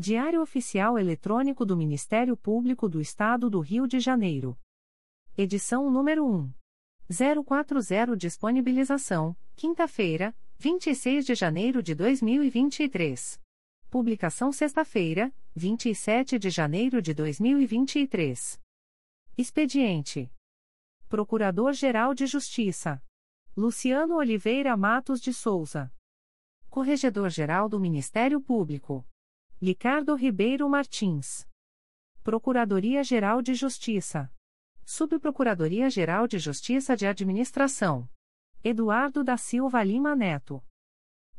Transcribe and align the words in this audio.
Diário 0.00 0.40
Oficial 0.40 0.98
Eletrônico 0.98 1.62
do 1.62 1.76
Ministério 1.76 2.34
Público 2.34 2.88
do 2.88 3.02
Estado 3.02 3.50
do 3.50 3.60
Rio 3.60 3.86
de 3.86 4.00
Janeiro. 4.00 4.58
Edição 5.36 5.90
número 5.90 6.24
1. 6.26 6.50
040 7.44 8.16
Disponibilização, 8.16 9.36
quinta-feira, 9.54 10.34
26 10.56 11.26
de 11.26 11.34
janeiro 11.34 11.82
de 11.82 11.94
2023. 11.94 13.38
Publicação 13.90 14.50
sexta-feira, 14.50 15.30
27 15.54 16.38
de 16.38 16.48
janeiro 16.48 17.02
de 17.02 17.12
2023. 17.12 18.58
Expediente: 19.36 20.32
Procurador-Geral 21.10 22.14
de 22.14 22.26
Justiça 22.26 23.04
Luciano 23.54 24.16
Oliveira 24.16 24.74
Matos 24.78 25.20
de 25.20 25.34
Souza. 25.34 25.92
Corregedor-Geral 26.70 27.68
do 27.68 27.78
Ministério 27.78 28.40
Público. 28.40 29.04
Ricardo 29.62 30.14
Ribeiro 30.14 30.66
Martins. 30.70 31.46
Procuradoria-Geral 32.22 33.42
de 33.42 33.52
Justiça. 33.52 34.32
Subprocuradoria-Geral 34.86 36.26
de 36.26 36.38
Justiça 36.38 36.96
de 36.96 37.06
Administração. 37.06 38.08
Eduardo 38.64 39.22
da 39.22 39.36
Silva 39.36 39.84
Lima 39.84 40.16
Neto. 40.16 40.64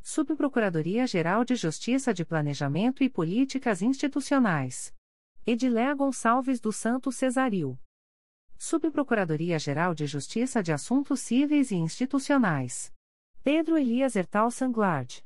Subprocuradoria-Geral 0.03 1.43
de 1.43 1.55
Justiça 1.55 2.13
de 2.13 2.23
Planejamento 2.23 3.03
e 3.03 3.09
Políticas 3.09 3.81
Institucionais. 3.81 4.93
Edilé 5.43 5.91
Gonçalves 5.95 6.59
do 6.59 6.71
Santo 6.71 7.11
Cesaril. 7.11 7.79
Subprocuradoria-Geral 8.55 9.95
de 9.95 10.05
Justiça 10.05 10.61
de 10.61 10.71
Assuntos 10.71 11.21
Cíveis 11.21 11.71
e 11.71 11.75
Institucionais. 11.75 12.93
Pedro 13.43 13.79
Elias 13.79 14.15
Ertal 14.15 14.51
Sanglard. 14.51 15.25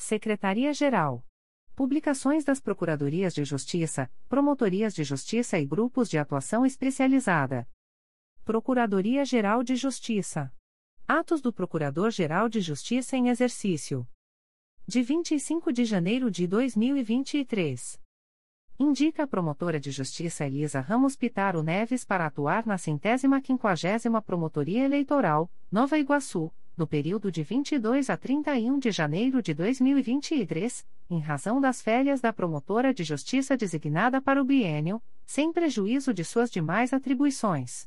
Secretaria-Geral. 0.00 1.22
Publicações 1.76 2.42
das 2.42 2.58
Procuradorias 2.58 3.34
de 3.34 3.44
Justiça, 3.44 4.10
Promotorias 4.30 4.94
de 4.94 5.04
Justiça 5.04 5.58
e 5.58 5.66
Grupos 5.66 6.08
de 6.08 6.16
Atuação 6.16 6.64
Especializada. 6.64 7.68
Procuradoria-Geral 8.42 9.62
de 9.62 9.76
Justiça. 9.76 10.50
Atos 11.06 11.42
do 11.42 11.52
Procurador-Geral 11.52 12.48
de 12.48 12.62
Justiça 12.62 13.14
em 13.14 13.28
Exercício. 13.28 14.08
De 14.86 15.02
25 15.02 15.70
de 15.70 15.84
janeiro 15.84 16.30
de 16.30 16.46
2023. 16.46 18.00
Indica 18.78 19.24
a 19.24 19.26
promotora 19.26 19.78
de 19.78 19.90
justiça 19.90 20.46
Elisa 20.46 20.80
Ramos 20.80 21.14
Pitaro 21.14 21.62
Neves 21.62 22.06
para 22.06 22.24
atuar 22.24 22.64
na 22.64 22.78
centésima 22.78 23.38
quinquagésima 23.42 24.22
Promotoria 24.22 24.82
Eleitoral, 24.82 25.52
Nova 25.70 25.98
Iguaçu, 25.98 26.50
no 26.80 26.86
período 26.86 27.30
de 27.30 27.42
22 27.42 28.08
a 28.08 28.16
31 28.16 28.78
de 28.78 28.90
janeiro 28.90 29.42
de 29.42 29.52
2023, 29.52 30.86
em 31.10 31.20
razão 31.20 31.60
das 31.60 31.82
férias 31.82 32.22
da 32.22 32.32
promotora 32.32 32.94
de 32.94 33.04
justiça 33.04 33.54
designada 33.54 34.18
para 34.18 34.40
o 34.40 34.44
biênio, 34.46 35.02
sem 35.26 35.52
prejuízo 35.52 36.14
de 36.14 36.24
suas 36.24 36.50
demais 36.50 36.94
atribuições. 36.94 37.86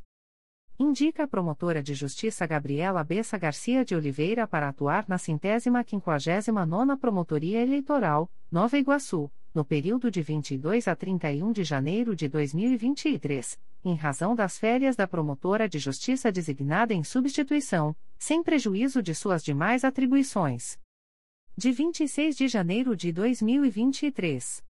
Indica 0.77 1.23
a 1.23 1.27
promotora 1.27 1.81
de 1.81 1.95
justiça 1.95 2.45
Gabriela 2.45 3.03
Bessa 3.03 3.35
Garcia 3.35 3.83
de 3.83 3.95
Oliveira 3.95 4.45
para 4.45 4.69
atuar 4.69 5.05
na 5.07 5.17
centésima 5.17 5.83
quinquagésima 5.83 6.63
nona 6.63 6.95
Promotoria 6.95 7.63
Eleitoral, 7.63 8.29
Nova 8.51 8.77
Iguaçu, 8.77 9.31
no 9.53 9.63
período 9.63 10.09
de 10.09 10.21
22 10.21 10.87
a 10.87 10.95
31 10.95 11.51
de 11.51 11.63
janeiro 11.63 12.15
de 12.15 12.27
2023, 12.27 13.59
em 13.85 13.95
razão 13.95 14.35
das 14.35 14.57
férias 14.57 14.95
da 14.95 15.07
promotora 15.07 15.69
de 15.69 15.77
justiça 15.77 16.31
designada 16.31 16.93
em 16.93 17.03
substituição, 17.03 17.95
sem 18.17 18.41
prejuízo 18.41 19.03
de 19.03 19.13
suas 19.13 19.43
demais 19.43 19.83
atribuições. 19.83 20.79
De 21.55 21.71
26 21.71 22.35
de 22.35 22.47
janeiro 22.47 22.95
de 22.95 23.11
2023. 23.11 24.63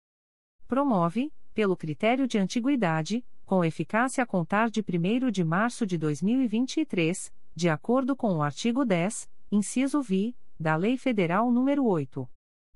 Promove, 0.68 1.32
pelo 1.54 1.78
critério 1.78 2.28
de 2.28 2.40
antiguidade, 2.40 3.24
com 3.46 3.64
eficácia 3.64 4.24
a 4.24 4.26
contar 4.26 4.72
de 4.72 4.80
1 4.82 5.30
de 5.30 5.44
março 5.44 5.86
de 5.86 5.98
2023, 5.98 7.32
de 7.54 7.70
acordo 7.70 8.16
com 8.16 8.38
o 8.38 8.42
artigo 8.42 8.84
10, 8.84 9.30
inciso 9.52 10.02
vi, 10.02 10.36
da 10.60 10.76
Lei 10.76 10.98
Federal 10.98 11.52
nº 11.52 11.84
8. 11.84 12.28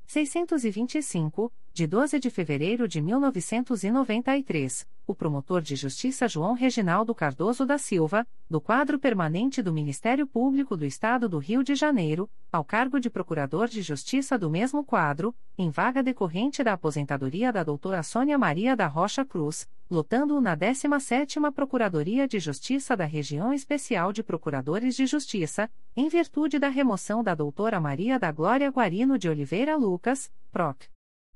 625, 0.05 1.51
de 1.75 1.85
12 1.85 2.21
de 2.21 2.29
fevereiro 2.29 2.87
de 2.87 3.01
1993, 3.01 4.87
o 5.05 5.13
promotor 5.13 5.61
de 5.61 5.75
justiça 5.75 6.25
João 6.25 6.53
Reginaldo 6.53 7.13
Cardoso 7.13 7.65
da 7.65 7.77
Silva, 7.77 8.25
do 8.49 8.61
quadro 8.61 8.97
permanente 8.97 9.61
do 9.61 9.73
Ministério 9.73 10.25
Público 10.25 10.77
do 10.77 10.85
Estado 10.85 11.27
do 11.27 11.37
Rio 11.37 11.65
de 11.65 11.75
Janeiro, 11.75 12.29
ao 12.49 12.63
cargo 12.63 12.97
de 12.97 13.09
procurador 13.09 13.67
de 13.67 13.81
justiça 13.81 14.39
do 14.39 14.49
mesmo 14.49 14.85
quadro, 14.85 15.35
em 15.57 15.69
vaga 15.69 16.01
decorrente 16.01 16.63
da 16.63 16.71
aposentadoria 16.71 17.51
da 17.51 17.61
doutora 17.61 18.01
Sônia 18.03 18.37
Maria 18.37 18.73
da 18.73 18.87
Rocha 18.87 19.25
Cruz, 19.25 19.67
lotando 19.91 20.39
na 20.39 20.55
17ª 20.55 21.51
Procuradoria 21.51 22.25
de 22.25 22.39
Justiça 22.39 22.95
da 22.95 23.03
Região 23.03 23.53
Especial 23.53 24.13
de 24.13 24.23
Procuradores 24.23 24.95
de 24.95 25.05
Justiça, 25.05 25.69
em 25.93 26.07
virtude 26.07 26.57
da 26.57 26.69
remoção 26.69 27.21
da 27.21 27.35
doutora 27.35 27.81
Maria 27.81 28.17
da 28.17 28.31
Glória 28.31 28.71
Guarino 28.71 29.19
de 29.19 29.27
Oliveira 29.27 29.75
Lucas, 29.75 30.31
PROC 30.53 30.94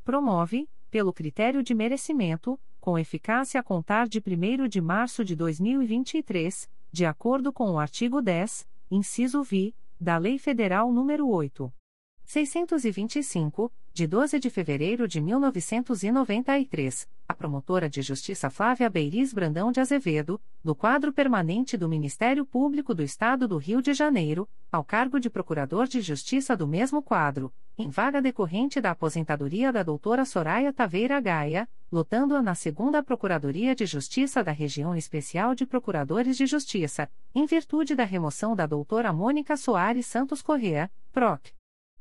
Promove, 0.04 0.68
pelo 0.90 1.10
critério 1.10 1.62
de 1.62 1.74
merecimento, 1.74 2.60
com 2.78 2.98
eficácia 2.98 3.58
a 3.58 3.62
contar 3.62 4.08
de 4.08 4.18
1 4.18 4.68
de 4.68 4.82
março 4.82 5.24
de 5.24 5.34
2023, 5.34 6.68
de 6.92 7.06
acordo 7.06 7.50
com 7.50 7.70
o 7.70 7.78
artigo 7.78 8.20
10, 8.20 8.68
inciso 8.90 9.42
vi, 9.42 9.74
da 9.98 10.18
Lei 10.18 10.38
Federal 10.38 10.92
nº 10.92 11.26
8. 11.26 11.72
625, 12.26 13.72
de 13.94 14.04
12 14.04 14.40
de 14.40 14.50
fevereiro 14.50 15.06
de 15.06 15.20
1993, 15.20 17.08
a 17.28 17.32
promotora 17.32 17.88
de 17.88 18.02
justiça 18.02 18.50
Flávia 18.50 18.90
Beiris 18.90 19.32
Brandão 19.32 19.70
de 19.70 19.80
Azevedo, 19.80 20.40
do 20.62 20.74
quadro 20.74 21.12
permanente 21.12 21.76
do 21.76 21.88
Ministério 21.88 22.44
Público 22.44 22.92
do 22.92 23.02
Estado 23.02 23.46
do 23.46 23.56
Rio 23.56 23.80
de 23.80 23.94
Janeiro, 23.94 24.48
ao 24.72 24.82
cargo 24.82 25.20
de 25.20 25.30
procurador 25.30 25.86
de 25.86 26.00
justiça 26.00 26.56
do 26.56 26.66
mesmo 26.66 27.00
quadro, 27.00 27.52
em 27.78 27.88
vaga 27.88 28.20
decorrente 28.20 28.80
da 28.80 28.90
aposentadoria 28.90 29.72
da 29.72 29.84
doutora 29.84 30.24
Soraya 30.24 30.72
Taveira 30.72 31.20
Gaia, 31.20 31.68
lotando-a 31.92 32.42
na 32.42 32.56
segunda 32.56 33.04
Procuradoria 33.04 33.72
de 33.72 33.86
Justiça 33.86 34.42
da 34.42 34.50
Região 34.50 34.96
Especial 34.96 35.54
de 35.54 35.64
Procuradores 35.64 36.36
de 36.36 36.44
Justiça, 36.44 37.08
em 37.32 37.46
virtude 37.46 37.94
da 37.94 38.04
remoção 38.04 38.56
da 38.56 38.66
doutora 38.66 39.12
Mônica 39.12 39.56
Soares 39.56 40.06
Santos 40.06 40.42
Correa, 40.42 40.90
PROC 41.12 41.55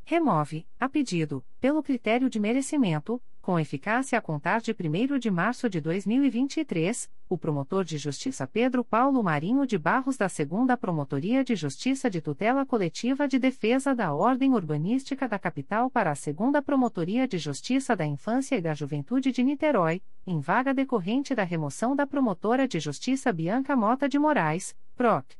Remove, 0.06 0.66
a 0.80 0.88
pedido, 0.88 1.44
pelo 1.60 1.84
critério 1.84 2.30
de 2.30 2.40
merecimento, 2.40 3.22
com 3.46 3.58
eficácia 3.60 4.18
a 4.18 4.22
contar 4.22 4.60
de 4.60 4.72
1 4.72 5.20
de 5.20 5.30
março 5.30 5.70
de 5.70 5.80
2023, 5.80 7.08
o 7.30 7.38
promotor 7.38 7.84
de 7.84 7.96
justiça 7.96 8.48
Pedro 8.48 8.84
Paulo 8.84 9.22
Marinho 9.22 9.68
de 9.68 9.78
Barros 9.78 10.18
da 10.18 10.26
2 10.26 10.76
Promotoria 10.82 11.44
de 11.44 11.56
Justiça 11.56 12.10
de 12.10 12.22
Tutela 12.22 12.66
Coletiva 12.66 13.28
de 13.28 13.38
Defesa 13.38 13.94
da 13.94 14.12
Ordem 14.12 14.52
Urbanística 14.52 15.28
da 15.28 15.38
Capital 15.38 15.92
para 15.92 16.10
a 16.10 16.16
2 16.16 16.34
Promotoria 16.66 17.28
de 17.28 17.38
Justiça 17.38 17.96
da 17.96 18.04
Infância 18.04 18.56
e 18.56 18.62
da 18.62 18.74
Juventude 18.74 19.32
de 19.32 19.44
Niterói, 19.44 20.02
em 20.26 20.40
vaga 20.40 20.74
decorrente 20.74 21.36
da 21.36 21.44
remoção 21.44 21.96
da 21.96 22.08
promotora 22.08 22.68
de 22.68 22.80
justiça 22.80 23.32
Bianca 23.32 23.76
Mota 23.76 24.10
de 24.10 24.18
Moraes, 24.18 24.76
PROC. 24.96 25.36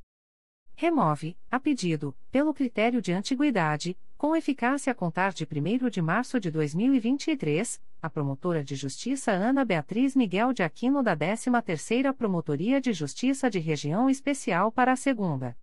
Remove, 0.76 1.38
a 1.50 1.60
pedido, 1.60 2.16
pelo 2.30 2.54
critério 2.54 3.02
de 3.02 3.12
antiguidade, 3.14 3.98
com 4.18 4.36
eficácia 4.36 4.92
a 4.92 4.96
contar 4.96 5.32
de 5.32 5.46
1 5.46 5.90
de 5.90 6.02
março 6.02 6.38
de 6.40 6.52
2023, 6.52 7.82
a 8.02 8.10
promotora 8.10 8.62
de 8.64 8.76
justiça 8.76 9.32
Ana 9.32 9.64
Beatriz 9.64 10.16
Miguel 10.16 10.52
de 10.52 10.64
Aquino 10.64 11.02
da 11.02 11.16
13ª 11.16 12.14
Promotoria 12.14 12.82
de 12.82 12.92
Justiça 12.92 13.50
de 13.50 13.60
Região 13.60 14.10
Especial 14.10 14.70
para 14.72 14.92
a 14.92 14.98
segunda. 14.98 15.56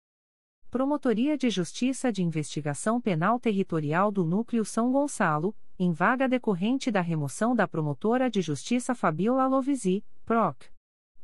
Promotoria 0.70 1.36
de 1.36 1.50
Justiça 1.50 2.12
de 2.12 2.22
Investigação 2.22 3.00
Penal 3.00 3.40
Territorial 3.40 4.12
do 4.12 4.24
Núcleo 4.24 4.64
São 4.64 4.92
Gonçalo, 4.92 5.52
em 5.82 5.92
vaga 5.92 6.28
decorrente 6.28 6.90
da 6.90 7.00
remoção 7.00 7.56
da 7.56 7.66
promotora 7.66 8.28
de 8.28 8.42
justiça 8.42 8.94
Fabiola 8.94 9.46
Lovisi, 9.46 10.04
PROC. 10.26 10.66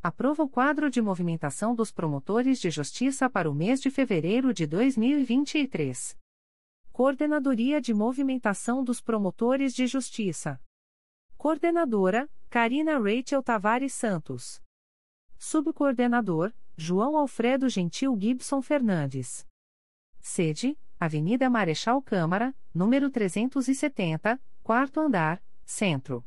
Aprova 0.02 0.44
o 0.44 0.48
quadro 0.48 0.88
de 0.88 1.02
movimentação 1.02 1.74
dos 1.74 1.92
promotores 1.92 2.58
de 2.58 2.70
justiça 2.70 3.28
para 3.28 3.50
o 3.50 3.54
mês 3.54 3.82
de 3.82 3.90
fevereiro 3.90 4.54
de 4.54 4.66
2023. 4.66 6.16
Coordenadoria 7.00 7.80
de 7.80 7.94
Movimentação 7.94 8.84
dos 8.84 9.00
Promotores 9.00 9.72
de 9.72 9.86
Justiça. 9.86 10.60
Coordenadora: 11.38 12.28
Karina 12.50 12.98
Rachel 12.98 13.42
Tavares 13.42 13.94
Santos. 13.94 14.62
Subcoordenador: 15.38 16.52
João 16.76 17.16
Alfredo 17.16 17.70
Gentil 17.70 18.14
Gibson 18.20 18.60
Fernandes. 18.60 19.46
Sede: 20.20 20.78
Avenida 21.00 21.48
Marechal 21.48 22.02
Câmara, 22.02 22.54
número 22.74 23.08
370, 23.08 24.38
quarto 24.62 25.00
andar, 25.00 25.42
Centro. 25.64 26.22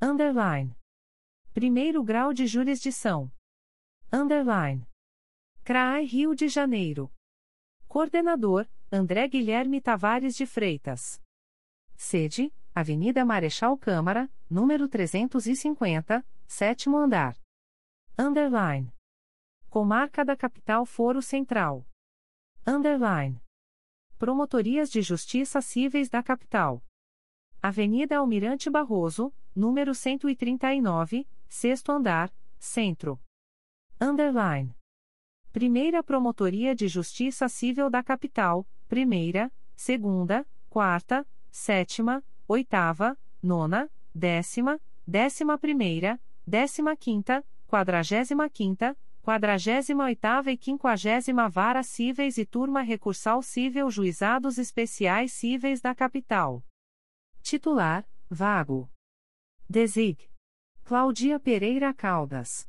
Underline. 0.00 0.74
Primeiro 1.52 2.02
grau 2.02 2.32
de 2.32 2.46
jurisdição. 2.46 3.30
Underline. 4.14 4.86
CRAI 5.64 6.04
Rio 6.06 6.36
de 6.36 6.48
Janeiro. 6.48 7.10
Coordenador, 7.88 8.70
André 8.88 9.26
Guilherme 9.26 9.80
Tavares 9.80 10.36
de 10.36 10.46
Freitas. 10.46 11.20
Sede, 11.96 12.54
Avenida 12.72 13.24
Marechal 13.24 13.76
Câmara, 13.76 14.30
número 14.48 14.88
350, 14.88 16.24
sétimo 16.46 16.98
andar. 16.98 17.36
Underline. 18.16 18.92
Comarca 19.68 20.24
da 20.24 20.36
Capital 20.36 20.86
Foro 20.86 21.20
Central. 21.20 21.84
Underline. 22.64 23.42
Promotorias 24.16 24.92
de 24.92 25.02
Justiça 25.02 25.60
Cíveis 25.60 26.08
da 26.08 26.22
Capital. 26.22 26.80
Avenida 27.60 28.18
Almirante 28.18 28.70
Barroso, 28.70 29.34
número 29.56 29.92
139, 29.92 31.26
sexto 31.48 31.90
andar, 31.90 32.32
Centro. 32.60 33.20
Underline. 34.00 34.74
Primeira 35.52 36.02
Promotoria 36.02 36.74
de 36.74 36.88
Justiça 36.88 37.48
Civil 37.48 37.88
da 37.88 38.02
Capital, 38.02 38.66
primeira, 38.88 39.52
segunda, 39.76 40.46
quarta, 40.68 41.26
sétima, 41.50 42.22
oitava, 42.48 43.16
nona, 43.42 43.88
décima, 44.12 44.80
décima 45.06 45.56
primeira, 45.56 46.20
décima 46.46 46.96
quinta, 46.96 47.44
quadragésima 47.68 48.50
quinta, 48.50 48.96
48 49.22 49.92
e 50.50 50.58
50 50.58 51.48
Vara 51.48 51.82
Cíveis 51.82 52.36
e 52.36 52.44
Turma 52.44 52.82
Recursal 52.82 53.40
Cível 53.42 53.90
Juizados 53.90 54.58
Especiais 54.58 55.32
Cíveis 55.32 55.80
da 55.80 55.94
Capital. 55.94 56.62
Titular: 57.42 58.06
Vago. 58.28 58.90
Desig. 59.68 60.28
Claudia 60.84 61.40
Pereira 61.40 61.94
Caldas. 61.94 62.68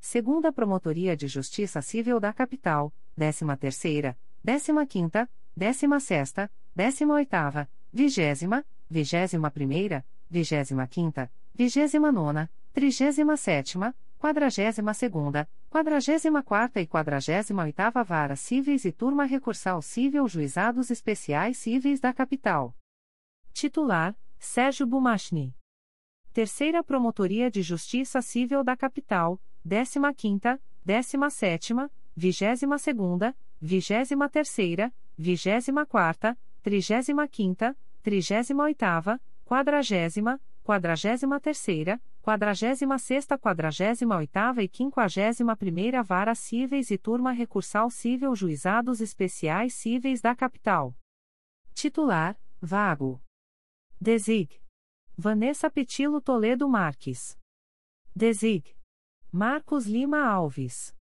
Segunda 0.00 0.50
Promotoria 0.50 1.14
de 1.14 1.28
Justiça 1.28 1.82
Civil 1.82 2.18
da 2.18 2.32
Capital, 2.32 2.90
13ª, 3.18 4.16
15ª, 4.44 5.28
16ª, 5.56 6.50
18ª, 6.74 7.68
20ª, 7.94 8.64
21ª, 8.90 10.04
25ª, 10.32 11.30
29ª, 11.54 12.48
37ª, 12.74 13.94
42ª, 14.18 15.48
44 15.68 16.80
e 16.80 16.86
48 16.86 18.04
Vara 18.04 18.36
Cíveis 18.36 18.84
e 18.86 18.92
Turma 18.92 19.24
Recursal 19.24 19.82
Cível 19.82 20.26
Juizados 20.26 20.90
Especiais 20.90 21.58
Cíveis 21.58 22.00
da 22.00 22.12
Capital. 22.14 22.74
Titular: 23.52 24.16
Sérgio 24.38 24.86
Bumachni. 24.86 25.54
Terceira 26.32 26.84
Promotoria 26.84 27.50
de 27.50 27.60
Justiça 27.60 28.22
Civil 28.22 28.62
da 28.62 28.76
Capital, 28.76 29.40
15ª, 29.66 30.60
17ª, 30.86 31.90
22ª, 32.16 33.34
23ª, 33.60 34.92
24ª, 35.18 36.38
35ª, 36.64 37.76
38ª, 38.04 39.20
40ª, 39.44 40.40
43ª, 40.64 42.00
46ª, 42.22 43.38
48ª 43.38 44.62
e 44.62 44.68
51ª 44.68 46.04
Vara 46.04 46.34
Cíveis 46.36 46.92
e 46.92 46.98
Turma 46.98 47.32
Recursal 47.32 47.90
Cível 47.90 48.36
Juizados 48.36 49.00
Especiais 49.00 49.74
Cíveis 49.74 50.20
da 50.20 50.36
Capital. 50.36 50.94
Titular: 51.74 52.38
Vago. 52.60 53.20
Desig. 54.00 54.59
Vanessa 55.22 55.70
Petilo 55.70 56.18
Toledo 56.18 56.66
Marques. 56.66 57.36
Desig. 58.16 58.74
Marcos 59.30 59.84
Lima 59.84 60.24
Alves. 60.24 60.94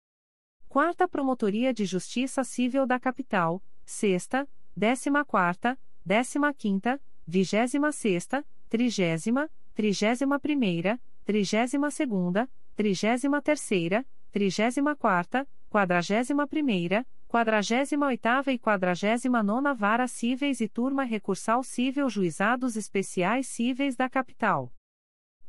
Quarta 0.68 1.06
Promotoria 1.06 1.72
de 1.72 1.84
Justiça 1.84 2.42
Civil 2.42 2.84
da 2.84 2.98
Capital, 2.98 3.62
Sexta, 3.86 4.44
Décima 4.76 5.24
Quarta, 5.24 5.78
Décima 6.04 6.52
Quinta, 6.52 7.00
Vigésima 7.24 7.92
Sexta, 7.92 8.44
Trigésima, 8.68 9.48
Trigésima 9.72 10.40
Primeira, 10.40 11.00
trigésima 11.24 11.88
segunda, 11.88 12.50
trigésima 12.74 13.40
terceira, 13.40 14.04
trigésima 14.32 14.96
quarta, 14.96 15.46
quadragésima 15.70 16.44
primeira, 16.48 17.06
quadragésima 17.28 18.06
oitava 18.06 18.50
e 18.50 18.58
quadragésima 18.58 19.42
nona 19.42 19.74
Vara 19.74 20.08
Cíveis 20.08 20.60
e 20.62 20.68
Turma 20.68 21.04
Recursal 21.04 21.62
Cível 21.62 22.08
Juizados 22.08 22.74
Especiais 22.74 23.46
Cíveis 23.48 23.94
da 23.94 24.08
Capital. 24.08 24.72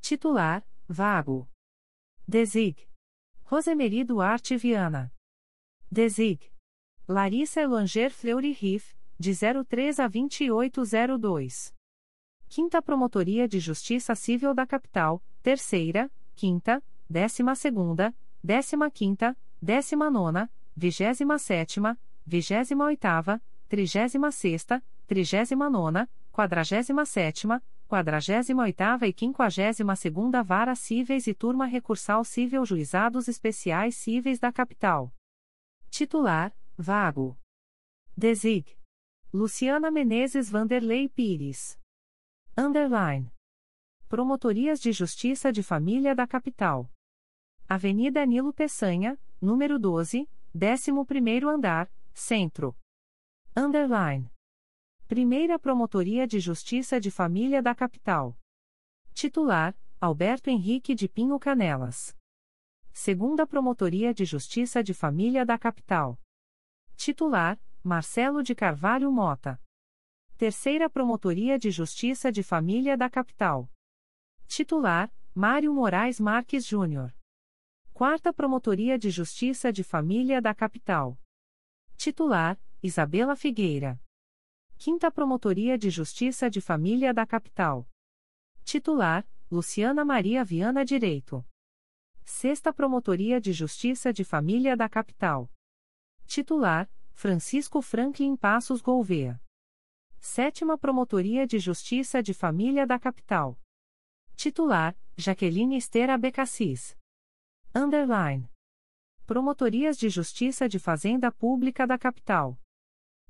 Titular, 0.02 0.68
Vago. 0.88 1.50
Desig. 2.28 2.86
Rosemary 3.46 4.04
Duarte 4.04 4.58
Viana. 4.58 5.12
Desig. 5.90 6.52
Larissa 7.08 7.62
Elanger 7.62 8.12
Fleury 8.12 8.52
Riff, 8.52 8.94
de 9.18 9.34
03 9.34 10.00
a 10.02 10.08
2802. 10.08 11.74
Quinta 12.50 12.82
Promotoria 12.82 13.48
de 13.48 13.60
Justiça 13.60 14.14
Civil 14.16 14.54
da 14.54 14.68
Capital, 14.68 15.24
Terceira, 15.42 16.12
Quinta, 16.36 16.84
Décima 17.10 17.56
Segunda, 17.56 18.14
Décima 18.44 18.92
Quinta, 18.92 19.36
Décima 19.62 20.10
Nona, 20.10 20.52
Vigésima 20.76 21.38
Sétima, 21.38 22.00
Vigésima 22.26 22.86
Oitava, 22.86 23.42
Trigésima 23.68 24.32
Sexta, 24.32 24.84
Trigésima 25.08 25.70
Nona, 25.70 26.10
Quadragésima 26.32 27.06
Sétima, 27.06 27.62
Quadragésima 27.88 28.64
Oitava 28.64 29.08
e 29.08 29.14
Quinquagésima 29.14 29.96
Segunda 29.96 30.44
Vara 30.44 30.76
Cíveis 30.76 31.28
e 31.28 31.34
Turma 31.34 31.66
Recursal 31.66 32.24
Cível 32.24 32.64
Juizados 32.66 33.28
Especiais 33.28 33.96
Cíveis 33.96 34.40
da 34.40 34.52
Capital. 34.52 35.12
Titular, 35.90 36.56
Vago. 36.78 37.36
Desig. 38.16 38.78
Luciana 39.34 39.90
Menezes 39.90 40.50
Vanderlei 40.50 41.10
Pires. 41.10 41.80
Underline. 42.58 43.32
Promotorias 44.08 44.80
de 44.80 44.92
Justiça 44.92 45.52
de 45.52 45.64
Família 45.64 46.16
da 46.16 46.28
Capital. 46.28 46.90
Avenida 47.68 48.26
Nilo 48.26 48.54
Peçanha, 48.54 49.20
número 49.42 49.80
12, 49.80 50.28
11º 50.56 51.48
andar, 51.48 51.92
Centro. 52.12 52.76
Underline. 53.56 54.32
Primeira 55.08 55.60
Promotoria 55.60 56.26
de 56.26 56.40
Justiça 56.40 57.00
de 57.00 57.12
Família 57.12 57.62
da 57.62 57.76
Capital. 57.76 58.36
Titular: 59.14 59.78
Alberto 60.02 60.50
Henrique 60.50 60.96
de 60.96 61.08
Pinho 61.08 61.40
Canelas. 61.40 62.16
Segunda 62.92 63.46
Promotoria 63.46 64.12
de 64.12 64.26
Justiça 64.26 64.84
de 64.84 64.94
Família 64.94 65.46
da 65.46 65.58
Capital. 65.58 66.20
Titular: 66.96 67.60
Marcelo 67.84 68.42
de 68.42 68.56
Carvalho 68.56 69.12
Mota. 69.12 69.62
Terceira 70.36 70.90
Promotoria 70.90 71.60
de 71.60 71.70
Justiça 71.70 72.32
de 72.32 72.42
Família 72.42 72.98
da 72.98 73.10
Capital. 73.10 73.72
Titular: 74.48 75.14
Mário 75.36 75.72
Moraes 75.74 76.20
Marques 76.20 76.66
Júnior. 76.66 77.14
Quarta 78.00 78.32
Promotoria 78.32 78.98
de 78.98 79.10
Justiça 79.10 79.74
de 79.74 79.84
Família 79.84 80.42
da 80.42 80.56
Capital. 80.56 81.20
Titular: 81.98 82.58
Isabela 82.82 83.36
Figueira. 83.36 84.02
Quinta 84.78 85.12
Promotoria 85.12 85.78
de 85.78 85.90
Justiça 85.90 86.50
de 86.50 86.62
Família 86.62 87.14
da 87.14 87.26
Capital. 87.26 87.86
Titular: 88.64 89.28
Luciana 89.52 90.06
Maria 90.06 90.46
Viana 90.46 90.86
Direito. 90.86 91.46
Sexta 92.24 92.72
Promotoria 92.72 93.42
de 93.42 93.52
Justiça 93.52 94.14
de 94.14 94.24
Família 94.24 94.78
da 94.78 94.88
Capital. 94.88 95.52
Titular: 96.26 96.90
Francisco 97.12 97.82
Franklin 97.82 98.38
Passos 98.38 98.80
Gouveia. 98.82 99.42
Sétima 100.22 100.78
Promotoria 100.78 101.46
de 101.46 101.60
Justiça 101.60 102.24
de 102.24 102.34
Família 102.34 102.88
da 102.88 102.98
Capital. 102.98 103.60
Titular: 104.38 104.98
Jaqueline 105.18 105.76
Esther 105.76 106.10
Abecassis. 106.10 106.98
Underline. 107.74 108.50
Promotorias 109.28 109.96
de 109.96 110.10
Justiça 110.10 110.68
de 110.68 110.80
Fazenda 110.80 111.32
Pública 111.32 111.86
da 111.86 112.00
Capital. 112.00 112.60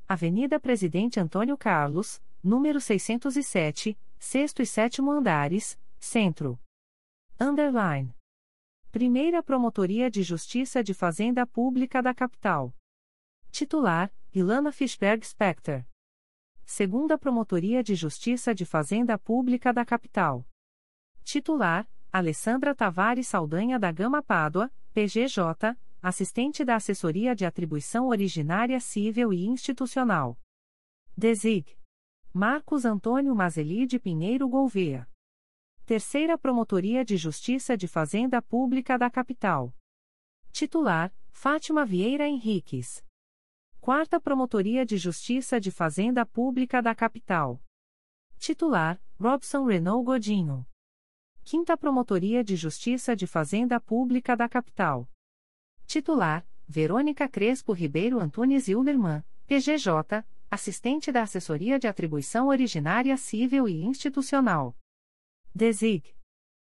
Avenida 0.08 0.58
Presidente 0.58 1.20
Antônio 1.20 1.58
Carlos, 1.58 2.22
número 2.42 2.80
607, 2.80 4.00
sexto 4.18 4.62
e 4.62 4.66
sétimo 4.66 5.12
andares, 5.12 5.78
Centro. 6.00 6.58
Underline. 7.38 8.16
Primeira 8.94 9.44
Promotoria 9.44 10.10
de 10.10 10.24
Justiça 10.24 10.82
de 10.82 10.94
Fazenda 10.94 11.46
Pública 11.46 12.02
da 12.02 12.14
Capital. 12.16 12.74
Titular: 13.52 14.10
Ilana 14.34 14.72
Fischberg 14.72 15.28
Specter. 15.28 15.86
Segunda 16.66 17.18
Promotoria 17.18 17.84
de 17.84 17.94
Justiça 17.94 18.56
de 18.56 18.66
Fazenda 18.66 19.20
Pública 19.20 19.74
da 19.74 19.84
Capital. 19.84 20.48
Titular: 21.26 21.86
Alessandra 22.12 22.74
Tavares 22.74 23.28
Saldanha 23.28 23.78
da 23.78 23.92
Gama 23.92 24.24
Pádua, 24.24 24.72
PGJ, 24.96 25.78
assistente 26.02 26.66
da 26.66 26.76
Assessoria 26.76 27.36
de 27.36 27.46
Atribuição 27.46 28.08
Originária 28.08 28.80
Civil 28.80 29.32
e 29.32 29.46
Institucional. 29.46 30.36
Desig. 31.16 31.78
Marcos 32.34 32.84
Antônio 32.84 33.36
Mazeli 33.36 33.86
de 33.86 34.00
Pinheiro 34.00 34.50
Gouveia. 34.50 35.08
Terceira 35.86 36.36
Promotoria 36.36 37.06
de 37.06 37.16
Justiça 37.16 37.78
de 37.78 37.88
Fazenda 37.88 38.42
Pública 38.42 38.98
da 38.98 39.10
Capital. 39.12 39.72
Titular: 40.52 41.14
Fátima 41.30 41.86
Vieira 41.86 42.28
Henriques. 42.28 43.06
Quarta 43.80 44.20
Promotoria 44.20 44.84
de 44.84 44.98
Justiça 44.98 45.60
de 45.60 45.70
Fazenda 45.70 46.26
Pública 46.26 46.82
da 46.82 46.96
Capital. 46.96 47.64
Titular: 48.40 49.00
Robson 49.20 49.66
Renault 49.66 50.04
Godinho. 50.04 50.69
Quinta 51.44 51.76
Promotoria 51.76 52.44
de 52.44 52.56
Justiça 52.56 53.16
de 53.16 53.26
Fazenda 53.26 53.80
Pública 53.80 54.36
da 54.36 54.48
Capital. 54.48 55.10
Titular: 55.86 56.48
Verônica 56.68 57.28
Crespo 57.28 57.74
Ribeiro 57.74 58.20
Antunes 58.20 58.68
Hilderman, 58.68 59.24
PGJ, 59.48 60.24
assistente 60.52 61.12
da 61.12 61.24
Assessoria 61.24 61.80
de 61.80 61.88
Atribuição 61.88 62.48
Originária 62.48 63.18
Civil 63.18 63.68
e 63.68 63.84
Institucional. 63.84 64.78
Desig. 65.54 66.16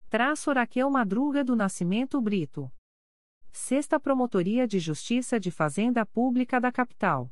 Traço 0.09 0.51
Raquel 0.51 0.89
Madruga 0.89 1.43
do 1.43 1.55
Nascimento 1.55 2.19
Brito. 2.19 2.71
Sexta 3.51 3.99
Promotoria 3.99 4.67
de 4.67 4.79
Justiça 4.79 5.39
de 5.39 5.51
Fazenda 5.51 6.03
Pública 6.05 6.59
da 6.59 6.71
Capital. 6.71 7.31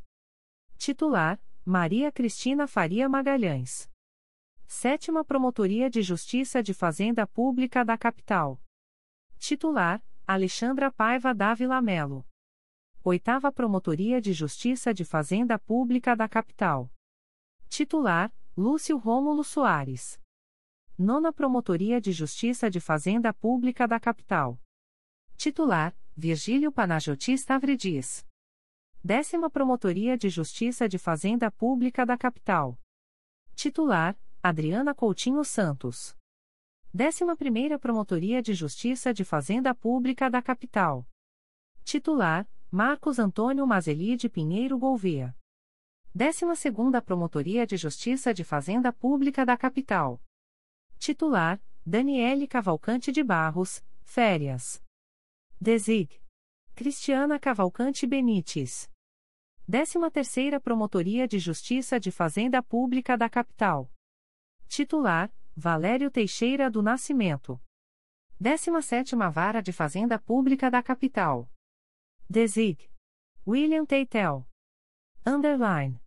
Titular: 0.77 1.41
Maria 1.65 2.11
Cristina 2.11 2.67
Faria 2.67 3.09
Magalhães. 3.09 3.89
Sétima 4.69 5.23
Promotoria 5.23 5.89
de 5.89 6.01
Justiça 6.01 6.61
de 6.61 6.73
Fazenda 6.73 7.25
Pública 7.25 7.85
da 7.85 7.97
Capital. 7.97 8.61
Titular: 9.39 10.03
Alexandra 10.27 10.91
Paiva 10.91 11.33
Dávila 11.33 11.81
Melo. 11.81 12.27
Oitava 13.01 13.49
Promotoria 13.49 14.19
de 14.19 14.33
Justiça 14.33 14.93
de 14.93 15.05
Fazenda 15.05 15.57
Pública 15.57 16.17
da 16.17 16.27
Capital. 16.27 16.91
Titular: 17.69 18.31
Lúcio 18.57 18.97
Rômulo 18.97 19.41
Soares. 19.41 20.19
Nona 20.97 21.31
Promotoria 21.31 22.01
de 22.01 22.11
Justiça 22.11 22.69
de 22.69 22.81
Fazenda 22.81 23.33
Pública 23.33 23.87
da 23.87 24.01
Capital. 24.01 24.61
Titular: 25.37 25.97
Virgílio 26.15 26.73
Panajoti 26.73 27.31
Stavridis. 27.37 28.27
Décima 29.01 29.49
Promotoria 29.49 30.17
de 30.17 30.27
Justiça 30.27 30.89
de 30.89 30.97
Fazenda 30.97 31.49
Pública 31.49 32.05
da 32.05 32.17
Capital. 32.17 32.77
Titular: 33.55 34.19
Adriana 34.41 34.93
Coutinho 34.93 35.43
Santos. 35.43 36.15
Décima 36.93 37.35
Primeira 37.35 37.77
Promotoria 37.77 38.41
de 38.41 38.53
Justiça 38.53 39.13
de 39.13 39.25
Fazenda 39.25 39.73
Pública 39.73 40.29
da 40.29 40.41
Capital. 40.41 41.05
Titular: 41.83 42.47
Marcos 42.71 43.19
Antônio 43.19 43.65
Mazeli 43.65 44.15
de 44.15 44.29
Pinheiro 44.29 44.77
Gouveia. 44.77 45.35
Décima 46.13 46.55
Segunda 46.55 47.01
Promotoria 47.01 47.65
de 47.65 47.77
Justiça 47.77 48.33
de 48.33 48.43
Fazenda 48.43 48.93
Pública 48.93 49.45
da 49.45 49.57
Capital. 49.57 50.21
Titular: 50.97 51.61
Daniele 51.85 52.47
Cavalcante 52.47 53.11
de 53.11 53.23
Barros, 53.23 53.83
Férias. 54.03 54.81
Desig. 55.59 56.21
Cristiana 56.75 57.39
Cavalcante 57.39 58.05
Benites. 58.05 58.89
13ª 59.69 60.61
Promotoria 60.61 61.27
de 61.27 61.39
Justiça 61.39 61.99
de 61.99 62.11
Fazenda 62.11 62.61
Pública 62.63 63.17
da 63.17 63.27
Capital. 63.29 63.91
Titular: 64.67 65.33
Valério 65.55 66.11
Teixeira 66.11 66.69
do 66.69 66.83
Nascimento. 66.83 67.59
17ª 68.39 69.31
Vara 69.31 69.61
de 69.61 69.71
Fazenda 69.71 70.19
Pública 70.19 70.69
da 70.69 70.83
Capital. 70.83 71.49
Desig. 72.29 72.89
William 73.47 73.85
Teitel. 73.85 74.47
Underline. 75.25 75.99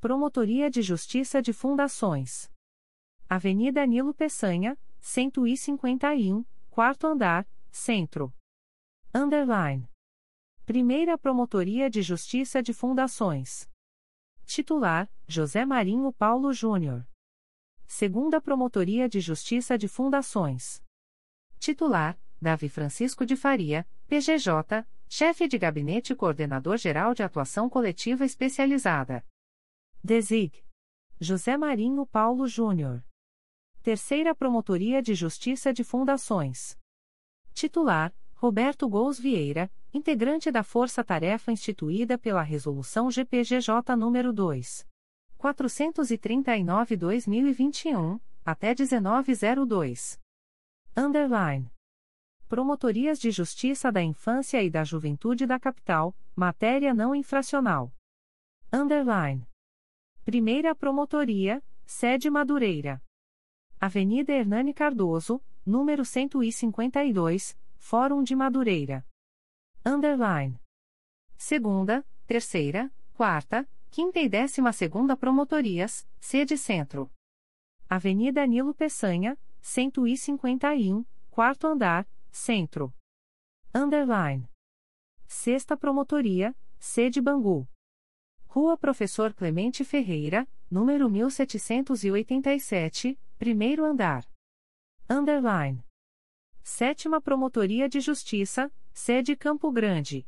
Promotoria 0.00 0.70
de 0.70 0.80
Justiça 0.80 1.42
de 1.42 1.52
Fundações. 1.52 2.50
Avenida 3.28 3.84
Nilo 3.84 4.14
Peçanha, 4.14 4.78
151, 5.00 6.44
quarto 6.70 7.06
andar, 7.06 7.46
Centro. 7.70 8.32
Underline. 9.14 9.86
Primeira 10.64 11.18
Promotoria 11.18 11.90
de 11.90 12.00
Justiça 12.00 12.62
de 12.62 12.72
Fundações. 12.72 13.68
Titular: 14.46 15.10
José 15.28 15.66
Marinho 15.66 16.12
Paulo 16.12 16.52
Júnior. 16.52 17.06
Segunda 17.92 18.40
Promotoria 18.40 19.08
de 19.08 19.18
Justiça 19.18 19.76
de 19.76 19.88
Fundações. 19.88 20.80
Titular: 21.58 22.16
Davi 22.40 22.68
Francisco 22.68 23.26
de 23.26 23.34
Faria, 23.34 23.84
PGJ, 24.06 24.86
Chefe 25.08 25.48
de 25.48 25.58
Gabinete 25.58 26.12
e 26.12 26.16
Coordenador 26.16 26.76
Geral 26.76 27.14
de 27.14 27.24
Atuação 27.24 27.68
Coletiva 27.68 28.24
Especializada. 28.24 29.26
Desig. 30.04 30.64
José 31.20 31.56
Marinho 31.56 32.06
Paulo 32.06 32.46
Júnior. 32.46 33.04
Terceira 33.82 34.36
Promotoria 34.36 35.02
de 35.02 35.12
Justiça 35.12 35.72
de 35.72 35.82
Fundações. 35.82 36.78
Titular: 37.52 38.14
Roberto 38.36 38.88
Gous 38.88 39.18
Vieira, 39.18 39.68
integrante 39.92 40.48
da 40.52 40.62
Força 40.62 41.02
Tarefa 41.02 41.50
instituída 41.50 42.16
pela 42.16 42.42
Resolução 42.42 43.10
GPGJ 43.10 43.96
nº 43.96 44.32
2. 44.32 44.89
439-2021, 45.40 48.20
até 48.44 48.74
1902. 48.74 50.20
Underline. 50.94 51.72
Promotorias 52.46 53.18
de 53.18 53.30
Justiça 53.30 53.90
da 53.90 54.02
Infância 54.02 54.62
e 54.62 54.68
da 54.68 54.84
Juventude 54.84 55.46
da 55.46 55.58
Capital, 55.58 56.14
matéria 56.36 56.92
não 56.92 57.14
infracional. 57.14 57.90
Underline. 58.70 59.48
Primeira 60.24 60.74
Promotoria, 60.74 61.64
sede 61.86 62.28
Madureira. 62.28 63.02
Avenida 63.80 64.32
Hernani 64.32 64.74
Cardoso, 64.74 65.42
número 65.64 66.04
152, 66.04 67.56
Fórum 67.78 68.22
de 68.22 68.36
Madureira. 68.36 69.06
Underline. 69.86 70.60
Segunda, 71.38 72.04
terceira, 72.26 72.92
quarta, 73.14 73.66
quinta 73.90 74.20
e 74.20 74.28
décima 74.28 74.72
segunda 74.72 75.16
Promotorias, 75.16 76.06
sede 76.20 76.56
Centro. 76.56 77.10
Avenida 77.88 78.46
Nilo 78.46 78.72
Peçanha, 78.72 79.36
151, 79.60 81.04
quarto 81.28 81.66
andar, 81.66 82.08
Centro. 82.30 82.94
Underline. 83.74 84.48
Sexta 85.26 85.76
Promotoria, 85.76 86.56
sede 86.78 87.20
Bangu. 87.20 87.68
Rua 88.46 88.76
Professor 88.76 89.34
Clemente 89.34 89.84
Ferreira, 89.84 90.48
número 90.70 91.10
1787, 91.10 93.18
primeiro 93.38 93.84
andar. 93.84 94.24
Underline. 95.08 95.84
Sétima 96.62 97.20
Promotoria 97.20 97.88
de 97.88 98.00
Justiça, 98.00 98.72
sede 98.92 99.36
Campo 99.36 99.72
Grande. 99.72 100.26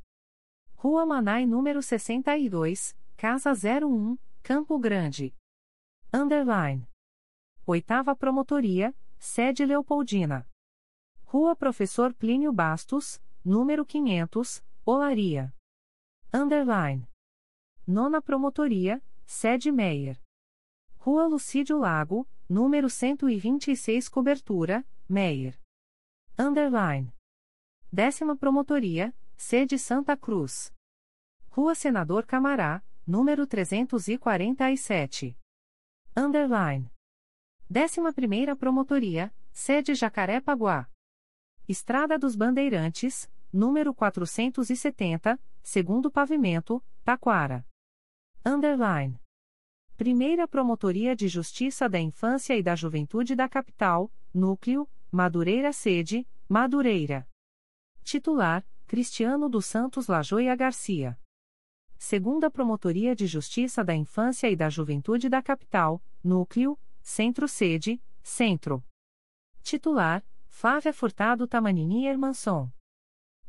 Rua 0.75 1.07
Manai 1.07 1.47
número 1.47 1.81
62, 1.81 2.97
Casa 3.23 3.53
01, 3.53 4.19
Campo 4.43 4.81
Grande. 4.81 5.33
Underline. 6.13 6.89
Oitava 7.65 8.17
Promotoria, 8.17 8.93
sede 9.17 9.65
Leopoldina. 9.65 10.45
Rua 11.23 11.55
Professor 11.55 12.13
Plínio 12.13 12.53
Bastos, 12.53 13.23
número 13.45 13.87
500, 13.87 14.65
Olaria. 14.85 15.55
Underline. 16.35 17.09
Nona 17.87 18.21
Promotoria, 18.21 19.01
sede 19.25 19.71
Meyer. 19.71 20.21
Rua 20.99 21.25
Lucídio 21.29 21.79
Lago, 21.79 22.27
número 22.49 22.91
126 22.91 24.09
Cobertura, 24.09 24.85
Meyer. 25.09 25.57
Underline. 26.37 27.15
Décima 27.89 28.35
Promotoria, 28.35 29.15
sede 29.37 29.79
Santa 29.79 30.17
Cruz. 30.17 30.73
Rua 31.51 31.77
Senador 31.77 32.27
Camará, 32.27 32.83
número 33.07 33.47
347. 33.47 35.37
Underline. 36.17 36.91
Décima 37.69 38.13
Primeira 38.13 38.55
Promotoria, 38.55 39.35
sede 39.51 39.95
Jacaré-Paguá. 39.95 40.89
Estrada 41.69 42.19
dos 42.19 42.37
Bandeirantes, 42.37 43.31
número 43.53 43.95
470, 43.95 45.41
segundo 45.63 46.11
pavimento, 46.11 46.85
Taquara. 47.05 47.67
Underline. 48.45 49.19
Primeira 49.97 50.49
Promotoria 50.49 51.15
de 51.15 51.29
Justiça 51.29 51.89
da 51.89 52.01
Infância 52.01 52.57
e 52.57 52.63
da 52.63 52.75
Juventude 52.75 53.35
da 53.35 53.49
Capital, 53.49 54.13
Núcleo, 54.35 54.89
Madureira 55.11 55.73
Sede, 55.73 56.27
Madureira. 56.49 57.29
Titular, 58.03 58.67
Cristiano 58.87 59.49
dos 59.49 59.67
Santos 59.67 60.09
Lajoia 60.09 60.55
Garcia. 60.57 61.19
Segunda 62.05 62.51
Promotoria 62.51 63.15
de 63.15 63.29
Justiça 63.29 63.85
da 63.85 63.95
Infância 63.95 64.51
e 64.51 64.57
da 64.57 64.69
Juventude 64.69 65.29
da 65.29 65.41
Capital, 65.41 66.03
Núcleo, 66.23 66.77
Centro 67.01 67.47
Sede, 67.47 68.03
Centro. 68.25 68.85
Titular, 69.63 70.21
Flávia 70.49 70.93
Furtado 70.93 71.47
Tamanini 71.47 72.07
Hermanson. 72.07 72.69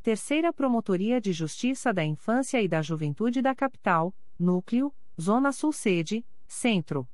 Terceira 0.03 0.53
Promotoria 0.53 1.19
de 1.19 1.33
Justiça 1.33 1.91
da 1.91 2.05
Infância 2.05 2.61
e 2.61 2.67
da 2.67 2.79
Juventude 2.79 3.41
da 3.41 3.55
Capital, 3.55 4.15
Núcleo, 4.37 4.93
Zona 5.19 5.51
Sul 5.51 5.73
Sede, 5.73 6.23
Centro. 6.47 7.09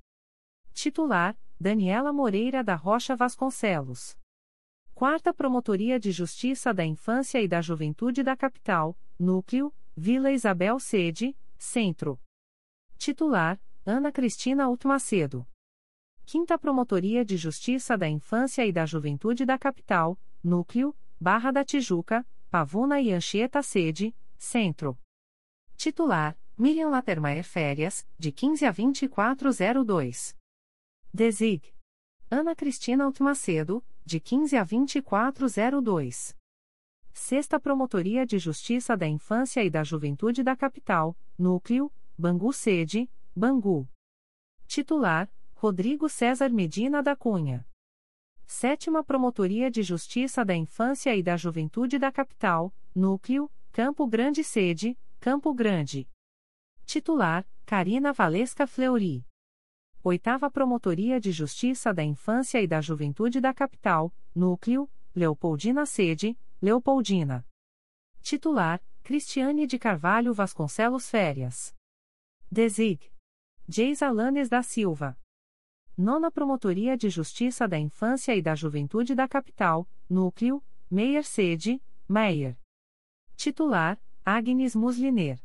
Titular: 0.74 1.38
Daniela 1.58 2.12
Moreira 2.12 2.62
da 2.62 2.76
Rocha 2.76 3.16
Vasconcelos. 3.16 4.18
Quarta 4.94 5.34
Promotoria 5.34 5.98
de 5.98 6.12
Justiça 6.12 6.74
da 6.74 6.84
Infância 6.84 7.42
e 7.42 7.48
da 7.48 7.62
Juventude 7.62 8.24
da 8.24 8.36
Capital, 8.36 9.00
Núcleo, 9.18 9.74
Vila 10.02 10.32
Isabel 10.32 10.80
Sede, 10.80 11.36
Centro. 11.58 12.18
Titular: 12.98 13.60
Ana 13.86 14.14
Cristina 14.14 14.70
Utmacedo. 14.70 15.46
Quinta 16.26 16.58
Promotoria 16.58 17.26
de 17.26 17.36
Justiça 17.36 17.98
da 17.98 18.08
Infância 18.08 18.66
e 18.66 18.72
da 18.72 18.86
Juventude 18.86 19.46
da 19.46 19.58
Capital, 19.58 20.18
Núcleo, 20.42 20.96
Barra 21.20 21.52
da 21.52 21.66
Tijuca, 21.66 22.26
Pavuna 22.50 23.02
e 23.02 23.12
Anchieta 23.12 23.62
Sede, 23.62 24.16
Centro. 24.38 24.98
Titular: 25.76 26.40
Miriam 26.58 26.90
Latermaier 26.90 27.44
Férias, 27.44 28.08
de 28.18 28.32
15 28.32 28.68
a 28.68 28.72
2402. 28.72 30.34
Desig. 31.14 31.74
Ana 32.32 32.56
Cristina 32.56 33.04
Altmacedo, 33.04 33.84
de 34.06 34.22
15 34.22 34.56
a 34.56 34.64
2402. 34.64 36.39
Sexta 37.22 37.60
Promotoria 37.60 38.26
de 38.26 38.40
Justiça 38.40 38.96
da 38.96 39.06
Infância 39.06 39.62
e 39.64 39.70
da 39.70 39.84
Juventude 39.84 40.42
da 40.42 40.56
Capital, 40.56 41.16
Núcleo, 41.38 41.92
Bangu 42.18 42.52
Sede, 42.54 43.12
Bangu. 43.36 43.88
Titular: 44.66 45.30
Rodrigo 45.54 46.08
César 46.08 46.50
Medina 46.50 47.04
da 47.04 47.18
Cunha. 47.18 47.68
Sétima 48.48 49.04
Promotoria 49.04 49.70
de 49.70 49.84
Justiça 49.84 50.46
da 50.46 50.56
Infância 50.56 51.14
e 51.14 51.22
da 51.22 51.36
Juventude 51.36 52.00
da 52.00 52.10
Capital, 52.10 52.74
Núcleo, 52.96 53.52
Campo 53.74 54.08
Grande 54.08 54.42
Sede, 54.42 54.98
Campo 55.20 55.54
Grande. 55.54 56.08
Titular: 56.86 57.46
Karina 57.66 58.14
Valesca 58.14 58.66
Fleury. 58.66 59.26
Oitava 60.02 60.50
Promotoria 60.50 61.20
de 61.20 61.34
Justiça 61.34 61.94
da 61.94 62.04
Infância 62.04 62.62
e 62.62 62.66
da 62.66 62.80
Juventude 62.80 63.42
da 63.42 63.54
Capital, 63.54 64.12
Núcleo, 64.34 64.90
Leopoldina 65.14 65.86
Sede, 65.86 66.36
Leopoldina. 66.62 67.48
Titular: 68.22 68.82
Cristiane 69.02 69.66
de 69.66 69.80
Carvalho 69.80 70.34
Vasconcelos 70.34 71.10
Férias. 71.10 71.74
Desig. 72.52 73.10
Geis 73.66 74.02
Alanes 74.02 74.50
da 74.50 74.62
Silva. 74.62 75.18
Nona 75.98 76.30
Promotoria 76.30 76.98
de 76.98 77.10
Justiça 77.10 77.66
da 77.66 77.80
Infância 77.80 78.36
e 78.36 78.42
da 78.42 78.56
Juventude 78.56 79.16
da 79.16 79.26
Capital, 79.26 79.88
Núcleo, 80.10 80.62
Meyer 80.92 81.24
Sede, 81.24 81.82
Meyer. 82.10 82.60
Titular: 83.38 83.98
Agnes 84.26 84.76
Musliner. 84.76 85.42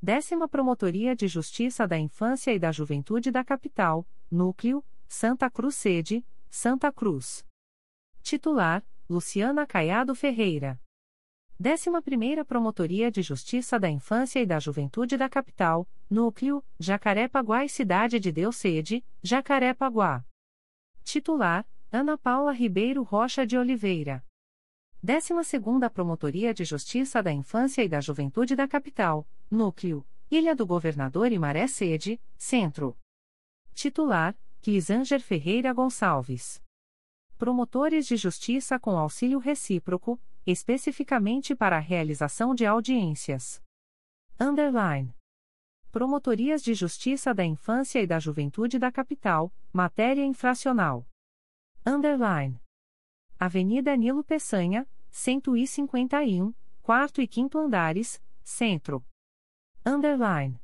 Décima 0.00 0.48
Promotoria 0.48 1.16
de 1.16 1.26
Justiça 1.26 1.84
da 1.84 1.98
Infância 1.98 2.54
e 2.54 2.60
da 2.60 2.70
Juventude 2.70 3.32
da 3.32 3.42
Capital, 3.42 4.06
Núcleo, 4.30 4.84
Santa 5.08 5.50
Cruz 5.50 5.74
Sede, 5.74 6.24
Santa 6.48 6.92
Cruz. 6.92 7.44
Titular: 8.22 8.86
Luciana 9.08 9.66
Caiado 9.66 10.14
Ferreira. 10.14 10.78
Décima 11.58 12.02
Primeira 12.02 12.44
Promotoria 12.44 13.10
de 13.10 13.22
Justiça 13.22 13.80
da 13.80 13.88
Infância 13.88 14.38
e 14.38 14.44
da 14.44 14.60
Juventude 14.60 15.16
da 15.16 15.30
Capital, 15.30 15.88
Núcleo, 16.10 16.62
Jacaré-Paguá 16.78 17.64
e 17.64 17.70
Cidade 17.70 18.20
de 18.20 18.30
Deus 18.30 18.56
Sede, 18.56 19.02
Jacaré-Paguá. 19.22 20.22
Titular: 21.02 21.66
Ana 21.90 22.18
Paula 22.18 22.52
Ribeiro 22.52 23.02
Rocha 23.02 23.46
de 23.46 23.56
Oliveira. 23.56 24.22
12 25.02 25.32
Promotoria 25.90 26.52
de 26.52 26.66
Justiça 26.66 27.22
da 27.22 27.32
Infância 27.32 27.82
e 27.82 27.88
da 27.88 28.02
Juventude 28.02 28.54
da 28.54 28.68
Capital, 28.68 29.26
Núcleo, 29.50 30.06
Ilha 30.30 30.54
do 30.54 30.66
Governador 30.66 31.32
e 31.32 31.38
Maré 31.38 31.66
Sede, 31.66 32.20
Centro. 32.36 32.94
Titular: 33.72 34.36
Clisanger 34.60 35.22
Ferreira 35.22 35.72
Gonçalves. 35.72 36.62
Promotores 37.38 38.04
de 38.04 38.16
Justiça 38.16 38.80
com 38.80 38.98
auxílio 38.98 39.38
recíproco, 39.38 40.20
especificamente 40.44 41.54
para 41.54 41.76
a 41.76 41.78
realização 41.78 42.52
de 42.52 42.66
audiências. 42.66 43.62
Underline. 44.40 45.14
Promotorias 45.92 46.60
de 46.64 46.74
Justiça 46.74 47.32
da 47.32 47.44
Infância 47.44 48.02
e 48.02 48.08
da 48.08 48.18
Juventude 48.18 48.76
da 48.76 48.90
Capital, 48.90 49.54
matéria 49.72 50.24
infracional. 50.24 51.06
Underline. 51.86 52.60
Avenida 53.38 53.96
Nilo 53.96 54.24
Peçanha, 54.24 54.84
151, 55.08 56.52
quarto 56.82 57.22
e 57.22 57.28
quinto 57.28 57.56
andares, 57.56 58.20
Centro. 58.42 59.06
Underline. 59.86 60.60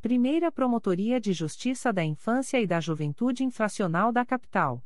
Primeira 0.00 0.50
Promotoria 0.50 1.20
de 1.20 1.32
Justiça 1.32 1.92
da 1.92 2.02
Infância 2.02 2.60
e 2.60 2.66
da 2.66 2.80
Juventude 2.80 3.44
Infracional 3.44 4.10
da 4.10 4.26
Capital. 4.26 4.82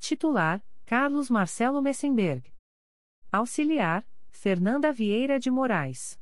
Titular: 0.00 0.64
Carlos 0.86 1.28
Marcelo 1.28 1.80
Messenberg. 1.82 2.50
Auxiliar: 3.30 4.04
Fernanda 4.30 4.92
Vieira 4.92 5.38
de 5.38 5.50
Moraes. 5.50 6.18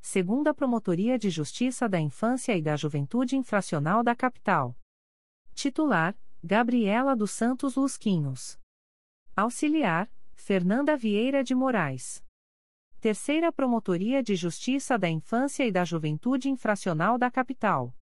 Segunda 0.00 0.54
Promotoria 0.54 1.18
de 1.18 1.28
Justiça 1.28 1.86
da 1.86 2.00
Infância 2.00 2.56
e 2.56 2.62
da 2.62 2.76
Juventude 2.76 3.36
Infracional 3.36 4.02
da 4.02 4.16
Capital. 4.16 4.74
Titular: 5.54 6.16
Gabriela 6.42 7.14
dos 7.14 7.30
Santos 7.30 7.76
Lusquinhos. 7.76 8.58
Auxiliar: 9.36 10.10
Fernanda 10.34 10.96
Vieira 10.96 11.44
de 11.44 11.54
Moraes. 11.54 12.24
Terceira 13.00 13.52
Promotoria 13.52 14.22
de 14.22 14.34
Justiça 14.34 14.98
da 14.98 15.10
Infância 15.10 15.64
e 15.64 15.70
da 15.70 15.84
Juventude 15.84 16.48
Infracional 16.48 17.18
da 17.18 17.30
Capital. 17.30 17.94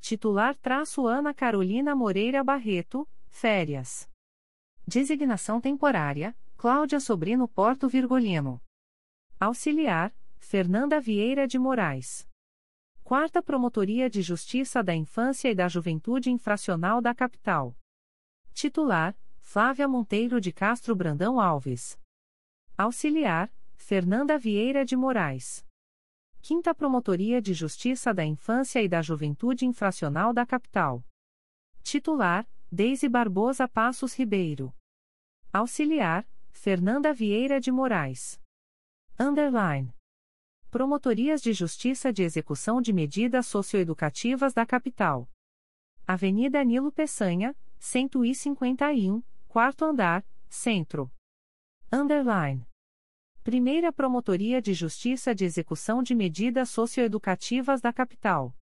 Titular 0.00 0.56
traço 0.56 1.06
Ana 1.06 1.34
Carolina 1.34 1.94
Moreira 1.94 2.42
Barreto, 2.42 3.06
férias. 3.28 4.10
Designação 4.86 5.60
temporária, 5.60 6.36
Cláudia 6.56 6.98
Sobrino 6.98 7.46
Porto 7.46 7.88
Virgolino. 7.88 8.60
Auxiliar, 9.38 10.14
Fernanda 10.38 11.00
Vieira 11.00 11.46
de 11.46 11.58
Moraes. 11.58 12.28
Quarta 13.04 13.42
Promotoria 13.42 14.10
de 14.10 14.22
Justiça 14.22 14.82
da 14.82 14.94
Infância 14.94 15.48
e 15.48 15.54
da 15.54 15.68
Juventude 15.68 16.30
Infracional 16.30 17.00
da 17.00 17.14
Capital. 17.14 17.76
Titular, 18.52 19.16
Flávia 19.38 19.86
Monteiro 19.86 20.40
de 20.40 20.52
Castro 20.52 20.96
Brandão 20.96 21.40
Alves. 21.40 21.98
Auxiliar, 22.76 23.52
Fernanda 23.76 24.36
Vieira 24.36 24.84
de 24.84 24.96
Moraes. 24.96 25.64
Quinta 26.40 26.74
Promotoria 26.74 27.40
de 27.40 27.54
Justiça 27.54 28.12
da 28.12 28.24
Infância 28.24 28.82
e 28.82 28.88
da 28.88 29.00
Juventude 29.00 29.64
Infracional 29.64 30.32
da 30.32 30.44
Capital. 30.44 31.04
Titular, 31.84 32.48
Deise 32.74 33.06
Barbosa 33.06 33.68
Passos 33.68 34.14
Ribeiro. 34.14 34.74
Auxiliar, 35.52 36.26
Fernanda 36.52 37.12
Vieira 37.12 37.60
de 37.60 37.70
Moraes. 37.70 38.40
Underline. 39.20 39.94
Promotorias 40.70 41.42
de 41.42 41.52
Justiça 41.52 42.10
de 42.10 42.22
Execução 42.22 42.80
de 42.80 42.90
Medidas 42.90 43.46
Socioeducativas 43.46 44.54
da 44.54 44.64
Capital. 44.64 45.28
Avenida 46.06 46.64
Nilo 46.64 46.90
Peçanha, 46.90 47.54
151, 47.78 49.22
quarto 49.48 49.84
andar, 49.84 50.24
centro. 50.48 51.12
Underline. 51.92 52.66
Primeira 53.44 53.92
Promotoria 53.92 54.62
de 54.62 54.72
Justiça 54.72 55.34
de 55.34 55.44
Execução 55.44 56.02
de 56.02 56.14
Medidas 56.14 56.70
Socioeducativas 56.70 57.82
da 57.82 57.92
Capital. 57.92 58.56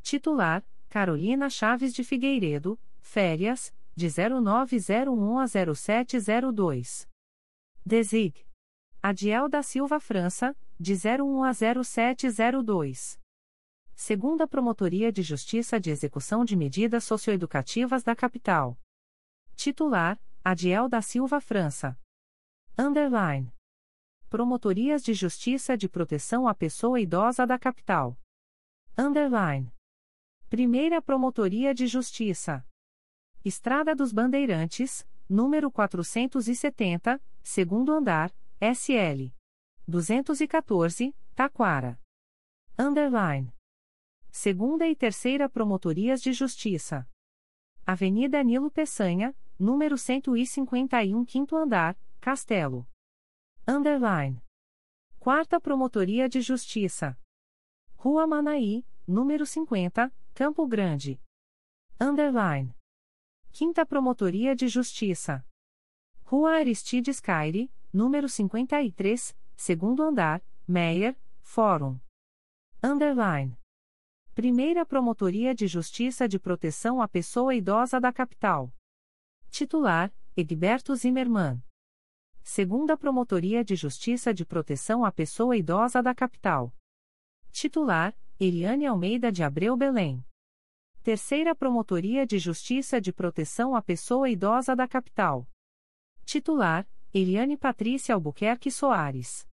Titular: 0.00 0.64
Carolina 0.88 1.50
Chaves 1.50 1.92
de 1.92 2.04
Figueiredo, 2.04 2.78
férias, 3.02 3.74
de 3.94 4.08
0901 4.08 5.38
a 5.38 5.46
0702. 5.46 7.08
Desig. 7.84 8.46
Adiel 9.02 9.48
da 9.48 9.62
Silva 9.62 10.00
França, 10.00 10.56
de 10.78 10.94
01 10.94 11.42
a 11.44 11.52
0702. 11.52 13.20
Segunda 13.94 14.48
Promotoria 14.48 15.12
de 15.12 15.22
Justiça 15.22 15.78
de 15.78 15.90
Execução 15.90 16.44
de 16.44 16.56
Medidas 16.56 17.04
Socioeducativas 17.04 18.02
da 18.02 18.16
Capital. 18.16 18.78
Titular: 19.54 20.18
Adiel 20.42 20.88
da 20.88 21.02
Silva 21.02 21.40
França. 21.40 21.98
Underline. 22.78 23.52
Promotorias 24.30 25.02
de 25.02 25.12
Justiça 25.12 25.76
de 25.76 25.88
Proteção 25.88 26.48
à 26.48 26.54
Pessoa 26.54 26.98
Idosa 26.98 27.46
da 27.46 27.58
Capital. 27.58 28.18
Underline. 28.96 29.70
Primeira 30.48 31.02
Promotoria 31.02 31.74
de 31.74 31.86
Justiça. 31.86 32.66
Estrada 33.44 33.92
dos 33.92 34.12
Bandeirantes, 34.12 35.04
número 35.28 35.68
470, 35.68 37.20
segundo 37.42 37.90
andar, 37.90 38.32
SL. 38.60 39.34
214, 39.88 41.12
Taquara. 41.34 41.98
Underline. 42.78 43.52
Segunda 44.30 44.86
e 44.86 44.94
Terceira 44.94 45.48
Promotorias 45.48 46.22
de 46.22 46.32
Justiça. 46.32 47.04
Avenida 47.84 48.40
Nilo 48.44 48.70
Peçanha, 48.70 49.34
número 49.58 49.98
151, 49.98 51.24
quinto 51.24 51.56
andar, 51.56 51.98
Castelo. 52.20 52.86
Underline. 53.66 54.40
Quarta 55.18 55.60
Promotoria 55.60 56.28
de 56.28 56.40
Justiça. 56.40 57.18
Rua 57.96 58.24
Manaí, 58.24 58.86
número 59.04 59.44
50, 59.44 60.14
Campo 60.32 60.64
Grande. 60.68 61.20
Underline. 62.00 62.72
Quinta 63.54 63.84
Promotoria 63.84 64.56
de 64.56 64.66
Justiça. 64.66 65.44
Rua 66.24 66.52
Aristides 66.52 67.20
Caire, 67.20 67.70
número 67.92 68.26
53, 68.26 69.36
segundo 69.54 70.02
andar, 70.02 70.42
Meyer, 70.66 71.14
Fórum. 71.42 72.00
Underline. 72.82 73.58
Primeira 74.34 74.86
Promotoria 74.86 75.54
de 75.54 75.66
Justiça 75.66 76.26
de 76.26 76.38
Proteção 76.38 77.02
à 77.02 77.06
Pessoa 77.06 77.54
Idosa 77.54 78.00
da 78.00 78.10
Capital. 78.10 78.72
Titular: 79.50 80.10
Egberto 80.34 80.94
Zimmermann. 80.96 81.62
Segunda 82.42 82.96
Promotoria 82.96 83.62
de 83.62 83.76
Justiça 83.76 84.32
de 84.32 84.46
Proteção 84.46 85.04
à 85.04 85.12
Pessoa 85.12 85.54
Idosa 85.54 86.02
da 86.02 86.14
Capital. 86.14 86.74
Titular: 87.50 88.16
Eliane 88.40 88.86
Almeida 88.86 89.30
de 89.30 89.42
Abreu 89.42 89.76
Belém. 89.76 90.24
Terceira 91.02 91.52
Promotoria 91.52 92.24
de 92.24 92.38
Justiça 92.38 93.00
de 93.00 93.12
Proteção 93.12 93.74
à 93.74 93.82
Pessoa 93.82 94.30
Idosa 94.30 94.76
da 94.76 94.86
Capital. 94.86 95.48
Titular: 96.24 96.86
Eliane 97.12 97.56
Patrícia 97.56 98.14
Albuquerque 98.14 98.70
Soares. 98.70 99.48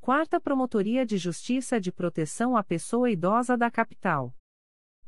Quarta 0.00 0.40
Promotoria 0.40 1.04
de 1.04 1.18
Justiça 1.18 1.78
de 1.78 1.92
Proteção 1.92 2.56
à 2.56 2.64
Pessoa 2.64 3.10
Idosa 3.10 3.58
da 3.58 3.70
Capital. 3.70 4.34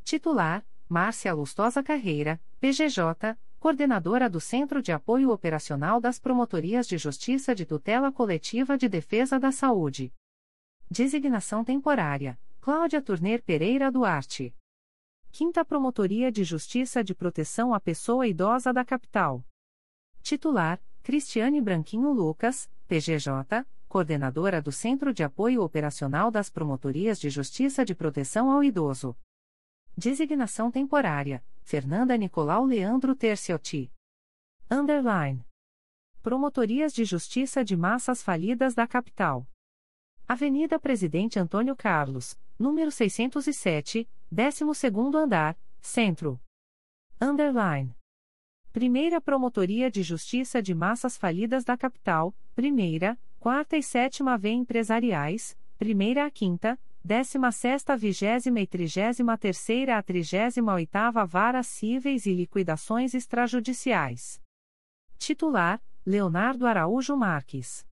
Titular: 0.05 0.63
Márcia 0.87 1.33
Lustosa 1.33 1.83
Carreira, 1.83 2.39
PGJ, 2.61 3.39
Coordenadora 3.59 4.29
do 4.29 4.43
Centro 4.43 4.83
de 4.83 4.93
Apoio 4.93 5.31
Operacional 5.31 6.03
das 6.03 6.19
Promotorias 6.19 6.87
de 6.87 6.99
Justiça 6.99 7.55
de 7.55 7.65
Tutela 7.65 8.13
Coletiva 8.13 8.77
de 8.77 8.91
Defesa 8.91 9.41
da 9.41 9.51
Saúde. 9.51 10.13
Designação 10.91 11.65
temporária: 11.65 12.39
Cláudia 12.61 13.01
Turner 13.01 13.43
Pereira 13.43 13.91
Duarte. 13.91 14.55
Quinta 15.35 15.65
Promotoria 15.65 16.31
de 16.31 16.45
Justiça 16.45 17.03
de 17.03 17.15
Proteção 17.15 17.73
à 17.73 17.81
Pessoa 17.81 18.29
Idosa 18.29 18.71
da 18.71 18.85
Capital. 18.85 19.43
Titular: 20.23 20.79
Cristiane 21.03 21.59
Branquinho 21.59 22.13
Lucas, 22.13 22.71
PGJ, 22.87 23.67
Coordenadora 23.89 24.61
do 24.61 24.71
Centro 24.71 25.11
de 25.11 25.25
Apoio 25.25 25.63
Operacional 25.63 26.31
das 26.31 26.51
Promotorias 26.51 27.19
de 27.19 27.31
Justiça 27.31 27.83
de 27.83 27.95
Proteção 27.95 28.51
ao 28.51 28.63
Idoso. 28.63 29.17
Designação 29.97 30.71
temporária: 30.71 31.43
Fernanda 31.63 32.15
Nicolau 32.15 32.67
Leandro 32.67 33.17
Terciotti. 33.17 33.91
Underline. 34.71 35.43
Promotorias 36.23 36.93
de 36.93 37.07
Justiça 37.07 37.65
de 37.65 37.75
Massas 37.75 38.23
Falidas 38.23 38.75
da 38.75 38.87
Capital. 38.87 39.49
Avenida 40.29 40.79
Presidente 40.79 41.39
Antônio 41.39 41.75
Carlos, 41.75 42.39
número 42.59 42.91
607, 42.91 44.07
12º 44.33 45.15
andar, 45.15 45.59
Centro. 45.79 46.41
Underline. 47.21 47.95
Primeira 48.73 49.21
Promotoria 49.21 49.91
de 49.91 50.03
Justiça 50.03 50.63
de 50.63 50.75
Massas 50.75 51.19
Falidas 51.19 51.65
da 51.65 51.77
Capital, 51.77 52.35
Primeira, 52.55 53.21
Quarta 53.39 53.77
e 53.77 53.83
Sétima 53.83 54.39
V 54.39 54.49
Empresariais, 54.49 55.55
Primeira 55.77 56.25
a 56.25 56.31
Quinta, 56.31 56.81
Décima 57.05 57.53
Sexta 57.53 57.95
Vigésima 57.95 58.61
e 58.61 58.67
Trigésima 58.67 59.37
Terceira 59.37 59.99
a 59.99 60.03
Trigésima 60.03 60.73
Oitava 60.73 61.27
Varas 61.27 61.67
Cíveis 61.67 62.25
e 62.25 62.33
Liquidações 62.33 63.13
Extrajudiciais. 63.13 64.41
Titular, 65.19 65.79
Leonardo 66.07 66.67
Araújo 66.67 67.15
Marques. 67.19 67.87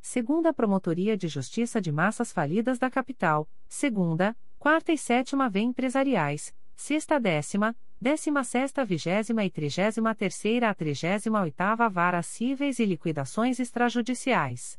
Segunda 0.00 0.52
Promotoria 0.52 1.16
de 1.16 1.28
Justiça 1.28 1.80
de 1.80 1.92
Massas 1.92 2.32
Falidas 2.32 2.76
da 2.76 2.90
Capital, 2.90 3.48
Segunda, 3.68 4.36
Quarta 4.60 4.92
e 4.92 4.98
Sétima 4.98 5.48
V 5.48 5.58
Empresariais, 5.58 6.54
Sexta 6.76 7.18
Décima, 7.18 7.74
Décima 7.98 8.44
Sexta 8.44 8.84
Vigésima 8.84 9.42
e 9.42 9.50
Trigésima 9.50 10.14
Terceira 10.14 10.68
a 10.68 10.74
Trigésima 10.74 11.40
Oitava 11.40 11.88
Vara 11.88 12.22
Cíveis 12.22 12.78
e 12.78 12.84
Liquidações 12.84 13.58
Extrajudiciais. 13.58 14.78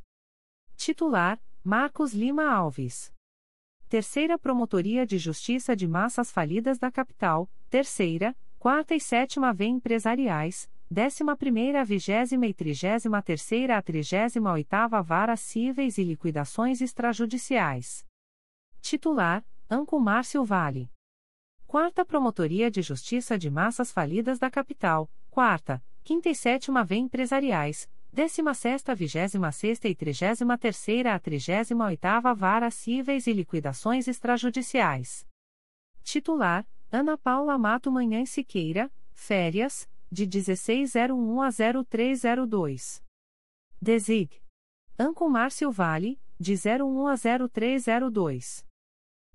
Titular, 0.77 1.41
Marcos 1.63 2.13
Lima 2.13 2.47
Alves. 2.47 3.11
Terceira 3.89 4.37
Promotoria 4.37 5.03
de 5.03 5.17
Justiça 5.17 5.75
de 5.75 5.87
Massas 5.87 6.31
Falidas 6.31 6.77
da 6.77 6.91
Capital, 6.91 7.49
Terceira, 7.67 8.37
Quarta 8.59 8.93
e 8.93 8.99
Sétima 8.99 9.51
V 9.51 9.65
Empresariais, 9.65 10.69
Décima 10.91 11.35
Primeira 11.35 11.83
Vigésima 11.83 12.45
e 12.45 12.53
Trigésima 12.53 13.19
Terceira 13.23 13.79
a 13.79 13.81
Trigésima 13.81 14.51
Oitava 14.51 15.01
Vara 15.01 15.35
Cíveis 15.35 15.97
e 15.97 16.03
Liquidações 16.03 16.81
Extrajudiciais. 16.81 18.05
Titular, 18.79 19.43
Anco 19.73 19.97
Márcio 20.01 20.43
Vale. 20.43 20.91
Quarta 21.65 22.03
Promotoria 22.03 22.69
de 22.69 22.81
Justiça 22.81 23.37
de 23.37 23.49
Massas 23.49 23.89
Falidas 23.89 24.37
da 24.37 24.51
Capital, 24.51 25.09
Quarta, 25.29 25.81
Quinta 26.03 26.27
e 26.27 26.35
Sétima 26.35 26.83
V 26.83 26.97
Empresariais, 26.97 27.89
Décima 28.11 28.53
Sexta 28.53 28.93
Vigésima 28.93 29.49
Sexta 29.53 29.87
e 29.87 29.95
Trigésima 29.95 30.57
Terceira 30.57 31.15
a 31.15 31.19
Trigésima 31.19 31.85
Oitava 31.85 32.33
Vara 32.33 32.69
Cíveis 32.69 33.27
e 33.27 33.31
Liquidações 33.31 34.09
Extrajudiciais. 34.09 35.25
Titular, 36.03 36.67
Ana 36.91 37.17
Paula 37.17 37.57
Mato 37.57 37.89
Manhã 37.89 38.25
Siqueira, 38.25 38.91
Férias, 39.13 39.89
de 40.11 40.27
1601 40.27 41.41
a 41.41 41.49
0302. 41.49 43.01
Desig. 43.81 44.43
Márcio 45.29 45.71
Vale, 45.71 46.19
de 46.37 46.55
01 46.55 47.07
a 47.07 47.15
0302. 47.15 48.69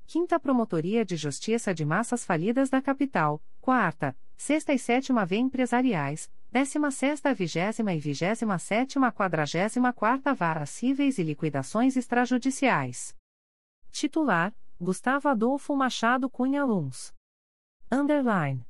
Quinta 0.07 0.39
Promotoria 0.39 1.05
de 1.05 1.17
Justiça 1.17 1.75
de 1.75 1.85
Massas 1.85 2.25
Falidas 2.25 2.71
da 2.71 2.81
Capital, 2.81 3.43
Quarta, 3.61 4.17
Sexta 4.37 4.73
e 4.73 4.79
Sétima 4.79 5.27
V 5.27 5.37
Empresariais, 5.37 6.31
Décima 6.49 6.93
Sexta 6.93 7.35
Vigésima 7.35 7.93
e 7.93 7.99
Vigésima 7.99 8.57
Sétima 8.57 9.11
Quadragésima 9.11 9.93
Quarta 9.93 10.33
Vara 10.33 10.65
Cíveis 10.65 11.19
e 11.19 11.25
Liquidações 11.25 11.97
Extrajudiciais. 11.97 13.17
Titular, 13.91 14.55
Gustavo 14.81 15.29
Adolfo 15.29 15.75
Machado 15.75 16.31
Cunha 16.31 16.65
Luns. 16.65 17.13
Underline. 17.91 18.65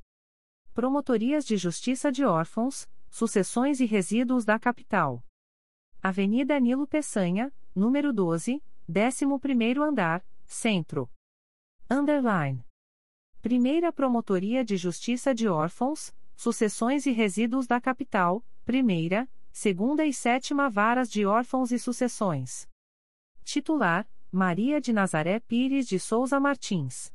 Promotorias 0.73 1.45
de 1.45 1.55
Justiça 1.55 2.11
de 2.11 2.25
Órfãos, 2.25 2.89
Sucessões 3.11 3.79
e 3.79 3.85
Resíduos 3.85 4.43
da 4.43 4.57
Capital. 4.57 5.23
Avenida 6.01 6.59
Nilo 6.59 6.87
Peçanha, 6.87 7.53
número 7.75 8.11
12, 8.11 8.59
11º 8.89 9.81
andar, 9.87 10.25
Centro. 10.45 11.07
Underline. 11.89 12.65
Primeira 13.41 13.93
Promotoria 13.93 14.65
de 14.65 14.75
Justiça 14.75 15.33
de 15.33 15.47
Órfãos, 15.47 16.13
Sucessões 16.35 17.05
e 17.05 17.11
Resíduos 17.11 17.65
da 17.65 17.79
Capital, 17.79 18.43
Primeira, 18.65 19.25
Segunda 19.53 20.05
e 20.05 20.11
Sétima 20.11 20.69
Varas 20.69 21.09
de 21.09 21.25
Órfãos 21.25 21.71
e 21.71 21.79
Sucessões. 21.79 22.67
Titular: 23.45 24.05
Maria 24.29 24.81
de 24.81 24.91
Nazaré 24.91 25.39
Pires 25.39 25.87
de 25.87 25.97
Souza 25.97 26.41
Martins. 26.41 27.13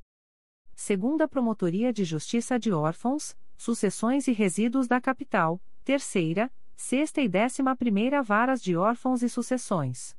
Segunda 0.75 1.29
Promotoria 1.29 1.93
de 1.93 2.03
Justiça 2.03 2.59
de 2.59 2.73
Órfãos, 2.73 3.37
Sucessões 3.59 4.27
e 4.27 4.33
Resíduos 4.33 4.89
da 4.89 5.03
Capital, 5.03 5.61
Terceira, 5.85 6.51
Sexta 6.75 7.21
e 7.21 7.29
Décima 7.29 7.77
Primeira 7.77 8.23
Varas 8.23 8.63
de 8.63 8.75
Órfãos 8.75 9.23
e 9.23 9.29
Sucessões. 9.29 10.17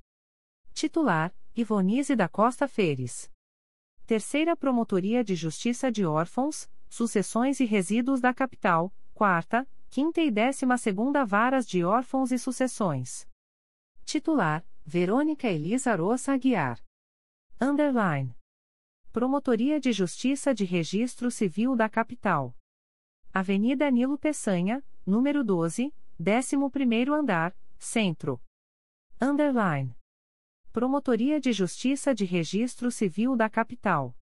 Titular: 0.75 1.33
Ivonise 1.55 2.15
da 2.15 2.29
Costa 2.29 2.67
Feres. 2.67 3.32
Terceira 4.05 4.53
Promotoria 4.55 5.23
de 5.23 5.33
Justiça 5.33 5.89
de 5.89 6.05
Órfãos, 6.05 6.69
Sucessões 6.89 7.61
e 7.61 7.65
Resíduos 7.65 8.19
da 8.19 8.33
Capital, 8.33 8.93
Quarta, 9.13 9.65
Quinta 9.89 10.19
e 10.21 10.29
Décima 10.29 10.77
Segunda 10.77 11.23
Varas 11.23 11.65
de 11.65 11.85
Órfãos 11.85 12.31
e 12.31 12.37
Sucessões. 12.37 13.25
Titular: 14.03 14.65
Verônica 14.85 15.47
Elisa 15.47 15.95
Roça 15.95 16.33
Aguiar. 16.33 16.83
Underline. 17.61 18.35
Promotoria 19.13 19.79
de 19.79 19.93
Justiça 19.93 20.53
de 20.53 20.65
Registro 20.65 21.31
Civil 21.31 21.73
da 21.73 21.87
Capital. 21.87 22.53
Avenida 23.33 23.89
Nilo 23.89 24.17
Peçanha, 24.17 24.83
número 25.05 25.43
12, 25.45 25.93
11º 26.19 27.13
andar, 27.17 27.55
Centro. 27.79 28.41
Underline. 29.21 29.95
Promotoria 30.73 31.39
de 31.39 31.53
Justiça 31.53 32.15
de 32.15 32.25
Registro 32.25 32.89
Civil 32.89 33.35
da 33.35 33.47
Capital. 33.47 34.17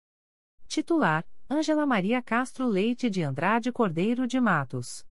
Titular: 0.67 1.23
Ângela 1.51 1.85
Maria 1.85 2.23
Castro 2.23 2.67
Leite 2.67 3.11
de 3.11 3.23
Andrade 3.23 3.71
Cordeiro 3.71 4.27
de 4.27 4.41
Matos. 4.41 5.07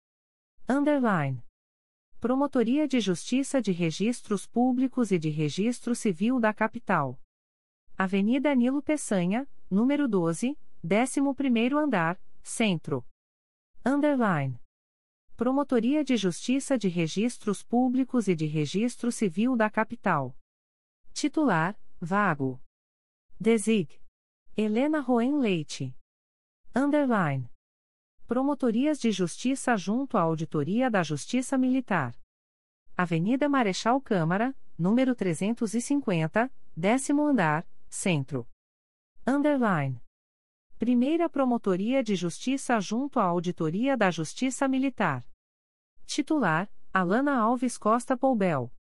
Underline. 0.69 1.43
Promotoria 2.19 2.87
de 2.87 2.99
Justiça 2.99 3.59
de 3.59 3.71
Registros 3.71 4.45
Públicos 4.45 5.11
e 5.11 5.17
de 5.17 5.31
Registro 5.31 5.95
Civil 5.95 6.39
da 6.39 6.53
Capital. 6.53 7.19
Avenida 7.97 8.53
Nilo 8.53 8.83
Peçanha, 8.83 9.49
número 9.71 10.07
12, 10.07 10.55
11º 10.85 11.83
andar, 11.83 12.21
Centro. 12.43 13.03
Underline. 13.83 14.61
Promotoria 15.35 16.03
de 16.03 16.15
Justiça 16.15 16.77
de 16.77 16.87
Registros 16.87 17.63
Públicos 17.63 18.27
e 18.27 18.35
de 18.35 18.45
Registro 18.45 19.11
Civil 19.11 19.55
da 19.55 19.67
Capital. 19.67 20.37
Titular: 21.13 21.80
Vago. 22.02 22.60
Desig. 23.39 24.02
Helena 24.58 24.99
Roen 24.99 25.39
Leite. 25.39 25.95
Underline. 26.76 27.49
Promotorias 28.28 28.99
de 28.99 29.12
Justiça 29.12 29.78
junto 29.78 30.17
à 30.17 30.21
Auditoria 30.21 30.89
da 30.89 31.04
Justiça 31.04 31.58
Militar. 31.58 32.15
Avenida 32.97 33.47
Marechal 33.47 34.02
Câmara, 34.02 34.56
número 34.78 35.15
350, 35.15 36.52
décimo 36.76 37.28
andar, 37.28 37.67
Centro. 37.89 38.47
Underline. 39.26 40.02
Primeira 40.80 41.30
Promotoria 41.30 42.04
de 42.04 42.15
Justiça 42.15 42.80
junto 42.80 43.19
à 43.19 43.23
Auditoria 43.23 43.95
da 43.95 44.10
Justiça 44.10 44.67
Militar. 44.67 45.23
Titular: 46.06 46.69
Alana 46.91 47.38
Alves 47.38 47.78
Costa 47.78 48.17
Poubel. 48.17 48.71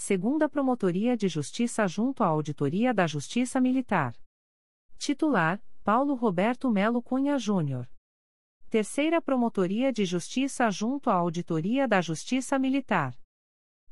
Segunda 0.00 0.48
Promotoria 0.48 1.16
de 1.16 1.26
Justiça 1.26 1.84
junto 1.88 2.22
à 2.22 2.28
Auditoria 2.28 2.94
da 2.94 3.04
Justiça 3.04 3.60
Militar. 3.60 4.14
Titular: 4.96 5.60
Paulo 5.82 6.14
Roberto 6.14 6.70
Melo 6.70 7.02
Cunha 7.02 7.36
Júnior. 7.36 7.90
Terceira 8.70 9.20
Promotoria 9.20 9.92
de 9.92 10.04
Justiça 10.04 10.70
junto 10.70 11.10
à 11.10 11.14
Auditoria 11.14 11.88
da 11.88 12.00
Justiça 12.00 12.60
Militar. 12.60 13.18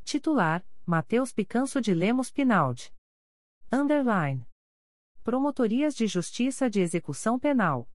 Titular: 0.04 0.64
Matheus 0.86 1.32
Picanso 1.32 1.80
de 1.80 1.92
Lemos 1.92 2.30
Pinaldi. 2.30 2.94
Underline. 3.70 4.46
Promotorias 5.24 5.92
de 5.96 6.06
Justiça 6.06 6.70
de 6.70 6.80
Execução 6.80 7.36
Penal. 7.36 7.90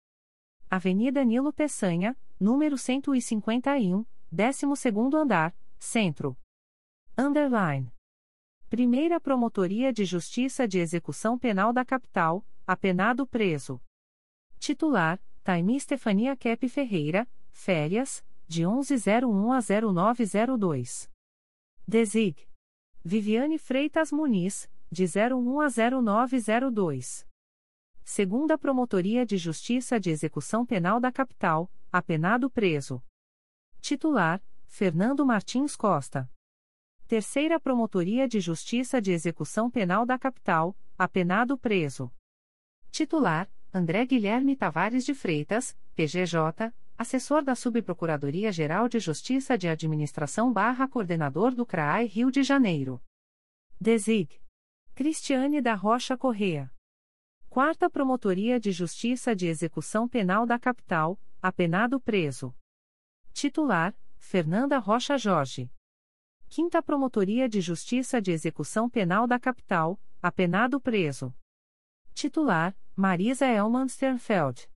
Avenida 0.67 1.23
Nilo 1.23 1.53
Peçanha, 1.53 2.17
número 2.39 2.75
151, 2.75 4.03
12º 4.33 5.13
andar, 5.13 5.55
Centro. 5.77 6.35
Underline. 7.15 7.93
Primeira 8.69 9.19
Promotoria 9.19 9.91
de 9.91 10.05
Justiça 10.05 10.67
de 10.67 10.77
Execução 10.77 11.39
Penal 11.39 11.73
da 11.73 11.83
Capital, 11.83 12.45
apenado 12.67 13.25
preso. 13.25 13.81
Titular: 14.59 15.19
Taimi 15.43 15.79
Stefania 15.79 16.37
Kep 16.37 16.69
Ferreira, 16.69 17.27
férias, 17.51 18.23
de 18.47 18.63
1101 18.67 19.51
a 19.51 19.59
0902. 19.59 21.09
Desig. 21.87 22.47
Viviane 23.03 23.57
Freitas 23.57 24.11
Muniz, 24.11 24.69
de 24.91 25.05
01 25.05 25.61
a 25.61 25.67
0902. 25.67 27.27
Segunda 28.03 28.55
Promotoria 28.55 29.25
de 29.25 29.37
Justiça 29.37 29.99
de 29.99 30.11
Execução 30.11 30.63
Penal 30.63 30.99
da 30.99 31.11
Capital, 31.11 31.71
apenado 31.91 32.51
preso. 32.51 33.01
Titular: 33.81 34.39
Fernando 34.67 35.25
Martins 35.25 35.75
Costa. 35.75 36.29
Terceira 37.09 37.59
Promotoria 37.59 38.27
de 38.27 38.39
Justiça 38.39 39.01
de 39.01 39.11
Execução 39.11 39.67
Penal 39.67 40.05
da 40.05 40.15
Capital, 40.15 40.77
apenado 40.95 41.57
preso. 41.57 42.13
Titular: 42.91 43.49
André 43.73 44.05
Guilherme 44.05 44.55
Tavares 44.55 45.03
de 45.03 45.15
Freitas, 45.15 45.75
PGJ, 45.95 46.71
assessor 46.95 47.43
da 47.43 47.55
Subprocuradoria-Geral 47.55 48.87
de 48.87 48.99
Justiça 48.99 49.57
de 49.57 49.67
Administração 49.67 50.53
coordenador 50.91 51.55
do 51.55 51.65
CRAI 51.65 52.05
Rio 52.05 52.29
de 52.29 52.43
Janeiro. 52.43 53.01
Desig. 53.81 54.39
Cristiane 54.93 55.63
da 55.63 55.73
Rocha 55.73 56.15
Correa. 56.15 56.71
Quarta 57.49 57.89
Promotoria 57.89 58.59
de 58.59 58.71
Justiça 58.71 59.35
de 59.35 59.47
Execução 59.47 60.07
Penal 60.07 60.45
da 60.45 60.59
Capital, 60.59 61.19
apenado 61.41 61.99
preso. 61.99 62.55
Titular: 63.33 63.97
Fernanda 64.19 64.77
Rocha 64.77 65.17
Jorge. 65.17 65.71
Quinta 66.51 66.81
Promotoria 66.81 67.47
de 67.47 67.61
Justiça 67.61 68.19
de 68.19 68.31
Execução 68.31 68.89
Penal 68.89 69.27
da 69.27 69.39
Capital, 69.39 70.01
apenado 70.19 70.81
preso. 70.81 71.31
Titular: 72.15 72.75
Marisa 72.95 73.45
Elman 73.45 73.87
Sternfeld. 73.87 74.67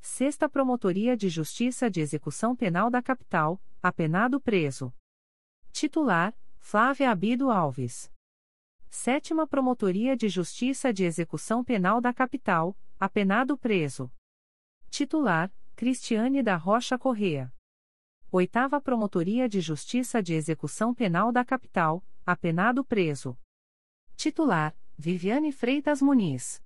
Sexta 0.00 0.48
Promotoria 0.48 1.16
de 1.16 1.28
Justiça 1.28 1.90
de 1.90 2.00
Execução 2.00 2.54
Penal 2.54 2.88
da 2.88 3.02
Capital, 3.02 3.60
apenado 3.82 4.40
preso. 4.40 4.94
Titular: 5.72 6.32
Flávia 6.60 7.10
Abido 7.10 7.50
Alves. 7.50 8.08
Sétima 8.88 9.44
Promotoria 9.44 10.16
de 10.16 10.28
Justiça 10.28 10.92
de 10.92 11.02
Execução 11.02 11.64
Penal 11.64 12.00
da 12.00 12.14
Capital, 12.14 12.78
apenado 13.00 13.58
preso. 13.58 14.08
Titular: 14.88 15.52
Cristiane 15.74 16.44
da 16.44 16.54
Rocha 16.54 16.96
Correa. 16.96 17.52
Oitava 18.34 18.80
Promotoria 18.80 19.46
de 19.46 19.60
Justiça 19.60 20.22
de 20.22 20.32
Execução 20.32 20.94
Penal 20.94 21.30
da 21.30 21.44
Capital, 21.44 22.02
apenado 22.24 22.82
preso. 22.82 23.38
Titular: 24.16 24.74
Viviane 24.96 25.52
Freitas 25.52 26.00
Muniz. 26.00 26.62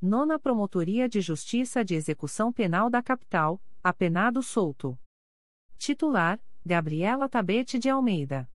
Nona 0.00 0.38
Promotoria 0.38 1.08
de 1.08 1.20
Justiça 1.20 1.84
de 1.84 1.96
Execução 1.96 2.52
Penal 2.52 2.88
da 2.88 3.02
Capital, 3.02 3.60
apenado 3.82 4.40
solto. 4.40 4.96
Titular: 5.78 6.40
Gabriela 6.64 7.28
Tabete 7.28 7.76
de 7.76 7.90
Almeida. 7.90 8.48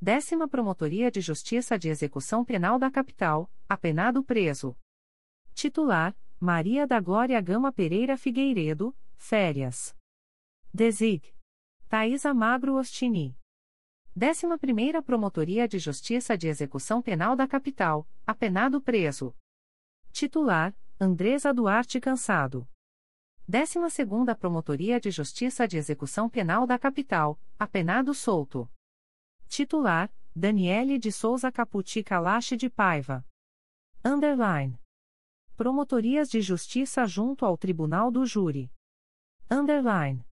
Décima 0.00 0.48
Promotoria 0.48 1.10
de 1.10 1.20
Justiça 1.20 1.78
de 1.78 1.90
Execução 1.90 2.46
Penal 2.46 2.78
da 2.78 2.90
Capital, 2.90 3.52
apenado 3.68 4.24
preso. 4.24 4.74
Titular: 5.52 6.16
Maria 6.40 6.86
da 6.86 6.98
Glória 6.98 7.38
Gama 7.42 7.70
Pereira 7.70 8.16
Figueiredo, 8.16 8.96
férias. 9.18 9.94
Desig. 10.72 11.36
Thaisa 11.88 12.34
Magro 12.34 12.74
Ostini. 12.74 13.34
Décima 14.14 14.58
Primeira 14.58 15.02
Promotoria 15.02 15.66
de 15.66 15.78
Justiça 15.78 16.36
de 16.36 16.46
Execução 16.46 17.00
Penal 17.00 17.34
da 17.34 17.48
Capital, 17.48 18.06
apenado 18.26 18.78
preso. 18.78 19.34
Titular: 20.12 20.76
Andresa 21.00 21.50
Duarte 21.54 21.98
Cansado. 21.98 22.68
Décima 23.48 23.88
Segunda 23.88 24.34
Promotoria 24.34 25.00
de 25.00 25.10
Justiça 25.10 25.66
de 25.66 25.78
Execução 25.78 26.28
Penal 26.28 26.66
da 26.66 26.78
Capital, 26.78 27.40
apenado 27.58 28.12
solto. 28.12 28.70
Titular: 29.48 30.12
Daniele 30.36 30.98
de 30.98 31.10
Souza 31.10 31.50
Caputi 31.50 32.04
Calache 32.04 32.54
de 32.54 32.68
Paiva. 32.68 33.24
Underline. 34.04 34.78
Promotorias 35.56 36.28
de 36.28 36.42
Justiça 36.42 37.06
junto 37.06 37.46
ao 37.46 37.56
Tribunal 37.56 38.10
do 38.10 38.26
Júri. 38.26 38.70
Underline. 39.50 40.27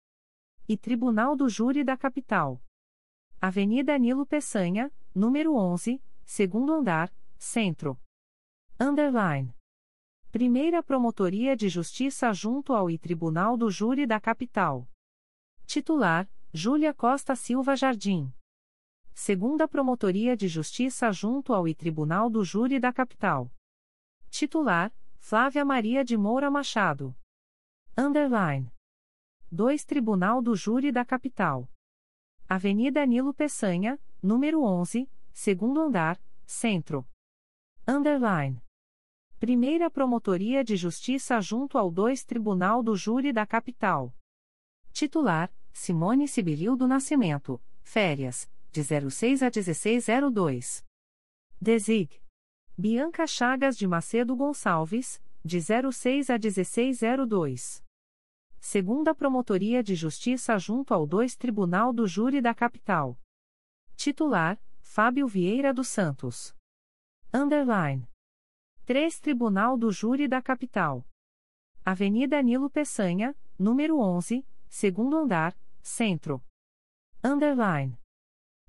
E 0.73 0.77
Tribunal 0.79 1.37
do 1.37 1.51
Júri 1.51 1.85
da 1.85 1.99
Capital. 1.99 2.59
Avenida 3.39 3.99
Nilo 3.99 4.25
Peçanha, 4.25 4.91
número 5.14 5.55
11, 5.55 6.03
segundo 6.25 6.73
andar, 6.73 7.14
Centro. 7.37 8.01
Underline. 8.81 9.55
Primeira 10.31 10.83
Promotoria 10.83 11.55
de 11.55 11.68
Justiça 11.68 12.33
junto 12.33 12.73
ao 12.73 12.89
I 12.91 12.97
Tribunal 12.97 13.55
do 13.55 13.70
Júri 13.70 14.07
da 14.07 14.18
Capital. 14.18 14.89
Titular: 15.66 16.27
Júlia 16.55 16.95
Costa 16.95 17.37
Silva 17.37 17.77
Jardim. 17.77 18.33
Segunda 19.12 19.68
Promotoria 19.68 20.35
de 20.35 20.49
Justiça 20.49 21.12
junto 21.12 21.53
ao 21.53 21.68
I 21.68 21.75
Tribunal 21.75 22.31
do 22.31 22.43
Júri 22.43 22.81
da 22.81 22.91
Capital. 22.95 23.53
Titular: 24.31 24.91
Flávia 25.18 25.66
Maria 25.66 26.03
de 26.03 26.16
Moura 26.16 26.51
Machado. 26.51 27.14
Underline. 27.95 28.73
2 29.55 29.84
Tribunal 29.84 30.40
do 30.40 30.57
Júri 30.57 30.90
da 30.90 31.05
Capital. 31.05 31.70
Avenida 32.48 33.05
Nilo 33.05 33.34
Peçanha, 33.34 34.00
número 34.22 34.62
11, 34.62 35.07
segundo 35.30 35.78
andar, 35.78 36.18
centro. 36.46 37.07
Underline. 37.86 38.64
Primeira 39.38 39.90
Promotoria 39.90 40.64
de 40.64 40.74
Justiça 40.74 41.38
junto 41.42 41.76
ao 41.76 41.90
2 41.90 42.24
Tribunal 42.24 42.82
do 42.82 42.96
Júri 42.96 43.30
da 43.30 43.46
Capital. 43.46 44.16
Titular: 44.90 45.53
Simone 45.70 46.26
Sibilil 46.26 46.74
do 46.74 46.88
Nascimento, 46.88 47.62
férias, 47.82 48.50
de 48.70 48.82
06 48.82 49.42
a 49.42 49.50
1602. 49.50 50.82
Desig. 51.61 52.22
Bianca 52.74 53.26
Chagas 53.26 53.76
de 53.76 53.86
Macedo 53.86 54.34
Gonçalves, 54.34 55.22
de 55.44 55.61
06 55.61 56.30
a 56.30 56.38
1602. 56.38 57.82
Segunda 58.65 59.13
Promotoria 59.13 59.83
de 59.83 59.97
Justiça 59.97 60.57
junto 60.57 60.95
ao 60.95 61.05
2 61.05 61.35
Tribunal 61.35 61.93
do 61.93 62.07
Júri 62.07 62.41
da 62.41 62.55
Capital. 62.55 63.19
Titular: 63.97 64.57
Fábio 64.81 65.27
Vieira 65.27 65.75
dos 65.75 65.89
Santos. 65.89 66.55
Underline. 67.35 68.09
3 68.87 69.19
Tribunal 69.19 69.77
do 69.77 69.91
Júri 69.91 70.29
da 70.29 70.41
Capital. 70.41 71.05
Avenida 71.85 72.41
Nilo 72.41 72.71
Peçanha, 72.71 73.37
número 73.59 73.99
11, 73.99 74.47
segundo 74.69 75.17
andar, 75.17 75.59
centro. 75.83 76.41
Underline. 77.23 77.99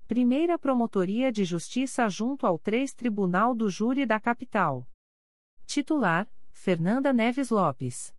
Primeira 0.08 0.58
Promotoria 0.58 1.30
de 1.30 1.44
Justiça 1.44 2.08
junto 2.08 2.48
ao 2.48 2.58
3 2.58 2.92
Tribunal 2.94 3.54
do 3.54 3.70
Júri 3.70 4.04
da 4.04 4.18
Capital. 4.18 4.88
Titular: 5.64 6.28
Fernanda 6.50 7.12
Neves 7.12 7.48
Lopes. 7.48 8.12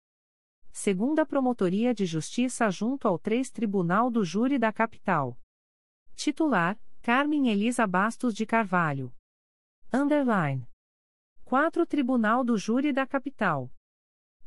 Segunda 0.77 1.25
Promotoria 1.25 1.93
de 1.93 2.05
Justiça 2.05 2.69
junto 2.69 3.07
ao 3.07 3.17
3 3.17 3.49
Tribunal 3.49 4.11
do 4.11 4.25
Júri 4.25 4.59
da 4.59 4.73
Capital. 4.73 5.39
Titular: 6.15 6.77
Carmen 7.01 7.47
Elisa 7.47 7.87
Bastos 7.87 8.35
de 8.35 8.45
Carvalho. 8.45 9.09
Underline. 9.91 10.67
4 11.45 11.85
Tribunal 11.85 12.43
do 12.43 12.57
Júri 12.57 12.91
da 12.91 13.07
Capital. 13.07 13.71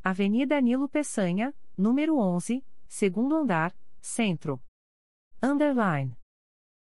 Avenida 0.05 0.61
Nilo 0.61 0.87
Peçanha, 0.87 1.57
número 1.75 2.19
11, 2.19 2.63
segundo 2.87 3.35
andar, 3.35 3.75
centro. 3.99 4.63
Underline. 5.43 6.15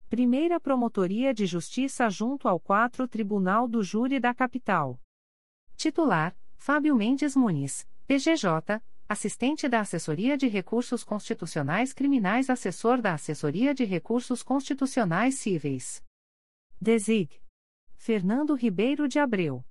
Primeira 0.10 0.58
Promotoria 0.58 1.34
de 1.34 1.46
Justiça 1.46 2.10
junto 2.10 2.48
ao 2.48 2.62
4 2.62 3.10
Tribunal 3.10 3.68
do 3.68 3.84
Júri 3.84 4.22
da 4.22 4.34
Capital. 4.34 5.02
Titular: 5.76 6.34
Fábio 6.56 6.96
Mendes 6.96 7.36
Muniz, 7.36 7.86
PGJ, 8.08 8.82
assistente 9.08 9.68
da 9.68 9.82
Assessoria 9.82 10.38
de 10.38 10.48
Recursos 10.48 11.04
Constitucionais 11.04 11.94
Criminais, 11.94 12.50
assessor 12.50 13.02
da 13.02 13.14
Assessoria 13.14 13.74
de 13.74 13.84
Recursos 13.84 14.42
Constitucionais 14.42 15.36
Cíveis. 15.36 16.04
Desig. 16.80 17.42
Fernando 17.96 18.56
Ribeiro 18.56 19.08
de 19.08 19.20
Abreu. 19.20 19.66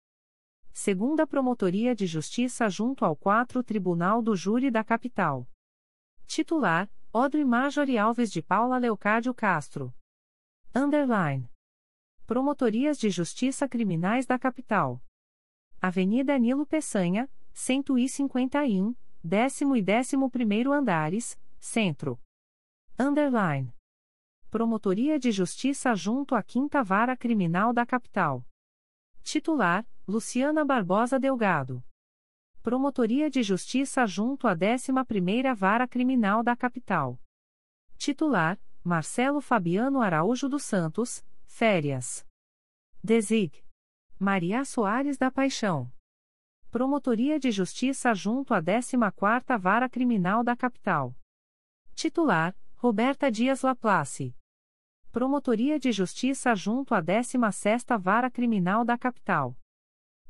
Segunda 0.73 1.27
Promotoria 1.27 1.95
de 1.95 2.07
Justiça 2.07 2.69
junto 2.69 3.05
ao 3.05 3.15
4 3.15 3.63
Tribunal 3.63 4.23
do 4.23 4.35
Júri 4.35 4.71
da 4.71 4.83
Capital. 4.83 5.47
Titular: 6.27 6.91
Odre 7.13 7.45
Marjorie 7.45 7.99
Alves 7.99 8.31
de 8.31 8.41
Paula 8.41 8.79
Leocádio 8.79 9.35
Castro. 9.35 9.95
Underline. 10.75 11.51
Promotorias 12.27 12.99
de 12.99 13.11
Justiça 13.11 13.69
Criminais 13.69 14.25
da 14.25 14.39
Capital. 14.39 15.03
Avenida 15.79 16.39
Nilo 16.39 16.65
Peçanha, 16.65 17.29
151, 17.53 18.95
décimo 19.23 19.77
e 19.77 19.83
décimo 19.83 20.29
primeiro 20.31 20.73
andares, 20.73 21.39
Centro. 21.61 22.21
Underline. 22.99 23.73
Promotoria 24.51 25.19
de 25.19 25.31
Justiça 25.31 25.95
junto 25.95 26.35
à 26.35 26.43
Quinta 26.43 26.83
Vara 26.83 27.17
Criminal 27.17 27.73
da 27.73 27.87
Capital. 27.87 28.45
Titular: 29.23 29.87
Luciana 30.07 30.65
Barbosa 30.65 31.19
Delgado. 31.19 31.83
Promotoria 32.63 33.31
de 33.31 33.43
Justiça 33.43 34.07
junto 34.07 34.47
à 34.47 34.55
11ª 34.55 35.55
Vara 35.55 35.89
Criminal 35.89 36.43
da 36.43 36.55
Capital. 36.57 37.19
Titular: 37.97 38.61
Marcelo 38.85 39.41
Fabiano 39.41 40.01
Araújo 40.01 40.49
dos 40.49 40.65
Santos, 40.65 41.25
férias. 41.47 42.27
Desig. 43.03 43.65
Maria 44.19 44.65
Soares 44.65 45.17
da 45.17 45.31
Paixão. 45.31 45.91
Promotoria 46.73 47.39
de 47.39 47.51
Justiça 47.51 48.15
junto 48.15 48.55
à 48.55 48.63
14ª 48.63 49.59
Vara 49.59 49.91
Criminal 49.91 50.43
da 50.43 50.57
Capital. 50.57 51.15
Titular: 51.95 52.57
Roberta 52.77 53.31
Dias 53.31 53.61
Laplace. 53.61 54.35
Promotoria 55.13 55.79
de 55.79 55.93
Justiça 55.93 56.55
junto 56.55 56.95
à 56.95 57.03
16ª 57.03 57.99
Vara 57.99 58.31
Criminal 58.31 58.87
da 58.87 58.97
Capital. 58.97 59.55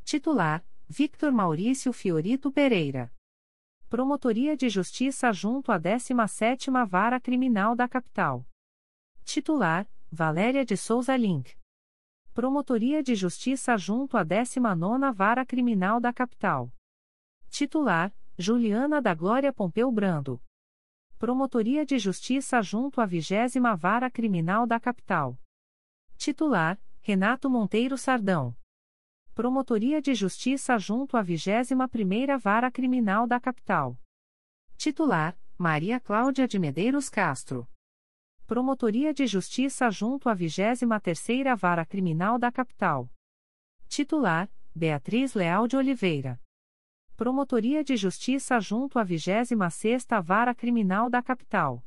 Titular: 0.02 0.66
Victor 0.88 1.30
Maurício 1.30 1.92
Fiorito 1.92 2.50
Pereira. 2.50 3.14
Promotoria 3.88 4.56
de 4.56 4.68
Justiça 4.68 5.32
junto 5.32 5.70
à 5.70 5.78
17ª 5.78 6.84
Vara 6.84 7.20
Criminal 7.20 7.76
da 7.76 7.88
Capital. 7.88 8.44
Titular: 9.24 9.88
Valéria 10.10 10.64
de 10.64 10.76
Souza 10.76 11.16
Link. 11.16 11.56
Promotoria 12.34 13.02
de 13.02 13.14
Justiça 13.14 13.76
junto 13.76 14.16
à 14.16 14.24
19ª 14.24 15.12
Vara 15.12 15.44
Criminal 15.44 16.00
da 16.00 16.14
Capital. 16.14 16.72
Titular: 17.50 18.10
Juliana 18.38 19.02
da 19.02 19.14
Glória 19.14 19.52
Pompeu 19.52 19.92
Brando. 19.92 20.42
Promotoria 21.18 21.84
de 21.84 21.98
Justiça 21.98 22.62
junto 22.62 23.02
à 23.02 23.04
20 23.04 23.60
Vara 23.76 24.10
Criminal 24.10 24.66
da 24.66 24.80
Capital. 24.80 25.38
Titular: 26.16 26.80
Renato 27.02 27.50
Monteiro 27.50 27.98
Sardão. 27.98 28.56
Promotoria 29.34 30.00
de 30.00 30.14
Justiça 30.14 30.78
junto 30.78 31.18
à 31.18 31.22
21ª 31.22 32.38
Vara 32.38 32.70
Criminal 32.70 33.26
da 33.26 33.38
Capital. 33.38 33.98
Titular: 34.78 35.38
Maria 35.58 36.00
Cláudia 36.00 36.48
de 36.48 36.58
Medeiros 36.58 37.10
Castro. 37.10 37.68
Promotoria 38.46 39.14
de 39.14 39.26
Justiça 39.26 39.88
junto 39.90 40.28
à 40.28 40.36
23ª 40.36 41.56
Vara 41.56 41.86
Criminal 41.86 42.38
da 42.38 42.50
Capital. 42.50 43.08
Titular: 43.88 44.50
Beatriz 44.74 45.32
Leal 45.34 45.66
de 45.66 45.76
Oliveira. 45.76 46.40
Promotoria 47.16 47.84
de 47.84 47.96
Justiça 47.96 48.58
junto 48.60 48.98
à 48.98 49.04
26ª 49.04 50.20
Vara 50.20 50.54
Criminal 50.54 51.08
da 51.08 51.22
Capital. 51.22 51.82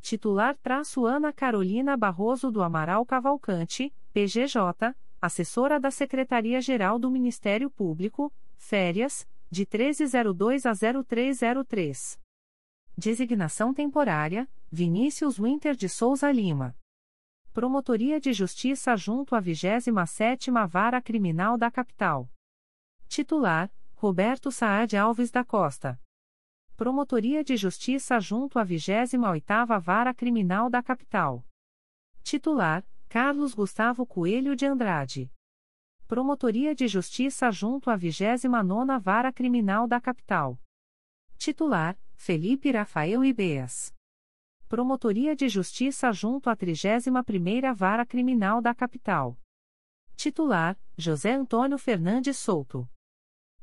Titular: 0.00 0.56
traço 0.62 1.04
Ana 1.04 1.32
Carolina 1.32 1.96
Barroso 1.96 2.50
do 2.50 2.62
Amaral 2.62 3.04
Cavalcante, 3.04 3.92
PGJ, 4.12 4.94
assessora 5.20 5.80
da 5.80 5.90
Secretaria-Geral 5.90 6.98
do 6.98 7.10
Ministério 7.10 7.68
Público, 7.68 8.32
férias, 8.56 9.28
de 9.50 9.62
1302 9.62 10.64
a 10.64 10.72
0303. 10.72 12.18
Designação 12.96 13.74
temporária: 13.74 14.48
Vinícius 14.74 15.38
Winter 15.38 15.76
de 15.76 15.86
Souza 15.86 16.32
Lima. 16.32 16.74
Promotoria 17.52 18.18
de 18.18 18.32
Justiça 18.32 18.96
junto 18.96 19.34
à 19.34 19.42
27ª 19.42 20.66
Vara 20.66 21.02
Criminal 21.02 21.58
da 21.58 21.70
Capital. 21.70 22.26
Titular: 23.06 23.70
Roberto 23.94 24.50
Saad 24.50 24.96
Alves 24.96 25.30
da 25.30 25.44
Costa. 25.44 26.00
Promotoria 26.74 27.44
de 27.44 27.54
Justiça 27.54 28.18
junto 28.18 28.58
à 28.58 28.64
28ª 28.64 29.78
Vara 29.78 30.14
Criminal 30.14 30.70
da 30.70 30.82
Capital. 30.82 31.46
Titular: 32.22 32.82
Carlos 33.10 33.52
Gustavo 33.52 34.06
Coelho 34.06 34.56
de 34.56 34.64
Andrade. 34.64 35.30
Promotoria 36.08 36.74
de 36.74 36.88
Justiça 36.88 37.50
junto 37.50 37.90
à 37.90 37.98
29ª 37.98 38.98
Vara 38.98 39.30
Criminal 39.34 39.86
da 39.86 40.00
Capital. 40.00 40.58
Titular: 41.36 41.94
Felipe 42.14 42.70
Rafael 42.70 43.22
Ibeas. 43.22 43.92
Promotoria 44.72 45.36
de 45.36 45.50
Justiça 45.50 46.10
junto 46.12 46.48
à 46.48 46.56
31ª 46.56 47.74
Vara 47.74 48.06
Criminal 48.06 48.62
da 48.62 48.74
Capital. 48.74 49.38
Titular: 50.16 50.80
José 50.96 51.32
Antônio 51.32 51.76
Fernandes 51.76 52.38
Souto. 52.38 52.88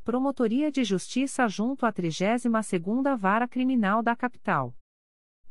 Promotoria 0.05 0.71
de 0.71 0.83
Justiça 0.83 1.47
junto 1.47 1.83
à 1.87 1.91
32ª 1.91 3.17
Vara 3.17 3.47
Criminal 3.47 4.03
da 4.03 4.15
Capital. 4.15 4.77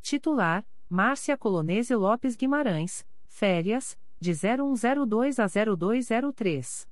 Titular: 0.01 0.65
Márcia 0.89 1.37
Colonese 1.37 1.93
Lopes 1.93 2.37
Guimarães, 2.37 3.05
Férias, 3.27 3.99
de 4.21 4.33
0102 4.35 5.41
a 5.41 5.47
0203. 5.49 6.89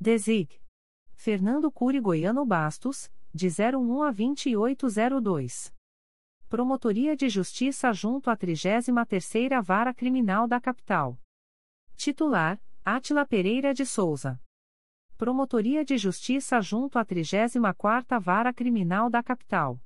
Desig. 0.00 0.62
Fernando 1.12 1.70
Cury 1.70 2.00
Goiano 2.00 2.46
Bastos, 2.46 3.12
de 3.34 3.48
01 3.48 4.02
a 4.02 4.10
2802. 4.10 5.74
Promotoria 6.52 7.16
de 7.16 7.30
Justiça 7.30 7.94
junto 7.94 8.28
à 8.28 8.36
33ª 8.36 9.62
Vara 9.62 9.94
Criminal 9.94 10.46
da 10.46 10.60
Capital. 10.60 11.18
Titular: 11.96 12.60
Átila 12.84 13.24
Pereira 13.24 13.72
de 13.72 13.86
Souza. 13.86 14.38
Promotoria 15.16 15.82
de 15.82 15.96
Justiça 15.96 16.60
junto 16.60 16.98
à 16.98 17.06
34ª 17.06 18.20
Vara 18.20 18.52
Criminal 18.52 19.08
da 19.08 19.22
Capital. 19.22 19.80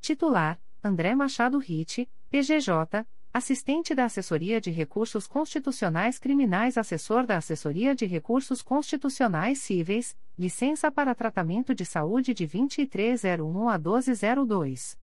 Titular: 0.00 0.60
André 0.82 1.14
Machado 1.14 1.58
Ritt, 1.58 2.10
PGJ, 2.28 3.06
Assistente 3.32 3.94
da 3.94 4.06
Assessoria 4.06 4.60
de 4.60 4.72
Recursos 4.72 5.28
Constitucionais 5.28 6.18
Criminais 6.18 6.76
Assessor 6.76 7.24
da 7.24 7.36
Assessoria 7.36 7.94
de 7.94 8.04
Recursos 8.04 8.62
Constitucionais 8.62 9.60
Cíveis, 9.60 10.16
licença 10.36 10.90
para 10.90 11.14
tratamento 11.14 11.72
de 11.72 11.84
saúde 11.84 12.34
de 12.34 12.48
2301 12.48 13.68
a 13.68 13.78
1202. 13.78 15.03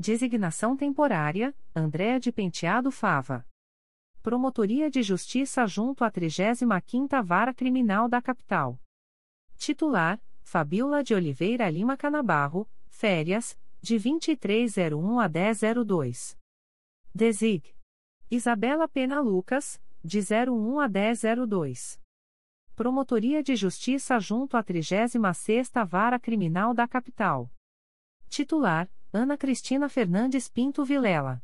Designação 0.00 0.76
temporária, 0.76 1.52
Andréa 1.74 2.20
de 2.20 2.30
Penteado 2.30 2.88
Fava. 2.88 3.44
Promotoria 4.22 4.88
de 4.88 5.02
Justiça 5.02 5.66
junto 5.66 6.04
à 6.04 6.10
35ª 6.10 7.20
Vara 7.20 7.52
Criminal 7.52 8.08
da 8.08 8.22
Capital. 8.22 8.80
Titular, 9.56 10.22
Fabiola 10.44 11.02
de 11.02 11.14
Oliveira 11.14 11.68
Lima 11.68 11.96
Canabarro, 11.96 12.70
férias, 12.86 13.58
de 13.82 13.98
2301 13.98 15.18
a 15.18 15.28
1002. 15.28 16.38
Desig. 17.12 17.74
Isabela 18.30 18.86
Pena 18.86 19.18
Lucas, 19.18 19.82
de 20.04 20.20
01 20.20 20.78
a 20.78 20.86
1002. 20.86 22.00
Promotoria 22.76 23.42
de 23.42 23.56
Justiça 23.56 24.20
junto 24.20 24.56
à 24.56 24.62
36ª 24.62 25.84
Vara 25.84 26.20
Criminal 26.20 26.72
da 26.72 26.86
Capital. 26.86 27.50
Titular, 28.28 28.88
Ana 29.10 29.38
Cristina 29.38 29.88
Fernandes 29.88 30.50
Pinto 30.50 30.84
Vilela. 30.84 31.42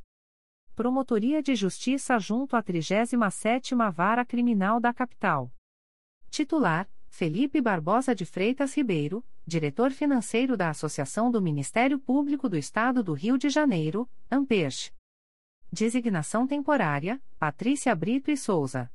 Promotoria 0.74 1.42
de 1.42 1.54
Justiça 1.54 2.18
junto 2.18 2.56
à 2.56 2.62
37ª 2.62 3.90
Vara 3.90 4.22
Criminal 4.22 4.78
da 4.78 4.92
Capital. 4.92 5.50
Titular, 6.28 6.86
Felipe 7.08 7.62
Barbosa 7.62 8.14
de 8.14 8.26
Freitas 8.26 8.76
Ribeiro, 8.76 9.24
Diretor 9.46 9.92
Financeiro 9.92 10.58
da 10.58 10.68
Associação 10.68 11.30
do 11.30 11.40
Ministério 11.40 11.98
Público 11.98 12.50
do 12.50 12.58
Estado 12.58 13.02
do 13.02 13.14
Rio 13.14 13.38
de 13.38 13.48
Janeiro, 13.48 14.06
Amperch. 14.30 14.92
Designação 15.72 16.46
temporária, 16.46 17.18
Patrícia 17.38 17.94
Brito 17.94 18.30
e 18.30 18.36
Souza. 18.36 18.92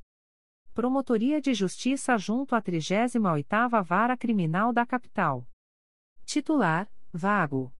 Promotoria 0.72 1.40
de 1.40 1.54
Justiça 1.54 2.16
junto 2.16 2.54
à 2.54 2.62
38ª 2.62 3.82
Vara 3.82 4.16
Criminal 4.16 4.72
da 4.72 4.86
Capital. 4.86 5.44
Titular, 6.24 6.88
Vago. 7.12 7.74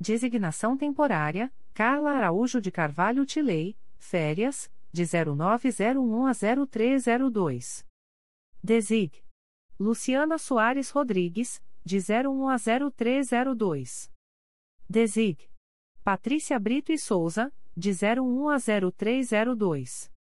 Designação 0.00 0.76
temporária, 0.76 1.52
Carla 1.74 2.12
Araújo 2.12 2.60
de 2.60 2.70
Carvalho 2.70 3.26
Tilei, 3.26 3.76
férias, 3.98 4.70
de 4.92 5.04
0901 5.04 6.26
a 6.26 6.32
0302. 6.32 7.84
Desig. 8.62 9.24
Luciana 9.78 10.38
Soares 10.38 10.90
Rodrigues, 10.90 11.60
de 11.84 11.98
01 11.98 12.48
a 12.48 12.56
0302. 12.56 14.12
Desig. 14.88 15.50
Patrícia 16.04 16.58
Brito 16.60 16.92
e 16.92 16.98
Souza, 16.98 17.52
de 17.76 17.90
01 17.90 18.48
a 18.50 18.56
0302. 18.58 20.12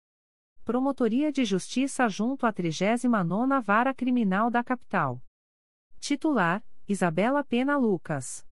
Promotoria 0.65 1.31
de 1.31 1.45
Justiça 1.45 2.09
junto 2.09 2.47
à 2.47 2.53
39ª 2.53 3.61
Vara 3.61 3.95
Criminal 3.95 4.51
da 4.51 4.65
Capital. 4.65 5.23
Titular: 6.01 6.65
Isabela 6.89 7.45
Pena 7.45 7.77
Lucas. 7.77 8.46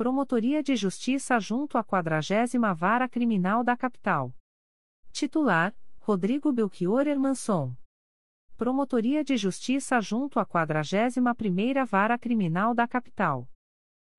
Promotoria 0.00 0.62
de 0.62 0.74
Justiça 0.76 1.38
junto 1.38 1.76
à 1.76 1.84
40 1.84 2.74
Vara 2.74 3.06
Criminal 3.06 3.62
da 3.62 3.76
Capital. 3.76 4.34
Titular: 5.12 5.76
Rodrigo 5.98 6.50
Belchior 6.50 7.06
Hermanson. 7.06 7.76
Promotoria 8.56 9.22
de 9.22 9.36
Justiça 9.36 10.00
junto 10.00 10.40
à 10.40 10.46
41ª 10.46 11.84
Vara 11.84 12.18
Criminal 12.18 12.74
da 12.74 12.88
Capital. 12.88 13.46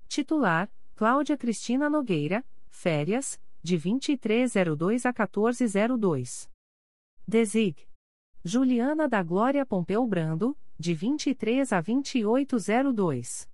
Titular: 0.07 0.71
Cláudia 0.93 1.35
Cristina 1.35 1.89
Nogueira, 1.89 2.45
férias, 2.69 3.41
de 3.63 3.75
2302 3.75 5.07
a 5.07 5.09
1402. 5.09 6.47
Desig. 7.27 7.89
Juliana 8.43 9.09
da 9.09 9.23
Glória 9.23 9.65
Pompeu 9.65 10.05
Brando, 10.05 10.55
de 10.77 10.93
23 10.93 11.73
a 11.73 11.81
2802. 11.81 13.49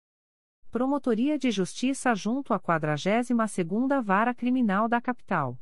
Promotoria 0.78 1.40
de 1.40 1.50
Justiça 1.50 2.14
junto 2.14 2.54
à 2.54 2.60
42ª 2.60 4.00
Vara 4.00 4.32
Criminal 4.32 4.88
da 4.88 5.02
Capital. 5.02 5.60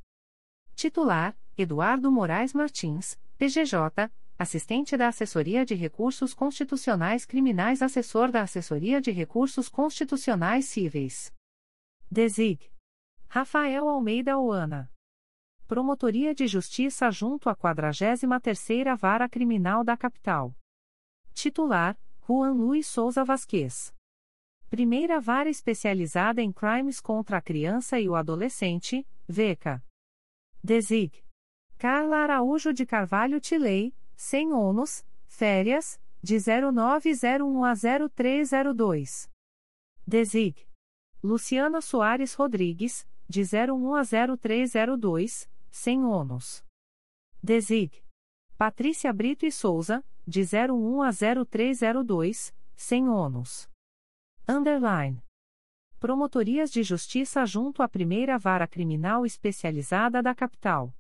Titular: 0.75 1.33
Eduardo 1.57 2.11
Moraes 2.11 2.53
Martins, 2.53 3.17
PGJ, 3.37 4.11
assistente 4.37 4.97
da 4.97 5.07
Assessoria 5.07 5.65
de 5.65 5.73
Recursos 5.73 6.33
Constitucionais 6.33 7.23
Criminais, 7.23 7.81
assessor 7.81 8.29
da 8.29 8.41
Assessoria 8.41 8.99
de 8.99 9.09
Recursos 9.09 9.69
Constitucionais 9.69 10.65
Cíveis. 10.65 11.33
Desig. 12.11 12.69
Rafael 13.29 13.87
Almeida 13.87 14.37
Oana. 14.37 14.91
Promotoria 15.65 16.35
de 16.35 16.45
Justiça 16.45 17.09
junto 17.09 17.47
à 17.47 17.55
43ª 17.55 18.97
Vara 18.97 19.29
Criminal 19.29 19.81
da 19.81 19.95
Capital. 19.95 20.53
Titular: 21.33 21.97
Juan 22.27 22.51
Luiz 22.51 22.85
Souza 22.85 23.23
Vasquez. 23.23 23.94
Primeira 24.75 25.21
Vara 25.21 25.49
Especializada 25.49 26.41
em 26.41 26.51
Crimes 26.51 26.99
contra 26.99 27.37
a 27.37 27.41
Criança 27.41 27.97
e 27.97 28.09
o 28.09 28.13
Adolescente, 28.13 29.07
VECA. 29.25 29.81
Desig. 30.61 31.23
Carla 31.77 32.17
Araújo 32.17 32.73
de 32.73 32.85
Carvalho 32.85 33.39
Tilei, 33.39 33.95
sem 34.17 34.51
ônus, 34.51 35.05
férias, 35.29 35.97
de 36.21 36.35
0901 36.39 37.63
a 37.63 37.73
0302. 37.73 39.31
Desig. 40.05 40.67
Luciana 41.23 41.79
Soares 41.79 42.33
Rodrigues, 42.33 43.07
de 43.29 43.43
01 43.43 43.95
a 43.95 44.03
0302, 44.03 45.49
sem 45.71 46.03
ônus. 46.03 46.65
Desig. 47.41 48.03
Patrícia 48.57 49.13
Brito 49.13 49.45
e 49.45 49.51
Souza, 49.53 50.03
de 50.27 50.41
01 50.41 51.01
a 51.01 51.11
0302, 51.13 52.53
sem 52.75 53.07
ônus. 53.07 53.73
Underline. 54.47 55.23
Promotorias 55.99 56.71
de 56.71 56.83
Justiça 56.83 57.43
junto 57.47 57.81
à 57.81 57.89
Primeira 57.89 58.37
Vara 58.37 58.67
Criminal 58.67 59.25
Especializada 59.25 60.21
da 60.21 60.35
Capital. 60.35 60.93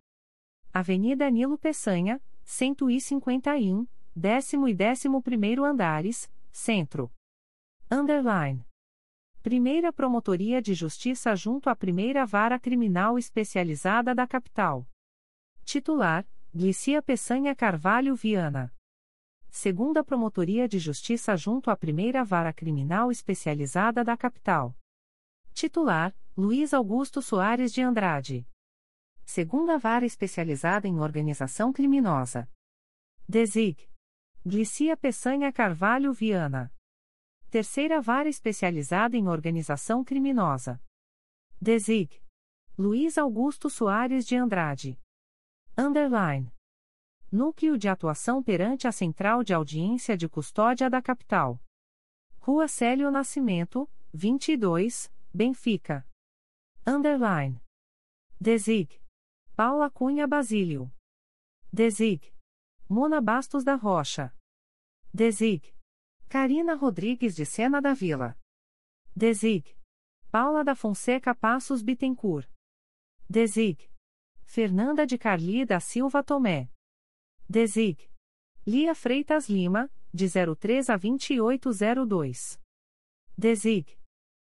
Avenida 0.73 1.29
Nilo 1.29 1.55
Peçanha, 1.55 2.19
151, 2.43 3.85
décimo 4.15 4.67
e 4.67 4.73
décimo 4.73 5.21
primeiro 5.21 5.63
andares, 5.63 6.27
Centro. 6.51 7.11
Underline. 7.91 8.65
Primeira 9.43 9.93
Promotoria 9.93 10.59
de 10.59 10.73
Justiça 10.73 11.35
junto 11.35 11.69
à 11.69 11.75
Primeira 11.75 12.25
Vara 12.25 12.59
Criminal 12.59 13.15
Especializada 13.15 14.15
da 14.15 14.25
Capital. 14.25 14.89
Titular: 15.63 16.25
Glicia 16.51 16.99
Peçanha 16.99 17.55
Carvalho 17.55 18.15
Viana. 18.15 18.74
Segunda 19.57 20.03
Promotoria 20.03 20.67
de 20.67 20.77
Justiça 20.77 21.33
junto 21.37 21.71
à 21.71 21.77
Primeira 21.77 22.25
Vara 22.25 22.51
Criminal 22.51 23.09
Especializada 23.09 24.03
da 24.03 24.17
Capital. 24.17 24.77
Titular: 25.53 26.13
Luiz 26.35 26.73
Augusto 26.73 27.21
Soares 27.21 27.71
de 27.71 27.81
Andrade. 27.81 28.45
Segunda 29.23 29.77
Vara 29.77 30.05
Especializada 30.05 30.89
em 30.89 30.99
Organização 30.99 31.71
Criminosa. 31.71 32.51
Desig. 33.29 33.89
Glicia 34.45 34.97
Peçanha 34.97 35.53
Carvalho 35.53 36.11
Viana. 36.11 36.69
Terceira 37.49 38.01
Vara 38.01 38.27
Especializada 38.27 39.15
em 39.15 39.29
Organização 39.29 40.03
Criminosa. 40.03 40.83
Desig. 41.61 42.21
Luiz 42.77 43.17
Augusto 43.17 43.69
Soares 43.69 44.27
de 44.27 44.35
Andrade. 44.35 44.99
Underline. 45.77 46.54
Núcleo 47.31 47.77
de 47.77 47.89
Atuação 47.89 48.41
perante 48.41 48.87
a 48.87 48.91
Central 48.91 49.43
de 49.43 49.53
Audiência 49.53 50.15
de 50.15 50.29
Custódia 50.29 50.89
da 50.89 51.01
Capital. 51.01 51.59
Rua 52.39 52.67
Célio 52.67 53.09
Nascimento, 53.09 53.89
22, 54.13 55.11
Benfica. 55.33 56.07
Underline. 56.85 57.59
Desig. 58.39 59.01
Paula 59.55 59.89
Cunha 59.89 60.27
Basílio. 60.27 60.91
Desig. 61.73 62.31
Mona 62.87 63.19
Bastos 63.19 63.63
da 63.63 63.75
Rocha. 63.75 64.31
Desig. 65.13 65.73
Carina 66.29 66.75
Rodrigues 66.75 67.35
de 67.35 67.45
Sena 67.45 67.81
da 67.81 67.93
Vila. 67.93 68.37
Desig. 69.15 69.75
Paula 70.31 70.63
da 70.63 70.75
Fonseca 70.75 71.33
Passos 71.33 71.81
Bittencourt. 71.81 72.47
Desig. 73.27 73.89
Fernanda 74.43 75.05
de 75.05 75.17
Carli 75.17 75.65
da 75.65 75.79
Silva 75.79 76.23
Tomé. 76.23 76.69
Desig. 77.47 78.09
Lia 78.65 78.95
Freitas 78.95 79.47
Lima, 79.47 79.91
de 80.11 80.27
03 80.27 80.89
a 80.89 80.97
2802. 80.97 82.59
Desig. 83.37 83.99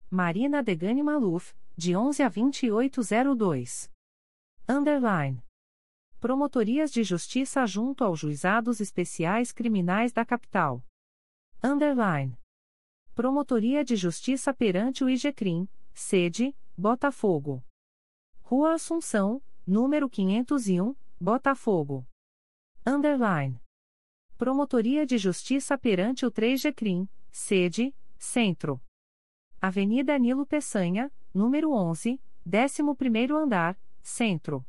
Marina 0.08 0.62
Degani 0.62 1.02
Maluf, 1.02 1.52
de 1.76 1.96
11 1.96 2.22
a 2.22 2.28
2802. 2.28 3.90
Underline. 4.68 5.42
Promotorias 6.20 6.92
de 6.92 7.02
Justiça 7.02 7.66
junto 7.66 8.04
aos 8.04 8.20
Juizados 8.20 8.80
Especiais 8.80 9.50
Criminais 9.50 10.12
da 10.12 10.24
Capital. 10.24 10.86
Underline. 11.60 12.38
Promotoria 13.16 13.84
de 13.84 13.96
Justiça 13.96 14.54
perante 14.54 15.02
o 15.02 15.10
IGCRIM, 15.10 15.68
sede, 15.92 16.56
Botafogo. 16.78 17.64
Rua 18.42 18.74
Assunção, 18.74 19.42
número 19.66 20.08
501, 20.08 20.94
Botafogo. 21.20 22.06
Underline. 22.84 23.60
Promotoria 24.36 25.06
de 25.06 25.16
Justiça 25.16 25.78
perante 25.78 26.26
o 26.26 26.32
3G 26.32 27.08
sede, 27.30 27.94
Centro. 28.18 28.82
Avenida 29.60 30.18
Nilo 30.18 30.44
Peçanha, 30.44 31.12
número 31.32 31.70
11, 31.72 32.20
11º 32.44 33.36
andar, 33.36 33.78
Centro. 34.02 34.66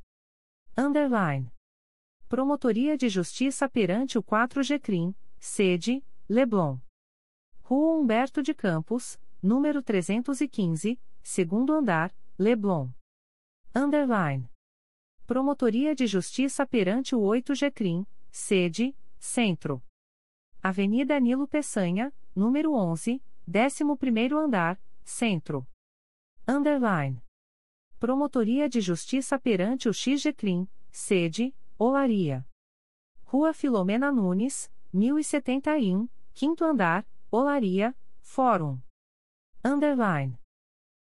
Underline. 0.78 1.52
Promotoria 2.30 2.96
de 2.96 3.10
Justiça 3.10 3.68
perante 3.68 4.20
o 4.20 4.24
4G 4.24 5.16
sede, 5.40 6.06
Leblon. 6.30 6.78
Rua 7.64 7.98
Humberto 7.98 8.44
de 8.44 8.54
Campos, 8.54 9.20
número 9.42 9.82
315, 9.82 11.00
segundo 11.24 11.74
andar, 11.74 12.14
Leblon. 12.38 12.92
Underline. 13.74 14.53
Promotoria 15.26 15.96
de 15.96 16.06
Justiça 16.06 16.68
perante 16.68 17.16
o 17.16 17.22
8G 17.22 18.06
sede, 18.30 18.94
Centro. 19.18 19.82
Avenida 20.62 21.18
Nilo 21.18 21.48
Peçanha, 21.48 22.14
número 22.36 22.74
11, 22.74 23.24
11º 23.48 24.34
andar, 24.38 24.78
Centro. 25.06 25.66
Underline. 26.46 27.24
Promotoria 28.00 28.68
de 28.68 28.82
Justiça 28.82 29.40
perante 29.40 29.88
o 29.88 29.94
XGCRIM, 29.94 30.68
sede, 30.92 31.56
Olaria. 31.80 32.46
Rua 33.24 33.54
Filomena 33.54 34.12
Nunes, 34.12 34.70
1071, 34.92 36.10
quinto 36.34 36.66
andar, 36.66 37.08
Olaria, 37.32 37.96
Fórum. 38.22 38.78
Underline. 39.64 40.38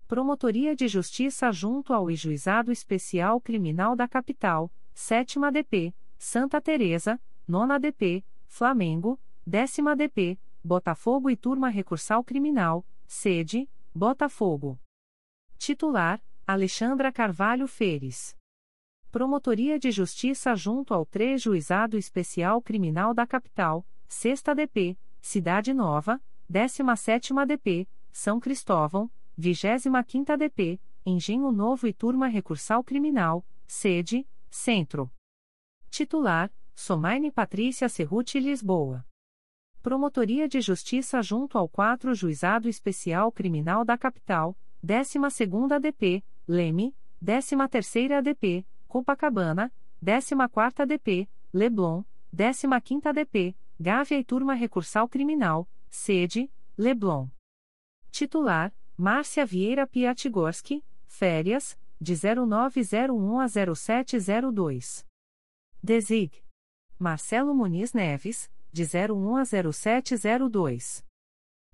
Promotoria 0.07 0.75
de 0.75 0.87
Justiça 0.87 1.51
junto 1.51 1.91
ao 1.91 2.11
Juizado 2.11 2.71
Especial 2.71 3.41
Criminal 3.41 3.95
da 3.95 4.07
Capital, 4.07 4.71
7 4.93 5.39
DP, 5.51 5.95
Santa 6.15 6.61
Teresa, 6.61 7.19
9 7.47 7.79
DP, 7.79 8.23
Flamengo, 8.45 9.19
10 9.47 9.77
DP, 9.97 10.39
Botafogo 10.63 11.27
e 11.27 11.35
Turma 11.35 11.69
Recursal 11.69 12.23
Criminal, 12.23 12.85
sede, 13.07 13.67
Botafogo. 13.95 14.79
Titular, 15.57 16.21
Alexandra 16.45 17.11
Carvalho 17.11 17.67
Feres. 17.67 18.37
Promotoria 19.11 19.79
de 19.79 19.89
Justiça 19.89 20.55
junto 20.55 20.93
ao 20.93 21.03
3 21.03 21.41
Juizado 21.41 21.97
Especial 21.97 22.61
Criminal 22.61 23.11
da 23.11 23.25
Capital, 23.25 23.83
6 24.07 24.43
DP, 24.55 24.99
Cidade 25.19 25.73
Nova, 25.73 26.21
17 26.47 27.33
DP, 27.47 27.87
São 28.11 28.39
Cristóvão, 28.39 29.09
25 29.37 30.37
DP, 30.37 30.79
Engenho 31.05 31.51
Novo 31.51 31.87
e 31.87 31.93
Turma 31.93 32.27
Recursal 32.27 32.83
Criminal, 32.83 33.45
sede, 33.67 34.27
Centro. 34.49 35.11
Titular, 35.89 36.51
Somaine 36.73 37.31
Patrícia 37.31 37.89
Cerruti 37.89 38.39
Lisboa. 38.39 39.05
Promotoria 39.81 40.47
de 40.47 40.61
Justiça 40.61 41.21
junto 41.21 41.57
ao 41.57 41.69
4 41.69 42.15
Juizado 42.15 42.67
Especial 42.67 43.31
Criminal 43.31 43.85
da 43.85 43.97
Capital, 43.97 44.57
12 44.81 45.19
DP, 45.81 46.23
Leme, 46.47 46.95
13 47.23 48.21
DP, 48.23 48.65
Copacabana, 48.87 49.71
14 50.01 50.85
DP, 50.87 51.29
Leblon, 51.53 52.03
15 52.33 53.13
DP, 53.13 53.55
Gávea 53.79 54.19
e 54.19 54.23
Turma 54.23 54.53
Recursal 54.53 55.07
Criminal, 55.09 55.67
sede, 55.89 56.49
Leblon. 56.77 57.29
Titular, 58.11 58.73
Márcia 58.97 59.45
Vieira 59.45 59.85
Piatigorski, 59.85 60.81
férias, 61.05 61.77
de 61.99 62.13
0901 62.15 63.39
a 63.41 63.47
0702. 63.47 65.05
Desig. 65.83 66.41
Marcelo 66.97 67.53
Muniz 67.53 67.91
Neves, 67.91 68.49
de 68.71 68.83
01 68.83 69.35
a 69.35 69.43
0702. 69.43 71.03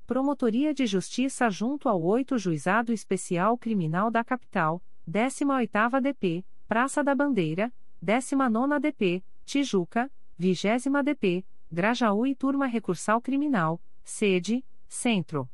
Promotoria 0.08 0.74
de 0.74 0.88
Justiça 0.88 1.48
junto 1.52 1.88
ao 1.88 2.02
8 2.02 2.40
Juizado 2.40 2.92
Especial 2.92 3.56
Criminal 3.56 4.10
da 4.10 4.24
Capital, 4.24 4.82
18ª 5.08 6.02
DP, 6.02 6.44
Praça 6.68 7.04
da 7.04 7.14
Bandeira, 7.14 7.72
19ª 8.04 8.80
DP, 8.80 9.24
Tijuca, 9.46 10.12
20 10.40 10.90
DP, 11.04 11.46
Grajaú 11.72 12.26
e 12.26 12.34
Turma 12.34 12.66
Recursal 12.66 13.22
Criminal, 13.22 13.80
sede, 14.04 14.66
Centro. 14.88 15.48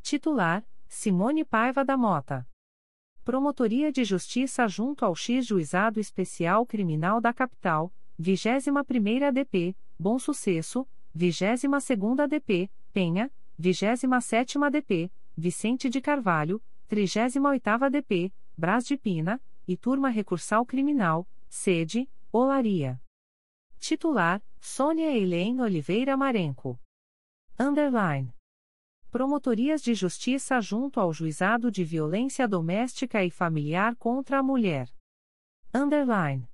Titular, 0.00 0.64
Simone 0.96 1.44
Paiva 1.44 1.84
da 1.84 1.96
Mota. 1.96 2.48
Promotoria 3.24 3.90
de 3.90 4.04
Justiça 4.04 4.68
junto 4.68 5.04
ao 5.04 5.14
X 5.16 5.44
Juizado 5.44 5.98
Especial 5.98 6.64
Criminal 6.64 7.20
da 7.20 7.32
Capital, 7.32 7.92
21ª 8.18 9.32
DP, 9.32 9.76
Bom 9.98 10.20
Sucesso, 10.20 10.88
22ª 11.14 12.28
DP, 12.28 12.70
Penha, 12.92 13.28
27ª 13.60 14.70
DP, 14.70 15.12
Vicente 15.36 15.90
de 15.90 16.00
Carvalho, 16.00 16.62
38ª 16.88 17.90
DP, 17.90 18.32
Brás 18.56 18.86
de 18.86 18.96
Pina, 18.96 19.42
e 19.66 19.76
Turma 19.76 20.08
Recursal 20.08 20.64
Criminal, 20.64 21.28
sede, 21.48 22.08
Olaria. 22.32 23.02
Titular, 23.80 24.40
Sônia 24.60 25.10
Helene 25.10 25.60
Oliveira 25.60 26.16
Marenco. 26.16 26.80
Underline. 27.58 28.33
Promotorias 29.14 29.80
de 29.80 29.94
Justiça 29.94 30.60
junto 30.60 30.98
ao 30.98 31.12
Juizado 31.12 31.70
de 31.70 31.84
Violência 31.84 32.48
Doméstica 32.48 33.24
e 33.24 33.30
Familiar 33.30 33.94
contra 33.94 34.40
a 34.40 34.42
Mulher. 34.42 34.92
Underline. 35.72 36.48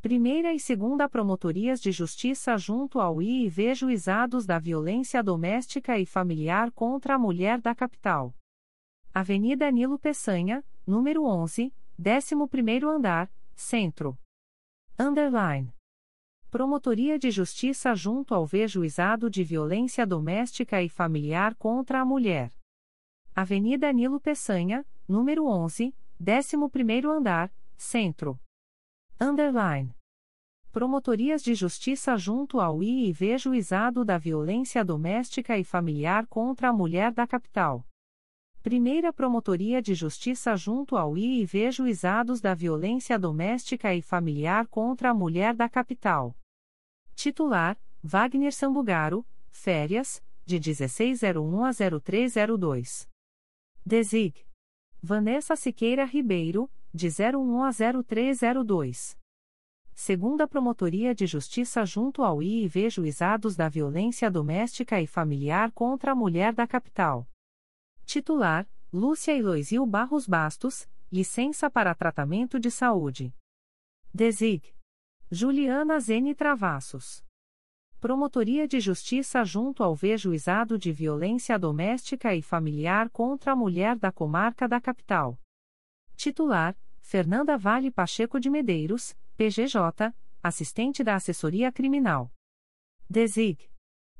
Primeira 0.00 0.54
e 0.54 0.60
Segunda 0.60 1.08
Promotorias 1.08 1.80
de 1.80 1.90
Justiça 1.90 2.56
junto 2.56 3.00
ao 3.00 3.20
IIV 3.20 3.74
Juizados 3.74 4.46
da 4.46 4.56
Violência 4.56 5.20
Doméstica 5.20 5.98
e 5.98 6.06
Familiar 6.06 6.70
contra 6.70 7.16
a 7.16 7.18
Mulher 7.18 7.60
da 7.60 7.74
Capital. 7.74 8.36
Avenida 9.12 9.68
Nilo 9.68 9.98
Peçanha, 9.98 10.64
número 10.86 11.24
11, 11.24 11.74
11º 12.00 12.84
andar, 12.84 13.28
Centro. 13.56 14.16
Underline. 14.96 15.74
Promotoria 16.50 17.16
de 17.16 17.30
Justiça 17.30 17.94
junto 17.94 18.34
ao 18.34 18.44
V-Juizado 18.44 19.30
de 19.30 19.44
Violência 19.44 20.04
Doméstica 20.04 20.82
e 20.82 20.88
Familiar 20.88 21.54
contra 21.54 22.00
a 22.00 22.04
Mulher. 22.04 22.50
Avenida 23.32 23.92
Nilo 23.92 24.18
Peçanha, 24.18 24.84
número 25.06 25.46
11, 25.46 25.94
11º 26.20 27.08
andar, 27.08 27.54
Centro. 27.76 28.36
Underline. 29.20 29.94
Promotorias 30.72 31.40
de 31.40 31.54
Justiça 31.54 32.16
junto 32.16 32.58
ao 32.58 32.82
IIV 32.82 33.38
Juizado 33.38 34.04
da 34.04 34.18
Violência 34.18 34.84
Doméstica 34.84 35.56
e 35.56 35.62
Familiar 35.62 36.26
contra 36.26 36.70
a 36.70 36.72
Mulher 36.72 37.12
da 37.12 37.28
Capital. 37.28 37.86
Primeira 38.60 39.12
Promotoria 39.12 39.80
de 39.80 39.94
Justiça 39.94 40.56
junto 40.56 40.96
ao 40.96 41.16
IIV 41.16 41.70
Juizados 41.70 42.40
da 42.40 42.54
Violência 42.54 43.16
Doméstica 43.16 43.94
e 43.94 44.02
Familiar 44.02 44.66
contra 44.66 45.10
a 45.10 45.14
Mulher 45.14 45.54
da 45.54 45.68
Capital. 45.68 46.34
Titular: 47.22 47.78
Wagner 48.02 48.50
Sambugaro, 48.50 49.26
férias, 49.50 50.24
de 50.46 50.58
1601 50.58 51.64
a 51.66 51.70
0302. 51.70 53.06
Desig. 53.84 54.46
Vanessa 55.02 55.54
Siqueira 55.54 56.06
Ribeiro, 56.06 56.70
de 56.94 57.08
01 57.08 57.62
a 57.62 57.70
0302. 57.72 59.18
Segunda 59.94 60.48
Promotoria 60.48 61.14
de 61.14 61.26
Justiça 61.26 61.84
junto 61.84 62.22
ao 62.22 62.42
IIV 62.42 62.88
Juizados 62.88 63.54
da 63.54 63.68
Violência 63.68 64.30
Doméstica 64.30 64.98
e 64.98 65.06
Familiar 65.06 65.70
contra 65.72 66.12
a 66.12 66.14
Mulher 66.14 66.54
da 66.54 66.66
Capital. 66.66 67.28
Titular: 68.06 68.66
Lúcia 68.90 69.36
Eloisil 69.36 69.84
Barros 69.84 70.26
Bastos, 70.26 70.88
licença 71.12 71.68
para 71.68 71.94
tratamento 71.94 72.58
de 72.58 72.70
saúde. 72.70 73.34
Desig. 74.10 74.72
Juliana 75.32 76.00
Zene 76.00 76.34
Travassos. 76.34 77.24
Promotoria 78.00 78.66
de 78.66 78.80
Justiça 78.80 79.44
junto 79.44 79.84
ao 79.84 79.94
V-Juizado 79.94 80.76
de 80.76 80.90
Violência 80.90 81.56
Doméstica 81.56 82.34
e 82.34 82.42
Familiar 82.42 83.08
contra 83.10 83.52
a 83.52 83.56
Mulher 83.56 83.96
da 83.96 84.10
Comarca 84.10 84.66
da 84.66 84.80
Capital. 84.80 85.40
Titular: 86.16 86.76
Fernanda 87.00 87.56
Vale 87.56 87.92
Pacheco 87.92 88.40
de 88.40 88.50
Medeiros, 88.50 89.16
PGJ, 89.36 90.12
assistente 90.42 91.04
da 91.04 91.14
Assessoria 91.14 91.70
Criminal. 91.70 92.34
Desig. 93.08 93.70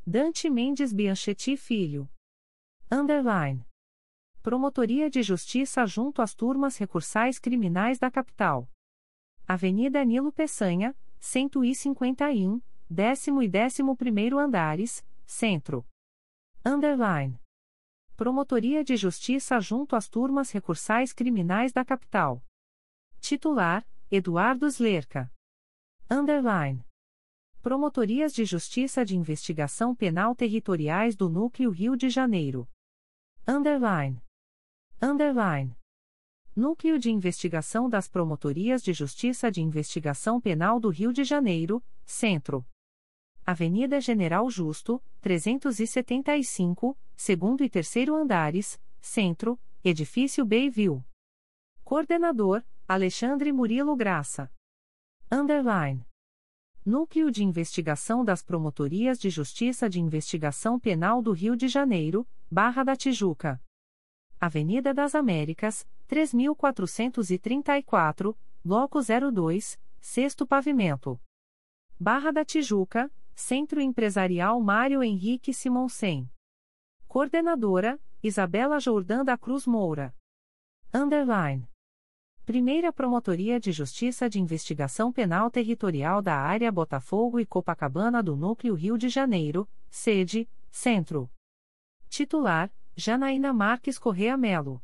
Dante 0.07 0.49
Mendes 0.49 0.93
Bianchetti 0.93 1.57
Filho. 1.57 2.09
Underline. 2.89 3.67
Promotoria 4.41 5.11
de 5.11 5.25
Justiça 5.25 5.85
junto 5.87 6.23
às 6.23 6.37
turmas 6.37 6.77
recursais 6.77 7.41
criminais 7.41 7.99
da 7.99 8.13
Capital. 8.13 8.71
Avenida 9.53 10.05
Nilo 10.05 10.31
Peçanha, 10.31 10.97
151, 11.19 12.63
décimo 12.89 13.43
e 13.43 13.49
décimo 13.49 13.97
primeiro 13.97 14.39
andares, 14.39 15.05
Centro. 15.27 15.85
Underline. 16.65 17.37
Promotoria 18.17 18.85
de 18.85 18.97
Justiça 18.97 19.59
junto 19.59 19.97
às 19.97 20.09
turmas 20.09 20.53
recursais 20.53 21.13
criminais 21.13 21.73
da 21.73 21.85
Capital. 21.85 22.41
Titular, 23.19 23.85
Eduardo 24.09 24.69
Slerca. 24.69 25.29
Underline. 26.09 26.87
Promotorias 27.61 28.33
de 28.33 28.45
Justiça 28.45 29.05
de 29.05 29.17
Investigação 29.17 29.97
Penal 29.97 30.33
Territoriais 30.37 31.17
do 31.17 31.29
Núcleo 31.29 31.73
Rio 31.73 31.97
de 31.97 32.09
Janeiro. 32.09 32.69
Underline. 33.49 34.23
Underline. 35.03 35.80
Núcleo 36.55 36.99
de 36.99 37.13
Investigação 37.13 37.89
das 37.89 38.09
Promotorias 38.09 38.83
de 38.83 38.93
Justiça 38.93 39.53
de 39.53 39.63
Investigação 39.63 40.41
Penal 40.41 40.81
do 40.81 40.89
Rio 40.89 41.13
de 41.13 41.23
Janeiro, 41.23 41.83
Centro. 42.05 42.67
Avenida 43.47 44.01
General 44.01 44.51
Justo, 44.51 45.01
375, 45.21 46.99
segundo 47.17 47.63
e 47.63 47.71
terceiro 47.71 48.17
andares, 48.17 48.81
Centro, 49.01 49.61
Edifício 49.85 50.45
Bayview. 50.45 51.05
Coordenador, 51.85 52.65
Alexandre 52.87 53.53
Murilo 53.53 53.95
Graça. 53.95 54.53
Underline. 55.31 56.05
Núcleo 56.85 57.31
de 57.31 57.45
Investigação 57.45 58.25
das 58.25 58.43
Promotorias 58.43 59.21
de 59.21 59.31
Justiça 59.31 59.89
de 59.89 60.01
Investigação 60.01 60.81
Penal 60.81 61.23
do 61.23 61.31
Rio 61.31 61.55
de 61.55 61.69
Janeiro, 61.69 62.27
Barra 62.51 62.83
da 62.83 62.97
Tijuca. 62.97 63.63
Avenida 64.41 64.95
das 64.95 65.15
Américas, 65.15 65.87
3434, 66.09 68.35
Bloco 68.65 69.01
02, 69.03 69.79
Sexto 70.01 70.47
Pavimento. 70.47 71.21
Barra 71.99 72.33
da 72.33 72.43
Tijuca, 72.43 73.13
Centro 73.35 73.83
Empresarial 73.83 74.59
Mário 74.63 75.03
Henrique 75.03 75.53
Simonsen. 75.53 76.27
Coordenadora, 77.07 78.01
Isabela 78.23 78.81
Jordã 78.81 79.23
da 79.23 79.37
Cruz 79.37 79.67
Moura. 79.67 80.17
Underline. 80.95 81.69
Primeira 82.47 82.91
Promotoria 82.91 83.61
de 83.61 83.73
Justiça 83.73 84.27
de 84.27 84.41
Investigação 84.41 85.13
Penal 85.13 85.51
Territorial 85.51 86.23
da 86.23 86.37
Área 86.37 86.73
Botafogo 86.73 87.39
e 87.39 87.45
Copacabana 87.45 88.23
do 88.23 88.35
Núcleo 88.35 88.73
Rio 88.73 88.97
de 88.97 89.11
Janeiro, 89.11 89.69
sede, 89.91 90.49
Centro. 90.71 91.31
Titular, 92.09 92.73
Janaína 93.01 93.51
Marques 93.51 93.99
Correa 93.99 94.37
Melo. 94.37 94.83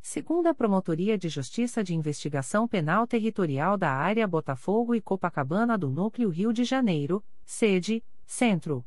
Segunda 0.00 0.54
Promotoria 0.54 1.18
de 1.18 1.28
Justiça 1.28 1.82
de 1.82 1.92
Investigação 1.92 2.68
Penal 2.68 3.04
Territorial 3.04 3.76
da 3.76 3.90
Área 3.90 4.28
Botafogo 4.28 4.94
e 4.94 5.00
Copacabana 5.00 5.76
do 5.76 5.90
Núcleo 5.90 6.30
Rio 6.30 6.52
de 6.52 6.62
Janeiro, 6.62 7.24
sede, 7.44 8.04
Centro. 8.24 8.86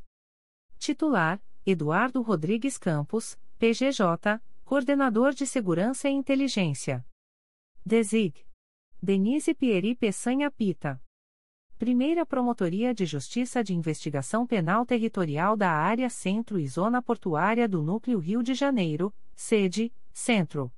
Titular, 0.78 1.38
Eduardo 1.66 2.22
Rodrigues 2.22 2.78
Campos, 2.78 3.38
PGJ, 3.58 4.40
Coordenador 4.64 5.34
de 5.34 5.46
Segurança 5.46 6.08
e 6.08 6.12
Inteligência. 6.12 7.06
Desig. 7.84 8.46
Denise 9.02 9.52
Pieri 9.52 9.94
Peçanha 9.94 10.50
Pita. 10.50 10.98
Primeira 11.78 12.24
Promotoria 12.24 12.94
de 12.94 13.04
Justiça 13.04 13.62
de 13.62 13.74
Investigação 13.74 14.46
Penal 14.46 14.86
Territorial 14.86 15.54
da 15.54 15.70
Área 15.70 16.08
Centro 16.08 16.58
e 16.58 16.66
Zona 16.66 17.02
Portuária 17.02 17.68
do 17.68 17.82
Núcleo 17.82 18.18
Rio 18.18 18.42
de 18.42 18.54
Janeiro, 18.54 19.12
sede, 19.34 19.92
Centro. 20.10 20.72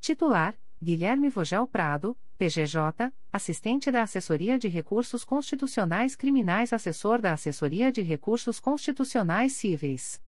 Titular: 0.00 0.58
Guilherme 0.82 1.28
Vogel 1.28 1.64
Prado, 1.68 2.18
PGJ, 2.38 3.12
assistente 3.32 3.88
da 3.92 4.02
Assessoria 4.02 4.58
de 4.58 4.66
Recursos 4.66 5.24
Constitucionais 5.24 6.16
Criminais, 6.16 6.72
assessor 6.72 7.20
da 7.20 7.32
Assessoria 7.32 7.92
de 7.92 8.02
Recursos 8.02 8.58
Constitucionais 8.58 9.52
Cíveis. 9.52 10.20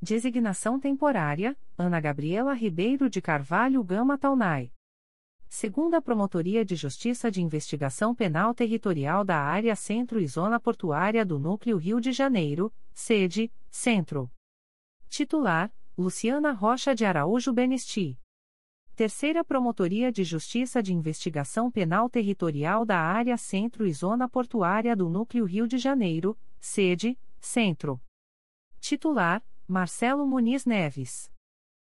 Designação 0.00 0.80
temporária: 0.80 1.54
Ana 1.76 2.00
Gabriela 2.00 2.54
Ribeiro 2.54 3.10
de 3.10 3.20
Carvalho 3.20 3.84
Gama 3.84 4.16
Taunay. 4.16 4.72
Segunda 5.48 6.00
Promotoria 6.02 6.62
de 6.62 6.76
Justiça 6.76 7.30
de 7.30 7.40
Investigação 7.40 8.14
Penal 8.14 8.54
Territorial 8.54 9.24
da 9.24 9.38
Área 9.38 9.74
Centro 9.74 10.20
e 10.20 10.26
Zona 10.26 10.60
Portuária 10.60 11.24
do 11.24 11.38
Núcleo 11.38 11.78
Rio 11.78 12.00
de 12.00 12.12
Janeiro, 12.12 12.72
sede, 12.92 13.50
Centro. 13.70 14.30
Titular, 15.08 15.72
Luciana 15.96 16.52
Rocha 16.52 16.94
de 16.94 17.06
Araújo 17.06 17.50
Benesti. 17.50 18.20
Terceira 18.94 19.42
Promotoria 19.42 20.12
de 20.12 20.22
Justiça 20.22 20.82
de 20.82 20.92
Investigação 20.92 21.70
Penal 21.70 22.10
Territorial 22.10 22.84
da 22.84 22.98
Área 22.98 23.36
Centro 23.38 23.86
e 23.86 23.92
Zona 23.92 24.28
Portuária 24.28 24.94
do 24.94 25.08
Núcleo 25.08 25.46
Rio 25.46 25.66
de 25.66 25.78
Janeiro, 25.78 26.38
sede, 26.60 27.18
Centro. 27.40 27.98
Titular, 28.80 29.42
Marcelo 29.66 30.26
Muniz 30.26 30.66
Neves. 30.66 31.30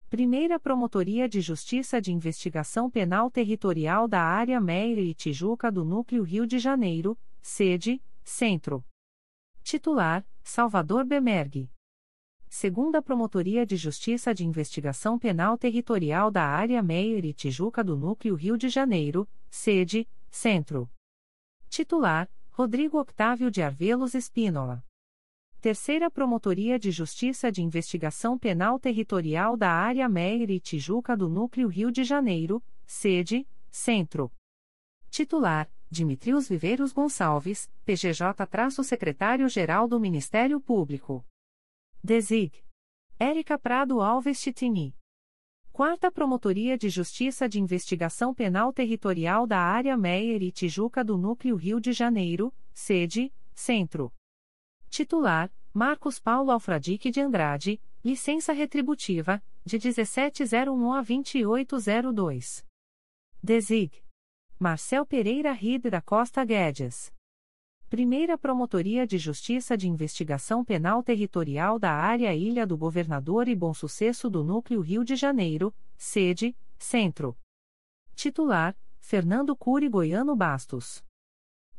Primeira 0.10 0.60
Promotoria 0.60 1.30
de 1.30 1.39
Justiça 1.39 2.01
de 2.01 2.12
Investigação 2.12 2.89
Penal 2.89 3.30
Territorial 3.30 4.07
da 4.07 4.20
Área 4.20 4.60
Meire 4.60 5.07
e 5.07 5.14
Tijuca 5.14 5.72
do 5.72 5.86
Núcleo 5.86 6.24
Rio 6.24 6.47
de 6.47 6.57
Janeiro, 6.57 7.16
sede, 7.43 8.01
Centro. 8.24 8.84
Titular, 9.62 10.26
Salvador 10.43 11.05
Bemergue. 11.05 11.72
Segunda 12.49 13.03
Promotoria 13.03 13.68
de 13.68 13.78
Justiça 13.78 14.34
de 14.34 14.43
Investigação 14.43 15.20
Penal 15.20 15.60
Territorial 15.60 16.32
da 16.32 16.43
Área 16.43 16.82
Meire 16.82 17.30
e 17.30 17.34
Tijuca 17.34 17.84
do 17.84 17.95
Núcleo 17.95 18.34
Rio 18.34 18.57
de 18.57 18.68
Janeiro, 18.68 19.30
sede, 19.47 20.10
Centro. 20.32 20.89
Titular, 21.70 22.28
Rodrigo 22.49 22.99
Octávio 22.99 23.51
de 23.51 23.62
Arvelos 23.62 24.16
Espínola. 24.16 24.84
Terceira 25.62 26.10
Promotoria 26.10 26.80
de 26.80 26.89
Justiça 26.89 27.51
de 27.51 27.62
Investigação 27.62 28.39
Penal 28.39 28.80
Territorial 28.80 29.57
da 29.57 29.70
Área 29.70 30.07
Meire 30.07 30.53
e 30.53 30.60
Tijuca 30.60 31.18
do 31.18 31.28
Núcleo 31.28 31.68
Rio 31.68 31.91
de 31.91 32.05
Janeiro, 32.05 32.64
sede, 32.86 33.45
Centro. 33.70 34.32
Titular, 35.10 35.70
Dimitrios 35.91 36.47
Viveiros 36.47 36.93
Gonçalves, 36.93 37.70
PGJ-Secretário-Geral 37.84 39.86
do 39.86 39.99
Ministério 39.99 40.62
Público. 40.62 41.26
Desig. 42.01 42.64
Érica 43.20 43.60
Prado 43.60 43.99
Alves 43.99 44.39
Titini. 44.39 44.95
Quarta 45.74 46.10
Promotoria 46.10 46.78
de 46.78 46.88
Justiça 46.88 47.49
de 47.49 47.60
Investigação 47.60 48.34
Penal 48.34 48.72
Territorial 48.72 49.45
da 49.45 49.60
Área 49.60 49.97
Meire 49.97 50.47
e 50.47 50.51
Tijuca 50.53 51.03
do 51.03 51.18
Núcleo 51.18 51.57
Rio 51.57 51.82
de 51.82 51.91
Janeiro, 51.91 52.53
sede, 52.74 53.34
Centro. 53.53 54.10
Titular: 54.90 55.52
Marcos 55.74 56.20
Paulo 56.20 56.52
Alfradique 56.52 57.12
de 57.12 57.22
Andrade, 57.22 57.80
licença 58.04 58.52
retributiva, 58.52 59.42
de 59.64 59.78
1701 59.78 60.94
a 60.94 61.02
2802. 61.02 62.66
Desig. 63.42 64.04
Marcel 64.58 65.06
Pereira 65.06 65.54
Ride 65.54 65.90
da 65.90 66.02
Costa 66.02 66.44
Guedes. 66.44 67.14
Primeira 67.90 68.38
Promotoria 68.38 69.08
de 69.08 69.18
Justiça 69.18 69.78
de 69.78 69.88
Investigação 69.88 70.66
Penal 70.66 71.02
Territorial 71.02 71.80
da 71.80 71.92
Área 71.92 72.36
Ilha 72.36 72.68
do 72.68 72.78
Governador 72.78 73.48
e 73.48 73.56
Bom 73.56 73.74
Sucesso 73.74 74.30
do 74.30 74.44
Núcleo 74.44 74.82
Rio 74.82 75.04
de 75.04 75.16
Janeiro, 75.16 75.74
sede, 75.98 76.56
Centro. 76.78 77.38
Titular: 78.16 78.76
Fernando 79.00 79.56
Cury 79.56 79.88
Goiano 79.88 80.36
Bastos. 80.36 81.04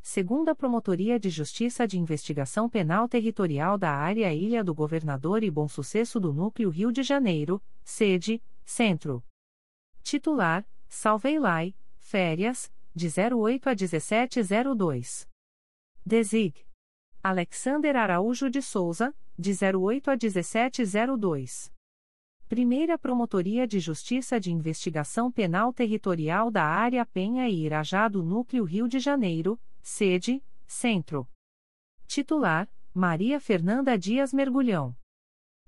Segunda 0.03 0.55
Promotoria 0.55 1.21
de 1.21 1.29
Justiça 1.29 1.87
de 1.87 1.99
Investigação 1.99 2.69
Penal 2.69 3.07
Territorial 3.07 3.77
da 3.77 3.91
Área 3.93 4.33
Ilha 4.33 4.65
do 4.65 4.75
Governador 4.75 5.45
e 5.45 5.51
Bom 5.51 5.69
Sucesso 5.69 6.19
do 6.19 6.33
Núcleo 6.33 6.71
Rio 6.71 6.91
de 6.91 7.03
Janeiro, 7.03 7.63
sede, 7.85 8.43
Centro. 8.65 9.23
Titular, 10.03 10.67
Salvei 10.89 11.39
Lai, 11.39 11.75
Férias, 11.99 12.73
de 12.95 13.09
08 13.09 13.69
a 13.69 13.75
1702. 13.75 15.29
Desig. 16.05 16.67
Alexander 17.23 17.95
Araújo 17.95 18.49
de 18.49 18.63
Souza, 18.63 19.15
de 19.39 19.53
08 19.53 20.11
a 20.11 20.17
1702. 20.17 21.71
Primeira 22.49 22.99
Promotoria 22.99 23.67
de 23.67 23.79
Justiça 23.79 24.41
de 24.41 24.51
Investigação 24.51 25.31
Penal 25.31 25.73
Territorial 25.73 26.51
da 26.51 26.65
Área 26.65 27.05
Penha 27.07 27.49
e 27.49 27.65
Irajá 27.67 28.09
do 28.09 28.23
Núcleo 28.23 28.65
Rio 28.65 28.89
de 28.89 28.99
Janeiro, 28.99 29.61
Sede, 29.83 30.45
Centro. 30.67 31.29
Titular: 32.07 32.71
Maria 32.93 33.41
Fernanda 33.41 33.97
Dias 33.99 34.33
Mergulhão. 34.33 34.97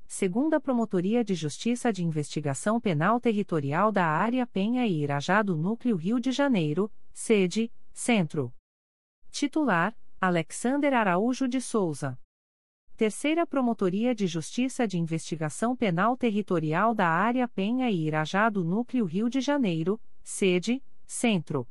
Segunda 0.07 0.61
Promotoria 0.61 1.25
de 1.25 1.35
Justiça 1.35 1.93
de 1.93 2.05
Investigação 2.05 2.79
Penal 2.79 3.19
Territorial 3.19 3.91
da 3.91 4.07
Área 4.07 4.47
Penha 4.47 4.87
e 4.87 5.03
Irajá 5.03 5.43
do 5.43 5.57
Núcleo 5.57 5.97
Rio 5.97 6.21
de 6.21 6.31
Janeiro, 6.31 6.93
sede, 7.13 7.73
Centro. 7.93 8.53
Titular: 9.31 9.97
Alexander 10.21 10.93
Araújo 10.93 11.49
de 11.49 11.61
Souza. 11.61 12.19
Terceira 12.95 13.47
Promotoria 13.47 14.15
de 14.15 14.27
Justiça 14.27 14.87
de 14.87 14.99
Investigação 14.99 15.75
Penal 15.75 16.17
Territorial 16.17 16.95
da 16.95 17.09
Área 17.09 17.49
Penha 17.49 17.91
e 17.91 18.07
Irajá 18.07 18.51
do 18.51 18.63
Núcleo 18.63 19.07
Rio 19.07 19.31
de 19.31 19.41
Janeiro, 19.41 19.99
sede, 20.23 20.85
Centro. 21.07 21.67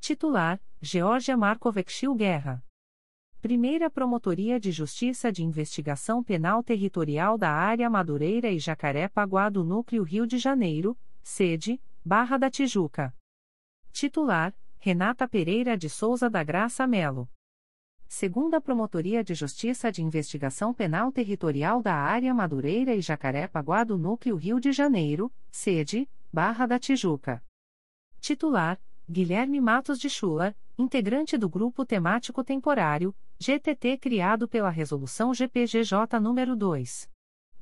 Titular: 0.00 0.60
Georgia 0.86 1.36
Marcovexil 1.36 2.14
Guerra. 2.14 2.64
Primeira 3.42 3.90
Promotoria 3.90 4.60
de 4.60 4.70
Justiça 4.70 5.32
de 5.32 5.42
Investigação 5.42 6.22
Penal 6.22 6.62
Territorial 6.62 7.36
da 7.36 7.50
Área 7.50 7.90
Madureira 7.90 8.52
e 8.52 8.60
Jacaré-Paguá 8.60 9.48
do 9.48 9.64
Núcleo 9.64 10.04
Rio 10.04 10.28
de 10.28 10.38
Janeiro, 10.38 10.96
sede, 11.24 11.82
Barra 12.04 12.38
da 12.38 12.48
Tijuca. 12.48 13.12
Titular: 13.92 14.54
Renata 14.78 15.26
Pereira 15.26 15.76
de 15.76 15.90
Souza 15.90 16.30
da 16.30 16.44
Graça 16.44 16.86
Melo. 16.86 17.28
Segunda 18.06 18.60
Promotoria 18.60 19.24
de 19.24 19.34
Justiça 19.34 19.90
de 19.90 20.04
Investigação 20.04 20.72
Penal 20.72 21.10
Territorial 21.10 21.82
da 21.82 21.96
Área 21.96 22.32
Madureira 22.32 22.94
e 22.94 23.00
Jacarepaguá 23.00 23.82
do 23.82 23.98
Núcleo 23.98 24.36
Rio 24.36 24.60
de 24.60 24.70
Janeiro, 24.70 25.32
sede, 25.50 26.08
Barra 26.32 26.64
da 26.64 26.78
Tijuca. 26.78 27.42
Titular, 28.20 28.80
Guilherme 29.10 29.60
Matos 29.60 29.98
de 29.98 30.08
Chula, 30.08 30.56
integrante 30.78 31.38
do 31.38 31.48
Grupo 31.48 31.86
Temático 31.86 32.44
Temporário, 32.44 33.16
GTT 33.38 33.96
criado 33.98 34.46
pela 34.46 34.68
Resolução 34.70 35.32
GPGJ 35.32 36.20
nº 36.20 36.54
2. 36.54 37.10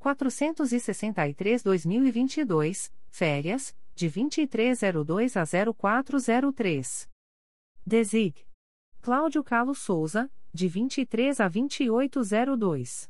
463-2022, 0.00 2.92
férias, 3.08 3.72
de 3.94 4.08
2302 4.08 5.36
a 5.36 5.44
0403. 5.44 7.08
Desig. 7.86 8.44
Cláudio 9.00 9.44
Carlos 9.44 9.78
Souza, 9.78 10.28
de 10.52 10.66
23 10.68 11.40
a 11.40 11.48
2802. 11.48 13.08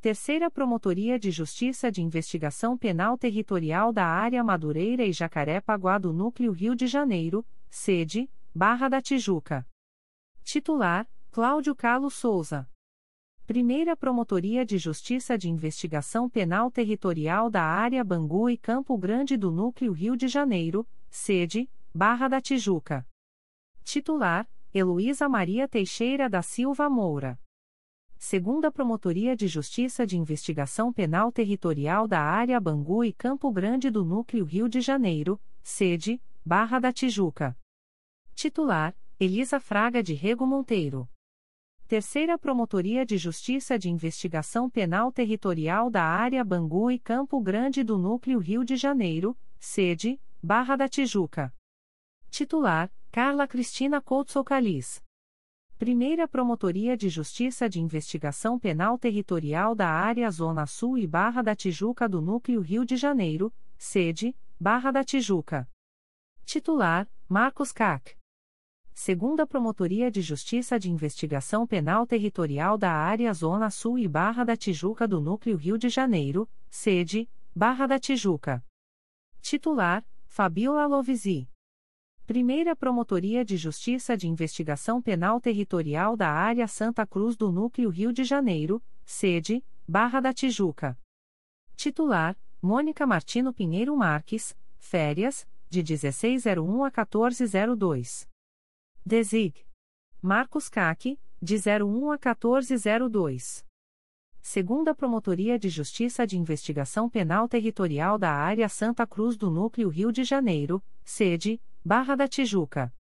Terceira 0.00 0.50
Promotoria 0.50 1.18
de 1.18 1.30
Justiça 1.30 1.90
de 1.90 2.00
Investigação 2.00 2.78
Penal 2.78 3.18
Territorial 3.18 3.92
da 3.92 4.06
Área 4.06 4.42
Madureira 4.44 5.04
e 5.04 5.12
Jacaré-Paguá 5.12 5.98
do 5.98 6.12
Núcleo 6.12 6.52
Rio 6.52 6.76
de 6.76 6.86
Janeiro, 6.86 7.44
sede, 7.68 8.30
Barra 8.60 8.88
da 8.88 9.00
Tijuca. 9.00 9.64
Titular, 10.42 11.08
Cláudio 11.30 11.76
Carlos 11.76 12.14
Souza. 12.14 12.68
Primeira 13.46 13.96
Promotoria 13.96 14.66
de 14.66 14.78
Justiça 14.78 15.38
de 15.38 15.48
Investigação 15.48 16.28
Penal 16.28 16.68
Territorial 16.68 17.48
da 17.48 17.62
Área 17.62 18.02
Bangu 18.02 18.50
e 18.50 18.58
Campo 18.58 18.98
Grande 18.98 19.36
do 19.36 19.52
Núcleo 19.52 19.92
Rio 19.92 20.16
de 20.16 20.26
Janeiro, 20.26 20.84
sede, 21.08 21.70
Barra 21.94 22.26
da 22.26 22.40
Tijuca. 22.40 23.06
Titular, 23.84 24.50
Heloísa 24.74 25.28
Maria 25.28 25.68
Teixeira 25.68 26.28
da 26.28 26.42
Silva 26.42 26.90
Moura. 26.90 27.38
Segunda 28.18 28.72
Promotoria 28.72 29.36
de 29.36 29.46
Justiça 29.46 30.04
de 30.04 30.18
Investigação 30.18 30.92
Penal 30.92 31.30
Territorial 31.30 32.08
da 32.08 32.20
Área 32.20 32.58
Bangu 32.58 33.04
e 33.04 33.12
Campo 33.12 33.52
Grande 33.52 33.88
do 33.88 34.04
Núcleo 34.04 34.44
Rio 34.44 34.68
de 34.68 34.80
Janeiro, 34.80 35.40
sede, 35.62 36.20
Barra 36.44 36.80
da 36.80 36.92
Tijuca. 36.92 37.56
Titular, 38.38 38.96
Elisa 39.18 39.58
Fraga 39.58 40.00
de 40.00 40.14
Rego 40.14 40.46
Monteiro. 40.46 41.08
Terceira 41.88 42.38
Promotoria 42.38 43.04
de 43.04 43.18
Justiça 43.18 43.76
de 43.76 43.90
Investigação 43.90 44.70
Penal 44.70 45.10
Territorial 45.10 45.90
da 45.90 46.04
Área 46.04 46.44
Bangu 46.44 46.88
e 46.88 47.00
Campo 47.00 47.40
Grande 47.40 47.82
do 47.82 47.98
Núcleo 47.98 48.38
Rio 48.38 48.64
de 48.64 48.76
Janeiro, 48.76 49.36
sede, 49.58 50.20
Barra 50.40 50.76
da 50.76 50.88
Tijuca. 50.88 51.52
Titular, 52.30 52.88
Carla 53.10 53.48
Cristina 53.48 54.00
Couto 54.00 54.30
Socalis. 54.30 55.02
Primeira 55.76 56.28
Promotoria 56.28 56.96
de 56.96 57.08
Justiça 57.08 57.68
de 57.68 57.80
Investigação 57.80 58.56
Penal 58.56 58.96
Territorial 58.96 59.74
da 59.74 59.88
Área 59.88 60.30
Zona 60.30 60.64
Sul 60.64 60.96
e 60.96 61.08
Barra 61.08 61.42
da 61.42 61.56
Tijuca 61.56 62.08
do 62.08 62.20
Núcleo 62.20 62.60
Rio 62.60 62.84
de 62.84 62.96
Janeiro, 62.96 63.52
sede, 63.76 64.32
Barra 64.60 64.92
da 64.92 65.02
Tijuca. 65.02 65.68
Titular, 66.44 67.10
Marcos 67.28 67.72
Cac. 67.72 68.16
Segunda 69.00 69.46
Promotoria 69.46 70.10
de 70.10 70.20
Justiça 70.20 70.76
de 70.76 70.90
Investigação 70.90 71.64
Penal 71.64 72.04
Territorial 72.04 72.76
da 72.76 72.90
Área 72.90 73.32
Zona 73.32 73.70
Sul 73.70 73.96
e 73.96 74.08
Barra 74.08 74.42
da 74.42 74.56
Tijuca 74.56 75.06
do 75.06 75.20
Núcleo 75.20 75.56
Rio 75.56 75.78
de 75.78 75.88
Janeiro, 75.88 76.50
sede, 76.68 77.30
Barra 77.54 77.86
da 77.86 77.96
Tijuca. 78.00 78.60
Titular, 79.40 80.04
Fabiola 80.26 80.84
Lovisi. 80.88 81.48
Primeira 82.26 82.74
Promotoria 82.74 83.44
de 83.44 83.56
Justiça 83.56 84.16
de 84.16 84.26
Investigação 84.26 85.00
Penal 85.00 85.40
Territorial 85.40 86.16
da 86.16 86.32
Área 86.32 86.66
Santa 86.66 87.06
Cruz 87.06 87.36
do 87.36 87.52
Núcleo 87.52 87.90
Rio 87.90 88.12
de 88.12 88.24
Janeiro, 88.24 88.82
sede, 89.04 89.64
Barra 89.86 90.18
da 90.18 90.32
Tijuca. 90.32 90.98
Titular, 91.76 92.36
Mônica 92.60 93.06
Martino 93.06 93.54
Pinheiro 93.54 93.96
Marques, 93.96 94.56
férias, 94.76 95.46
de 95.70 95.84
1601 95.84 96.82
a 96.82 96.90
1402. 96.90 98.27
Desig. 99.08 99.64
Marcos 100.20 100.68
Caque, 100.68 101.18
de 101.40 101.56
01 101.56 102.12
a 102.12 102.18
1402. 102.18 103.64
Segunda 104.42 104.94
Promotoria 104.94 105.58
de 105.58 105.70
Justiça 105.70 106.26
de 106.26 106.36
Investigação 106.36 107.08
Penal 107.08 107.48
Territorial 107.48 108.18
da 108.18 108.30
Área 108.30 108.68
Santa 108.68 109.06
Cruz 109.06 109.34
do 109.38 109.48
Núcleo 109.48 109.88
Rio 109.88 110.12
de 110.12 110.24
Janeiro, 110.24 110.84
sede, 111.06 111.58
Barra 111.82 112.16
da 112.16 112.28
Tijuca. 112.28 112.94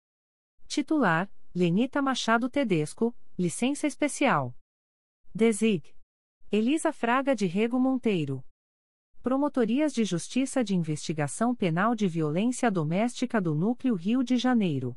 Titular: 0.67 1.27
Lenita 1.55 2.03
Machado 2.03 2.51
Tedesco, 2.51 3.11
licença 3.35 3.87
especial. 3.87 4.55
Desig. 5.33 5.91
Elisa 6.51 6.93
Fraga 6.93 7.35
de 7.35 7.47
Rego 7.47 7.79
Monteiro. 7.79 8.45
Promotorias 9.23 9.91
de 9.91 10.05
Justiça 10.05 10.63
de 10.63 10.75
Investigação 10.75 11.55
Penal 11.55 11.95
de 11.95 12.07
Violência 12.07 12.69
Doméstica 12.69 13.41
do 13.41 13.55
Núcleo 13.55 13.95
Rio 13.95 14.23
de 14.23 14.37
Janeiro. 14.37 14.95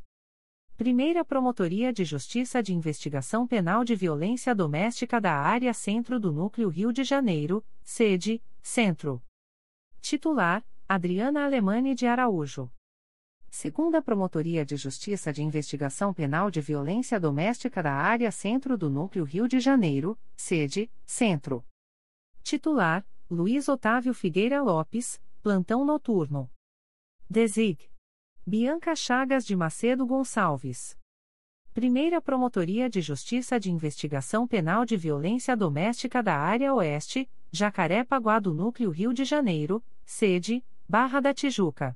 Primeira 0.78 1.24
Promotoria 1.24 1.92
de 1.92 2.04
Justiça 2.04 2.62
de 2.62 2.72
Investigação 2.72 3.48
Penal 3.48 3.82
de 3.82 3.96
Violência 3.96 4.54
Doméstica 4.54 5.20
da 5.20 5.34
Área 5.34 5.74
Centro 5.74 6.20
do 6.20 6.30
Núcleo 6.30 6.68
Rio 6.68 6.92
de 6.92 7.02
Janeiro, 7.02 7.66
sede, 7.82 8.40
Centro. 8.62 9.20
Titular: 10.00 10.64
Adriana 10.88 11.44
Alemane 11.44 11.96
de 11.96 12.06
Araújo. 12.06 12.70
Segunda 13.50 14.00
Promotoria 14.00 14.64
de 14.64 14.76
Justiça 14.76 15.32
de 15.32 15.42
Investigação 15.42 16.14
Penal 16.14 16.48
de 16.48 16.60
Violência 16.60 17.18
Doméstica 17.18 17.82
da 17.82 17.94
Área 17.94 18.30
Centro 18.30 18.78
do 18.78 18.88
Núcleo 18.88 19.24
Rio 19.24 19.48
de 19.48 19.58
Janeiro, 19.58 20.16
sede, 20.36 20.88
Centro. 21.04 21.66
Titular: 22.44 23.04
Luiz 23.28 23.68
Otávio 23.68 24.14
Figueira 24.14 24.62
Lopes, 24.62 25.20
plantão 25.42 25.84
noturno. 25.84 26.48
Desig. 27.28 27.87
Bianca 28.50 28.96
Chagas 28.96 29.44
de 29.44 29.54
Macedo 29.54 30.06
Gonçalves. 30.06 30.96
Primeira 31.74 32.18
Promotoria 32.18 32.88
de 32.88 33.02
Justiça 33.02 33.60
de 33.60 33.70
Investigação 33.70 34.48
Penal 34.48 34.86
de 34.86 34.96
Violência 34.96 35.54
Doméstica 35.54 36.22
da 36.22 36.34
Área 36.34 36.72
Oeste, 36.72 37.28
Jacaré-Paguá 37.52 38.38
do 38.38 38.54
Núcleo 38.54 38.88
Rio 38.88 39.12
de 39.12 39.22
Janeiro, 39.22 39.84
sede, 40.02 40.64
Barra 40.88 41.20
da 41.20 41.34
Tijuca. 41.34 41.94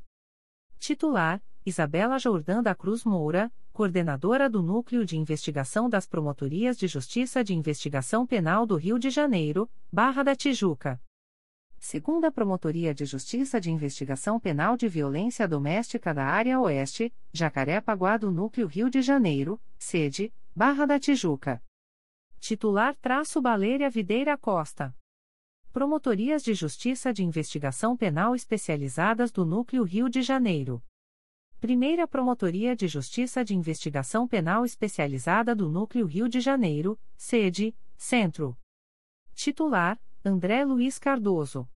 Titular: 0.78 1.42
Isabela 1.64 2.18
Jordã 2.18 2.62
da 2.62 2.74
Cruz 2.74 3.02
Moura, 3.02 3.50
coordenadora 3.72 4.50
do 4.50 4.62
Núcleo 4.62 5.06
de 5.06 5.16
Investigação 5.16 5.88
das 5.88 6.06
Promotorias 6.06 6.76
de 6.76 6.86
Justiça 6.86 7.42
de 7.42 7.54
Investigação 7.54 8.26
Penal 8.26 8.66
do 8.66 8.76
Rio 8.76 8.98
de 8.98 9.08
Janeiro, 9.08 9.70
Barra 9.90 10.22
da 10.22 10.36
Tijuca. 10.36 11.00
Segunda 11.84 12.30
Promotoria 12.30 12.94
de 12.94 13.04
Justiça 13.04 13.60
de 13.60 13.68
Investigação 13.68 14.38
Penal 14.38 14.76
de 14.76 14.86
Violência 14.86 15.48
Doméstica 15.48 16.14
da 16.14 16.24
Área 16.24 16.60
Oeste, 16.60 17.12
Jacaré-Paguá 17.32 18.16
do 18.16 18.30
Núcleo 18.30 18.68
Rio 18.68 18.88
de 18.88 19.02
Janeiro, 19.02 19.60
sede, 19.80 20.32
Barra 20.54 20.86
da 20.86 21.00
Tijuca. 21.00 21.60
Titular 22.38 22.94
traço 22.94 23.42
Baleira 23.42 23.90
Videira 23.90 24.38
Costa. 24.38 24.96
Promotorias 25.72 26.44
de 26.44 26.54
Justiça 26.54 27.12
de 27.12 27.24
Investigação 27.24 27.96
Penal 27.96 28.36
Especializadas 28.36 29.32
do 29.32 29.44
Núcleo 29.44 29.82
Rio 29.82 30.08
de 30.08 30.22
Janeiro. 30.22 30.80
Primeira 31.60 32.06
Promotoria 32.06 32.76
de 32.76 32.86
Justiça 32.86 33.44
de 33.44 33.56
Investigação 33.56 34.28
Penal 34.28 34.64
Especializada 34.64 35.52
do 35.52 35.68
Núcleo 35.68 36.06
Rio 36.06 36.28
de 36.28 36.38
Janeiro, 36.38 36.96
sede, 37.16 37.74
Centro. 37.96 38.56
Titular: 39.34 39.98
André 40.24 40.64
Luiz 40.64 41.00
Cardoso. 41.00 41.68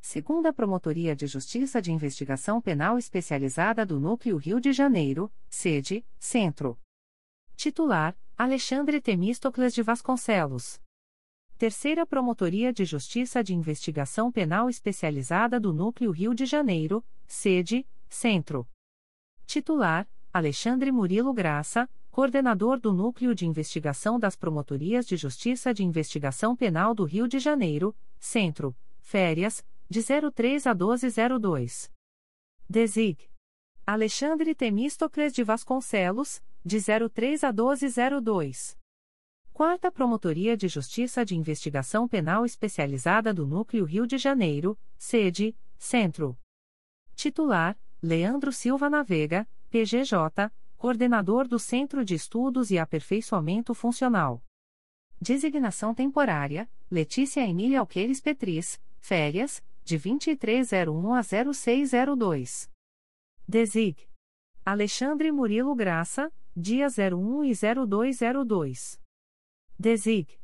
Segunda 0.00 0.50
Promotoria 0.50 1.14
de 1.14 1.26
Justiça 1.26 1.82
de 1.82 1.92
Investigação 1.92 2.58
Penal 2.58 2.96
Especializada 2.96 3.84
do 3.84 4.00
Núcleo 4.00 4.38
Rio 4.38 4.58
de 4.58 4.72
Janeiro, 4.72 5.30
sede, 5.50 6.02
Centro. 6.18 6.80
Titular: 7.54 8.16
Alexandre 8.34 8.98
Temístocles 8.98 9.74
de 9.74 9.82
Vasconcelos. 9.82 10.80
Terceira 11.58 12.06
Promotoria 12.06 12.72
de 12.72 12.86
Justiça 12.86 13.44
de 13.44 13.54
Investigação 13.54 14.32
Penal 14.32 14.70
Especializada 14.70 15.60
do 15.60 15.70
Núcleo 15.70 16.10
Rio 16.12 16.34
de 16.34 16.46
Janeiro, 16.46 17.04
sede, 17.26 17.86
Centro. 18.08 18.66
Titular: 19.44 20.08
Alexandre 20.32 20.90
Murilo 20.90 21.34
Graça, 21.34 21.86
coordenador 22.16 22.80
do 22.80 22.94
Núcleo 22.94 23.34
de 23.34 23.46
Investigação 23.46 24.18
das 24.18 24.34
Promotorias 24.34 25.06
de 25.06 25.18
Justiça 25.18 25.74
de 25.74 25.84
Investigação 25.84 26.56
Penal 26.56 26.94
do 26.94 27.04
Rio 27.04 27.28
de 27.28 27.38
Janeiro, 27.38 27.94
Centro, 28.18 28.74
Férias, 29.00 29.62
de 29.86 30.00
03 30.02 30.66
a 30.66 30.72
1202. 30.72 31.92
Desig. 32.66 33.28
Alexandre 33.86 34.54
Temístocles 34.54 35.30
de 35.34 35.44
Vasconcelos, 35.44 36.42
de 36.64 36.78
03 36.80 37.44
a 37.44 37.52
1202. 37.52 38.78
Quarta 39.52 39.92
Promotoria 39.92 40.56
de 40.56 40.68
Justiça 40.68 41.22
de 41.22 41.36
Investigação 41.36 42.08
Penal 42.08 42.46
Especializada 42.46 43.34
do 43.34 43.46
Núcleo 43.46 43.84
Rio 43.84 44.06
de 44.06 44.16
Janeiro, 44.16 44.78
sede, 44.96 45.54
Centro. 45.76 46.34
Titular: 47.14 47.78
Leandro 48.02 48.54
Silva 48.54 48.88
Navega, 48.88 49.46
PGJ, 49.68 50.50
Coordenador 50.76 51.48
do 51.48 51.58
Centro 51.58 52.04
de 52.04 52.14
Estudos 52.14 52.70
e 52.70 52.78
Aperfeiçoamento 52.78 53.74
Funcional. 53.74 54.42
Designação 55.20 55.94
temporária: 55.94 56.68
Letícia 56.90 57.40
Emília 57.40 57.80
Alqueires 57.80 58.20
Petris, 58.20 58.80
férias, 58.98 59.64
de 59.82 59.96
2301 59.96 61.14
a 61.14 61.22
0602. 61.22 62.70
Desig. 63.48 64.08
Alexandre 64.64 65.32
Murilo 65.32 65.74
Graça, 65.74 66.32
dia 66.54 66.88
01 66.88 67.44
e 67.44 67.52
0202. 67.54 69.00
Desig. 69.78 70.38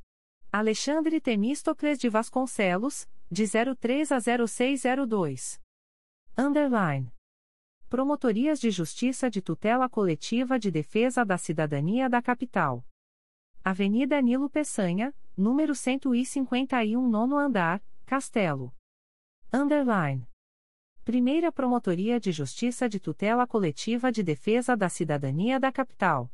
Alexandre 0.51 1.20
Temístocles 1.20 1.99
de 1.99 2.09
Vasconcelos, 2.09 3.09
de 3.30 3.45
03 3.49 4.12
a 4.12 4.18
0602. 4.20 5.61
Underline. 6.39 7.12
Promotorias 7.93 8.59
de 8.59 8.70
Justiça 8.70 9.28
de 9.28 9.43
Tutela 9.43 9.86
Coletiva 9.86 10.59
de 10.59 10.70
Defesa 10.70 11.26
da 11.26 11.36
Cidadania 11.36 12.09
da 12.09 12.22
Capital. 12.22 12.82
Avenida 13.62 14.18
Nilo 14.22 14.49
Peçanha, 14.49 15.14
número 15.36 15.74
151 15.74 17.07
nono 17.07 17.36
andar, 17.36 17.84
Castelo. 18.07 18.74
Underline. 19.53 20.26
Primeira 21.05 21.53
Promotoria 21.53 22.18
de 22.18 22.32
Justiça 22.32 22.88
de 22.88 22.99
Tutela 22.99 23.47
Coletiva 23.47 24.11
de 24.11 24.22
Defesa 24.22 24.74
da 24.74 24.88
Cidadania 24.88 25.61
da 25.61 25.70
Capital. 25.70 26.32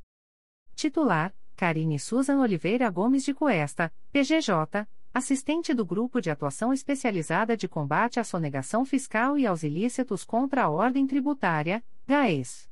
Titular: 0.77 1.35
Karine 1.57 1.99
Susan 1.99 2.39
Oliveira 2.39 2.89
Gomes 2.89 3.25
de 3.25 3.35
Cuesta, 3.35 3.93
PGJ, 4.13 4.87
assistente 5.19 5.75
do 5.75 5.85
Grupo 5.85 6.21
de 6.21 6.31
Atuação 6.31 6.73
Especializada 6.73 7.57
de 7.57 7.69
Combate 7.69 8.21
à 8.21 8.25
Sonegação 8.25 8.85
Fiscal 8.85 9.37
e 9.37 9.47
aos 9.47 9.65
Ilícitos 9.65 10.25
contra 10.25 10.63
a 10.65 10.71
Ordem 10.71 11.07
Tributária, 11.09 11.85
GAES. 12.07 12.71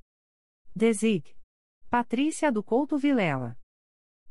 Desig. 0.74 1.36
Patrícia 1.90 2.53
do 2.53 2.62
Couto 2.62 2.97
Vilela. 2.97 3.59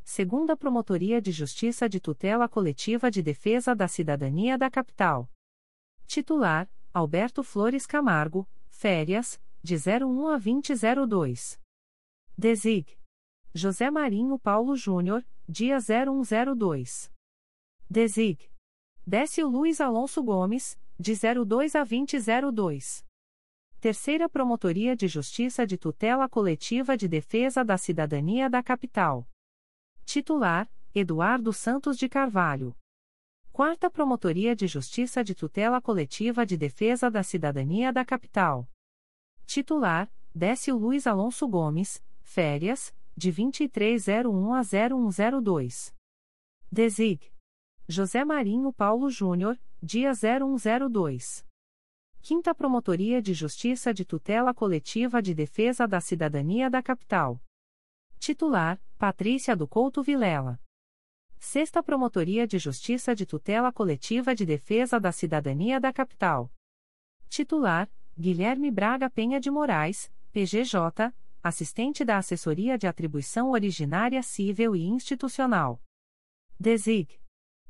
Segunda 0.01 0.55
Promotoria 0.55 1.21
de 1.21 1.31
Justiça 1.31 1.89
de 1.89 1.99
Tutela 1.99 2.47
Coletiva 2.47 3.11
de 3.11 3.21
Defesa 3.21 3.75
da 3.75 3.87
Cidadania 3.87 4.57
da 4.57 4.69
Capital. 4.71 5.29
Titular: 6.07 6.69
Alberto 6.93 7.43
Flores 7.43 7.85
Camargo, 7.85 8.47
férias, 8.69 9.41
de 9.61 9.75
01 9.75 10.27
a 10.27 10.37
2002. 10.37 11.59
Desig. 12.37 12.97
José 13.53 13.91
Marinho 13.91 14.39
Paulo 14.39 14.75
Júnior, 14.77 15.25
dia 15.49 15.79
0102. 15.79 17.13
Desig. 17.89 18.51
Décio 19.05 19.47
Luiz 19.47 19.79
Alonso 19.79 20.23
Gomes, 20.23 20.79
de 20.99 21.13
02 21.13 21.75
a 21.75 21.83
2002. 21.83 23.05
Terceira 23.79 24.27
Promotoria 24.27 24.95
de 24.95 25.07
Justiça 25.07 25.67
de 25.67 25.77
Tutela 25.77 26.27
Coletiva 26.27 26.97
de 26.97 27.07
Defesa 27.07 27.63
da 27.63 27.77
Cidadania 27.77 28.49
da 28.49 28.63
Capital. 28.63 29.29
Titular: 30.03 30.67
Eduardo 30.95 31.53
Santos 31.53 31.95
de 31.95 32.09
Carvalho. 32.09 32.75
Quarta 33.53 33.87
Promotoria 33.87 34.55
de 34.55 34.65
Justiça 34.65 35.23
de 35.23 35.35
Tutela 35.35 35.79
Coletiva 35.79 36.43
de 36.43 36.57
Defesa 36.57 37.11
da 37.11 37.21
Cidadania 37.21 37.93
da 37.93 38.03
Capital. 38.03 38.67
Titular: 39.45 40.11
Décio 40.33 40.75
Luiz 40.75 41.05
Alonso 41.05 41.47
Gomes, 41.47 42.03
férias, 42.23 42.95
de 43.15 43.31
2301 43.31 44.53
a 44.55 44.63
0102. 44.63 45.93
Desig. 46.71 47.34
José 47.87 48.25
Marinho 48.25 48.73
Paulo 48.73 49.11
Júnior, 49.11 49.59
dia 49.81 50.11
0102. 50.11 51.45
Quinta 52.19 52.55
Promotoria 52.55 53.21
de 53.21 53.31
Justiça 53.31 53.93
de 53.93 54.03
Tutela 54.03 54.55
Coletiva 54.55 55.21
de 55.21 55.35
Defesa 55.35 55.87
da 55.87 56.01
Cidadania 56.01 56.67
da 56.67 56.81
Capital. 56.81 57.39
Titular: 58.17 58.81
Patrícia 58.97 59.55
do 59.55 59.67
Couto 59.67 60.01
Vilela. 60.01 60.59
Sexta 61.37 61.83
Promotoria 61.83 62.47
de 62.47 62.57
Justiça 62.57 63.13
de 63.13 63.23
Tutela 63.23 63.71
Coletiva 63.71 64.33
de 64.33 64.47
Defesa 64.47 64.99
da 64.99 65.11
Cidadania 65.11 65.79
da 65.79 65.93
Capital. 65.93 66.51
Titular: 67.29 67.87
Guilherme 68.17 68.71
Braga 68.71 69.11
Penha 69.11 69.39
de 69.39 69.51
Moraes, 69.51 70.11
PGJ, 70.31 71.13
assistente 71.43 72.03
da 72.03 72.17
Assessoria 72.17 72.79
de 72.79 72.87
Atribuição 72.87 73.51
Originária 73.51 74.23
Civil 74.23 74.75
e 74.75 74.87
Institucional. 74.87 75.79
Desig. 76.59 77.23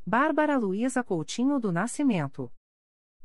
Bárbara 0.07 0.55
Luiza 0.55 1.03
Coutinho 1.03 1.59
do 1.59 1.71
Nascimento. 1.71 2.53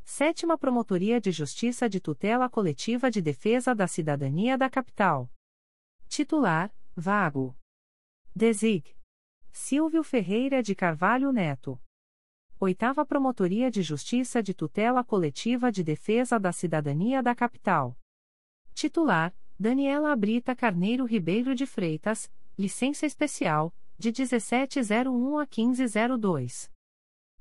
Sétima 0.03 0.57
Promotoria 0.57 1.20
de 1.20 1.31
Justiça 1.31 1.91
de 1.91 2.01
Tutela 2.01 2.49
Coletiva 2.49 3.11
de 3.11 3.20
Defesa 3.20 3.74
da 3.74 3.87
Cidadania 3.87 4.57
da 4.57 4.70
Capital. 4.70 5.31
Titular: 6.09 6.74
Vago. 6.97 7.55
Desig. 8.35 8.97
Silvio 9.53 10.03
Ferreira 10.03 10.62
de 10.62 10.74
Carvalho 10.74 11.31
Neto. 11.31 11.78
Oitava 12.59 13.05
Promotoria 13.05 13.70
de 13.70 13.83
Justiça 13.83 14.43
de 14.43 14.55
Tutela 14.55 15.05
Coletiva 15.05 15.70
de 15.70 15.85
Defesa 15.85 16.41
da 16.41 16.51
Cidadania 16.51 17.22
da 17.22 17.35
Capital. 17.35 17.95
Titular: 18.72 19.37
Daniela 19.59 20.16
Brita 20.16 20.57
Carneiro 20.57 21.05
Ribeiro 21.05 21.55
de 21.55 21.66
Freitas, 21.66 22.33
licença 22.59 23.05
especial, 23.05 23.70
de 24.01 24.11
1701 24.12 25.38
a 25.38 25.46
1502. 25.46 26.72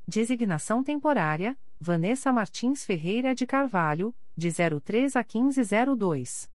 Designação 0.06 0.84
temporária: 0.84 1.58
Vanessa 1.80 2.34
Martins 2.34 2.84
Ferreira 2.84 3.34
de 3.34 3.48
Carvalho, 3.48 4.14
de 4.36 4.50
03 4.52 5.16
a 5.16 5.20
1502. 5.20 6.52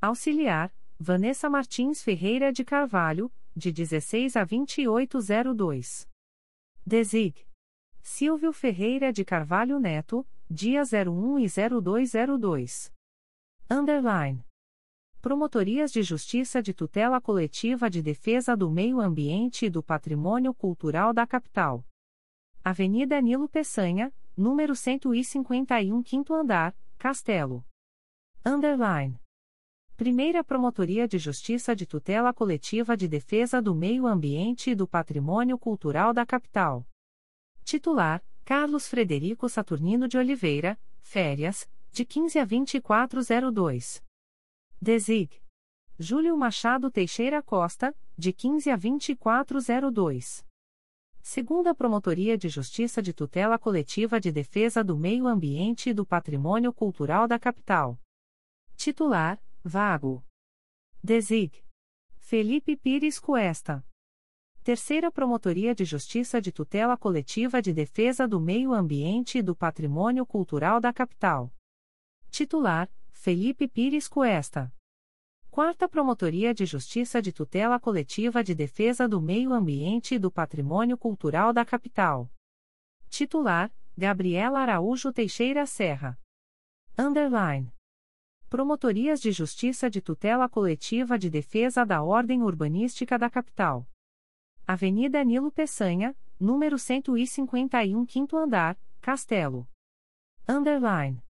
Auxiliar: 0.00 0.72
Vanessa 1.00 1.50
Martins 1.50 2.00
Ferreira 2.00 2.52
de 2.52 2.64
Carvalho, 2.64 3.28
de 3.56 3.72
16 3.72 4.36
a 4.36 4.44
2802. 4.44 6.08
Desig. 6.86 7.44
Silvio 8.00 8.52
Ferreira 8.52 9.12
de 9.12 9.24
Carvalho 9.24 9.80
Neto, 9.80 10.24
dia 10.48 10.82
01 10.82 11.40
e 11.40 11.46
0202. 11.48 12.92
Underline. 13.68 14.44
Promotorias 15.24 15.90
de 15.90 16.02
Justiça 16.02 16.60
de 16.60 16.74
Tutela 16.74 17.18
Coletiva 17.18 17.88
de 17.88 18.02
Defesa 18.02 18.54
do 18.54 18.70
Meio 18.70 19.00
Ambiente 19.00 19.64
e 19.64 19.70
do 19.70 19.82
Patrimônio 19.82 20.52
Cultural 20.52 21.14
da 21.14 21.26
Capital. 21.26 21.82
Avenida 22.62 23.18
Nilo 23.22 23.48
Peçanha, 23.48 24.12
número 24.36 24.76
151 24.76 26.02
Quinto 26.02 26.34
Andar, 26.34 26.76
Castelo. 26.98 27.64
Underline. 28.44 29.18
Primeira 29.96 30.44
Promotoria 30.44 31.08
de 31.08 31.16
Justiça 31.16 31.74
de 31.74 31.86
Tutela 31.86 32.34
Coletiva 32.34 32.94
de 32.94 33.08
Defesa 33.08 33.62
do 33.62 33.74
Meio 33.74 34.06
Ambiente 34.06 34.72
e 34.72 34.74
do 34.74 34.86
Patrimônio 34.86 35.58
Cultural 35.58 36.12
da 36.12 36.26
Capital. 36.26 36.86
Titular: 37.64 38.22
Carlos 38.44 38.86
Frederico 38.86 39.48
Saturnino 39.48 40.06
de 40.06 40.18
Oliveira, 40.18 40.78
férias, 41.00 41.66
de 41.90 42.04
15 42.04 42.38
a 42.38 42.44
2402. 42.44 44.04
Desig. 44.84 45.40
Júlio 45.98 46.36
Machado 46.36 46.90
Teixeira 46.90 47.42
Costa, 47.42 47.96
de 48.18 48.34
15 48.34 48.70
a 48.70 48.76
2402. 48.76 50.46
Segunda 51.22 51.74
Promotoria 51.74 52.36
de 52.36 52.50
Justiça 52.50 53.00
de 53.00 53.14
Tutela 53.14 53.58
Coletiva 53.58 54.20
de 54.20 54.30
Defesa 54.30 54.84
do 54.84 54.94
Meio 54.94 55.26
Ambiente 55.26 55.88
e 55.88 55.94
do 55.94 56.04
Patrimônio 56.04 56.70
Cultural 56.70 57.26
da 57.26 57.38
Capital. 57.38 57.98
Titular: 58.76 59.42
Vago. 59.64 60.22
Desig. 61.02 61.64
Felipe 62.18 62.76
Pires 62.76 63.18
Cuesta. 63.18 63.82
Terceira 64.62 65.10
Promotoria 65.10 65.74
de 65.74 65.86
Justiça 65.86 66.42
de 66.42 66.52
Tutela 66.52 66.98
Coletiva 66.98 67.62
de 67.62 67.72
Defesa 67.72 68.28
do 68.28 68.38
Meio 68.38 68.74
Ambiente 68.74 69.38
e 69.38 69.42
do 69.42 69.56
Patrimônio 69.56 70.26
Cultural 70.26 70.78
da 70.78 70.92
Capital. 70.92 71.50
Titular: 72.30 72.90
Felipe 73.10 73.66
Pires 73.66 74.06
Cuesta. 74.06 74.73
Quarta 75.54 75.88
Promotoria 75.88 76.52
de 76.52 76.66
Justiça 76.66 77.22
de 77.22 77.32
Tutela 77.32 77.78
Coletiva 77.78 78.42
de 78.42 78.56
Defesa 78.56 79.06
do 79.06 79.22
Meio 79.22 79.52
Ambiente 79.52 80.16
e 80.16 80.18
do 80.18 80.28
Patrimônio 80.28 80.98
Cultural 80.98 81.52
da 81.52 81.64
Capital. 81.64 82.28
Titular: 83.08 83.72
Gabriela 83.96 84.58
Araújo 84.58 85.12
Teixeira 85.12 85.64
Serra. 85.64 86.18
Underline. 86.98 87.72
Promotorias 88.50 89.20
de 89.20 89.30
Justiça 89.30 89.88
de 89.88 90.02
Tutela 90.02 90.48
Coletiva 90.48 91.16
de 91.16 91.30
Defesa 91.30 91.86
da 91.86 92.02
Ordem 92.02 92.42
Urbanística 92.42 93.16
da 93.16 93.30
Capital. 93.30 93.88
Avenida 94.66 95.22
Nilo 95.22 95.52
Peçanha, 95.52 96.16
número 96.36 96.76
151 96.76 98.04
Quinto 98.06 98.36
Andar, 98.36 98.76
Castelo. 99.00 99.68
Underline. 100.48 101.23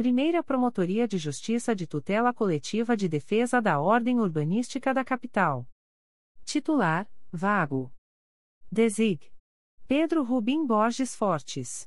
Primeira 0.00 0.42
Promotoria 0.42 1.06
de 1.06 1.18
Justiça 1.18 1.76
de 1.76 1.86
Tutela 1.86 2.32
Coletiva 2.32 2.96
de 2.96 3.06
Defesa 3.06 3.60
da 3.60 3.78
Ordem 3.78 4.18
Urbanística 4.18 4.94
da 4.94 5.04
Capital. 5.04 5.68
Titular: 6.42 7.06
Vago. 7.30 7.92
Desig. 8.72 9.30
Pedro 9.86 10.22
Rubim 10.22 10.66
Borges 10.66 11.14
Fortes. 11.14 11.86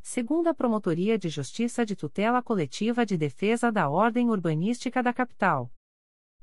Segunda 0.00 0.54
Promotoria 0.54 1.18
de 1.18 1.28
Justiça 1.28 1.84
de 1.84 1.94
Tutela 1.94 2.42
Coletiva 2.42 3.04
de 3.04 3.18
Defesa 3.18 3.70
da 3.70 3.90
Ordem 3.90 4.30
Urbanística 4.30 5.02
da 5.02 5.12
Capital. 5.12 5.70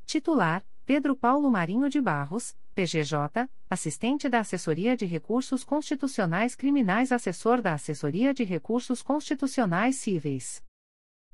Titular: 0.06 0.64
Pedro 0.86 1.16
Paulo 1.16 1.50
Marinho 1.50 1.90
de 1.90 2.00
Barros, 2.00 2.56
PGJ, 2.76 3.50
assistente 3.68 4.30
da 4.30 4.42
Assessoria 4.42 4.96
de 4.96 5.08
Recursos 5.08 5.64
Constitucionais 5.64 6.54
Criminais, 6.54 7.12
assessor 7.12 7.64
da 7.64 7.74
Assessoria 7.74 8.32
de 8.32 8.44
Recursos 8.44 9.02
Constitucionais 9.02 9.96
Cíveis. 9.96 10.64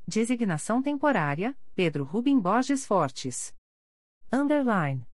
Designação 0.10 0.82
temporária: 0.82 1.56
Pedro 1.76 2.04
Rubem 2.04 2.40
Borges 2.40 2.84
Fortes. 2.84 3.54
Underline. 4.34 5.08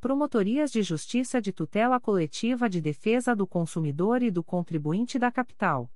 Promotorias 0.00 0.72
de 0.72 0.82
Justiça 0.82 1.40
de 1.40 1.52
Tutela 1.52 2.00
Coletiva 2.00 2.68
de 2.68 2.80
Defesa 2.80 3.36
do 3.36 3.46
Consumidor 3.46 4.24
e 4.24 4.30
do 4.32 4.42
Contribuinte 4.42 5.16
da 5.16 5.30
Capital. 5.30 5.88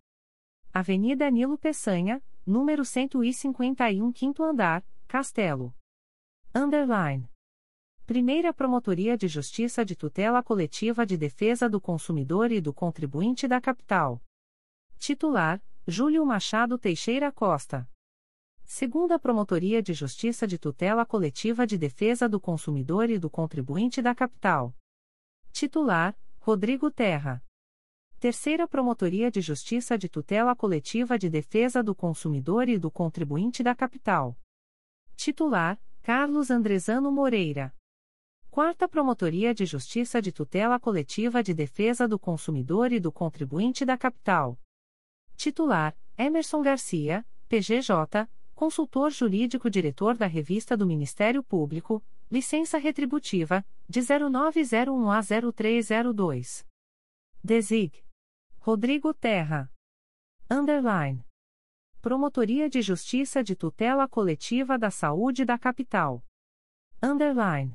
Avenida 0.72 1.28
Nilo 1.28 1.58
Peçanha, 1.58 2.22
número 2.46 2.84
151, 2.84 4.12
quinto 4.12 4.44
andar, 4.44 4.84
Castelo. 5.08 5.74
Underline. 6.54 7.28
Primeira 8.06 8.54
Promotoria 8.54 9.18
de 9.18 9.26
Justiça 9.26 9.84
de 9.84 9.96
Tutela 9.96 10.40
Coletiva 10.40 11.04
de 11.04 11.16
Defesa 11.16 11.68
do 11.68 11.80
Consumidor 11.80 12.52
e 12.52 12.60
do 12.60 12.72
Contribuinte 12.72 13.48
da 13.48 13.60
Capital. 13.60 14.22
Titular: 15.00 15.60
Júlio 15.84 16.24
Machado 16.24 16.78
Teixeira 16.78 17.32
Costa. 17.32 17.90
Segunda 18.72 19.18
Promotoria 19.18 19.82
de 19.82 19.92
Justiça 19.92 20.46
de 20.46 20.56
Tutela 20.56 21.04
Coletiva 21.04 21.66
de 21.66 21.76
Defesa 21.76 22.28
do 22.28 22.40
Consumidor 22.40 23.10
e 23.10 23.18
do 23.18 23.28
Contribuinte 23.28 24.00
da 24.00 24.14
Capital. 24.14 24.72
Titular: 25.50 26.16
Rodrigo 26.38 26.88
Terra. 26.88 27.44
Terceira 28.20 28.68
Promotoria 28.68 29.28
de 29.28 29.40
Justiça 29.40 29.98
de 29.98 30.08
Tutela 30.08 30.54
Coletiva 30.54 31.18
de 31.18 31.28
Defesa 31.28 31.82
do 31.82 31.96
Consumidor 31.96 32.68
e 32.68 32.78
do 32.78 32.92
Contribuinte 32.92 33.60
da 33.60 33.74
Capital. 33.74 34.38
Titular: 35.16 35.76
Carlos 36.00 36.48
Andrezano 36.48 37.10
Moreira. 37.10 37.74
Quarta 38.52 38.88
Promotoria 38.88 39.52
de 39.52 39.66
Justiça 39.66 40.22
de 40.22 40.30
Tutela 40.30 40.78
Coletiva 40.78 41.42
de 41.42 41.52
Defesa 41.52 42.06
do 42.06 42.20
Consumidor 42.20 42.92
e 42.92 43.00
do 43.00 43.10
Contribuinte 43.10 43.84
da 43.84 43.98
Capital. 43.98 44.56
Titular: 45.34 45.98
Emerson 46.16 46.62
Garcia, 46.62 47.26
PGJ 47.48 48.30
consultor 48.60 49.10
jurídico 49.10 49.70
diretor 49.70 50.18
da 50.18 50.26
Revista 50.26 50.76
do 50.76 50.86
Ministério 50.86 51.42
Público, 51.42 52.04
licença 52.30 52.76
retributiva, 52.76 53.64
de 53.88 54.02
0901 54.02 55.10
a 55.10 55.20
0302. 55.22 56.66
Desig. 57.42 58.04
Rodrigo 58.58 59.14
Terra. 59.14 59.72
Underline. 60.50 61.24
Promotoria 62.02 62.68
de 62.68 62.82
Justiça 62.82 63.42
de 63.42 63.56
Tutela 63.56 64.06
Coletiva 64.06 64.78
da 64.78 64.90
Saúde 64.90 65.46
da 65.46 65.58
Capital. 65.58 66.22
Underline. 67.02 67.74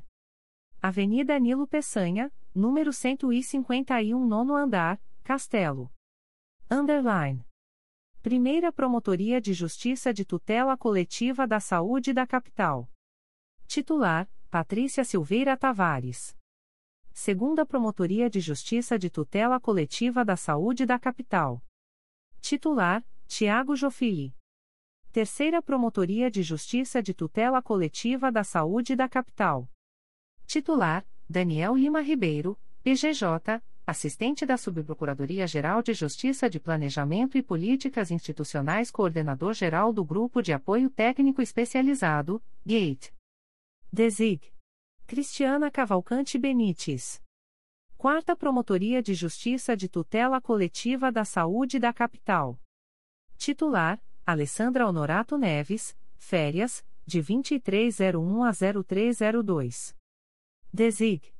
Avenida 0.80 1.36
Nilo 1.40 1.66
Peçanha, 1.66 2.32
número 2.54 2.92
151 2.92 4.24
nono 4.24 4.54
andar, 4.54 5.02
Castelo. 5.24 5.90
Underline. 6.70 7.44
Primeira 8.26 8.72
Promotoria 8.72 9.40
de 9.40 9.54
Justiça 9.54 10.12
de 10.12 10.24
Tutela 10.24 10.76
Coletiva 10.76 11.46
da 11.46 11.60
Saúde 11.60 12.12
da 12.12 12.26
Capital. 12.26 12.90
Titular: 13.68 14.28
Patrícia 14.50 15.04
Silveira 15.04 15.56
Tavares. 15.56 16.36
Segunda 17.12 17.64
Promotoria 17.64 18.28
de 18.28 18.40
Justiça 18.40 18.98
de 18.98 19.08
Tutela 19.10 19.60
Coletiva 19.60 20.24
da 20.24 20.34
Saúde 20.34 20.84
da 20.84 20.98
Capital. 20.98 21.64
Titular: 22.40 23.06
Tiago 23.28 23.76
Jofili. 23.76 24.34
Terceira 25.12 25.62
Promotoria 25.62 26.28
de 26.28 26.42
Justiça 26.42 27.00
de 27.00 27.14
Tutela 27.14 27.62
Coletiva 27.62 28.32
da 28.32 28.42
Saúde 28.42 28.96
da 28.96 29.08
Capital. 29.08 29.70
Titular: 30.48 31.06
Daniel 31.30 31.76
Lima 31.76 32.00
Ribeiro, 32.00 32.58
PGJ, 32.82 33.62
assistente 33.86 34.44
da 34.44 34.56
Subprocuradoria-Geral 34.56 35.80
de 35.80 35.94
Justiça 35.94 36.50
de 36.50 36.58
Planejamento 36.58 37.38
e 37.38 37.42
Políticas 37.42 38.10
Institucionais, 38.10 38.90
coordenador-geral 38.90 39.92
do 39.92 40.04
Grupo 40.04 40.42
de 40.42 40.52
Apoio 40.52 40.90
Técnico 40.90 41.40
Especializado, 41.40 42.42
GATE. 42.64 43.14
Desig. 43.92 44.52
Cristiana 45.06 45.70
Cavalcante 45.70 46.36
Benites. 46.36 47.22
Quarta 47.96 48.34
Promotoria 48.34 49.00
de 49.00 49.14
Justiça 49.14 49.76
de 49.76 49.88
Tutela 49.88 50.40
Coletiva 50.40 51.12
da 51.12 51.24
Saúde 51.24 51.78
da 51.78 51.92
Capital. 51.92 52.60
Titular: 53.38 54.02
Alessandra 54.26 54.86
Honorato 54.86 55.38
Neves, 55.38 55.96
férias, 56.16 56.84
de 57.06 57.22
2301 57.22 58.42
a 58.42 58.50
0302. 58.52 59.96
Desig. 60.72 61.35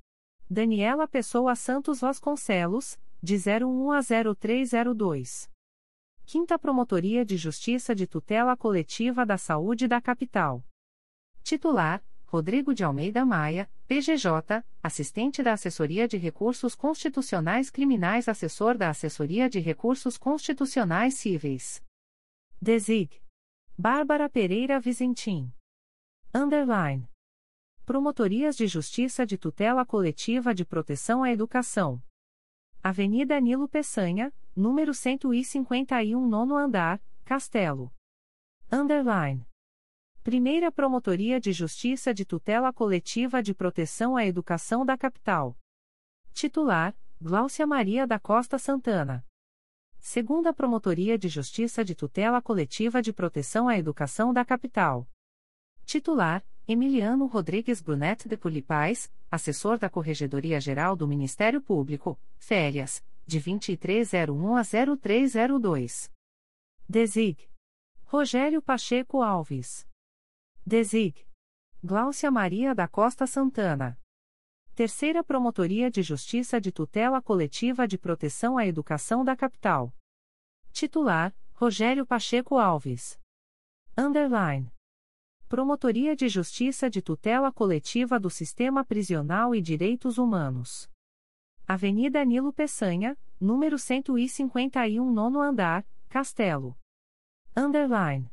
Daniela 0.48 1.08
Pessoa 1.08 1.56
Santos 1.56 2.00
Vasconcelos, 2.00 2.96
de 3.20 3.34
01 3.34 3.90
a 3.90 4.00
0302. 4.00 5.50
Quinta 6.24 6.56
Promotoria 6.56 7.24
de 7.24 7.36
Justiça 7.36 7.96
de 7.96 8.06
Tutela 8.06 8.56
Coletiva 8.56 9.26
da 9.26 9.36
Saúde 9.36 9.88
da 9.88 10.00
Capital. 10.00 10.64
Titular: 11.42 12.00
Rodrigo 12.26 12.72
de 12.72 12.84
Almeida 12.84 13.24
Maia, 13.24 13.68
PGJ, 13.88 14.64
assistente 14.80 15.42
da 15.42 15.52
Assessoria 15.52 16.06
de 16.06 16.16
Recursos 16.16 16.76
Constitucionais 16.76 17.68
Criminais, 17.68 18.28
assessor 18.28 18.76
da 18.76 18.88
Assessoria 18.88 19.50
de 19.50 19.58
Recursos 19.58 20.16
Constitucionais 20.16 21.14
Cíveis. 21.14 21.82
Desig. 22.62 23.20
Bárbara 23.76 24.28
Pereira 24.28 24.78
Vizentim. 24.78 25.52
Underline. 26.32 27.08
Promotorias 27.86 28.56
de 28.56 28.66
Justiça 28.66 29.24
de 29.24 29.38
Tutela 29.38 29.86
Coletiva 29.86 30.52
de 30.52 30.64
Proteção 30.64 31.22
à 31.22 31.30
Educação. 31.30 32.02
Avenida 32.82 33.40
Nilo 33.40 33.68
Peçanha, 33.68 34.34
número 34.56 34.92
151 34.92 36.26
nono 36.28 36.56
andar, 36.56 37.00
Castelo. 37.24 37.94
Underline. 38.72 39.46
Primeira 40.24 40.72
Promotoria 40.72 41.38
de 41.38 41.52
Justiça 41.52 42.12
de 42.12 42.24
Tutela 42.24 42.72
Coletiva 42.72 43.40
de 43.40 43.54
Proteção 43.54 44.16
à 44.16 44.26
Educação 44.26 44.84
da 44.84 44.98
Capital. 44.98 45.56
Titular: 46.32 46.92
Gláucia 47.20 47.68
Maria 47.68 48.04
da 48.04 48.18
Costa 48.18 48.58
Santana. 48.58 49.24
Segunda 50.00 50.52
Promotoria 50.52 51.16
de 51.16 51.28
Justiça 51.28 51.84
de 51.84 51.94
Tutela 51.94 52.42
Coletiva 52.42 53.00
de 53.00 53.12
Proteção 53.12 53.68
à 53.68 53.78
Educação 53.78 54.32
da 54.32 54.44
Capital. 54.44 55.08
Titular: 55.84 56.44
Emiliano 56.68 57.26
Rodrigues 57.26 57.80
Brunet 57.80 58.26
de 58.26 58.36
Pulipais, 58.36 59.08
assessor 59.30 59.78
da 59.78 59.88
Corregedoria 59.88 60.60
Geral 60.60 60.96
do 60.96 61.06
Ministério 61.06 61.62
Público, 61.62 62.18
férias, 62.38 63.04
de 63.24 63.38
2301 63.38 64.56
a 64.56 64.62
0302. 64.64 66.10
Desig. 66.88 67.48
Rogério 68.04 68.60
Pacheco 68.60 69.22
Alves. 69.22 69.86
Desig. 70.66 71.24
Gláucia 71.80 72.32
Maria 72.32 72.74
da 72.74 72.88
Costa 72.88 73.28
Santana. 73.28 73.96
Terceira 74.74 75.22
Promotoria 75.22 75.88
de 75.88 76.02
Justiça 76.02 76.60
de 76.60 76.72
Tutela 76.72 77.22
Coletiva 77.22 77.86
de 77.86 77.96
Proteção 77.96 78.58
à 78.58 78.66
Educação 78.66 79.24
da 79.24 79.36
Capital. 79.36 79.94
Titular: 80.72 81.32
Rogério 81.54 82.04
Pacheco 82.04 82.58
Alves. 82.58 83.20
Underline. 83.96 84.75
Promotoria 85.48 86.16
de 86.16 86.28
Justiça 86.28 86.90
de 86.90 87.00
Tutela 87.00 87.52
Coletiva 87.52 88.18
do 88.18 88.28
Sistema 88.28 88.84
Prisional 88.84 89.54
e 89.54 89.62
Direitos 89.62 90.18
Humanos. 90.18 90.90
Avenida 91.64 92.24
Nilo 92.24 92.52
Peçanha, 92.52 93.16
número 93.40 93.78
151 93.78 95.08
nono 95.08 95.40
andar, 95.40 95.86
Castelo. 96.08 96.76
Underline. 97.56 98.28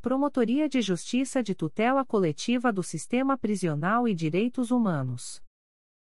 Promotoria 0.00 0.66
de 0.66 0.80
Justiça 0.80 1.42
de 1.42 1.54
Tutela 1.54 2.06
Coletiva 2.06 2.72
do 2.72 2.82
Sistema 2.82 3.36
Prisional 3.36 4.08
e 4.08 4.14
Direitos 4.14 4.70
Humanos. 4.70 5.42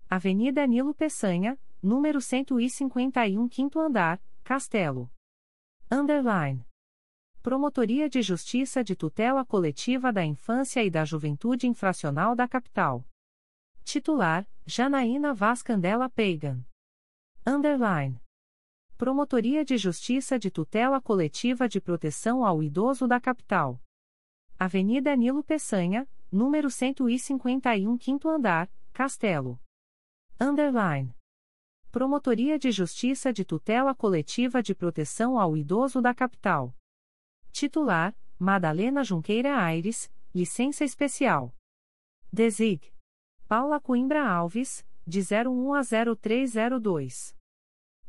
Avenida 0.08 0.66
Nilo 0.66 0.94
Peçanha, 0.94 1.58
número 1.82 2.20
151, 2.20 3.48
quinto 3.48 3.78
andar, 3.78 4.20
Castelo. 4.42 5.10
Underline. 5.92 6.64
Promotoria 7.42 8.08
de 8.08 8.22
Justiça 8.22 8.84
de 8.84 8.94
Tutela 8.94 9.44
Coletiva 9.44 10.12
da 10.12 10.24
Infância 10.24 10.84
e 10.84 10.88
da 10.88 11.04
Juventude 11.04 11.66
Infracional 11.66 12.36
da 12.36 12.46
Capital. 12.46 13.04
Titular: 13.82 14.46
Janaína 14.64 15.34
Vaz 15.34 15.64
Candela 15.64 16.08
Pagan. 16.08 16.64
Underline. 17.44 18.22
Promotoria 18.96 19.64
de 19.64 19.76
Justiça 19.76 20.38
de 20.38 20.48
Tutela 20.48 21.00
Coletiva 21.00 21.68
de 21.68 21.80
Proteção 21.80 22.46
ao 22.46 22.62
Idoso 22.62 23.08
da 23.08 23.20
Capital. 23.20 23.82
Avenida 24.56 25.16
Nilo 25.16 25.42
Peçanha, 25.42 26.08
número 26.30 26.70
151, 26.70 27.98
quinto 27.98 28.28
andar, 28.28 28.70
Castelo. 28.92 29.58
Underline. 30.40 31.12
Promotoria 31.90 32.56
de 32.56 32.70
Justiça 32.70 33.32
de 33.32 33.44
Tutela 33.44 33.92
Coletiva 33.96 34.62
de 34.62 34.76
Proteção 34.76 35.36
ao 35.36 35.56
Idoso 35.56 36.00
da 36.00 36.14
Capital. 36.14 36.72
Titular: 37.50 38.16
Madalena 38.38 39.02
Junqueira 39.02 39.60
Aires, 39.60 40.08
licença 40.32 40.84
especial. 40.84 41.52
Desig. 42.32 42.94
Paula 43.48 43.80
Coimbra 43.80 44.24
Alves, 44.24 44.86
de 45.04 45.18
01 45.20 45.74
a 45.74 45.82
0302. 45.82 47.36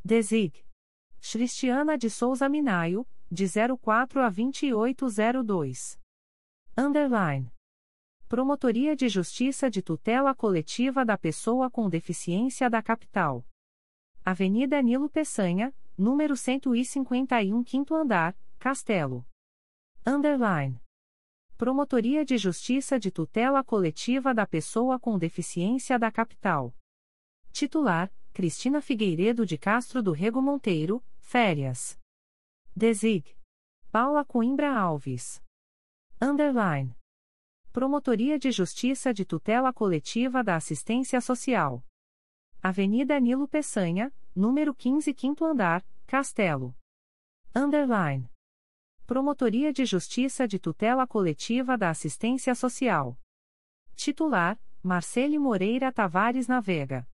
Desig. 0.05 0.63
Cristiana 1.19 1.97
de 1.97 2.11
Souza 2.11 2.47
Minaio, 2.47 3.07
de 3.31 3.47
04 3.81 4.21
a 4.21 4.29
2802. 4.29 5.99
Underline. 6.77 7.51
Promotoria 8.29 8.95
de 8.95 9.09
Justiça 9.09 9.71
de 9.71 9.81
Tutela 9.81 10.35
Coletiva 10.35 11.03
da 11.03 11.17
Pessoa 11.17 11.67
com 11.67 11.89
Deficiência 11.89 12.69
da 12.69 12.83
Capital. 12.83 13.43
Avenida 14.23 14.79
Nilo 14.83 15.09
Peçanha, 15.09 15.73
número 15.97 16.37
151, 16.37 17.63
quinto 17.63 17.95
andar, 17.95 18.37
Castelo. 18.59 19.25
Underline. 20.05 20.79
Promotoria 21.57 22.23
de 22.23 22.37
Justiça 22.37 22.99
de 22.99 23.09
Tutela 23.09 23.63
Coletiva 23.63 24.31
da 24.31 24.45
Pessoa 24.45 24.99
com 24.99 25.17
Deficiência 25.17 25.97
da 25.97 26.11
Capital. 26.11 26.71
Titular: 27.51 28.13
Cristina 28.31 28.79
Figueiredo 28.79 29.43
de 29.43 29.57
Castro 29.57 30.03
do 30.03 30.11
Rego 30.11 30.39
Monteiro, 30.39 31.03
férias. 31.19 31.99
Desig. 32.75 33.35
Paula 33.91 34.23
Coimbra 34.23 34.71
Alves. 34.71 35.43
Underline. 36.21 36.95
Promotoria 37.73 38.37
de 38.37 38.51
Justiça 38.51 39.11
de 39.11 39.25
Tutela 39.25 39.73
Coletiva 39.73 40.43
da 40.43 40.55
Assistência 40.55 41.19
Social. 41.19 41.83
Avenida 42.63 43.19
Nilo 43.19 43.47
Peçanha, 43.47 44.13
número 44.35 44.75
15, 44.75 45.11
quinto 45.15 45.43
andar, 45.43 45.83
Castelo. 46.05 46.75
Underline. 47.55 48.29
Promotoria 49.07 49.73
de 49.73 49.83
Justiça 49.83 50.47
de 50.47 50.59
Tutela 50.59 51.07
Coletiva 51.07 51.75
da 51.75 51.89
Assistência 51.89 52.53
Social. 52.53 53.17
Titular: 53.95 54.61
Marcele 54.83 55.39
Moreira 55.39 55.91
Tavares 55.91 56.47
Navega. 56.47 57.07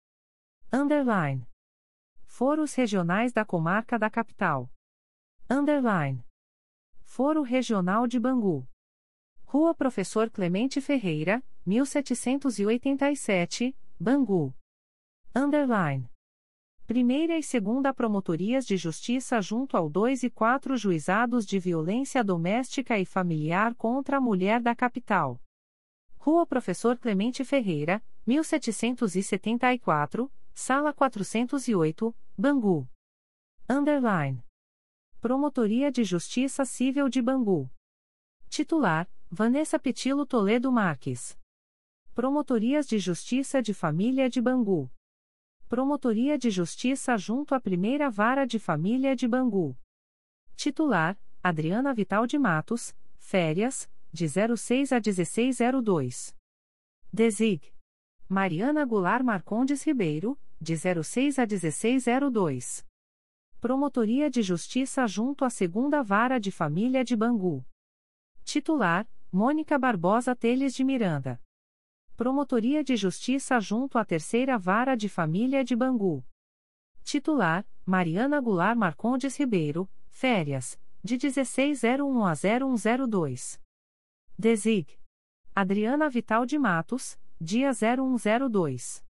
Underline. 0.72 1.48
Foros 2.26 2.74
Regionais 2.74 3.32
da 3.32 3.46
Comarca 3.46 3.98
da 3.98 4.10
Capital. 4.10 4.70
Underline. 5.50 6.26
Foro 7.06 7.42
Regional 7.42 8.06
de 8.06 8.20
Bangu. 8.20 8.68
Rua 9.46 9.74
Professor 9.74 10.30
Clemente 10.30 10.82
Ferreira, 10.82 11.42
1787, 11.66 13.74
Bangu. 13.98 14.54
Underline. 15.36 16.10
Primeira 16.86 17.38
e 17.38 17.44
Segunda 17.44 17.94
Promotorias 17.94 18.66
de 18.66 18.78
Justiça 18.78 19.42
junto 19.42 19.76
ao 19.76 19.90
2 19.90 20.24
e 20.24 20.30
4 20.30 20.78
Juizados 20.78 21.46
de 21.46 21.60
Violência 21.60 22.24
Doméstica 22.24 22.98
e 22.98 23.06
Familiar 23.06 23.76
contra 23.76 24.18
a 24.18 24.22
Mulher 24.22 24.62
da 24.62 24.74
Capital. 24.74 25.42
Rua 26.18 26.46
Professor 26.46 26.98
Clemente 26.98 27.44
Ferreira, 27.44 28.02
1774, 28.26 30.32
Sala 30.54 30.94
408, 30.94 32.16
Bangu. 32.38 32.88
Underline. 33.70 34.44
Promotoria 35.20 35.92
de 35.92 36.04
Justiça 36.04 36.66
Civil 36.66 37.10
de 37.10 37.22
Bangu. 37.22 37.70
Titular: 38.50 39.10
Vanessa 39.30 39.78
Petilo 39.78 40.26
Toledo 40.26 40.72
Marques. 40.72 41.38
Promotorias 42.16 42.88
de 42.88 42.98
Justiça 42.98 43.62
de 43.62 43.74
Família 43.74 44.30
de 44.30 44.42
Bangu. 44.42 44.90
Promotoria 45.70 46.38
de 46.38 46.50
Justiça 46.50 47.18
junto 47.18 47.54
à 47.54 47.60
Primeira 47.60 48.10
Vara 48.10 48.46
de 48.46 48.58
Família 48.58 49.14
de 49.18 49.28
Bangu. 49.28 49.78
Titular: 50.56 51.20
Adriana 51.44 51.94
Vital 51.94 52.26
de 52.26 52.40
Matos, 52.40 52.96
férias, 53.18 53.90
de 54.14 54.28
06 54.30 54.94
a 54.94 55.02
1602. 55.02 56.34
Desig. 57.12 57.74
Mariana 58.30 58.86
Goulart 58.86 59.26
Marcondes 59.26 59.84
Ribeiro, 59.84 60.40
de 60.60 60.74
06 61.04 61.38
a 61.38 61.46
1602. 61.46 62.86
Promotoria 63.60 64.30
de 64.30 64.42
Justiça 64.42 65.06
junto 65.06 65.44
à 65.44 65.50
Segunda 65.50 66.02
Vara 66.02 66.40
de 66.40 66.50
Família 66.50 67.04
de 67.04 67.14
Bangu. 67.14 67.66
Titular: 68.46 69.06
Mônica 69.30 69.78
Barbosa 69.78 70.34
Teles 70.34 70.74
de 70.74 70.86
Miranda. 70.86 71.42
Promotoria 72.18 72.84
de 72.84 72.96
Justiça 72.96 73.60
junto 73.60 73.96
à 74.00 74.04
Terceira 74.04 74.58
Vara 74.58 74.98
de 74.98 75.08
Família 75.08 75.64
de 75.64 75.76
Bangu. 75.76 76.26
Titular: 77.04 77.64
Mariana 77.86 78.42
Goulart 78.42 78.76
Marcondes 78.76 79.38
Ribeiro, 79.38 79.88
férias, 80.10 80.80
de 81.04 81.16
1601 81.16 82.26
a 82.26 82.34
0102. 82.34 83.62
Desig. 84.36 85.00
Adriana 85.54 86.10
Vital 86.10 86.48
de 86.48 86.58
Matos, 86.58 87.20
dia 87.40 87.70
0102. 87.72 89.06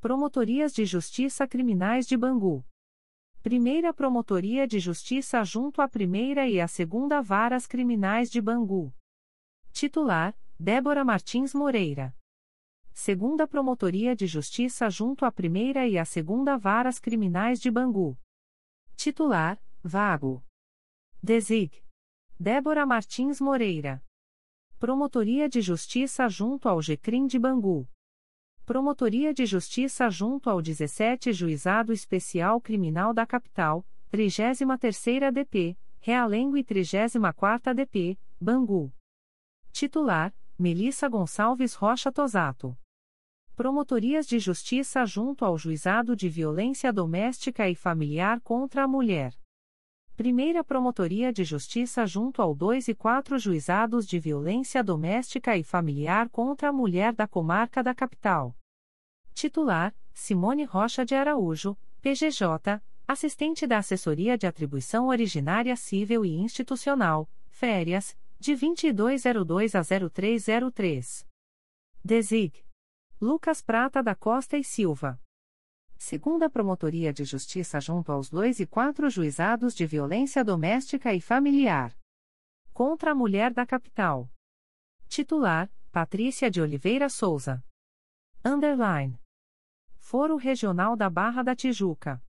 Promotorias 0.00 0.72
de 0.72 0.84
Justiça 0.84 1.44
Criminais 1.44 2.06
de 2.06 2.16
Bangu. 2.16 2.64
Primeira 3.42 3.92
Promotoria 3.92 4.64
de 4.64 4.78
Justiça 4.78 5.42
junto 5.42 5.82
à 5.82 5.88
Primeira 5.88 6.46
e 6.46 6.60
à 6.60 6.68
Segunda 6.68 7.20
Varas 7.20 7.66
Criminais 7.66 8.30
de 8.30 8.40
Bangu. 8.40 8.94
Titular: 9.72 10.38
Débora 10.56 11.04
Martins 11.04 11.52
Moreira. 11.52 12.14
Segunda 13.00 13.46
Promotoria 13.46 14.14
de 14.16 14.26
Justiça 14.26 14.90
junto 14.90 15.24
à 15.24 15.30
Primeira 15.30 15.86
e 15.86 15.96
à 15.96 16.04
Segunda 16.04 16.58
Varas 16.58 16.98
Criminais 16.98 17.60
de 17.60 17.70
Bangu. 17.70 18.18
Titular: 18.96 19.56
Vago. 19.80 20.44
Desig. 21.22 21.80
Débora 22.40 22.84
Martins 22.84 23.40
Moreira. 23.40 24.04
Promotoria 24.80 25.48
de 25.48 25.60
Justiça 25.60 26.28
junto 26.28 26.68
ao 26.68 26.80
GCRIM 26.80 27.28
de 27.28 27.38
Bangu. 27.38 27.88
Promotoria 28.66 29.32
de 29.32 29.46
Justiça 29.46 30.10
junto 30.10 30.50
ao 30.50 30.60
17 30.60 31.32
Juizado 31.32 31.92
Especial 31.92 32.60
Criminal 32.60 33.14
da 33.14 33.24
Capital, 33.24 33.86
33ª 34.12 35.30
DP, 35.30 35.78
Realengo 36.00 36.56
e 36.56 36.64
34ª 36.64 37.72
DP, 37.72 38.18
Bangu. 38.40 38.92
Titular: 39.70 40.34
Melissa 40.58 41.08
Gonçalves 41.08 41.74
Rocha 41.74 42.10
Tosato. 42.10 42.76
Promotorias 43.58 44.24
de 44.24 44.38
Justiça 44.38 45.04
junto 45.04 45.44
ao 45.44 45.58
Juizado 45.58 46.14
de 46.14 46.28
Violência 46.28 46.92
Doméstica 46.92 47.68
e 47.68 47.74
Familiar 47.74 48.40
contra 48.40 48.84
a 48.84 48.86
Mulher. 48.86 49.34
Primeira 50.16 50.62
Promotoria 50.62 51.32
de 51.32 51.42
Justiça 51.42 52.06
junto 52.06 52.40
ao 52.40 52.54
2 52.54 52.86
e 52.86 52.94
4 52.94 53.36
Juizados 53.36 54.06
de 54.06 54.16
Violência 54.20 54.80
Doméstica 54.84 55.56
e 55.56 55.64
Familiar 55.64 56.28
contra 56.28 56.68
a 56.68 56.72
Mulher 56.72 57.12
da 57.12 57.26
Comarca 57.26 57.82
da 57.82 57.92
Capital. 57.92 58.56
Titular: 59.34 59.92
Simone 60.14 60.62
Rocha 60.62 61.04
de 61.04 61.16
Araújo, 61.16 61.76
PGJ, 62.00 62.80
assistente 63.08 63.66
da 63.66 63.78
Assessoria 63.78 64.38
de 64.38 64.46
Atribuição 64.46 65.08
Originária 65.08 65.74
Civil 65.74 66.24
e 66.24 66.30
Institucional, 66.30 67.28
férias, 67.48 68.16
de 68.38 68.54
2202 68.54 69.74
a 69.74 69.82
0303. 69.82 71.26
Desig. 72.04 72.67
Lucas 73.20 73.60
Prata 73.60 74.00
da 74.00 74.14
Costa 74.14 74.56
e 74.56 74.62
Silva. 74.62 75.20
Segunda 75.96 76.48
Promotoria 76.48 77.12
de 77.12 77.24
Justiça 77.24 77.80
junto 77.80 78.12
aos 78.12 78.30
dois 78.30 78.60
e 78.60 78.66
quatro 78.66 79.10
juizados 79.10 79.74
de 79.74 79.84
violência 79.84 80.44
doméstica 80.44 81.12
e 81.12 81.20
familiar. 81.20 81.98
Contra 82.72 83.10
a 83.10 83.14
mulher 83.16 83.52
da 83.52 83.66
capital. 83.66 84.30
Titular: 85.08 85.68
Patrícia 85.90 86.48
de 86.48 86.60
Oliveira 86.60 87.08
Souza. 87.08 87.60
Underline. 88.44 89.20
Foro 89.96 90.36
Regional 90.36 90.94
da 90.94 91.10
Barra 91.10 91.42
da 91.42 91.56
Tijuca. 91.56 92.22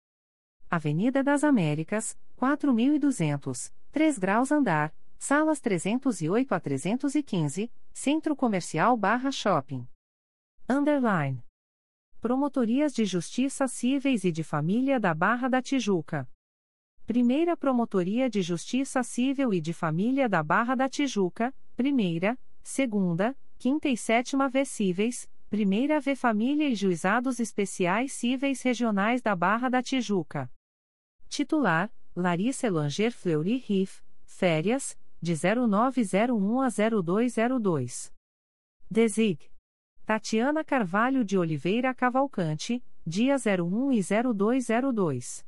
Avenida 0.70 1.22
das 1.22 1.44
Américas, 1.44 2.18
4200, 2.38 3.74
3 3.92 4.18
graus 4.18 4.54
andar, 4.54 4.96
salas 5.20 5.60
308 5.60 6.54
a 6.54 6.60
315, 6.62 7.70
Centro 7.92 8.38
Comercial 8.38 8.96
Barra 8.96 9.34
Shopping. 9.34 9.86
Underline. 10.70 11.42
Promotorias 12.20 12.94
de 12.94 13.06
Justiça 13.06 13.70
Cíveis 13.70 14.26
e 14.26 14.34
de 14.34 14.44
Família 14.44 15.00
da 15.00 15.14
Barra 15.14 15.48
da 15.48 15.62
Tijuca. 15.62 16.30
Primeira 17.06 17.56
Promotoria 17.56 18.30
de 18.30 18.42
Justiça 18.42 19.02
Civil 19.02 19.54
e 19.54 19.62
de 19.62 19.72
Família 19.72 20.28
da 20.28 20.44
Barra 20.44 20.76
da 20.76 20.90
Tijuca, 20.90 21.56
Primeira, 21.74 22.38
Segunda, 22.62 23.34
Quinta 23.58 23.88
e 23.88 23.96
Sétima 23.96 24.50
V 24.50 24.66
Cíveis, 24.66 25.30
Primeira 25.50 26.02
V 26.02 26.18
Família 26.18 26.68
e 26.68 26.76
Juizados 26.76 27.40
Especiais 27.40 28.12
Cíveis 28.12 28.62
Regionais 28.62 29.22
da 29.22 29.34
Barra 29.38 29.70
da 29.70 29.82
Tijuca. 29.82 30.52
Titular: 31.30 31.90
Larissa 32.14 32.68
Elanger 32.68 33.14
Fleury 33.14 33.56
Riff, 33.56 34.04
Férias, 34.26 35.00
de 35.22 35.34
0901 35.34 36.60
a 36.60 36.68
0202. 36.68 38.12
Desig. 38.92 39.50
Tatiana 40.08 40.64
Carvalho 40.64 41.22
de 41.22 41.38
Oliveira 41.38 41.94
Cavalcante, 41.94 42.82
dia 43.06 43.36
01 43.36 43.92
e 43.92 44.00
0202. 44.02 45.46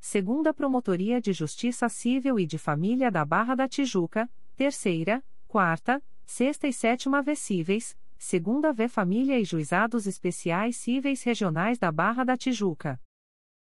Segunda 0.00 0.54
Promotoria 0.54 1.20
de 1.20 1.34
Justiça 1.34 1.86
Civil 1.90 2.40
e 2.40 2.46
de 2.46 2.56
Família 2.56 3.10
da 3.10 3.26
Barra 3.26 3.54
da 3.54 3.68
Tijuca, 3.68 4.26
terceira, 4.56 5.22
quarta, 5.46 6.02
sexta 6.24 6.66
e 6.66 6.72
sétima 6.72 7.20
Vecíveis, 7.20 7.94
segunda 8.16 8.72
V 8.72 8.88
Família 8.88 9.38
e 9.38 9.44
Juizados 9.44 10.06
Especiais 10.06 10.78
Cíveis 10.78 11.22
Regionais 11.22 11.78
da 11.78 11.92
Barra 11.92 12.24
da 12.24 12.38
Tijuca. 12.38 12.98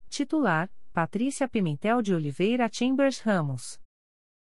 Titular: 0.08 0.72
Patrícia 0.94 1.46
Pimentel 1.46 2.00
de 2.00 2.14
Oliveira 2.14 2.70
Chambers 2.72 3.20
Ramos. 3.20 3.78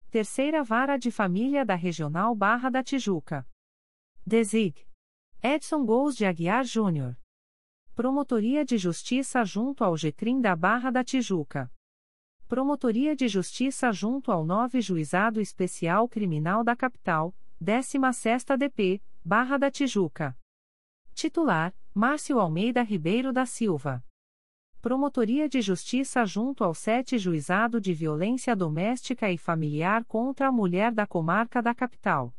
Terceira 0.10 0.64
Vara 0.64 0.98
de 0.98 1.12
Família 1.12 1.64
da 1.64 1.76
Regional 1.76 2.34
Barra 2.34 2.72
da 2.72 2.84
Tijuca. 2.84 3.48
Desig. 4.26 4.89
Edson 5.42 5.86
Gous 5.86 6.18
de 6.18 6.26
Aguiar 6.26 6.66
Júnior. 6.66 7.18
Promotoria 7.96 8.66
de 8.66 8.78
Justiça 8.78 9.46
junto 9.46 9.86
ao 9.86 9.96
Getrim 9.96 10.42
da 10.42 10.54
Barra 10.54 10.92
da 10.92 11.02
Tijuca. 11.02 11.72
Promotoria 12.46 13.16
de 13.16 13.30
Justiça 13.30 13.90
junto 13.94 14.34
ao 14.34 14.46
9 14.46 14.82
Juizado 14.82 15.40
Especial 15.40 16.10
Criminal 16.10 16.62
da 16.62 16.76
Capital, 16.76 17.34
16ª 17.64 18.58
DP, 18.58 19.02
Barra 19.24 19.58
da 19.58 19.72
Tijuca. 19.72 20.38
Titular: 21.14 21.74
Márcio 21.94 22.38
Almeida 22.38 22.82
Ribeiro 22.82 23.32
da 23.32 23.46
Silva. 23.46 24.04
Promotoria 24.82 25.48
de 25.48 25.62
Justiça 25.62 26.26
junto 26.26 26.66
ao 26.66 26.74
7 26.74 27.18
Juizado 27.18 27.80
de 27.80 27.94
Violência 27.94 28.54
Doméstica 28.54 29.32
e 29.32 29.38
Familiar 29.38 30.04
contra 30.04 30.50
a 30.50 30.52
Mulher 30.52 30.92
da 30.92 31.08
Comarca 31.08 31.62
da 31.62 31.74
Capital. 31.74 32.36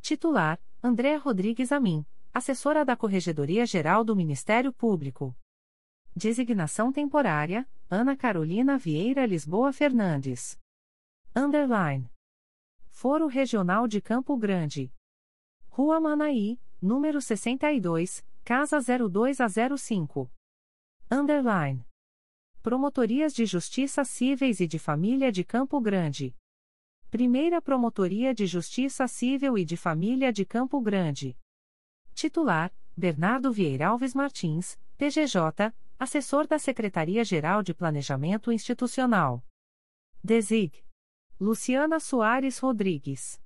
Titular: 0.00 0.58
André 0.82 1.16
Rodrigues 1.16 1.70
Amin 1.70 2.06
assessora 2.34 2.84
da 2.84 2.96
Corregedoria 2.96 3.64
Geral 3.64 4.02
do 4.02 4.16
Ministério 4.16 4.72
Público. 4.72 5.36
Designação 6.16 6.92
temporária: 6.92 7.64
Ana 7.88 8.16
Carolina 8.16 8.76
Vieira 8.76 9.24
Lisboa 9.24 9.72
Fernandes. 9.72 10.58
Underline. 11.34 12.10
Foro 12.90 13.28
Regional 13.28 13.86
de 13.86 14.00
Campo 14.00 14.36
Grande. 14.36 14.92
Rua 15.68 16.00
Manaí, 16.00 16.60
número 16.82 17.20
62, 17.20 18.26
Casa 18.44 18.80
02 18.80 19.40
a 19.40 19.46
05. 19.48 20.28
Underline. 21.08 21.86
Promotorias 22.62 23.32
de 23.32 23.46
Justiça 23.46 24.04
Cíveis 24.04 24.58
e 24.58 24.66
de 24.66 24.80
Família 24.80 25.30
de 25.30 25.44
Campo 25.44 25.80
Grande. 25.80 26.34
Primeira 27.12 27.62
Promotoria 27.62 28.34
de 28.34 28.44
Justiça 28.44 29.06
Civil 29.06 29.56
e 29.56 29.64
de 29.64 29.76
Família 29.76 30.32
de 30.32 30.44
Campo 30.44 30.80
Grande. 30.80 31.36
Titular: 32.14 32.72
Bernardo 32.96 33.52
Vieira 33.52 33.88
Alves 33.88 34.14
Martins, 34.14 34.78
PGJ, 34.96 35.74
assessor 35.98 36.46
da 36.46 36.60
Secretaria-Geral 36.60 37.62
de 37.62 37.74
Planejamento 37.74 38.52
Institucional. 38.52 39.44
Desig. 40.22 40.84
Luciana 41.40 41.98
Soares 41.98 42.58
Rodrigues. 42.60 43.42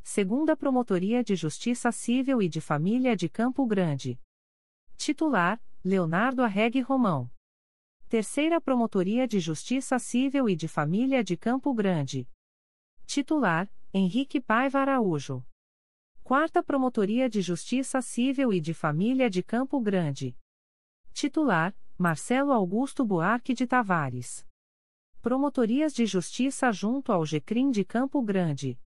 Segunda 0.00 0.56
Promotoria 0.56 1.24
de 1.24 1.34
Justiça 1.34 1.90
Civil 1.90 2.40
e 2.40 2.48
de 2.48 2.60
Família 2.60 3.16
de 3.16 3.28
Campo 3.28 3.66
Grande. 3.66 4.18
Titular: 4.96 5.60
Leonardo 5.84 6.42
Arregue 6.44 6.80
Romão. 6.80 7.28
Terceira 8.08 8.60
Promotoria 8.60 9.26
de 9.26 9.40
Justiça 9.40 9.98
Civil 9.98 10.48
e 10.48 10.54
de 10.54 10.68
Família 10.68 11.24
de 11.24 11.36
Campo 11.36 11.74
Grande. 11.74 12.28
Titular: 13.06 13.68
Henrique 13.92 14.40
Paiva 14.40 14.78
Araújo. 14.78 15.44
Quarta 16.28 16.62
Promotoria 16.62 17.26
de 17.26 17.40
Justiça 17.40 18.02
Civil 18.02 18.52
e 18.52 18.60
de 18.60 18.74
Família 18.74 19.30
de 19.30 19.42
Campo 19.42 19.80
Grande. 19.80 20.36
Titular: 21.14 21.74
Marcelo 21.96 22.52
Augusto 22.52 23.02
Buarque 23.02 23.54
de 23.54 23.66
Tavares. 23.66 24.46
Promotorias 25.22 25.94
de 25.94 26.04
Justiça 26.04 26.70
junto 26.70 27.12
ao 27.12 27.24
GCRIM 27.24 27.70
de 27.70 27.82
Campo 27.82 28.20
Grande. 28.20 28.78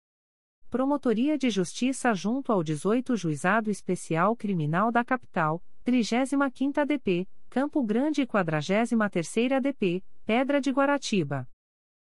Promotoria 0.71 1.37
de 1.37 1.51
Justiça 1.51 2.15
junto 2.15 2.53
ao 2.53 2.63
18 2.63 3.17
Juizado 3.17 3.73
Especial 3.73 4.37
Criminal 4.37 4.93
da 4.93 5.05
Capital, 5.05 5.61
35ª 5.85 6.87
DP, 6.87 7.29
Campo 7.51 7.83
Grande 7.83 8.23
e 8.23 8.25
43ª 8.25 9.61
DP, 9.61 10.05
Pedra 10.25 10.61
de 10.61 10.71
Guaratiba. 10.71 11.49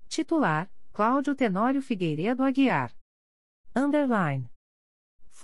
Titular: 0.07 0.71
Cláudio 0.93 1.33
Tenório 1.33 1.81
Figueiredo 1.81 2.43
Aguiar. 2.43 2.95
Underline. 3.75 4.54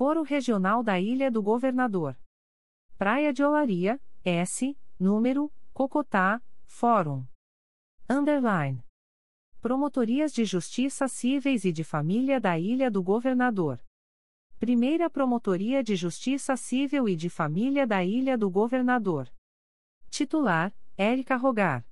Foro 0.02 0.24
Regional 0.24 0.82
da 0.82 1.00
Ilha 1.00 1.30
do 1.30 1.44
Governador. 1.44 2.18
Praia 2.98 3.32
de 3.32 3.44
Olaria, 3.44 4.02
S, 4.26 4.76
número, 5.00 5.54
Cocotá, 5.76 6.42
Fórum. 6.66 7.24
Underline. 8.10 8.84
Promotorias 9.62 10.34
de 10.34 10.44
Justiça 10.44 11.08
Cíveis 11.08 11.66
e 11.66 11.72
de 11.72 11.84
Família 11.84 12.42
da 12.42 12.58
Ilha 12.58 12.90
do 12.90 13.04
Governador. 13.04 13.80
Primeira 14.58 15.08
Promotoria 15.08 15.84
de 15.84 15.96
Justiça 15.96 16.58
Civil 16.58 17.08
e 17.08 17.16
de 17.16 17.30
Família 17.30 17.86
da 17.86 18.04
Ilha 18.04 18.36
do 18.36 18.50
Governador. 18.50 19.32
Titular: 20.10 20.74
Érica 20.98 21.36
Rogar. 21.36 21.86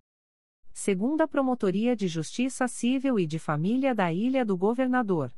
Segunda 0.74 1.28
Promotoria 1.28 1.96
de 1.96 2.08
Justiça 2.08 2.68
Civil 2.68 3.20
e 3.20 3.28
de 3.28 3.38
Família 3.38 3.94
da 3.94 4.12
Ilha 4.12 4.44
do 4.44 4.58
Governador. 4.58 5.32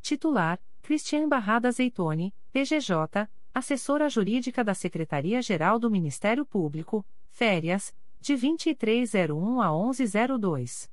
Titular: 0.00 0.60
Cristiane 0.88 1.26
Barrada 1.26 1.70
Zeitone, 1.70 2.34
PGJ, 2.50 3.28
assessora 3.52 4.08
jurídica 4.08 4.64
da 4.64 4.72
Secretaria-Geral 4.72 5.78
do 5.78 5.90
Ministério 5.90 6.46
Público, 6.46 7.04
férias, 7.28 7.94
de 8.18 8.34
2301 8.34 9.60
a 9.60 9.70
1102. 9.70 10.90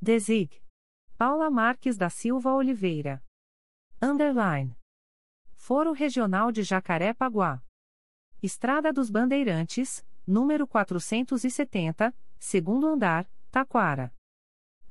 Desig. 0.00 0.60
Paula 1.16 1.48
Marques 1.52 1.96
da 1.96 2.10
Silva 2.10 2.52
Oliveira. 2.52 3.22
Underline. 4.02 4.76
Foro 5.54 5.92
Regional 5.92 6.50
de 6.50 6.64
Jacaré-Paguá. 6.64 7.62
Estrada 8.42 8.92
dos 8.92 9.08
Bandeirantes, 9.08 10.04
número 10.26 10.66
470, 10.66 12.12
segundo 12.40 12.88
andar, 12.88 13.30
Taquara. 13.52 14.12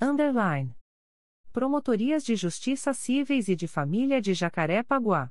Underline. 0.01 0.73
Promotorias 1.51 2.23
de 2.23 2.33
Justiça 2.33 2.93
Cíveis 2.93 3.49
e 3.49 3.57
de 3.57 3.67
Família 3.67 4.21
de 4.21 4.33
Jacaré-Paguá. 4.33 5.29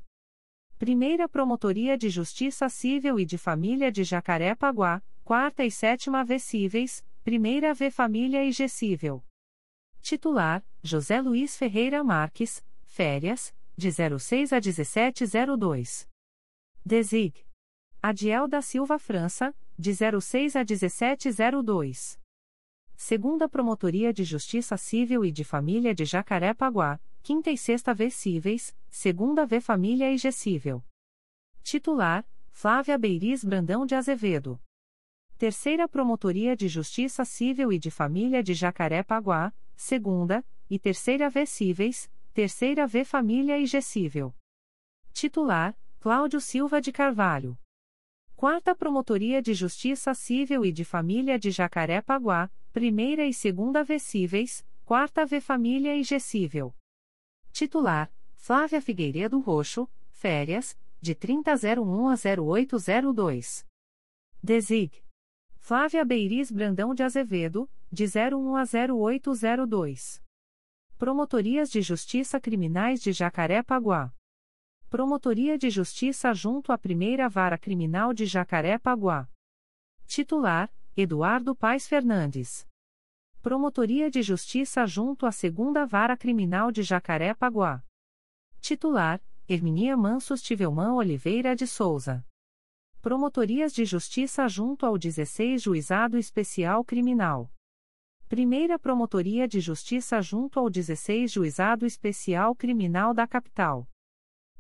Primeira 0.78 1.26
Promotoria 1.26 1.96
de 1.96 2.10
Justiça 2.10 2.68
Civil 2.68 3.18
e 3.18 3.24
de 3.24 3.38
Família 3.38 3.90
de 3.90 4.04
Jacaré-Paguá, 4.04 5.02
Quarta 5.24 5.64
e 5.64 5.70
Sétima 5.70 6.22
V 6.22 6.38
Cíveis, 6.38 7.02
Primeira 7.24 7.72
V 7.72 7.90
Família 7.90 8.44
e 8.44 8.52
G 8.52 8.68
Cível. 8.68 9.24
Titular: 10.02 10.62
José 10.82 11.22
Luiz 11.22 11.56
Ferreira 11.56 12.04
Marques, 12.04 12.62
Férias, 12.84 13.54
de 13.74 13.90
06 13.90 14.52
a 14.52 14.60
1702. 14.60 16.06
Desig. 16.84 17.46
Adiel 18.02 18.46
da 18.46 18.60
Silva 18.60 18.98
França, 18.98 19.56
de 19.78 19.94
06 19.94 20.54
a 20.54 20.64
1702. 20.64 22.19
Segunda 23.02 23.48
Promotoria 23.48 24.12
de 24.12 24.24
Justiça 24.24 24.76
Civil 24.76 25.24
e 25.24 25.32
de 25.32 25.42
Família 25.42 25.94
de 25.94 26.04
Jacarepaguá, 26.04 27.00
quinta 27.22 27.50
e 27.50 27.56
sexta 27.56 27.94
V 27.94 28.10
cíveis, 28.10 28.76
segunda 28.90 29.46
V 29.46 29.58
Família 29.58 30.12
e 30.12 30.18
G 30.18 30.30
cível. 30.30 30.84
Titular: 31.62 32.28
Flávia 32.50 32.98
Beiriz 32.98 33.42
Brandão 33.42 33.86
de 33.86 33.94
Azevedo. 33.94 34.60
Terceira 35.38 35.88
Promotoria 35.88 36.54
de 36.54 36.68
Justiça 36.68 37.24
Civil 37.24 37.72
e 37.72 37.78
de 37.78 37.90
Família 37.90 38.42
de 38.42 38.52
Jacarepaguá, 38.52 39.50
segunda 39.74 40.44
e 40.68 40.78
terceira 40.78 41.30
V 41.30 41.46
cíveis, 41.46 42.12
terceira 42.34 42.86
V 42.86 43.02
Família 43.02 43.58
e 43.58 43.64
G 43.64 43.80
cível. 43.80 44.34
Titular: 45.14 45.74
Cláudio 46.00 46.38
Silva 46.38 46.82
de 46.82 46.92
Carvalho. 46.92 47.58
Quarta 48.36 48.74
Promotoria 48.74 49.40
de 49.40 49.54
Justiça 49.54 50.12
Civil 50.12 50.66
e 50.66 50.70
de 50.70 50.84
Família 50.84 51.38
de 51.38 51.50
Jacarepaguá, 51.50 52.50
primeira 52.72 53.26
e 53.26 53.34
segunda 53.34 53.82
V 53.82 53.98
cíveis, 53.98 54.64
quarta 54.84 55.26
V 55.26 55.40
Família 55.40 55.96
e 55.96 56.02
G 56.04 56.20
cível. 56.20 56.74
Titular: 57.52 58.12
Flávia 58.36 58.80
Figueiredo 58.80 59.40
Roxo, 59.40 59.88
férias, 60.10 60.78
de 61.00 61.14
3001 61.14 62.08
a 62.08 62.14
0802. 62.14 63.66
Desig. 64.42 65.02
Flávia 65.58 66.04
Beiriz 66.04 66.50
Brandão 66.50 66.94
de 66.94 67.02
Azevedo, 67.02 67.68
de 67.92 68.04
01 68.04 68.56
a 68.56 68.64
0802. 68.64 70.22
Promotorias 70.96 71.70
de 71.70 71.82
Justiça 71.82 72.40
Criminais 72.40 73.02
de 73.02 73.12
Jacaré-Paguá. 73.12 74.12
Promotoria 74.88 75.58
de 75.58 75.70
Justiça 75.70 76.32
junto 76.32 76.72
à 76.72 76.78
Primeira 76.78 77.28
Vara 77.28 77.58
Criminal 77.58 78.12
de 78.12 78.26
Jacaré-Paguá. 78.26 79.28
Titular: 80.06 80.72
Eduardo 81.00 81.56
Paes 81.56 81.88
Fernandes. 81.88 82.68
Promotoria 83.40 84.10
de 84.10 84.20
Justiça 84.20 84.86
junto 84.86 85.24
à 85.24 85.32
Segunda 85.32 85.86
Vara 85.86 86.14
Criminal 86.14 86.70
de 86.70 86.82
Jacaré-Paguá. 86.82 87.82
Titular: 88.60 89.18
Herminia 89.48 89.96
Mansos 89.96 90.42
Tivelman 90.42 90.92
Oliveira 90.92 91.56
de 91.56 91.66
Souza. 91.66 92.22
Promotorias 93.00 93.72
de 93.72 93.86
Justiça 93.86 94.46
junto 94.46 94.84
ao 94.84 94.98
16 94.98 95.62
Juizado 95.62 96.18
Especial 96.18 96.84
Criminal. 96.84 97.50
Primeira 98.28 98.78
Promotoria 98.78 99.48
de 99.48 99.58
Justiça 99.58 100.20
junto 100.20 100.60
ao 100.60 100.68
16 100.68 101.32
Juizado 101.32 101.86
Especial 101.86 102.54
Criminal 102.54 103.14
da 103.14 103.26
Capital. 103.26 103.88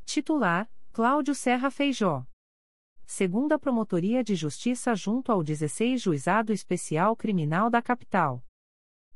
Titular: 0.06 0.72
Cláudio 0.90 1.34
Serra 1.34 1.70
Feijó. 1.70 2.24
Segunda 3.12 3.58
Promotoria 3.58 4.22
de 4.22 4.36
Justiça 4.36 4.94
junto 4.94 5.32
ao 5.32 5.42
16 5.42 6.00
Juizado 6.00 6.52
Especial 6.52 7.16
Criminal 7.16 7.68
da 7.68 7.82
Capital. 7.82 8.40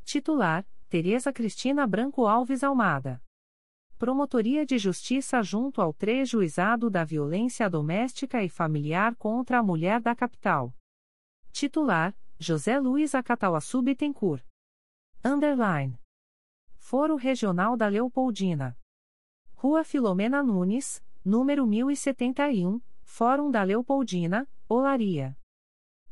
Titular: 0.03 0.67
Tereza 0.89 1.33
Cristina 1.33 1.87
Branco 1.87 2.27
Alves 2.27 2.65
Almada. 2.65 3.23
Promotoria 3.97 4.67
de 4.67 4.79
Justiça 4.79 5.41
junto 5.45 5.81
ao 5.81 5.95
3 5.95 6.29
Juizado 6.29 6.91
da 6.91 7.05
Violência 7.05 7.71
Doméstica 7.71 8.43
e 8.43 8.49
Familiar 8.49 9.15
contra 9.15 9.61
a 9.61 9.63
Mulher 9.63 10.01
da 10.01 10.13
Capital. 10.13 10.75
Titular: 11.53 12.13
José 12.37 12.81
Luiz 12.81 13.15
Acatauaçu 13.15 13.81
Bittencourt. 13.81 14.45
Underline. 15.25 15.97
Foro 16.79 17.15
Regional 17.15 17.77
da 17.77 17.87
Leopoldina. 17.87 18.77
Rua 19.55 19.85
Filomena 19.85 20.43
Nunes, 20.43 21.01
número 21.25 21.65
1071, 21.65 22.83
Fórum 23.17 23.49
da 23.49 23.63
Leopoldina, 23.63 24.45
Olaria. 24.69 25.39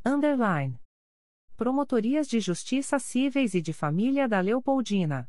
Underline. 0.06 0.78
Promotorias 1.56 2.28
de 2.28 2.38
Justiça 2.38 2.96
Cíveis 3.00 3.54
e 3.54 3.60
de 3.60 3.72
Família 3.72 4.28
da 4.28 4.38
Leopoldina. 4.38 5.28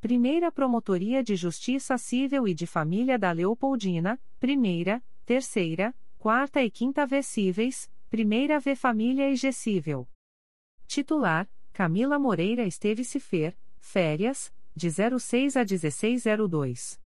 Primeira 0.00 0.50
Promotoria 0.50 1.22
de 1.22 1.36
Justiça 1.36 1.96
Civil 1.96 2.48
e 2.48 2.52
de 2.52 2.66
Família 2.66 3.16
da 3.16 3.30
Leopoldina, 3.30 4.20
Primeira, 4.40 5.00
Terceira, 5.24 5.94
Quarta 6.18 6.64
e 6.64 6.68
Quinta 6.68 7.06
V 7.06 7.22
Cíveis, 7.22 7.88
Primeira 8.10 8.58
V 8.58 8.74
Família 8.74 9.30
e 9.30 9.36
G 9.36 9.52
Cível. 9.52 10.08
Titular: 10.88 11.48
Camila 11.72 12.18
Moreira 12.18 12.66
Esteves 12.66 13.06
Cifer, 13.06 13.56
Férias, 13.78 14.52
de 14.74 14.90
06 14.90 15.56
a 15.56 15.64
1602. 15.64 17.00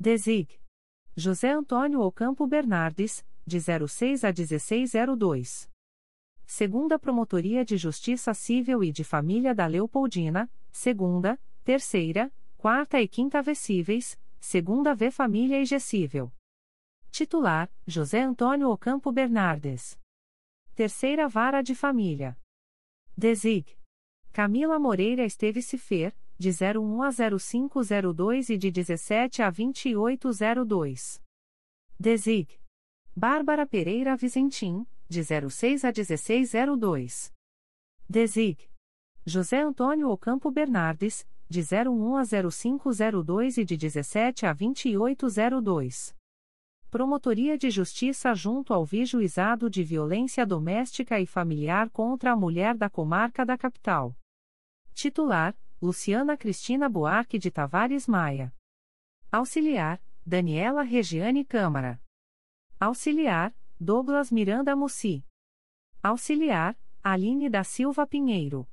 Desig. 0.00 0.59
José 1.20 1.50
Antônio 1.50 2.00
Ocampo 2.00 2.46
Bernardes, 2.46 3.22
de 3.46 3.60
06 3.60 4.24
a 4.24 4.32
1602. 4.32 5.70
Segunda 6.46 6.98
Promotoria 6.98 7.62
de 7.62 7.76
Justiça 7.76 8.32
Civil 8.32 8.82
e 8.82 8.90
de 8.90 9.04
Família 9.04 9.54
da 9.54 9.66
Leopoldina, 9.66 10.50
Segunda, 10.72 11.38
terceira, 11.62 12.32
quarta 12.56 12.98
e 13.02 13.06
quinta 13.06 13.42
vecíveis, 13.42 14.18
segunda 14.40 14.94
V 14.94 15.10
família 15.10 15.60
e 15.60 15.66
gesível. 15.66 16.32
Titular: 17.10 17.70
José 17.86 18.22
Antônio 18.22 18.70
Ocampo 18.70 19.12
Bernardes. 19.12 20.00
Terceira 20.74 21.28
vara 21.28 21.60
de 21.60 21.74
família. 21.74 22.34
Desig. 23.14 23.76
Camila 24.32 24.78
Moreira 24.78 25.22
Esteve 25.26 25.60
Cifer, 25.60 26.16
de 26.40 26.48
01 26.48 27.02
a 27.02 27.10
0502 27.10 28.48
e 28.48 28.56
de 28.56 28.70
17 28.70 29.42
a 29.42 29.50
2802. 29.50 31.22
Desig. 31.98 32.58
Bárbara 33.14 33.66
Pereira 33.66 34.16
Vizentim, 34.16 34.86
de 35.06 35.22
06 35.22 35.84
a 35.84 35.88
1602. 35.88 37.30
Desig. 38.08 38.70
José 39.26 39.60
Antônio 39.60 40.08
Ocampo 40.08 40.50
Bernardes, 40.50 41.28
de 41.46 41.60
01 41.60 42.16
a 42.16 42.22
0502 42.24 43.58
e 43.58 43.64
de 43.66 43.76
17 43.76 44.46
a 44.46 44.54
2802. 44.54 46.16
Promotoria 46.90 47.58
de 47.58 47.68
Justiça 47.68 48.34
junto 48.34 48.72
ao 48.72 48.86
Vijuizado 48.86 49.68
de 49.68 49.84
Violência 49.84 50.46
Doméstica 50.46 51.20
e 51.20 51.26
Familiar 51.26 51.90
contra 51.90 52.32
a 52.32 52.36
Mulher 52.36 52.74
da 52.78 52.88
Comarca 52.88 53.44
da 53.44 53.58
Capital. 53.58 54.16
Titular: 54.94 55.54
Luciana 55.82 56.36
Cristina 56.36 56.90
Buarque 56.90 57.38
de 57.38 57.50
Tavares 57.50 58.06
Maia. 58.06 58.54
Auxiliar: 59.32 59.98
Daniela 60.26 60.82
Regiane 60.82 61.42
Câmara. 61.42 61.98
Auxiliar: 62.78 63.54
Douglas 63.80 64.30
Miranda 64.30 64.76
Mussi. 64.76 65.24
Auxiliar: 66.02 66.76
Aline 67.02 67.48
da 67.48 67.64
Silva 67.64 68.06
Pinheiro. 68.06 68.68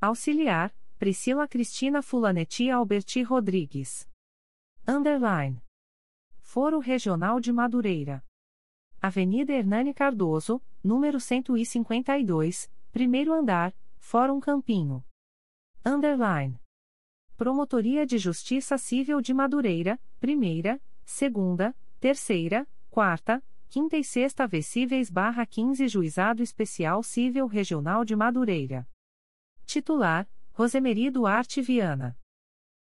Auxiliar: 0.00 0.74
Priscila 0.98 1.46
Cristina 1.46 2.02
Fulanetti 2.02 2.68
Alberti 2.68 3.22
Rodrigues. 3.22 4.10
Underline. 4.88 5.62
Foro 6.40 6.80
Regional 6.80 7.38
de 7.38 7.52
Madureira. 7.52 8.24
Avenida 9.00 9.52
Hernani 9.52 9.94
Cardoso, 9.94 10.60
número 10.82 11.20
152, 11.20 12.68
primeiro 12.90 13.32
andar, 13.32 13.72
Fórum 14.00 14.40
Campinho. 14.40 15.04
Underline. 15.86 16.58
Promotoria 17.36 18.06
de 18.06 18.16
Justiça 18.16 18.78
Civil 18.78 19.20
de 19.20 19.34
Madureira, 19.34 20.00
primeira, 20.18 20.80
segunda, 21.04 21.76
terceira, 22.00 22.66
quarta, 22.88 23.44
quinta 23.68 23.94
e 23.98 24.02
sexta 24.02 24.46
Vecíveis 24.46 25.10
barra 25.10 25.44
15 25.44 25.86
Juizado 25.86 26.42
Especial 26.42 27.02
Civil 27.02 27.46
Regional 27.46 28.02
de 28.02 28.16
Madureira. 28.16 28.88
Titular, 29.66 30.26
Rosemary 30.54 31.10
Duarte 31.10 31.60
Viana. 31.60 32.18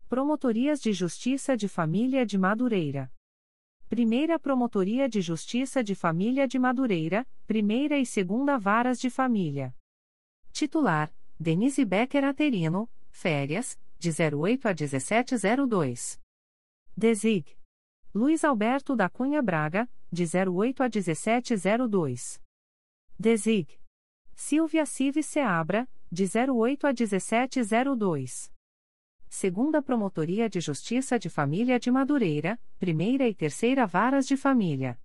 Promotorias 0.09 0.81
de 0.81 0.93
Justiça 0.93 1.57
de 1.57 1.69
Família 1.69 2.27
de 2.27 2.37
Madureira. 2.37 3.13
Primeira 3.89 4.41
Promotoria 4.41 5.09
de 5.09 5.21
Justiça 5.21 5.85
de 5.85 5.95
Família 5.95 6.49
de 6.49 6.59
Madureira, 6.59 7.25
Primeira 7.47 7.97
e 7.97 8.05
Segunda 8.05 8.59
Varas 8.59 8.99
de 8.99 9.09
Família. 9.09 9.73
Titular: 10.51 11.13
Denise 11.41 11.85
Becker 11.85 12.25
Aterino, 12.25 12.91
férias, 13.11 13.79
de 13.97 14.11
08 14.11 14.67
a 14.67 14.75
1702. 14.75 16.21
Desig. 16.97 17.57
Luiz 18.13 18.43
Alberto 18.43 18.97
da 18.97 19.09
Cunha 19.09 19.41
Braga, 19.41 19.89
de 20.11 20.25
08 20.25 20.83
a 20.83 20.89
1702. 20.89 22.43
Desig. 23.17 23.81
Silvia 24.35 24.85
Cives 24.85 25.27
Seabra, 25.27 25.89
de 26.11 26.25
08 26.25 26.87
a 26.89 26.93
1702. 26.93 28.53
Segunda 29.29 29.81
Promotoria 29.81 30.49
de 30.49 30.61
Justiça 30.61 31.19
de 31.21 31.29
Família 31.29 31.79
de 31.79 31.91
Madureira, 31.91 32.59
Primeira 32.81 33.29
e 33.29 33.35
Terceira 33.35 33.87
Varas 33.87 34.27
de 34.27 34.37
Família. 34.37 34.99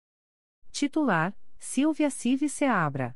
Titular: 0.71 1.37
Silvia 1.59 2.09
Cive 2.09 2.49
Seabra. 2.49 3.15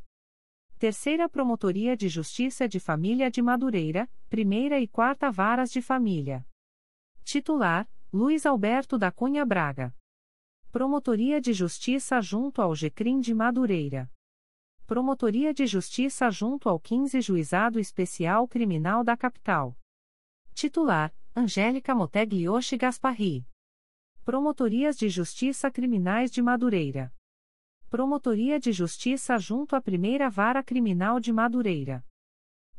Terceira 0.80 1.28
Promotoria 1.28 1.98
de 1.98 2.08
Justiça 2.08 2.68
de 2.68 2.80
Família 2.80 3.32
de 3.32 3.42
Madureira, 3.42 4.08
Primeira 4.30 4.80
e 4.80 4.88
Quarta 4.88 5.32
Varas 5.32 5.72
de 5.72 5.82
Família. 5.82 6.46
Titular: 7.24 7.90
Luiz 8.14 8.46
Alberto 8.46 8.96
da 8.96 9.12
Cunha 9.12 9.44
Braga. 9.44 9.92
Promotoria 10.72 11.42
de 11.42 11.52
Justiça 11.52 12.22
junto 12.22 12.62
ao 12.62 12.76
GCRIM 12.76 13.20
de 13.20 13.34
Madureira. 13.34 14.08
Promotoria 14.86 15.52
de 15.52 15.66
Justiça 15.66 16.30
junto 16.30 16.70
ao 16.70 16.80
15 16.80 17.22
Juizado 17.22 17.80
Especial 17.80 18.48
Criminal 18.48 19.04
da 19.04 19.18
Capital. 19.18 19.76
Titular: 20.54 21.12
Angélica 21.36 21.96
Moteglioshi 21.96 22.78
Gasparri. 22.78 23.48
Promotorias 24.24 24.96
de 24.96 25.10
Justiça 25.10 25.72
Criminais 25.72 26.30
de 26.30 26.40
Madureira. 26.40 27.12
Promotoria 27.90 28.60
de 28.60 28.74
Justiça 28.74 29.38
junto 29.38 29.74
à 29.74 29.80
Primeira 29.80 30.30
Vara 30.30 30.62
Criminal 30.62 31.22
de 31.22 31.32
Madureira. 31.32 32.04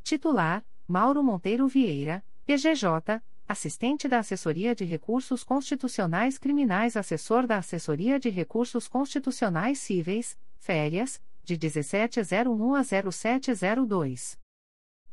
Titular: 0.02 0.62
Mauro 0.86 1.22
Monteiro 1.22 1.66
Vieira, 1.66 2.22
PGJ, 2.44 3.22
assistente 3.48 4.06
da 4.06 4.18
Assessoria 4.18 4.74
de 4.74 4.84
Recursos 4.84 5.42
Constitucionais 5.42 6.36
Criminais, 6.36 6.94
assessor 6.94 7.46
da 7.46 7.56
Assessoria 7.56 8.20
de 8.20 8.28
Recursos 8.28 8.86
Constitucionais 8.86 9.78
Cíveis, 9.78 10.38
Férias, 10.58 11.22
de 11.42 11.54
1701 11.54 12.74
a 12.74 12.82
0702. 12.84 14.38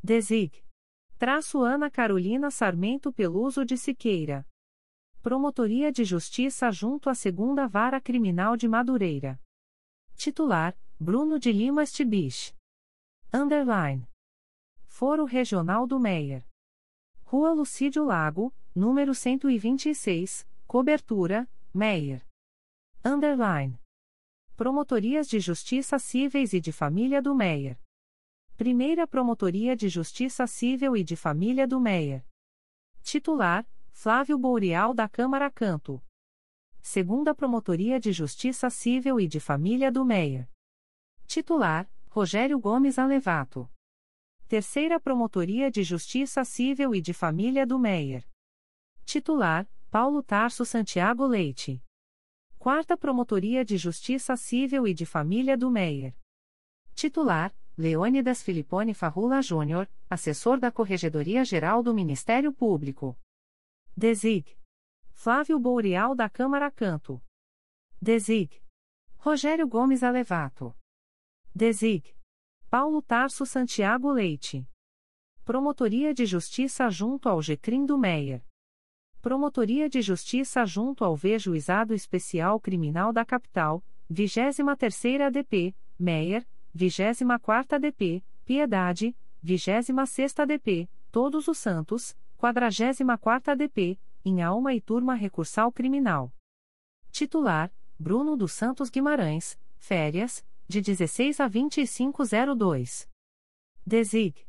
Desig. 0.03 0.61
Traço 1.17 1.61
Ana 1.61 1.89
Carolina 1.89 2.51
Sarmento 2.51 3.13
Peluso 3.13 3.63
de 3.63 3.77
Siqueira. 3.77 4.45
Promotoria 5.21 5.89
de 5.89 6.03
Justiça 6.03 6.69
junto 6.69 7.09
à 7.09 7.15
Segunda 7.15 7.65
Vara 7.65 8.01
Criminal 8.01 8.57
de 8.57 8.67
Madureira. 8.67 9.39
Titular: 10.15 10.75
Bruno 10.99 11.37
de 11.37 11.51
Lima 11.51 11.85
Stibich. 11.85 12.55
Underline. 13.33 14.07
Foro 14.87 15.25
Regional 15.25 15.85
do 15.85 15.99
Meier. 15.99 16.45
Rua 17.23 17.51
Lucídio 17.51 18.05
Lago, 18.05 18.53
número 18.73 19.13
126, 19.13 20.47
Cobertura, 20.65 21.49
Meier. 21.73 22.25
Underline. 23.03 23.79
Promotorias 24.55 25.27
de 25.27 25.39
Justiça 25.39 25.99
Cíveis 25.99 26.53
e 26.53 26.61
de 26.61 26.71
Família 26.71 27.21
do 27.21 27.35
Meier. 27.35 27.77
Primeira 28.55 29.05
Promotoria 29.05 29.75
de 29.75 29.89
Justiça 29.89 30.47
Civil 30.47 30.95
e 30.95 31.03
de 31.03 31.17
Família 31.17 31.67
do 31.67 31.79
Meier. 31.79 32.25
Titular: 33.03 33.67
Flávio 33.91 34.37
Bourial 34.37 34.93
da 34.93 35.09
Câmara 35.09 35.51
Canto. 35.51 36.01
Segunda 36.87 37.33
Promotoria 37.33 37.99
de 37.99 38.13
Justiça 38.13 38.69
Civil 38.69 39.19
e 39.19 39.27
de 39.27 39.39
Família 39.39 39.91
do 39.91 40.05
Meier. 40.05 40.47
Titular: 41.25 41.91
Rogério 42.07 42.59
Gomes 42.59 42.99
Alevato. 42.99 43.67
Terceira 44.47 44.99
Promotoria 44.99 45.71
de 45.71 45.83
Justiça 45.83 46.45
Civil 46.45 46.93
e 46.93 47.01
de 47.01 47.11
Família 47.11 47.65
do 47.65 47.79
Meier. 47.79 48.23
Titular: 49.03 49.67
Paulo 49.89 50.21
Tarso 50.21 50.63
Santiago 50.63 51.25
Leite. 51.25 51.83
Quarta 52.59 52.95
Promotoria 52.95 53.65
de 53.65 53.77
Justiça 53.77 54.37
Civil 54.37 54.87
e 54.87 54.93
de 54.93 55.07
Família 55.07 55.57
do 55.57 55.71
Meier. 55.71 56.15
Titular: 56.93 57.53
Leônidas 57.75 58.43
Filipone 58.43 58.93
Farrula 58.93 59.41
Júnior, 59.41 59.89
assessor 60.07 60.59
da 60.59 60.71
Corregedoria 60.71 61.43
Geral 61.43 61.81
do 61.81 61.95
Ministério 61.95 62.53
Público. 62.53 63.19
Desig. 63.97 64.55
Flávio 65.17 65.57
Bourial 65.57 66.13
da 66.13 66.29
Câmara 66.29 66.69
Canto. 66.69 67.19
Desig. 67.99 68.61
Rogério 69.17 69.67
Gomes 69.67 70.03
Alevato. 70.03 70.75
Desig. 71.55 72.15
Paulo 72.69 73.01
Tarso 73.01 73.43
Santiago 73.45 74.11
Leite. 74.11 74.67
Promotoria 75.43 76.13
de 76.13 76.25
Justiça 76.27 76.89
junto 76.91 77.27
ao 77.27 77.41
Gecrim 77.41 77.85
do 77.85 77.97
Meier. 77.97 78.45
Promotoria 79.21 79.89
de 79.89 80.01
Justiça 80.01 80.63
junto 80.65 81.03
ao 81.03 81.15
V-Juizado 81.15 81.93
Especial 81.93 82.59
Criminal 82.59 83.11
da 83.11 83.25
Capital, 83.25 83.83
23ª 84.11 85.27
ADP, 85.27 85.75
Meier, 85.97 86.45
24ª 86.75 87.73
ADP, 87.73 88.23
Piedade, 88.43 89.17
26ª 89.43 90.43
ADP, 90.43 90.89
Todos 91.09 91.47
os 91.47 91.57
Santos, 91.57 92.15
44ª 92.37 93.53
ADP, 93.53 93.97
em 94.25 94.41
alma 94.41 94.73
e 94.73 94.81
turma 94.81 95.13
recursal 95.13 95.71
criminal. 95.71 96.33
Titular: 97.11 97.71
Bruno 97.97 98.35
dos 98.35 98.53
Santos 98.53 98.89
Guimarães, 98.89 99.57
férias, 99.77 100.43
de 100.67 100.81
16 100.81 101.39
a 101.39 101.47
2502. 101.47 103.07
Desig. 103.85 104.47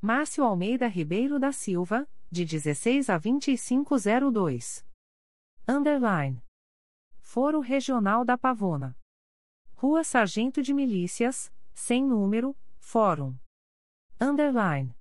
Márcio 0.00 0.44
Almeida 0.44 0.86
Ribeiro 0.86 1.38
da 1.38 1.50
Silva, 1.50 2.06
de 2.30 2.44
16 2.44 3.08
a 3.08 3.16
2502. 3.16 4.84
Underline. 5.66 6.44
Foro 7.22 7.60
Regional 7.60 8.24
da 8.24 8.36
Pavona. 8.36 8.94
Rua 9.72 10.04
Sargento 10.04 10.62
de 10.62 10.74
Milícias, 10.74 11.50
sem 11.72 12.04
número, 12.04 12.54
Fórum. 12.78 13.34
Underline. 14.20 14.94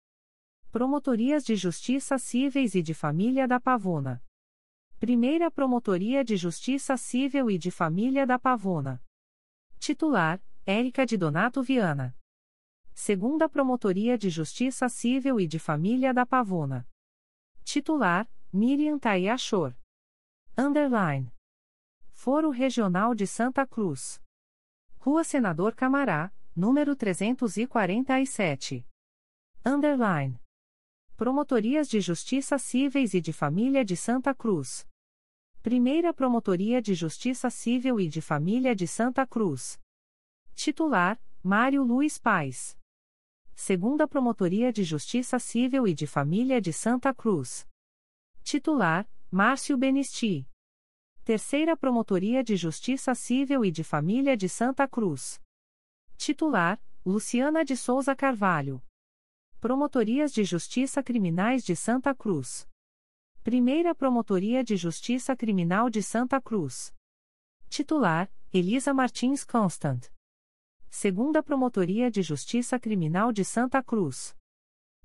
Promotorias 0.74 1.45
de 1.45 1.56
Justiça 1.56 2.18
Cíveis 2.18 2.74
e 2.74 2.82
de 2.82 2.95
Família 2.95 3.48
da 3.48 3.60
Pavona. 3.60 4.20
Primeira 5.00 5.52
Promotoria 5.52 6.24
de 6.24 6.36
Justiça 6.36 6.98
Civil 6.98 7.52
e 7.52 7.60
de 7.60 7.70
Família 7.70 8.26
da 8.26 8.40
Pavona. 8.40 9.00
Titular: 9.78 10.41
Érica 10.66 11.06
de 11.06 11.16
Donato 11.16 11.62
Viana. 11.62 12.18
Segunda 12.91 13.48
Promotoria 13.48 14.18
de 14.18 14.32
Justiça 14.32 14.90
Civil 14.90 15.40
e 15.40 15.45
de 15.45 15.60
Família 15.60 16.12
da 16.12 16.26
Pavona. 16.26 16.90
Titular: 17.64 18.28
Miriam 18.52 18.98
Tayachor. 18.98 19.76
Underline. 20.58 21.32
Foro 22.14 22.50
Regional 22.50 23.14
de 23.14 23.28
Santa 23.28 23.68
Cruz. 23.68 24.20
Rua 24.98 25.24
Senador 25.24 25.76
Camará, 25.76 26.34
número 26.56 26.95
347. 26.95 28.84
Underline. 29.64 30.43
Promotorias 31.24 31.88
de 31.88 32.02
Justiça 32.02 32.58
Cíveis 32.58 33.14
e 33.14 33.22
de 33.22 33.32
Família 33.32 33.86
de 33.86 33.95
Santa 33.95 34.36
Cruz. 34.36 34.86
Primeira 35.62 36.14
Promotoria 36.14 36.82
de 36.82 36.94
Justiça 36.94 37.50
Civil 37.50 37.98
e 37.98 38.10
de 38.10 38.20
Família 38.20 38.76
de 38.76 38.86
Santa 38.86 39.26
Cruz. 39.26 39.80
Titular: 40.54 41.18
Mário 41.41 41.82
Luiz 41.82 42.18
Pais. 42.18 42.78
Segunda 43.56 44.06
Promotoria 44.06 44.74
de 44.74 44.84
Justiça 44.84 45.40
Civil 45.40 45.88
e 45.88 45.94
de 45.94 46.06
Família 46.06 46.60
de 46.60 46.74
Santa 46.74 47.14
Cruz. 47.14 47.66
Titular: 48.44 49.10
Márcio 49.32 49.78
Benisti. 49.78 50.45
Terceira 51.24 51.78
Promotoria 51.78 52.44
de 52.44 52.58
Justiça 52.58 53.16
Civil 53.16 53.64
e 53.64 53.72
de 53.72 53.86
Família 53.86 54.36
de 54.36 54.50
Santa 54.50 54.90
Cruz. 54.90 55.41
Titular: 56.18 56.84
Luciana 57.06 57.64
de 57.64 57.78
Souza 57.78 58.14
Carvalho. 58.14 58.84
Promotorias 59.64 60.34
de 60.34 60.44
Justiça 60.44 61.02
Criminais 61.02 61.64
de 61.64 61.73
Santa 61.73 62.14
Cruz. 62.14 62.68
Primeira 63.45 63.95
Promotoria 63.95 64.61
de 64.61 64.76
Justiça 64.76 65.38
Criminal 65.38 65.90
de 65.90 66.03
Santa 66.03 66.41
Cruz. 66.41 66.94
Titular: 67.69 68.30
Elisa 68.53 68.94
Martins 68.94 69.45
Constant. 69.45 70.11
Segunda 70.90 71.41
Promotoria 71.41 72.11
de 72.11 72.22
Justiça 72.22 72.77
Criminal 72.77 73.31
de 73.31 73.45
Santa 73.45 73.81
Cruz. 73.81 74.35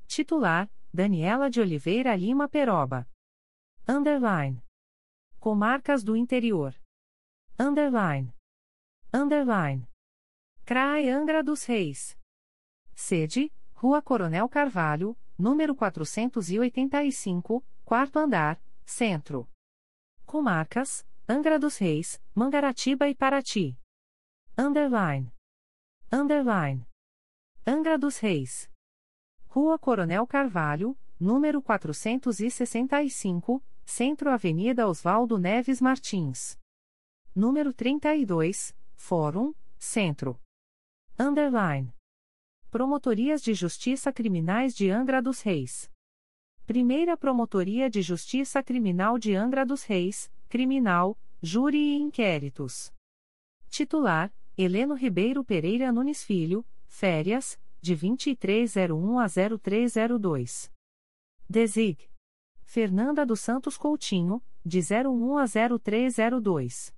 Titular: 0.08 0.68
Daniela 0.92 1.48
de 1.48 1.60
Oliveira 1.60 2.16
Lima 2.16 2.48
Peroba. 2.48 3.08
Underline. 3.86 4.60
Comarcas 5.38 6.02
do 6.02 6.16
Interior. 6.16 6.74
Underline. 7.56 8.34
Underline. 9.14 9.86
CRAE 10.64 11.10
Angra 11.10 11.44
dos 11.44 11.62
Reis. 11.62 12.18
Sede: 12.96 13.52
Rua 13.80 14.02
Coronel 14.02 14.48
Carvalho, 14.48 15.16
número 15.38 15.72
485, 15.72 17.64
quarto 17.84 18.18
andar, 18.18 18.60
centro. 18.84 19.48
Comarcas: 20.26 21.06
Angra 21.28 21.60
dos 21.60 21.78
Reis, 21.78 22.20
Mangaratiba 22.34 23.08
e 23.08 23.14
Paraty. 23.14 23.78
Underline. 24.58 25.32
Underline. 26.10 26.88
Angra 27.64 27.96
dos 27.96 28.18
Reis. 28.18 28.68
Rua 29.46 29.78
Coronel 29.78 30.26
Carvalho, 30.26 30.98
número 31.20 31.62
465, 31.62 33.62
Centro 33.84 34.32
Avenida 34.32 34.88
Oswaldo 34.88 35.38
Neves 35.38 35.80
Martins. 35.80 36.58
Número 37.32 37.72
32, 37.72 38.74
Fórum, 38.96 39.54
Centro. 39.78 40.36
Underline. 41.16 41.96
Promotorias 42.70 43.40
de 43.40 43.54
Justiça 43.54 44.12
Criminais 44.12 44.74
de 44.74 44.90
Angra 44.90 45.22
dos 45.22 45.40
Reis. 45.40 45.90
Primeira 46.66 47.16
Promotoria 47.16 47.88
de 47.88 48.02
Justiça 48.02 48.62
Criminal 48.62 49.18
de 49.18 49.34
Angra 49.34 49.64
dos 49.64 49.84
Reis, 49.84 50.30
Criminal, 50.50 51.18
Júri 51.40 51.78
e 51.78 51.96
Inquéritos. 51.96 52.92
Titular: 53.70 54.30
Heleno 54.54 54.92
Ribeiro 54.92 55.42
Pereira 55.42 55.90
Nunes 55.90 56.22
Filho, 56.22 56.62
férias, 56.86 57.58
de 57.80 57.96
2301 57.96 59.18
a 59.18 59.26
0302. 59.26 60.70
Desig. 61.48 62.10
Fernanda 62.64 63.24
dos 63.24 63.40
Santos 63.40 63.78
Coutinho, 63.78 64.42
de 64.62 64.80
01 64.80 65.38
a 65.38 65.46
0302. 65.46 66.94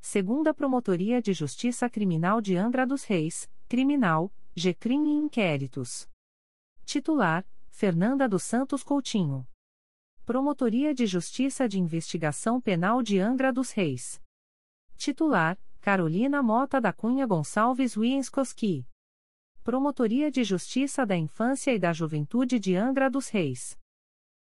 Segunda 0.00 0.52
Promotoria 0.52 1.22
de 1.22 1.32
Justiça 1.32 1.88
Criminal 1.88 2.40
de 2.40 2.56
Angra 2.56 2.84
dos 2.84 3.04
Reis, 3.04 3.48
Criminal, 3.68 4.32
GCRIM 4.54 5.06
e 5.06 5.24
Inquéritos. 5.24 6.08
Titular: 6.84 7.46
Fernanda 7.70 8.28
dos 8.28 8.42
Santos 8.42 8.82
Coutinho. 8.82 9.46
Promotoria 10.24 10.94
de 10.94 11.06
Justiça 11.06 11.68
de 11.68 11.78
Investigação 11.78 12.60
Penal 12.60 13.02
de 13.02 13.18
Angra 13.18 13.52
dos 13.52 13.70
Reis. 13.70 14.20
Titular: 14.96 15.58
Carolina 15.80 16.42
Mota 16.42 16.80
da 16.80 16.92
Cunha 16.92 17.26
Gonçalves 17.26 17.96
Wienskoski. 17.96 18.86
Promotoria 19.62 20.30
de 20.30 20.42
Justiça 20.42 21.06
da 21.06 21.16
Infância 21.16 21.72
e 21.72 21.78
da 21.78 21.92
Juventude 21.92 22.58
de 22.58 22.74
Angra 22.74 23.08
dos 23.08 23.28
Reis. 23.28 23.78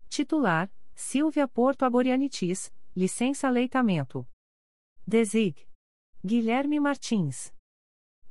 Titular: 0.10 0.72
Silvia 0.94 1.48
Porto 1.48 1.84
Agorianitis, 1.84 2.72
licença 2.96 3.50
leitamento. 3.50 4.28
Desig. 5.08 5.68
Guilherme 6.24 6.80
Martins. 6.80 7.52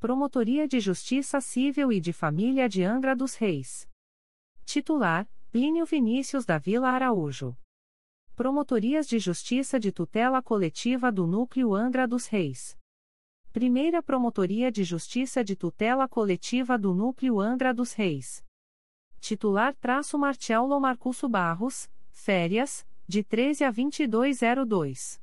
Promotoria 0.03 0.67
de 0.67 0.81
Justiça 0.81 1.41
Civil 1.41 1.93
e 1.93 2.01
de 2.01 2.13
Família 2.13 2.69
de 2.69 2.83
Angra 2.83 3.15
dos 3.15 3.37
Reis. 3.37 3.89
Titular: 4.65 5.31
Plínio 5.53 5.87
Vinícius 5.87 6.45
da 6.45 6.59
Vila 6.59 6.89
Araújo. 6.89 7.57
Promotorias 8.35 9.07
de 9.07 9.21
Justiça 9.21 9.79
de 9.79 9.93
Tutela 9.93 10.43
Coletiva 10.43 11.13
do 11.13 11.25
Núcleo 11.25 11.73
Angra 11.73 12.09
dos 12.09 12.27
Reis. 12.27 12.77
Primeira 13.53 14.03
Promotoria 14.03 14.73
de 14.73 14.83
Justiça 14.83 15.45
de 15.45 15.55
Tutela 15.55 16.09
Coletiva 16.09 16.77
do 16.77 16.93
Núcleo 16.93 17.39
Angra 17.39 17.73
dos 17.73 17.93
Reis. 17.93 18.45
Titular 19.21 19.73
traço 19.77 20.19
Marcelo 20.19 20.81
Marcusso 20.81 21.29
Barros, 21.29 21.89
férias, 22.11 22.85
de 23.07 23.23
13 23.23 23.63
a 23.63 23.71
2202. 23.71 25.23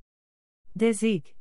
Desig. 0.73 1.35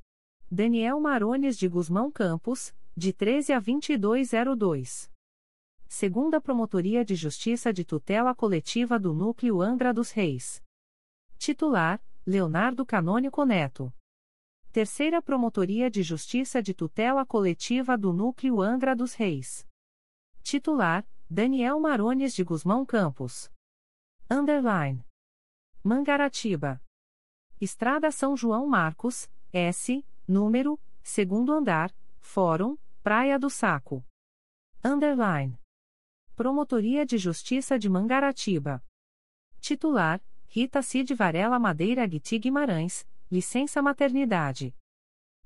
Daniel 0.51 0.99
Marones 0.99 1.57
de 1.57 1.69
Guzmão 1.69 2.11
Campos, 2.11 2.75
de 2.99 3.13
13 3.13 3.53
a 3.53 3.61
2202. 3.61 5.09
Segunda 5.87 6.41
Promotoria 6.41 7.05
de 7.05 7.15
Justiça 7.15 7.73
de 7.73 7.85
Tutela 7.85 8.35
Coletiva 8.35 8.99
do 8.99 9.15
Núcleo 9.15 9.63
Angra 9.63 9.95
dos 9.95 10.11
Reis. 10.11 10.61
Titular: 11.39 12.03
Leonardo 12.27 12.85
Canônico 12.85 13.45
Neto. 13.45 13.95
Terceira 14.73 15.23
Promotoria 15.23 15.89
de 15.89 16.03
Justiça 16.03 16.61
de 16.61 16.75
Tutela 16.75 17.25
Coletiva 17.25 17.97
do 17.97 18.13
Núcleo 18.13 18.61
Angra 18.61 18.97
dos 18.97 19.15
Reis. 19.15 19.65
Titular: 20.43 21.07
Daniel 21.31 21.79
Marones 21.79 22.35
de 22.35 22.43
Guzmão 22.43 22.85
Campos. 22.85 23.49
Underline. 24.29 25.07
Mangaratiba. 25.85 26.83
Estrada 27.61 28.11
São 28.11 28.37
João 28.37 28.67
Marcos, 28.67 29.31
S, 29.53 30.05
número, 30.27 30.81
segundo 31.01 31.53
andar, 31.53 31.95
Fórum, 32.21 32.77
Praia 33.09 33.39
do 33.39 33.49
Saco. 33.49 34.05
Underline. 34.85 35.59
Promotoria 36.37 37.07
de 37.07 37.17
Justiça 37.17 37.79
de 37.79 37.89
Mangaratiba. 37.89 38.85
Titular: 39.63 40.21
Rita 40.47 40.83
Cid 40.83 41.15
Varela 41.15 41.59
Madeira 41.59 42.07
Guiti 42.07 42.39
Guimarães, 42.39 43.09
licença 43.31 43.81
maternidade. 43.81 44.77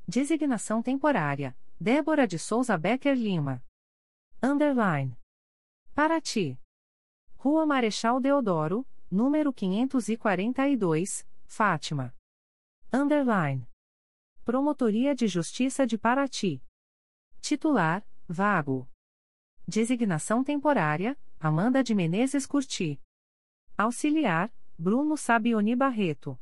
Designação 0.08 0.82
temporária: 0.82 1.56
Débora 1.80 2.26
de 2.26 2.36
Souza 2.36 2.76
Becker 2.76 3.14
Lima. 3.14 3.64
Underline. 4.42 5.16
Paraty. 5.94 6.58
Rua 7.36 7.64
Marechal 7.64 8.18
Deodoro, 8.20 8.84
número 9.08 9.52
542, 9.52 11.24
Fátima. 11.46 12.12
Underline. 12.92 13.68
Promotoria 14.44 15.14
de 15.14 15.28
Justiça 15.28 15.86
de 15.86 15.96
Paraty. 15.96 16.60
Titular: 17.42 18.06
Vago. 18.28 18.88
Designação 19.66 20.44
temporária: 20.44 21.18
Amanda 21.40 21.82
de 21.82 21.92
Menezes 21.92 22.46
Curti. 22.46 23.00
Auxiliar: 23.76 24.54
Bruno 24.78 25.16
Sabioni 25.16 25.74
Barreto. 25.74 26.38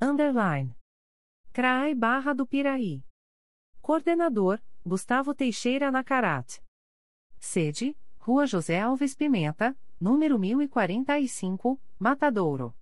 Underline. 0.00 0.74
CRAI 1.52 1.94
Barra 1.94 2.32
do 2.34 2.46
Piraí. 2.46 3.04
Coordenador: 3.82 4.62
Gustavo 4.82 5.34
Teixeira 5.34 5.90
Nacarat. 5.90 6.58
Sede: 7.38 7.94
Rua 8.18 8.46
José 8.46 8.80
Alves 8.80 9.14
Pimenta, 9.14 9.76
número 10.00 10.38
1045, 10.38 11.78
Matadouro. 11.98 12.74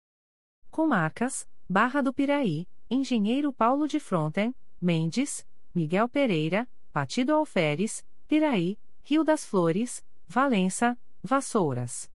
Comarcas: 0.70 1.48
Barra 1.68 2.00
do 2.00 2.14
Piraí, 2.14 2.68
Engenheiro 2.88 3.52
Paulo 3.52 3.88
de 3.88 3.98
Fronten, 3.98 4.54
Mendes, 4.80 5.44
Miguel 5.74 6.08
Pereira, 6.08 6.68
Partido 6.92 7.34
Alferes, 7.34 8.06
Piraí, 8.28 8.78
Rio 9.02 9.24
das 9.24 9.46
Flores, 9.46 10.04
Valença, 10.28 10.98
Vassouras. 11.22 12.10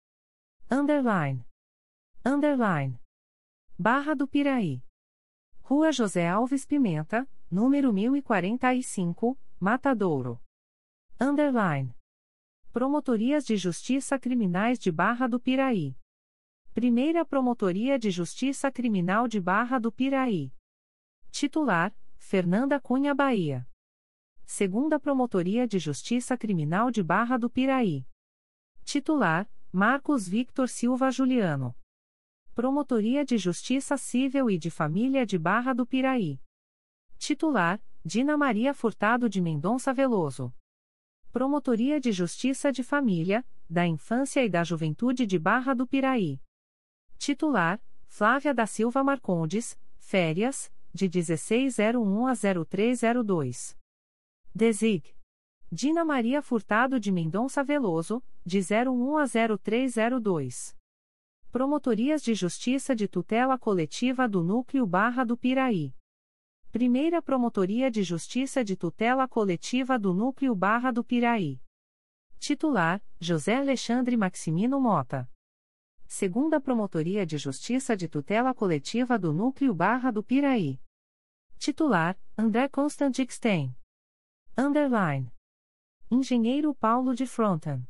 Underline. 0.70 1.46
Underline. 2.26 3.00
Barra 3.80 4.14
do 4.14 4.28
Piraí. 4.28 4.84
Rua 5.62 5.94
José 5.94 6.28
Alves 6.28 6.66
Pimenta, 6.66 7.26
número 7.50 7.94
1045, 7.94 9.40
Matadouro. 9.58 10.42
Underline. 11.22 11.96
Promotorias 12.74 13.46
de 13.46 13.56
Justiça 13.56 14.20
Criminais 14.20 14.78
de 14.78 14.92
Barra 14.92 15.26
do 15.26 15.40
Piraí. 15.40 15.96
Primeira 16.74 17.24
Promotoria 17.24 17.98
de 17.98 18.12
Justiça 18.12 18.70
Criminal 18.70 19.30
de 19.30 19.40
Barra 19.40 19.80
do 19.80 19.90
Piraí. 19.90 20.52
Titular: 21.32 21.96
Fernanda 22.18 22.78
Cunha 22.82 23.16
Bahia. 23.16 23.66
Segunda 24.48 25.00
Promotoria 25.00 25.68
de 25.68 25.80
Justiça 25.80 26.38
Criminal 26.38 26.92
de 26.92 27.02
Barra 27.02 27.36
do 27.36 27.50
Piraí. 27.50 28.06
Titular: 28.84 29.50
Marcos 29.72 30.28
Victor 30.28 30.70
Silva 30.70 31.10
Juliano. 31.10 31.76
Promotoria 32.54 33.26
de 33.26 33.40
Justiça 33.40 33.98
Civil 33.98 34.50
e 34.50 34.58
de 34.60 34.70
Família 34.70 35.26
de 35.26 35.40
Barra 35.40 35.74
do 35.74 35.86
Piraí. 35.86 36.40
Titular: 37.18 37.82
Dina 38.06 38.38
Maria 38.38 38.74
Furtado 38.74 39.28
de 39.28 39.42
Mendonça 39.42 39.92
Veloso. 39.92 40.54
Promotoria 41.32 42.00
de 42.00 42.12
Justiça 42.12 42.72
de 42.72 42.84
Família, 42.84 43.44
da 43.68 43.86
Infância 43.88 44.46
e 44.46 44.50
da 44.50 44.64
Juventude 44.64 45.26
de 45.26 45.40
Barra 45.40 45.74
do 45.74 45.88
Piraí. 45.88 46.40
Titular: 47.18 47.82
Flávia 48.08 48.54
da 48.54 48.68
Silva 48.68 49.04
Marcondes, 49.04 49.78
férias, 49.98 50.72
de 50.94 51.10
1601 51.10 52.28
a 52.28 52.34
0302. 52.36 53.76
Desig. 54.58 55.14
Dina 55.70 56.06
Maria 56.06 56.42
Furtado 56.42 56.98
de 56.98 57.12
Mendonça 57.12 57.62
Veloso, 57.62 58.24
de 58.46 58.62
01 58.62 59.18
a 59.18 59.26
0302. 59.26 60.74
Promotorias 61.52 62.24
de 62.24 62.34
Justiça 62.34 62.96
de 62.96 63.06
Tutela 63.06 63.60
Coletiva 63.60 64.30
do 64.30 64.42
Núcleo 64.42 64.88
Barra 64.88 65.26
do 65.26 65.36
Piraí. 65.36 65.94
Primeira 66.72 67.22
Promotoria 67.22 67.92
de 67.92 68.02
Justiça 68.02 68.64
de 68.64 68.78
Tutela 68.78 69.28
Coletiva 69.28 70.00
do 70.00 70.14
Núcleo 70.14 70.56
Barra 70.56 70.90
do 70.90 71.04
Piraí. 71.04 71.60
Titular: 72.40 73.04
José 73.20 73.56
Alexandre 73.58 74.16
Maximino 74.16 74.80
Mota. 74.80 75.30
Segunda 76.08 76.62
Promotoria 76.62 77.26
de 77.26 77.38
Justiça 77.38 77.94
de 77.98 78.08
Tutela 78.08 78.54
Coletiva 78.54 79.20
do 79.20 79.34
Núcleo 79.34 79.76
Barra 79.76 80.12
do 80.12 80.24
Piraí. 80.24 80.80
Titular: 81.58 82.18
André 82.38 82.70
Constant 82.70 83.16
Stein. 83.30 83.76
Underline. 84.58 85.30
Engenheiro 86.10 86.74
Paulo 86.74 87.14
de 87.14 87.26
Fronten. 87.26 87.86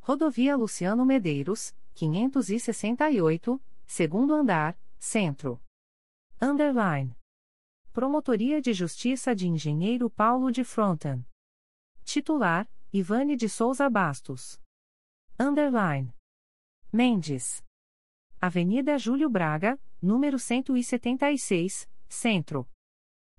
Rodovia 0.00 0.56
Luciano 0.56 1.04
Medeiros, 1.04 1.74
568, 1.94 3.60
segundo 3.88 4.34
andar, 4.34 4.78
centro. 5.00 5.60
Underline. 6.40 7.16
Promotoria 7.92 8.60
de 8.62 8.72
Justiça 8.72 9.34
de 9.34 9.48
Engenheiro 9.48 10.08
Paulo 10.08 10.52
de 10.52 10.62
Fronten. 10.62 11.26
Titular: 12.04 12.70
Ivane 12.92 13.34
de 13.34 13.48
Souza 13.48 13.90
Bastos. 13.90 14.60
Underline. 15.40 16.14
Mendes. 16.92 17.64
Avenida 18.40 18.96
Júlio 18.96 19.28
Braga, 19.28 19.76
número 20.00 20.38
176, 20.38 21.90
Centro. 22.08 22.68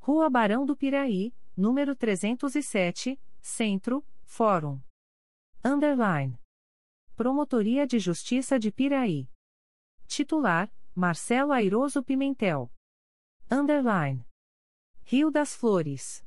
Rua 0.01 0.29
Barão 0.29 0.67
do 0.67 0.77
Piraí, 0.77 1.33
número 1.59 1.97
307, 1.97 3.21
Centro, 3.41 4.07
Fórum. 4.25 4.81
Underline. 5.65 6.39
Promotoria 7.17 7.85
de 7.85 7.99
Justiça 7.99 8.61
de 8.61 8.71
Piraí. 8.71 9.29
Titular: 10.07 10.73
Marcelo 10.95 11.53
Airoso 11.53 12.01
Pimentel. 12.01 12.71
Underline. 13.51 14.25
Rio 15.03 15.33
das 15.33 15.57
Flores. 15.57 16.25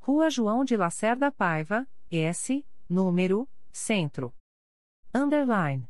Rua 0.00 0.30
João 0.30 0.64
de 0.64 0.74
Lacerda 0.74 1.30
Paiva, 1.30 1.86
S, 2.10 2.64
número, 2.88 3.46
Centro. 3.70 4.34
Underline. 5.14 5.86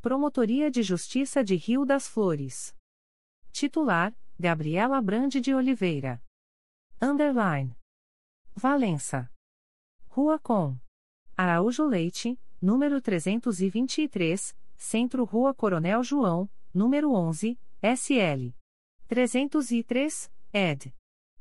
Promotoria 0.00 0.70
de 0.70 0.82
Justiça 0.82 1.44
de 1.44 1.56
Rio 1.56 1.84
das 1.84 2.08
Flores. 2.08 2.74
Titular: 3.52 4.16
Gabriela 4.38 5.00
Brande 5.02 5.42
de 5.42 5.54
Oliveira. 5.54 6.22
Underline. 7.02 7.76
Valença. 8.54 9.30
Rua 10.08 10.38
Com. 10.38 10.78
Araújo 11.36 11.86
Leite, 11.86 12.38
número 12.60 13.00
323, 13.00 14.56
Centro 14.76 15.24
Rua 15.24 15.54
Coronel 15.54 16.02
João, 16.02 16.48
número 16.72 17.12
11, 17.12 17.58
SL. 17.82 18.54
303, 19.08 20.30
ed. 20.52 20.94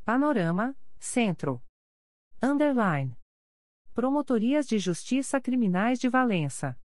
Panorama, 0.06 0.76
Centro. 1.00 1.62
Underline. 2.42 3.18
Promotorias 3.94 4.66
de 4.66 4.80
Justiça 4.80 5.40
Criminais 5.42 6.00
de 6.00 6.08
Valença. 6.08 6.80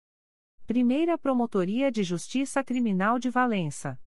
Primeira 0.66 1.18
Promotoria 1.18 1.92
de 1.92 2.02
Justiça 2.02 2.64
Criminal 2.64 3.20
de 3.20 3.30
Valença. 3.30 4.00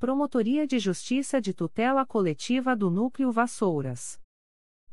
Promotoria 0.00 0.66
de 0.66 0.80
Justiça 0.80 1.40
de 1.40 1.54
Tutela 1.54 2.04
Coletiva 2.04 2.74
do 2.74 2.90
Núcleo 2.90 3.30
Vassouras. 3.30 4.20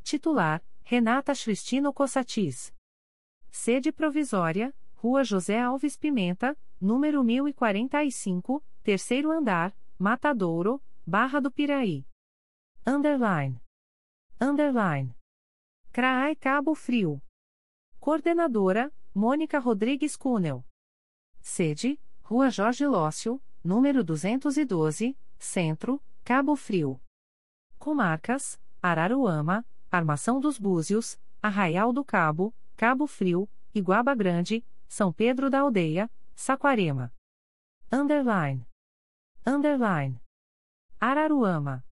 Titular: 0.04 0.64
Renata 0.90 1.34
Cristino 1.34 1.92
Cossatis. 1.92 2.74
Sede 3.52 3.92
provisória: 3.92 4.74
Rua 4.96 5.22
José 5.22 5.58
Alves 5.58 5.98
Pimenta, 5.98 6.58
número 6.80 7.22
1045, 7.26 8.64
terceiro 8.84 9.32
andar, 9.32 9.76
Matadouro, 10.00 10.82
Barra 11.06 11.42
do 11.42 11.52
Piraí. 11.52 12.06
Underline. 12.86 13.60
Underline. 14.40 15.14
CRAI 15.92 16.38
Cabo 16.38 16.74
Frio. 16.74 17.22
Coordenadora: 18.00 18.90
Mônica 19.14 19.60
Rodrigues 19.60 20.16
Cunel. 20.16 20.64
Sede: 21.42 22.00
Rua 22.24 22.50
Jorge 22.50 22.88
Lócio, 22.88 23.42
número 23.62 24.06
212, 24.06 25.18
Centro, 25.38 26.02
Cabo 26.24 26.56
Frio. 26.56 26.98
Comarcas: 27.78 28.58
Araruama, 28.82 29.66
Armação 29.92 30.40
dos 30.40 30.60
Búzios, 30.60 31.20
Arraial 31.42 31.94
do 31.94 32.04
Cabo, 32.04 32.54
Cabo 32.76 33.08
Frio, 33.08 33.50
Iguaba 33.74 34.14
Grande, 34.14 34.66
São 34.88 35.14
Pedro 35.14 35.50
da 35.50 35.62
Aldeia, 35.62 36.12
Saquarema. 36.36 37.14
Underline. 37.92 38.68
Underline. 39.46 40.22
Araruama. 41.00 41.86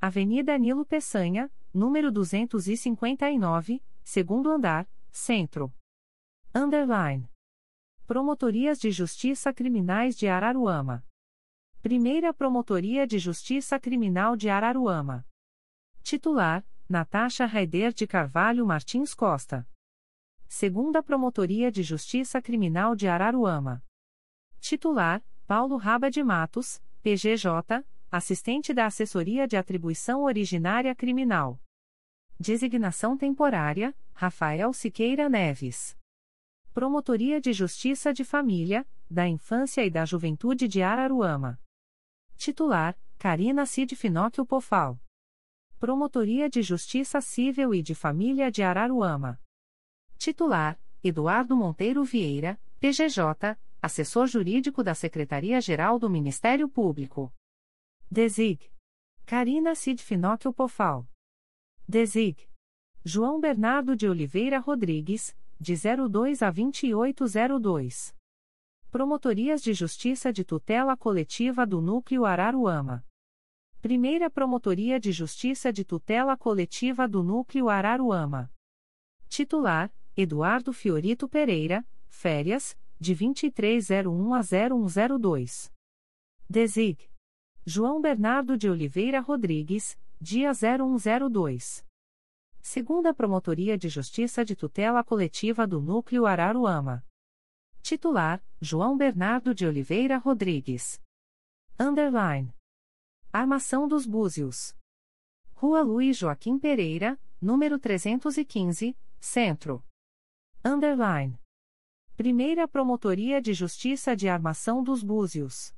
Avenida 0.00 0.58
Nilo 0.58 0.84
Peçanha, 0.84 1.50
número 1.72 2.12
259, 2.12 3.82
segundo 4.02 4.50
andar, 4.50 4.86
Centro. 5.10 5.72
Underline. 6.54 7.30
Promotorias 8.06 8.78
de 8.78 8.90
Justiça 8.90 9.52
Criminais 9.52 10.14
de 10.14 10.28
Araruama. 10.28 11.02
Primeira 11.80 12.34
Promotoria 12.34 13.06
de 13.06 13.18
Justiça 13.18 13.80
Criminal 13.80 14.36
de 14.36 14.50
Araruama. 14.50 15.26
Titular: 16.02 16.64
Natasha 16.86 17.46
Raider 17.46 17.94
de 17.94 18.06
Carvalho 18.06 18.66
Martins 18.66 19.14
Costa. 19.14 19.66
Segunda 20.46 21.02
Promotoria 21.02 21.72
de 21.72 21.82
Justiça 21.82 22.42
Criminal 22.42 22.94
de 22.94 23.08
Araruama. 23.08 23.82
Titular: 24.60 25.24
Paulo 25.46 25.78
Raba 25.78 26.10
de 26.10 26.22
Matos, 26.22 26.82
PGJ, 27.02 27.82
assistente 28.10 28.74
da 28.74 28.84
Assessoria 28.84 29.48
de 29.48 29.56
Atribuição 29.56 30.24
Originária 30.24 30.94
Criminal. 30.94 31.58
Designação 32.38 33.16
temporária: 33.16 33.96
Rafael 34.12 34.70
Siqueira 34.74 35.26
Neves. 35.26 35.96
Promotoria 36.74 37.40
de 37.40 37.54
Justiça 37.54 38.12
de 38.12 38.24
Família, 38.24 38.86
da 39.10 39.26
Infância 39.26 39.82
e 39.86 39.90
da 39.90 40.04
Juventude 40.04 40.68
de 40.68 40.82
Araruama. 40.82 41.58
Titular: 42.36 42.94
Karina 43.18 43.64
Cid 43.64 43.96
Finóquio 43.96 44.44
Pofal. 44.44 45.00
Promotoria 45.84 46.48
de 46.48 46.62
Justiça 46.62 47.20
Civil 47.20 47.74
e 47.74 47.82
de 47.82 47.94
Família 47.94 48.50
de 48.50 48.62
Araruama. 48.62 49.38
Titular: 50.16 50.80
Eduardo 51.02 51.54
Monteiro 51.54 52.02
Vieira, 52.02 52.58
PGJ, 52.80 53.54
assessor 53.82 54.26
jurídico 54.26 54.82
da 54.82 54.94
Secretaria-Geral 54.94 55.98
do 55.98 56.08
Ministério 56.08 56.70
Público. 56.70 57.30
Desig. 58.10 58.72
Carina 59.26 59.74
Cid 59.74 60.02
Finóquio 60.02 60.54
Pofal. 60.54 61.06
Desig. 61.86 62.48
João 63.04 63.38
Bernardo 63.38 63.94
de 63.94 64.08
Oliveira 64.08 64.58
Rodrigues, 64.58 65.36
de 65.60 65.74
02 65.76 66.40
a 66.40 66.50
2802. 66.50 68.16
Promotorias 68.90 69.62
de 69.62 69.74
Justiça 69.74 70.32
de 70.32 70.46
Tutela 70.46 70.96
Coletiva 70.96 71.66
do 71.66 71.82
Núcleo 71.82 72.24
Araruama. 72.24 73.04
Primeira 73.84 74.30
Promotoria 74.30 74.98
de 74.98 75.12
Justiça 75.12 75.70
de 75.70 75.84
Tutela 75.84 76.38
Coletiva 76.38 77.06
do 77.06 77.22
Núcleo 77.22 77.68
Araruama. 77.68 78.50
Titular: 79.28 79.92
Eduardo 80.16 80.72
Fiorito 80.72 81.28
Pereira, 81.28 81.86
férias, 82.08 82.74
de 82.98 83.14
2301 83.14 84.32
a 84.32 84.40
0102. 84.40 85.70
Desig. 86.48 87.10
João 87.66 88.00
Bernardo 88.00 88.56
de 88.56 88.70
Oliveira 88.70 89.20
Rodrigues, 89.20 89.98
dia 90.18 90.50
0102. 90.54 91.84
Segunda 92.62 93.12
Promotoria 93.12 93.76
de 93.76 93.90
Justiça 93.90 94.46
de 94.46 94.56
Tutela 94.56 95.04
Coletiva 95.04 95.66
do 95.66 95.82
Núcleo 95.82 96.24
Araruama. 96.24 97.04
Titular: 97.82 98.42
João 98.62 98.96
Bernardo 98.96 99.54
de 99.54 99.66
Oliveira 99.66 100.16
Rodrigues. 100.16 100.98
Underline. 101.78 102.50
Armação 103.36 103.88
dos 103.88 104.06
Búzios. 104.06 104.76
Rua 105.54 105.82
Luiz 105.82 106.16
Joaquim 106.16 106.56
Pereira, 106.56 107.20
número 107.40 107.80
315, 107.80 108.96
Centro. 109.18 109.84
Underline. 110.64 111.40
Primeira 112.16 112.68
Promotoria 112.68 113.42
de 113.42 113.52
Justiça 113.52 114.14
de 114.14 114.28
Armação 114.28 114.84
dos 114.84 115.02
Búzios. 115.02 115.74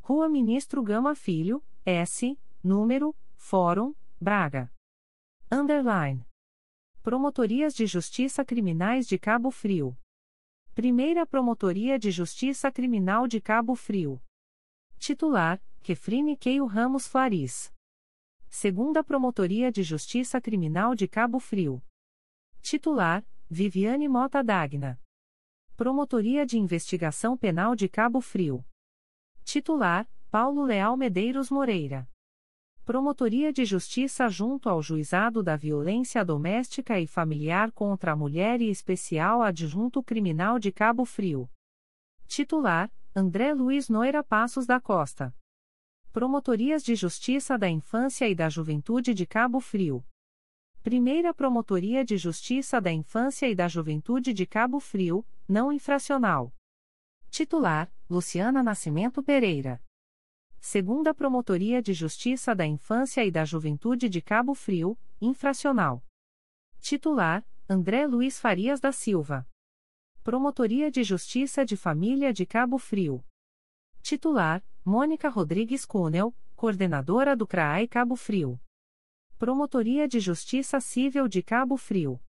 Rua 0.00 0.28
Ministro 0.28 0.80
Gama 0.80 1.16
Filho, 1.16 1.60
S, 1.84 2.38
número, 2.62 3.12
Fórum, 3.42 3.92
Braga. 4.18 4.72
Underline. 5.50 6.24
Promotorias 7.02 7.74
de 7.74 7.86
Justiça 7.86 8.44
Criminais 8.44 9.06
de 9.06 9.18
Cabo 9.18 9.50
Frio. 9.50 9.98
Primeira 10.74 11.26
Promotoria 11.26 11.98
de 11.98 12.10
Justiça 12.10 12.70
Criminal 12.72 13.26
de 13.26 13.40
Cabo 13.40 13.74
Frio. 13.74 14.22
Titular: 14.96 15.60
Kefrine 15.82 16.36
Keio 16.36 16.64
Ramos 16.64 17.06
Flaris. 17.06 17.74
Segunda 18.48 19.04
Promotoria 19.04 19.70
de 19.70 19.82
Justiça 19.82 20.40
Criminal 20.40 20.94
de 20.94 21.06
Cabo 21.06 21.38
Frio. 21.38 21.82
Titular: 22.62 23.26
Viviane 23.50 24.08
Mota 24.08 24.42
Dagna. 24.42 24.98
Promotoria 25.76 26.46
de 26.46 26.58
Investigação 26.58 27.36
Penal 27.36 27.74
de 27.74 27.88
Cabo 27.88 28.20
Frio. 28.20 28.64
Titular: 29.44 30.08
Paulo 30.30 30.62
Leal 30.62 30.96
Medeiros 30.96 31.50
Moreira. 31.50 32.08
Promotoria 32.84 33.52
de 33.52 33.64
Justiça 33.64 34.28
junto 34.28 34.68
ao 34.68 34.82
Juizado 34.82 35.40
da 35.40 35.54
Violência 35.54 36.24
Doméstica 36.24 36.98
e 36.98 37.06
Familiar 37.06 37.70
contra 37.70 38.10
a 38.10 38.16
Mulher 38.16 38.60
e 38.60 38.68
Especial 38.70 39.40
Adjunto 39.40 40.02
Criminal 40.02 40.58
de 40.58 40.72
Cabo 40.72 41.04
Frio. 41.04 41.48
Titular: 42.26 42.90
André 43.14 43.54
Luiz 43.54 43.88
Noira 43.88 44.24
Passos 44.24 44.66
da 44.66 44.80
Costa. 44.80 45.32
Promotorias 46.12 46.82
de 46.82 46.96
Justiça 46.96 47.56
da 47.56 47.68
Infância 47.70 48.28
e 48.28 48.34
da 48.34 48.48
Juventude 48.48 49.14
de 49.14 49.26
Cabo 49.26 49.60
Frio. 49.60 50.04
Primeira 50.82 51.32
Promotoria 51.32 52.04
de 52.04 52.16
Justiça 52.16 52.80
da 52.80 52.90
Infância 52.90 53.48
e 53.48 53.54
da 53.54 53.68
Juventude 53.68 54.32
de 54.32 54.44
Cabo 54.44 54.80
Frio, 54.80 55.24
não 55.48 55.72
infracional. 55.72 56.52
Titular: 57.30 57.88
Luciana 58.10 58.60
Nascimento 58.60 59.22
Pereira. 59.22 59.80
Segunda 60.64 61.12
Promotoria 61.12 61.82
de 61.82 61.92
Justiça 61.92 62.54
da 62.54 62.64
Infância 62.64 63.24
e 63.24 63.32
da 63.32 63.44
Juventude 63.44 64.08
de 64.08 64.22
Cabo 64.22 64.54
Frio, 64.54 64.96
infracional. 65.20 66.04
Titular: 66.80 67.44
André 67.68 68.06
Luiz 68.06 68.38
Farias 68.38 68.78
da 68.78 68.92
Silva. 68.92 69.44
Promotoria 70.22 70.88
de 70.88 71.02
Justiça 71.02 71.64
de 71.66 71.76
Família 71.76 72.32
de 72.32 72.46
Cabo 72.46 72.78
Frio. 72.78 73.24
Titular: 74.02 74.64
Mônica 74.84 75.28
Rodrigues 75.28 75.84
Cunel, 75.84 76.32
coordenadora 76.54 77.34
do 77.34 77.44
CRAI 77.44 77.88
Cabo 77.88 78.14
Frio. 78.14 78.58
Promotoria 79.36 80.06
de 80.06 80.20
Justiça 80.20 80.80
Civil 80.80 81.26
de 81.26 81.42
Cabo 81.42 81.76
Frio. 81.76 82.22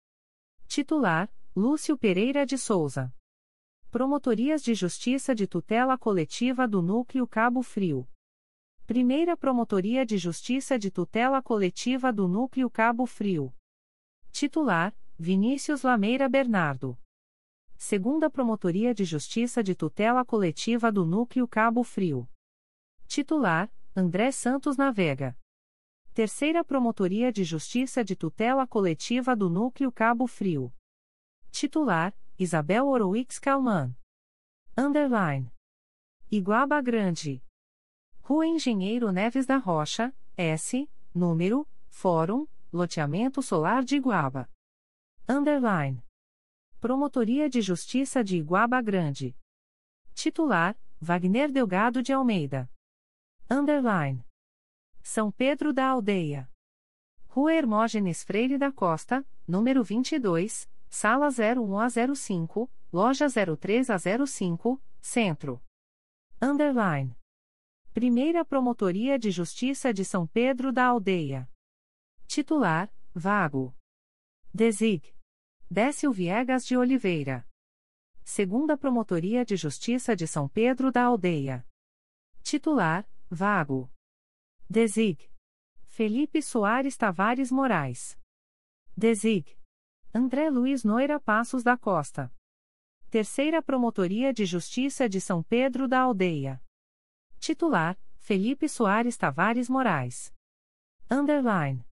Titular: 0.69 1.29
Lúcio 1.55 1.99
Pereira 1.99 2.47
de 2.47 2.57
Souza. 2.57 3.13
Promotorias 3.91 4.63
de 4.63 4.73
Justiça 4.73 5.35
de 5.35 5.49
Tutela 5.49 5.99
Coletiva 5.99 6.69
do 6.69 6.81
Núcleo 6.81 7.27
Cabo 7.27 7.61
Frio. 7.61 8.09
Primeira 8.91 9.37
Promotoria 9.37 10.05
de 10.05 10.19
Justiça 10.19 10.77
de 10.77 10.91
Tutela 10.91 11.41
Coletiva 11.41 12.13
do 12.13 12.27
Núcleo 12.27 12.69
Cabo 12.69 13.07
Frio. 13.07 13.55
Titular: 14.33 14.93
Vinícius 15.17 15.83
Lameira 15.83 16.29
Bernardo. 16.29 16.99
Segunda 17.77 18.29
Promotoria 18.29 18.93
de 18.93 19.05
Justiça 19.05 19.63
de 19.63 19.77
Tutela 19.77 20.25
Coletiva 20.25 20.91
do 20.91 21.07
Núcleo 21.07 21.47
Cabo 21.47 21.85
Frio. 21.85 22.29
Titular: 23.07 23.73
André 23.95 24.33
Santos 24.33 24.77
Navega. 24.77 25.39
Terceira 26.13 26.65
Promotoria 26.65 27.31
de 27.31 27.45
Justiça 27.45 28.03
de 28.03 28.17
Tutela 28.17 28.67
Coletiva 28.67 29.37
do 29.37 29.49
Núcleo 29.49 29.93
Cabo 29.93 30.27
Frio. 30.27 30.75
Titular: 31.53 32.13
Isabel 32.37 32.89
Orowix 32.89 33.39
Kalman. 33.39 33.97
Underline. 34.77 35.49
Iguaba 36.29 36.83
Grande. 36.83 37.41
Rua 38.31 38.47
Engenheiro 38.47 39.11
Neves 39.11 39.45
da 39.45 39.57
Rocha, 39.57 40.15
S, 40.37 40.89
número, 41.13 41.67
Fórum, 41.89 42.47
Loteamento 42.73 43.43
Solar 43.43 43.83
de 43.83 43.97
Iguaba. 43.97 44.49
Underline. 45.29 46.01
Promotoria 46.81 47.51
de 47.51 47.61
Justiça 47.61 48.23
de 48.23 48.37
Iguaba 48.37 48.81
Grande. 48.81 49.37
Titular: 50.15 50.79
Wagner 51.01 51.51
Delgado 51.51 52.05
de 52.05 52.13
Almeida. 52.13 52.71
Underline. 53.51 54.25
São 55.03 55.33
Pedro 55.33 55.73
da 55.73 55.89
Aldeia. 55.89 56.49
Rua 57.27 57.53
Hermógenes 57.53 58.23
Freire 58.23 58.57
da 58.57 58.71
Costa, 58.71 59.27
número 59.45 59.83
22, 59.83 60.71
Sala 60.89 61.31
01 61.31 61.81
a 61.81 61.89
05, 62.15 62.71
Loja 62.93 63.27
03 63.29 63.91
a 63.91 63.99
05, 63.99 64.81
Centro. 65.01 65.61
Underline. 66.41 67.20
Primeira 67.93 68.45
Promotoria 68.45 69.19
de 69.19 69.33
Justiça 69.33 69.93
de 69.93 70.05
São 70.05 70.25
Pedro 70.25 70.73
da 70.73 70.87
Aldeia. 70.87 71.51
Titular: 72.29 72.89
Vago. 73.13 73.77
Desig. 74.55 75.13
Décio 75.69 76.13
Viegas 76.13 76.65
de 76.65 76.77
Oliveira. 76.77 77.45
Segunda 78.25 78.79
Promotoria 78.79 79.45
de 79.45 79.57
Justiça 79.57 80.15
de 80.15 80.29
São 80.29 80.49
Pedro 80.49 80.93
da 80.93 81.03
Aldeia. 81.03 81.67
Titular: 82.45 83.11
Vago. 83.29 83.91
Desig. 84.69 85.29
Felipe 85.89 86.41
Soares 86.41 86.97
Tavares 86.97 87.51
Moraes. 87.51 88.17
Desig. 88.97 89.59
André 90.15 90.49
Luiz 90.49 90.85
Noira 90.85 91.19
Passos 91.19 91.65
da 91.65 91.77
Costa. 91.77 92.33
Terceira 93.11 93.61
Promotoria 93.61 94.33
de 94.33 94.45
Justiça 94.45 95.09
de 95.09 95.21
São 95.21 95.43
Pedro 95.43 95.89
da 95.89 96.03
Aldeia. 96.03 96.63
Titular: 97.41 97.99
Felipe 98.19 98.69
Soares 98.69 99.17
Tavares 99.17 99.69
Moraes. 99.71 100.31
Underline. 101.11 101.87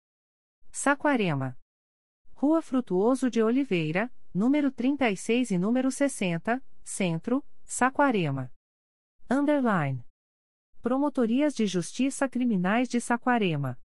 Saquarema. 0.70 1.58
Rua 2.34 2.60
Frutuoso 2.60 3.30
de 3.30 3.42
Oliveira, 3.42 4.12
número 4.32 4.70
36 4.70 5.52
e 5.52 5.58
número 5.58 5.90
60, 5.90 6.62
Centro, 6.84 7.42
Saquarema. 7.64 8.52
Underline. 9.28 10.04
Promotorias 10.82 11.54
de 11.54 11.66
Justiça 11.66 12.28
Criminais 12.28 12.86
de 12.86 13.00
Saquarema. 13.00 13.80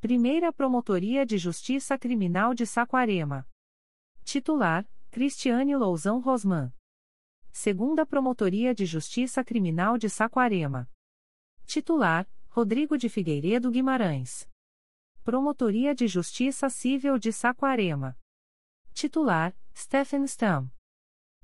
Primeira 0.00 0.52
Promotoria 0.52 1.26
de 1.26 1.36
Justiça 1.38 1.98
Criminal 1.98 2.54
de 2.54 2.66
Saquarema. 2.66 3.44
Titular: 4.22 4.88
Cristiane 5.10 5.74
Lousão 5.74 6.20
Rosman. 6.20 6.72
Segunda 7.56 8.04
Promotoria 8.04 8.74
de 8.74 8.84
Justiça 8.84 9.44
Criminal 9.44 9.96
de 9.96 10.10
Saquarema. 10.10 10.90
Titular: 11.64 12.28
Rodrigo 12.50 12.98
de 12.98 13.08
Figueiredo 13.08 13.70
Guimarães. 13.70 14.50
Promotoria 15.22 15.94
de 15.94 16.08
Justiça 16.08 16.68
Civil 16.68 17.16
de 17.16 17.32
Saquarema. 17.32 18.18
Titular: 18.92 19.56
Stephen 19.72 20.26
Stam. 20.26 20.68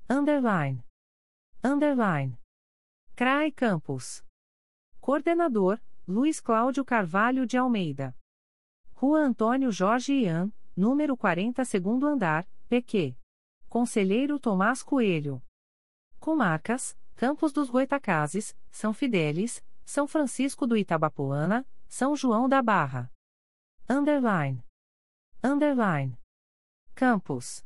Underline. 0.09 0.83
Underline. 1.63 2.37
CRAE 3.15 3.49
Campos. 3.53 4.21
Coordenador: 4.99 5.81
Luiz 6.05 6.41
Cláudio 6.41 6.83
Carvalho 6.83 7.47
de 7.47 7.57
Almeida. 7.57 8.13
Rua 8.91 9.21
Antônio 9.21 9.71
Jorge 9.71 10.11
Ian, 10.11 10.51
número 10.75 11.15
40 11.15 11.63
segundo 11.63 12.05
andar, 12.05 12.45
PQ. 12.67 13.15
Conselheiro 13.69 14.37
Tomás 14.37 14.83
Coelho. 14.83 15.41
Comarcas: 16.21 16.95
Campos 17.15 17.51
dos 17.51 17.69
Goitacazes, 17.71 18.55
São 18.69 18.93
Fidélis, 18.93 19.61
São 19.83 20.07
Francisco 20.07 20.67
do 20.67 20.77
Itabapoana, 20.77 21.67
São 21.89 22.15
João 22.15 22.47
da 22.47 22.61
Barra. 22.61 23.11
Underline. 23.89 24.63
Underline. 25.43 26.15
Campos. 26.93 27.65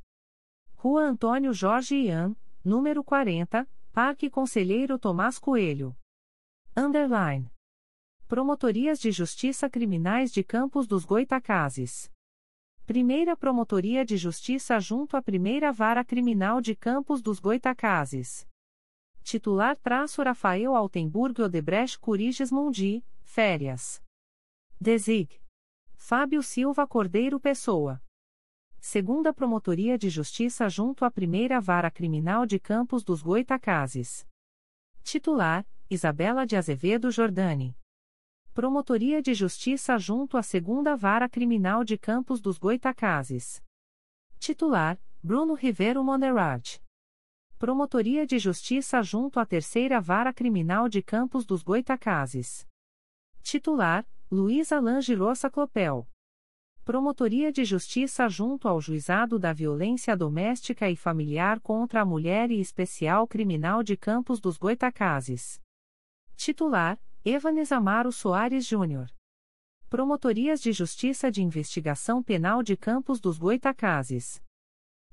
Rua 0.73 1.03
Antônio 1.03 1.52
Jorge 1.53 1.95
Ian, 1.95 2.34
número 2.64 3.03
40, 3.03 3.68
Parque 3.91 4.30
Conselheiro 4.30 4.98
Tomás 4.98 5.38
Coelho. 5.38 5.94
Underline. 6.76 7.52
Promotorias 8.26 8.99
de 8.99 9.11
Justiça 9.11 9.69
Criminais 9.69 10.32
de 10.32 10.45
Campos 10.45 10.88
dos 10.88 11.03
Goitacazes. 11.03 12.10
Primeira 12.85 13.35
Promotoria 13.35 14.05
de 14.05 14.15
Justiça 14.15 14.79
junto 14.79 15.17
à 15.17 15.21
Primeira 15.21 15.71
Vara 15.71 16.05
Criminal 16.05 16.61
de 16.61 16.75
Campos 16.75 17.19
dos 17.19 17.39
Goitacazes. 17.39 18.47
Titular 19.23 19.75
traço 19.75 20.21
Rafael 20.21 20.75
Altenburg 20.75 21.41
Odebrecht 21.41 21.97
Curiges 21.99 22.51
Mundi, 22.51 23.03
férias. 23.23 24.03
Desig. 24.79 25.41
Fábio 25.95 26.43
Silva 26.43 26.85
Cordeiro 26.85 27.39
Pessoa. 27.39 27.99
Segunda 28.79 29.33
Promotoria 29.33 29.97
de 29.97 30.07
Justiça 30.07 30.69
junto 30.69 31.05
à 31.05 31.09
Primeira 31.09 31.59
Vara 31.59 31.89
Criminal 31.89 32.45
de 32.45 32.59
Campos 32.59 33.03
dos 33.03 33.23
Goitacazes. 33.23 34.27
Titular: 35.01 35.65
Isabela 35.89 36.45
de 36.45 36.55
Azevedo 36.55 37.09
Jordani. 37.09 37.75
Promotoria 38.56 39.22
de 39.22 39.34
Justiça 39.34 39.98
junto 39.98 40.38
à 40.38 40.41
Segunda 40.41 40.95
Vara 40.95 41.27
Criminal 41.27 41.84
de 41.84 41.98
Campos 41.98 42.40
dos 42.40 42.57
Goitacazes. 42.57 43.61
Titular: 44.40 44.98
Bruno 45.22 45.56
Rivero 45.56 46.02
Monerard. 46.02 46.82
Promotoria 47.60 48.26
de 48.26 48.40
Justiça 48.40 49.03
junto 49.03 49.41
à 49.41 49.45
Terceira 49.45 49.99
Vara 49.99 50.32
Criminal 50.32 50.88
de 50.88 51.03
Campos 51.03 51.45
dos 51.45 51.61
Goitacazes. 51.64 52.65
Titular: 53.44 54.07
Luiz 54.32 54.72
Alain 54.72 55.02
Girossa 55.02 55.49
Clopel. 55.49 56.07
Promotoria 56.86 57.52
de 57.52 57.65
Justiça 57.65 58.30
junto 58.30 58.69
ao 58.69 58.80
Juizado 58.80 59.38
da 59.38 59.52
Violência 59.52 60.15
Doméstica 60.15 60.90
e 60.90 60.95
Familiar 60.95 61.60
contra 61.60 62.03
a 62.03 62.06
Mulher 62.06 62.49
e 62.52 62.61
Especial 62.61 63.27
Criminal 63.27 63.84
de 63.84 63.98
Campos 63.98 64.40
dos 64.40 64.57
Goitacazes. 64.57 65.60
Titular: 66.38 66.98
Evanes 67.27 67.72
Amaro 67.72 68.11
Soares 68.11 68.68
Júnior. 68.68 69.11
Promotorias 69.89 70.61
de 70.61 70.72
Justiça 70.72 71.31
de 71.31 71.41
Investigação 71.41 72.22
Penal 72.22 72.61
de 72.61 72.77
Campos 72.77 73.19
dos 73.19 73.39
Goitacazes. 73.39 74.39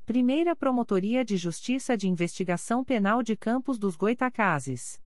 Primeira 0.05 0.55
Promotoria 0.55 1.25
de 1.25 1.39
Justiça 1.39 1.97
de 1.97 2.07
Investigação 2.07 2.85
Penal 2.85 3.23
de 3.23 3.35
Campos 3.35 3.79
dos 3.79 3.97
Goitacazes. 3.97 5.01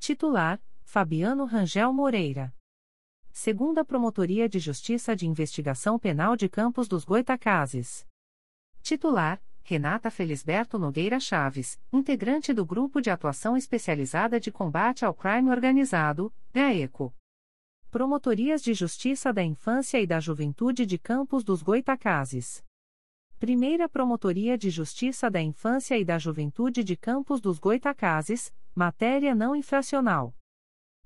Titular: 0.00 0.60
Fabiano 0.82 1.44
Rangel 1.44 1.92
Moreira. 1.92 2.52
Segunda 3.30 3.84
Promotoria 3.84 4.48
de 4.48 4.58
Justiça 4.58 5.14
de 5.14 5.28
Investigação 5.28 6.00
Penal 6.00 6.34
de 6.34 6.48
Campos 6.48 6.88
dos 6.88 7.04
Goitacazes. 7.04 8.04
Titular: 8.82 9.40
Renata 9.66 10.10
Felisberto 10.10 10.78
Nogueira 10.78 11.18
Chaves, 11.18 11.80
integrante 11.90 12.52
do 12.52 12.66
Grupo 12.66 13.00
de 13.00 13.08
Atuação 13.08 13.56
Especializada 13.56 14.38
de 14.38 14.52
Combate 14.52 15.06
ao 15.06 15.14
Crime 15.14 15.50
Organizado, 15.50 16.30
GAECO. 16.52 17.14
Promotorias 17.90 18.62
de 18.62 18.74
Justiça 18.74 19.32
da 19.32 19.42
Infância 19.42 19.98
e 19.98 20.06
da 20.06 20.20
Juventude 20.20 20.84
de 20.84 20.98
Campos 20.98 21.42
dos 21.42 21.62
Goitacazes. 21.62 22.62
Primeira 23.40 23.88
Promotoria 23.88 24.58
de 24.58 24.68
Justiça 24.68 25.30
da 25.30 25.40
Infância 25.40 25.98
e 25.98 26.04
da 26.04 26.18
Juventude 26.18 26.84
de 26.84 26.94
Campos 26.94 27.40
dos 27.40 27.58
Goitacazes, 27.58 28.54
matéria 28.74 29.34
não 29.34 29.56
infracional. 29.56 30.36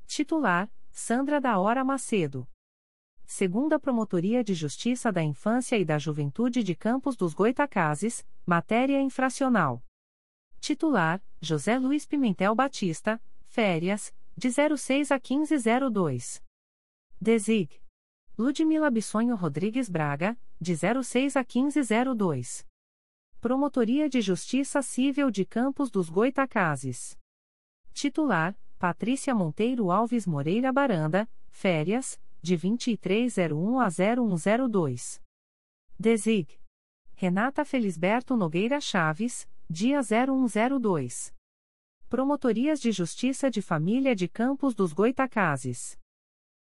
Titular: 0.04 0.68
Sandra 0.90 1.40
da 1.40 1.60
Hora 1.60 1.84
Macedo. 1.84 2.44
Segunda 3.30 3.78
Promotoria 3.78 4.42
de 4.42 4.54
Justiça 4.54 5.12
da 5.12 5.22
Infância 5.22 5.76
e 5.76 5.84
da 5.84 5.98
Juventude 5.98 6.62
de 6.62 6.74
Campos 6.74 7.14
dos 7.14 7.34
Goitacazes, 7.34 8.26
matéria 8.46 8.98
infracional. 9.02 9.84
Titular: 10.58 11.22
José 11.38 11.78
Luiz 11.78 12.06
Pimentel 12.06 12.54
Batista, 12.54 13.22
férias, 13.46 14.14
de 14.34 14.48
06 14.50 15.12
a 15.12 15.16
1502. 15.16 16.42
Desig. 17.20 17.82
Ludmila 18.36 18.90
Bissonho 18.90 19.36
Rodrigues 19.36 19.90
Braga, 19.90 20.34
de 20.58 20.74
06 20.74 21.36
a 21.36 21.40
1502. 21.40 22.66
Promotoria 23.42 24.08
de 24.08 24.22
Justiça 24.22 24.80
Civil 24.80 25.30
de 25.30 25.44
Campos 25.44 25.90
dos 25.90 26.08
Goitacazes. 26.08 27.14
Titular: 27.92 28.58
Patrícia 28.78 29.34
Monteiro 29.34 29.90
Alves 29.90 30.26
Moreira 30.26 30.72
Baranda, 30.72 31.28
férias, 31.50 32.18
de 32.48 32.56
2301 32.56 33.78
a 33.78 33.88
0102. 33.90 35.20
Desig. 35.98 36.58
Renata 37.14 37.62
Felisberto 37.62 38.38
Nogueira 38.38 38.80
Chaves, 38.80 39.46
dia 39.68 40.00
0102. 40.00 41.34
Promotorias 42.08 42.80
de 42.80 42.90
Justiça 42.90 43.50
de 43.50 43.60
Família 43.60 44.16
de 44.16 44.26
Campos 44.26 44.74
dos 44.74 44.94
Goitacazes. 44.94 45.98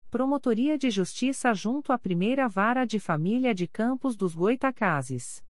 Promotoria 0.09 0.75
de 0.75 0.89
Justiça 0.89 1.53
junto 1.53 1.93
à 1.93 1.99
Primeira 1.99 2.47
Vara 2.47 2.83
de 2.83 2.99
Família 2.99 3.53
de 3.53 3.67
Campos 3.67 4.15
dos 4.15 4.33
Goitacazes. 4.33 5.45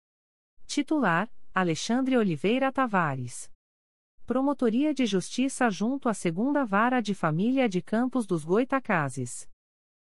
Titular: 0.66 1.30
Alexandre 1.54 2.16
Oliveira 2.16 2.72
Tavares. 2.72 3.52
Promotoria 4.26 4.94
de 4.94 5.06
Justiça 5.06 5.70
junto 5.70 6.08
à 6.08 6.14
Segunda 6.14 6.64
Vara 6.64 7.02
de 7.02 7.14
Família 7.14 7.68
de 7.68 7.82
Campos 7.82 8.26
dos 8.26 8.46
Goitacazes. 8.46 9.51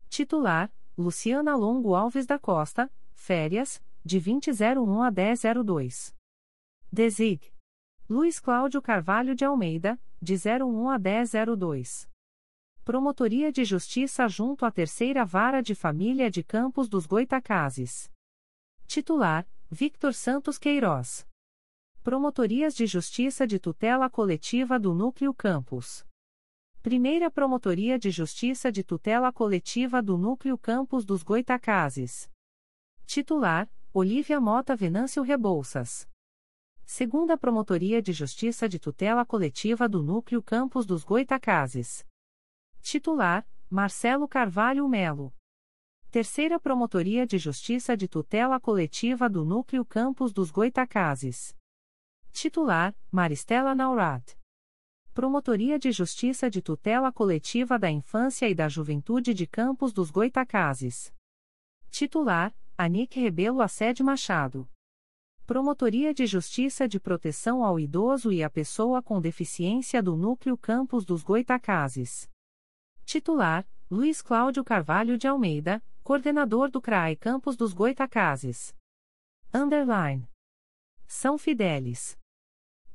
Titular: 0.10 0.72
Luciana 0.98 1.56
Longo 1.56 1.96
Alves 1.96 2.26
da 2.26 2.40
Costa, 2.40 2.92
férias, 3.14 3.84
de 4.04 4.20
2001 4.20 5.04
a 5.04 5.12
1002. 5.12 6.16
Desig. 6.92 7.52
Luiz 8.08 8.40
Cláudio 8.40 8.82
Carvalho 8.82 9.36
de 9.36 9.44
Almeida, 9.44 10.00
de 10.22 10.36
01 10.36 10.90
a 10.90 11.00
1002. 11.00 12.10
Promotoria 12.84 13.52
de 13.52 13.66
Justiça 13.66 14.28
junto 14.28 14.64
à 14.64 14.72
Terceira 14.72 15.26
Vara 15.26 15.62
de 15.62 15.74
Família 15.74 16.30
de 16.30 16.44
Campos 16.44 16.88
dos 16.88 17.08
Goitacazes. 17.08 18.12
Titular: 18.86 19.48
Victor 19.72 20.14
Santos 20.14 20.60
Queiroz. 20.60 21.28
Promotorias 22.04 22.76
de 22.76 22.86
Justiça 22.86 23.48
de 23.48 23.58
Tutela 23.58 24.08
Coletiva 24.08 24.80
do 24.80 24.94
Núcleo 24.94 25.34
Campos. 25.34 26.05
Primeira 26.86 27.32
Promotoria 27.32 27.98
de 27.98 28.12
Justiça 28.12 28.72
de 28.72 28.84
Tutela 28.84 29.34
Coletiva 29.34 30.04
do 30.04 30.20
Núcleo 30.20 30.56
Campos 30.56 31.04
dos 31.04 31.24
Goitacazes. 31.24 32.30
Titular: 33.08 33.68
Olívia 33.92 34.40
Mota 34.40 34.76
Venâncio 34.76 35.24
Rebouças. 35.24 36.08
Segunda 36.86 37.40
Promotoria 37.40 38.04
de 38.04 38.14
Justiça 38.14 38.70
de 38.70 38.78
Tutela 38.78 39.26
Coletiva 39.26 39.90
do 39.90 40.04
Núcleo 40.04 40.44
Campos 40.44 40.86
dos 40.86 41.04
Goitacazes. 41.04 42.06
Titular: 42.82 43.48
Marcelo 43.68 44.28
Carvalho 44.28 44.88
Melo. 44.88 45.34
Terceira 46.12 46.60
Promotoria 46.60 47.26
de 47.26 47.40
Justiça 47.40 47.98
de 47.98 48.08
Tutela 48.08 48.60
Coletiva 48.60 49.28
do 49.28 49.44
Núcleo 49.44 49.84
Campos 49.84 50.32
dos 50.32 50.52
Goitacazes. 50.52 51.58
Titular: 52.32 52.96
Maristela 53.12 53.74
Naurat. 53.74 54.38
Promotoria 55.16 55.80
de 55.80 55.94
Justiça 55.94 56.50
de 56.50 56.62
Tutela 56.62 57.10
Coletiva 57.10 57.80
da 57.80 57.90
Infância 57.90 58.50
e 58.50 58.54
da 58.54 58.68
Juventude 58.68 59.34
de 59.34 59.48
Campos 59.48 59.94
dos 59.94 60.12
Goitacazes. 60.12 61.10
Titular: 61.90 62.54
Anique 62.78 63.22
Rebelo 63.22 63.62
Assede 63.62 64.04
Machado. 64.04 64.70
Promotoria 65.46 66.14
de 66.14 66.26
Justiça 66.26 66.86
de 66.86 67.00
Proteção 67.00 67.64
ao 67.64 67.80
Idoso 67.80 68.30
e 68.30 68.44
à 68.44 68.50
Pessoa 68.50 69.02
com 69.02 69.22
Deficiência 69.22 70.04
do 70.04 70.18
Núcleo 70.18 70.58
Campos 70.58 71.06
dos 71.06 71.24
Goitacazes. 71.24 72.30
Titular: 73.06 73.66
Luiz 73.90 74.22
Cláudio 74.22 74.66
Carvalho 74.66 75.18
de 75.18 75.30
Almeida, 75.30 75.82
coordenador 76.04 76.70
do 76.70 76.82
CRAE 76.82 77.16
Campos 77.16 77.56
dos 77.56 77.72
Goitacazes. 77.72 78.76
Underline. 79.54 80.28
São 81.08 81.38
Fidélis. 81.38 82.18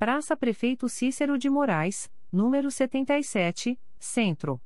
Praça 0.00 0.34
Prefeito 0.34 0.88
Cícero 0.88 1.36
de 1.36 1.50
Moraes, 1.50 2.10
número 2.32 2.70
77, 2.70 3.78
Centro. 3.98 4.58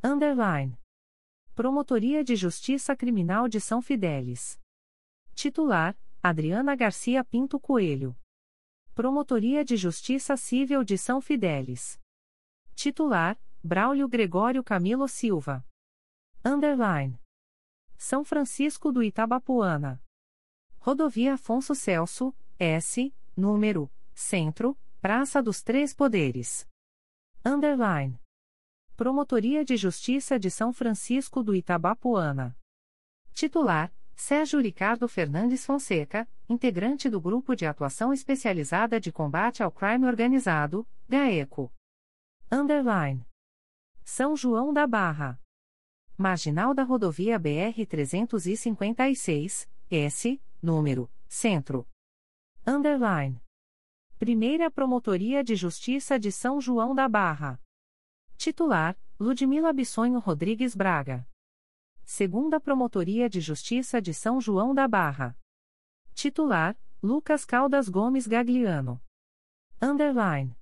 Underline. 0.00 0.78
Promotoria 1.52 2.22
de 2.22 2.36
Justiça 2.36 2.94
Criminal 2.94 3.48
de 3.48 3.60
São 3.60 3.82
Fidélis. 3.82 4.60
Titular: 5.34 5.98
Adriana 6.22 6.76
Garcia 6.76 7.24
Pinto 7.24 7.58
Coelho. 7.58 8.16
Promotoria 8.94 9.64
de 9.64 9.76
Justiça 9.76 10.36
Civil 10.36 10.84
de 10.84 10.96
São 10.96 11.20
Fidélis. 11.20 11.98
Titular: 12.76 13.36
Braulio 13.64 14.06
Gregório 14.06 14.62
Camilo 14.62 15.08
Silva. 15.08 15.66
Underline. 16.44 17.20
São 17.98 18.22
Francisco 18.24 18.92
do 18.92 19.02
Itabapuana. 19.02 20.00
Rodovia 20.78 21.34
Afonso 21.34 21.74
Celso, 21.74 22.32
S, 22.60 23.12
número 23.36 23.90
Centro, 24.22 24.78
Praça 25.00 25.42
dos 25.42 25.62
Três 25.62 25.92
Poderes. 25.92 26.68
Underline. 27.44 28.16
Promotoria 28.96 29.64
de 29.64 29.76
Justiça 29.76 30.38
de 30.38 30.48
São 30.48 30.72
Francisco 30.72 31.42
do 31.42 31.52
Itabapuana. 31.54 32.56
Titular: 33.32 33.92
Sérgio 34.14 34.60
Ricardo 34.60 35.08
Fernandes 35.08 35.66
Fonseca, 35.66 36.28
integrante 36.48 37.10
do 37.10 37.20
Grupo 37.20 37.56
de 37.56 37.66
Atuação 37.66 38.12
Especializada 38.12 39.00
de 39.00 39.10
Combate 39.10 39.60
ao 39.62 39.72
Crime 39.72 40.06
Organizado, 40.06 40.86
GAECO. 41.08 41.72
Underline. 42.50 43.26
São 44.04 44.36
João 44.36 44.72
da 44.72 44.86
Barra. 44.86 45.40
Marginal 46.16 46.72
da 46.72 46.84
Rodovia 46.84 47.40
BR-356, 47.40 49.68
S, 49.90 50.40
número, 50.62 51.10
Centro. 51.28 51.88
Underline. 52.64 53.42
Primeira 54.22 54.70
Promotoria 54.70 55.42
de 55.42 55.56
Justiça 55.56 56.16
de 56.16 56.30
São 56.30 56.60
João 56.60 56.94
da 56.94 57.08
Barra. 57.08 57.60
Titular: 58.36 58.96
Ludmila 59.18 59.72
Bissonho 59.72 60.20
Rodrigues 60.20 60.76
Braga. 60.76 61.28
Segunda 62.04 62.60
Promotoria 62.60 63.28
de 63.28 63.40
Justiça 63.40 64.00
de 64.00 64.14
São 64.14 64.40
João 64.40 64.72
da 64.72 64.86
Barra. 64.86 65.36
Titular: 66.14 66.78
Lucas 67.02 67.44
Caldas 67.44 67.88
Gomes 67.88 68.28
Gagliano. 68.28 69.02
Underline. 69.82 70.56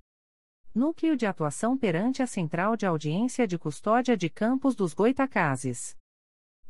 Núcleo 0.73 1.15
de 1.15 1.27
Atuação 1.27 1.77
perante 1.77 2.23
a 2.23 2.25
Central 2.25 2.75
de 2.75 2.87
Audiência 2.87 3.45
de 3.45 3.59
Custódia 3.59 4.17
de 4.17 4.27
Campos 4.27 4.73
dos 4.73 4.95
Goitacazes. 4.95 5.95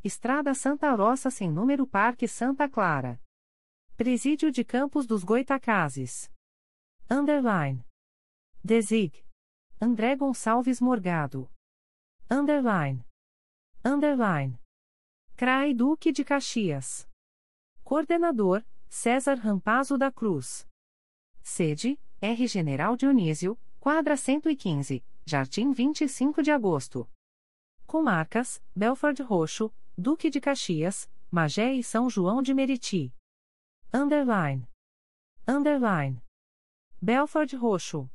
Estrada 0.04 0.54
Santa 0.54 0.94
Rosa 0.94 1.32
sem 1.32 1.50
número 1.50 1.88
Parque 1.88 2.28
Santa 2.28 2.68
Clara. 2.68 3.18
Presídio 3.96 4.52
de 4.52 4.66
Campos 4.66 5.08
dos 5.08 5.24
Goitacazes. 5.24 6.30
Underline. 7.14 7.84
Desig. 8.64 9.26
André 9.82 10.16
Gonçalves 10.16 10.80
Morgado. 10.80 11.52
Underline. 12.30 13.04
Underline. 13.84 14.58
CRAI 15.36 15.74
Duque 15.74 16.14
de 16.14 16.24
Caxias. 16.24 17.06
Coordenador, 17.84 18.64
César 18.88 19.36
Rampazo 19.36 19.98
da 19.98 20.10
Cruz. 20.10 20.66
Sede, 21.44 22.00
R. 22.22 22.48
General 22.48 22.96
Dionísio, 22.96 23.60
quadra 23.78 24.16
115, 24.16 25.04
Jardim 25.26 25.74
25 25.74 26.42
de 26.42 26.52
agosto. 26.52 27.10
Comarcas, 27.86 28.64
Belford 28.74 29.22
Roxo, 29.22 29.70
Duque 29.98 30.30
de 30.30 30.40
Caxias, 30.40 31.12
Magé 31.30 31.74
e 31.74 31.84
São 31.84 32.10
João 32.10 32.42
de 32.42 32.54
Meriti. 32.54 33.14
Underline. 33.94 34.66
Underline. 35.46 36.22
Belford 37.04 37.56
Roxo. 37.56 38.08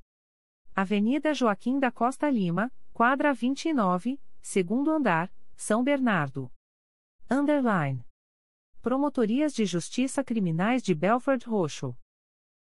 Avenida 0.72 1.34
Joaquim 1.34 1.80
da 1.80 1.90
Costa 1.90 2.30
Lima, 2.30 2.72
quadra 2.92 3.34
29, 3.34 4.20
segundo 4.40 4.92
andar, 4.92 5.28
São 5.56 5.82
Bernardo. 5.82 6.52
Underline. 7.28 8.06
Promotorias 8.80 9.52
de 9.52 9.64
Justiça 9.64 10.22
Criminais 10.22 10.84
de 10.84 10.94
Belford 10.94 11.44
Roxo. 11.48 11.98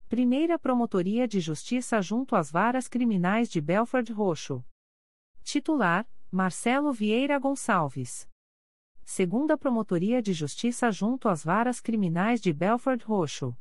Primeira 0.07 0.59
Promotoria 0.59 1.27
de 1.27 1.39
Justiça 1.39 1.99
junto 2.03 2.35
às 2.35 2.51
Varas 2.51 2.87
Criminais 2.87 3.49
de 3.49 3.59
Belford 3.59 4.13
Roxo. 4.13 4.63
Titular: 5.43 6.07
Marcelo 6.31 6.93
Vieira 6.93 7.39
Gonçalves. 7.39 8.29
Segunda 9.03 9.57
Promotoria 9.57 10.21
de 10.21 10.33
Justiça 10.33 10.91
junto 10.91 11.27
às 11.27 11.43
Varas 11.43 11.79
Criminais 11.79 12.39
de 12.39 12.53
Belford 12.53 13.03
Roxo. 13.05 13.57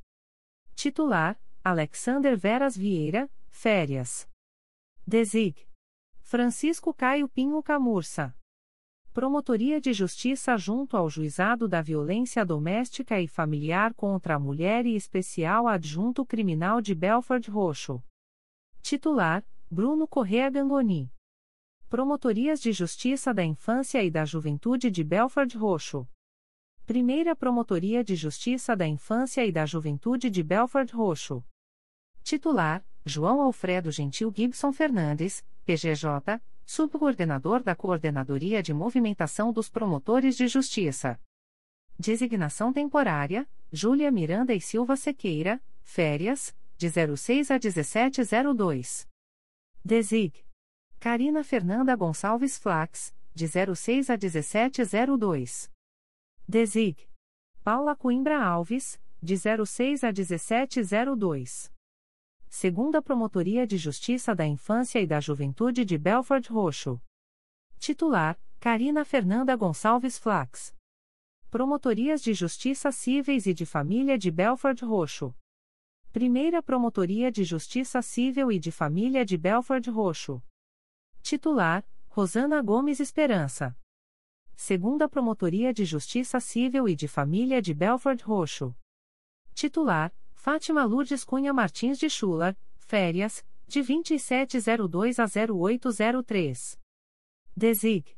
Titular: 0.74 1.40
Alexander 1.62 2.38
Veras 2.38 2.74
Vieira, 2.74 3.30
férias. 3.50 4.26
Desig. 5.06 5.68
Francisco 6.22 6.94
Caio 6.94 7.28
Pinho 7.28 7.62
Camurça. 7.62 8.34
Promotoria 9.12 9.78
de 9.78 9.92
Justiça 9.92 10.56
junto 10.56 10.96
ao 10.96 11.10
Juizado 11.10 11.68
da 11.68 11.82
Violência 11.82 12.46
Doméstica 12.46 13.20
e 13.20 13.28
Familiar 13.28 13.92
contra 13.92 14.36
a 14.36 14.38
Mulher 14.38 14.86
e 14.86 14.94
Especial 14.94 15.68
Adjunto 15.68 16.24
Criminal 16.24 16.80
de 16.80 16.94
Belford 16.94 17.50
Roxo. 17.50 18.02
Titular: 18.80 19.44
Bruno 19.70 20.08
Correa 20.08 20.48
Gangoni. 20.48 21.12
Promotorias 21.90 22.62
de 22.62 22.72
Justiça 22.72 23.34
da 23.34 23.44
Infância 23.44 24.02
e 24.02 24.10
da 24.10 24.24
Juventude 24.24 24.90
de 24.90 25.04
Belford 25.04 25.58
Roxo. 25.58 26.08
Primeira 26.86 27.36
Promotoria 27.36 28.02
de 28.02 28.16
Justiça 28.16 28.74
da 28.74 28.86
Infância 28.86 29.44
e 29.44 29.52
da 29.52 29.66
Juventude 29.66 30.30
de 30.30 30.42
Belford 30.42 30.90
Roxo. 30.94 31.44
Titular: 32.22 32.84
João 33.04 33.40
Alfredo 33.40 33.90
Gentil 33.90 34.32
Gibson 34.34 34.72
Fernandes, 34.72 35.44
PGJ, 35.64 36.40
Subcoordenador 36.64 37.62
da 37.62 37.74
Coordenadoria 37.74 38.62
de 38.62 38.72
Movimentação 38.72 39.52
dos 39.52 39.68
Promotores 39.68 40.36
de 40.36 40.46
Justiça. 40.46 41.20
Designação 41.98 42.72
temporária: 42.72 43.48
Júlia 43.72 44.10
Miranda 44.10 44.54
e 44.54 44.60
Silva 44.60 44.96
Sequeira, 44.96 45.60
férias, 45.82 46.54
de 46.76 46.88
06 46.88 47.50
a 47.50 47.54
1702. 47.54 49.08
Desig. 49.84 50.44
Carina 50.98 51.42
Fernanda 51.42 51.96
Gonçalves 51.96 52.58
Flax, 52.58 53.14
de 53.34 53.46
06 53.48 54.10
a 54.10 54.16
1702. 54.16 55.70
Desig. 56.46 57.08
Paula 57.62 57.94
Coimbra 57.96 58.42
Alves, 58.42 59.00
de 59.22 59.36
06 59.36 60.04
a 60.04 60.12
1702. 60.12 61.70
Segunda 62.52 63.00
Promotoria 63.00 63.64
de 63.64 63.78
Justiça 63.78 64.34
da 64.34 64.44
Infância 64.44 65.00
e 65.00 65.06
da 65.06 65.20
Juventude 65.20 65.84
de 65.84 65.96
Belford 65.96 66.48
Roxo. 66.50 67.00
Titular: 67.78 68.38
Carina 68.58 69.04
Fernanda 69.04 69.54
Gonçalves 69.54 70.18
Flax. 70.18 70.74
Promotorias 71.48 72.20
de 72.20 72.34
Justiça 72.34 72.90
Cíveis 72.90 73.46
e 73.46 73.54
de 73.54 73.64
Família 73.64 74.18
de 74.18 74.32
Belford 74.32 74.84
Roxo. 74.84 75.32
Primeira 76.12 76.60
Promotoria 76.60 77.30
de 77.30 77.44
Justiça 77.44 78.02
Civil 78.02 78.50
e 78.50 78.58
de 78.58 78.72
Família 78.72 79.24
de 79.24 79.38
Belford 79.38 79.88
Roxo. 79.88 80.42
Titular: 81.22 81.86
Rosana 82.08 82.60
Gomes 82.60 82.98
Esperança. 82.98 83.78
Segunda 84.56 85.08
Promotoria 85.08 85.72
de 85.72 85.84
Justiça 85.84 86.40
Civil 86.40 86.88
e 86.88 86.96
de 86.96 87.06
Família 87.06 87.62
de 87.62 87.72
Belford 87.72 88.24
Roxo. 88.24 88.76
Titular: 89.54 90.12
Fátima 90.42 90.84
Lourdes 90.84 91.22
Cunha 91.22 91.52
Martins 91.52 91.98
de 91.98 92.08
Chula, 92.08 92.56
férias, 92.78 93.44
de 93.68 93.82
2702 93.82 95.18
a 95.18 95.26
0803. 95.26 96.80
Desig. 97.54 98.16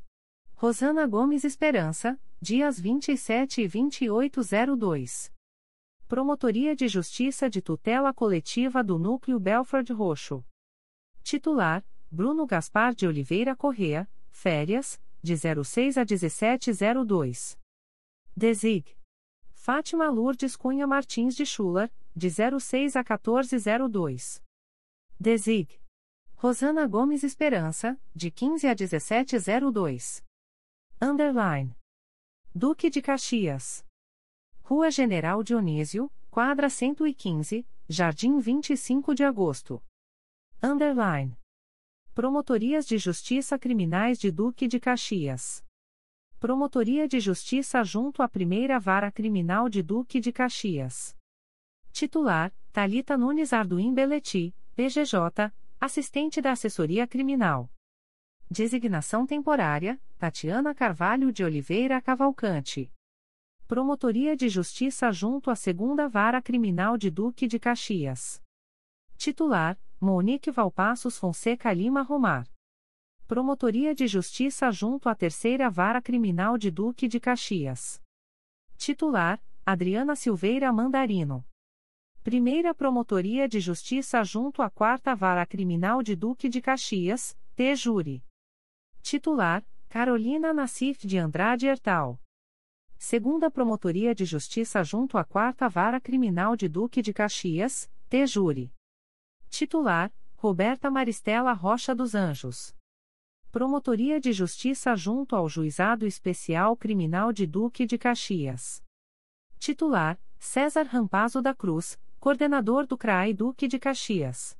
Rosana 0.55 1.05
Gomes 1.05 1.43
Esperança, 1.43 2.17
dias 2.41 2.79
27 2.79 3.63
e 3.63 3.67
2802. 3.67 5.33
Promotoria 6.07 6.73
de 6.73 6.87
Justiça 6.87 7.49
de 7.49 7.61
Tutela 7.61 8.13
Coletiva 8.13 8.81
do 8.81 8.97
Núcleo 8.97 9.37
Belford 9.37 9.91
Roxo. 9.91 10.45
Titular: 11.23 11.85
Bruno 12.09 12.45
Gaspar 12.47 12.95
de 12.95 13.05
Oliveira 13.05 13.53
Correa, 13.53 14.09
férias, 14.31 14.97
de 15.21 15.35
06 15.35 15.97
a 15.97 16.05
1702. 16.05 17.59
Desig. 18.33 18.97
Fátima 19.53 20.09
Lourdes 20.09 20.55
Cunha 20.55 20.87
Martins 20.87 21.35
de 21.35 21.45
Schuller, 21.45 21.91
de 22.15 22.29
06 22.29 22.95
a 22.95 23.03
1402. 23.03 24.41
Desig. 25.19 25.79
Rosana 26.35 26.85
Gomes 26.87 27.23
Esperança, 27.23 27.99
de 28.13 28.29
15 28.29 28.67
a 28.67 28.75
1702. 28.75 30.23
Underline. 31.01 31.75
Duque 32.53 32.89
de 32.89 33.01
Caxias. 33.01 33.85
Rua 34.61 34.91
General 34.91 35.43
Dionísio, 35.43 36.11
quadra 36.29 36.69
115, 36.69 37.65
Jardim 37.87 38.39
25 38.39 39.15
de 39.15 39.23
Agosto. 39.23 39.83
Underline. 40.61 41.37
Promotorias 42.13 42.85
de 42.85 42.97
Justiça 42.97 43.57
Criminais 43.57 44.19
de 44.19 44.31
Duque 44.31 44.67
de 44.67 44.79
Caxias. 44.79 45.63
Promotoria 46.39 47.07
de 47.07 47.19
Justiça 47.19 47.83
junto 47.83 48.21
à 48.21 48.27
Primeira 48.27 48.79
Vara 48.79 49.11
Criminal 49.11 49.67
de 49.67 49.81
Duque 49.81 50.19
de 50.19 50.31
Caxias. 50.31 51.15
Titular: 51.93 52.51
Talita 52.71 53.15
Nunes 53.15 53.53
Arduim 53.53 53.93
Beleti, 53.93 54.55
PGJ, 54.75 55.53
assistente 55.79 56.41
da 56.41 56.53
Assessoria 56.53 57.05
Criminal. 57.05 57.71
Designação 58.49 59.27
temporária: 59.27 60.01
Tatiana 60.17 60.73
Carvalho 60.73 61.31
de 61.31 61.43
Oliveira 61.43 62.01
Cavalcante. 62.01 62.91
Promotoria 63.67 64.35
de 64.35 64.49
Justiça 64.49 65.11
junto 65.11 65.51
à 65.51 65.55
Segunda 65.55 66.09
Vara 66.09 66.41
Criminal 66.41 66.97
de 66.97 67.11
Duque 67.11 67.45
de 67.45 67.59
Caxias. 67.59 68.41
Titular: 69.15 69.79
Monique 70.01 70.49
Valpassos 70.49 71.19
Fonseca 71.19 71.71
Lima 71.71 72.01
Romar. 72.01 72.49
Promotoria 73.27 73.93
de 73.93 74.07
Justiça 74.07 74.71
junto 74.71 75.07
à 75.07 75.13
Terceira 75.13 75.69
Vara 75.69 76.01
Criminal 76.01 76.57
de 76.57 76.71
Duque 76.71 77.07
de 77.07 77.19
Caxias. 77.19 78.01
Titular: 78.77 79.39
Adriana 79.63 80.15
Silveira 80.15 80.73
Mandarino. 80.73 81.45
Primeira 82.23 82.73
Promotoria 82.73 83.49
de 83.49 83.59
Justiça 83.59 84.23
junto 84.23 84.61
à 84.61 84.69
Quarta 84.69 85.13
Vara 85.13 85.45
Criminal 85.45 86.01
de 86.01 86.15
Duque 86.15 86.47
de 86.47 86.61
Caxias, 86.61 87.37
T-Júri. 87.53 88.23
Titular: 89.01 89.61
Carolina 89.89 90.53
Nassif 90.53 91.05
de 91.05 91.17
Andrade 91.17 91.67
Hertal. 91.67 92.17
Segunda 92.97 93.51
Promotoria 93.51 94.15
de 94.15 94.23
Justiça 94.23 94.81
junto 94.85 95.17
à 95.17 95.25
Quarta 95.25 95.67
Vara 95.67 95.99
Criminal 95.99 96.55
de 96.55 96.69
Duque 96.69 97.01
de 97.01 97.11
Caxias, 97.11 97.91
T-Júri. 98.07 98.73
Titular: 99.49 100.09
Roberta 100.37 100.89
Maristela 100.89 101.51
Rocha 101.51 101.93
dos 101.93 102.15
Anjos. 102.15 102.73
Promotoria 103.51 104.21
de 104.21 104.31
Justiça 104.31 104.95
junto 104.95 105.35
ao 105.35 105.49
Juizado 105.49 106.05
Especial 106.05 106.77
Criminal 106.77 107.33
de 107.33 107.45
Duque 107.45 107.85
de 107.85 107.97
Caxias. 107.97 108.81
Titular: 109.59 110.17
César 110.39 110.83
Rampazo 110.83 111.41
da 111.41 111.53
Cruz, 111.53 111.99
coordenador 112.23 112.87
do 112.87 112.97
CRAI 112.97 113.33
Duque 113.33 113.67
de 113.67 113.77
Caxias. 113.77 114.57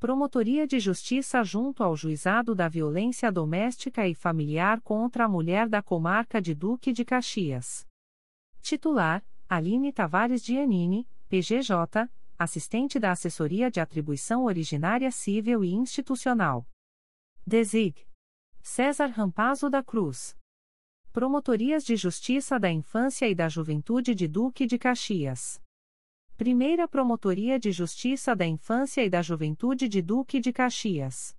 Promotoria 0.00 0.66
de 0.66 0.80
Justiça 0.80 1.44
junto 1.44 1.84
ao 1.84 1.96
Juizado 1.96 2.52
da 2.52 2.66
Violência 2.66 3.30
Doméstica 3.30 4.08
e 4.08 4.12
Familiar 4.12 4.80
contra 4.80 5.26
a 5.26 5.28
Mulher 5.28 5.68
da 5.68 5.80
Comarca 5.80 6.42
de 6.42 6.52
Duque 6.52 6.92
de 6.92 7.04
Caxias. 7.04 7.86
Titular: 8.60 9.24
Aline 9.48 9.92
Tavares 9.92 10.44
Giannini, 10.44 11.08
PGJ, 11.28 12.10
assistente 12.36 12.98
da 12.98 13.12
Assessoria 13.12 13.70
de 13.70 13.78
Atribuição 13.78 14.46
Originária 14.46 15.12
Civil 15.12 15.62
e 15.62 15.72
Institucional. 15.72 16.66
Desig. 17.46 18.04
César 18.60 19.06
Rampazo 19.06 19.70
da 19.70 19.80
Cruz. 19.80 20.36
Promotorias 21.12 21.84
de 21.84 21.94
Justiça 21.94 22.58
da 22.58 22.68
Infância 22.68 23.28
e 23.28 23.34
da 23.36 23.48
Juventude 23.48 24.12
de 24.12 24.26
Duque 24.26 24.66
de 24.66 24.76
Caxias. 24.76 25.62
Primeira 26.40 26.88
Promotoria 26.88 27.60
de 27.60 27.70
Justiça 27.70 28.34
da 28.34 28.46
Infância 28.46 29.04
e 29.04 29.10
da 29.10 29.20
Juventude 29.20 29.86
de 29.86 30.00
Duque 30.00 30.40
de 30.40 30.54
Caxias. 30.54 31.36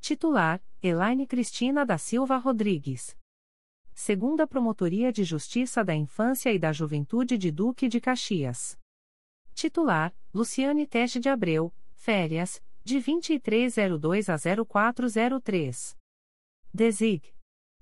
Titular: 0.00 0.62
Elaine 0.80 1.26
Cristina 1.26 1.84
da 1.84 1.98
Silva 1.98 2.36
Rodrigues. 2.36 3.18
Segunda 3.92 4.46
Promotoria 4.46 5.12
de 5.12 5.24
Justiça 5.24 5.82
da 5.82 5.96
Infância 5.96 6.52
e 6.52 6.60
da 6.60 6.72
Juventude 6.72 7.36
de 7.36 7.50
Duque 7.50 7.88
de 7.88 8.00
Caxias. 8.00 8.78
Titular: 9.52 10.14
Luciane 10.32 10.86
Teste 10.86 11.18
de 11.18 11.28
Abreu, 11.28 11.74
férias, 11.96 12.62
de 12.84 13.00
2302 13.00 14.28
a 14.28 14.36
0403. 14.64 15.98
Desig. 16.72 17.34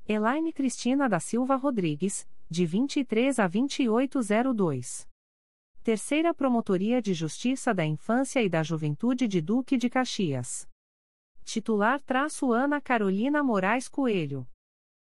Elaine 0.08 0.54
Cristina 0.54 1.10
da 1.10 1.20
Silva 1.20 1.56
Rodrigues, 1.56 2.26
de 2.48 2.64
23 2.64 3.38
a 3.38 3.46
2802. 3.46 5.06
Terceira 5.88 6.34
Promotoria 6.34 7.00
de 7.00 7.14
Justiça 7.14 7.72
da 7.72 7.82
Infância 7.82 8.42
e 8.42 8.48
da 8.50 8.62
Juventude 8.62 9.26
de 9.26 9.40
Duque 9.40 9.78
de 9.78 9.88
Caxias. 9.88 10.68
Titular 11.46 11.98
traço 12.02 12.52
Ana 12.52 12.78
Carolina 12.78 13.42
Moraes 13.42 13.88
Coelho. 13.88 14.46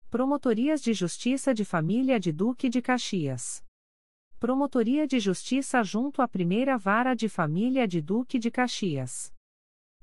Promotorias 0.10 0.82
de 0.82 0.92
Justiça 0.92 1.54
de 1.54 1.64
Família 1.64 2.20
de 2.20 2.32
Duque 2.32 2.70
de 2.70 2.82
Caxias. 2.82 3.64
Promotoria 4.40 5.06
de 5.06 5.20
Justiça 5.20 5.84
junto 5.84 6.24
à 6.24 6.28
Primeira 6.28 6.76
Vara 6.76 7.14
de 7.14 7.30
Família 7.30 7.88
de 7.88 8.02
Duque 8.02 8.40
de 8.40 8.50
Caxias. 8.50 9.32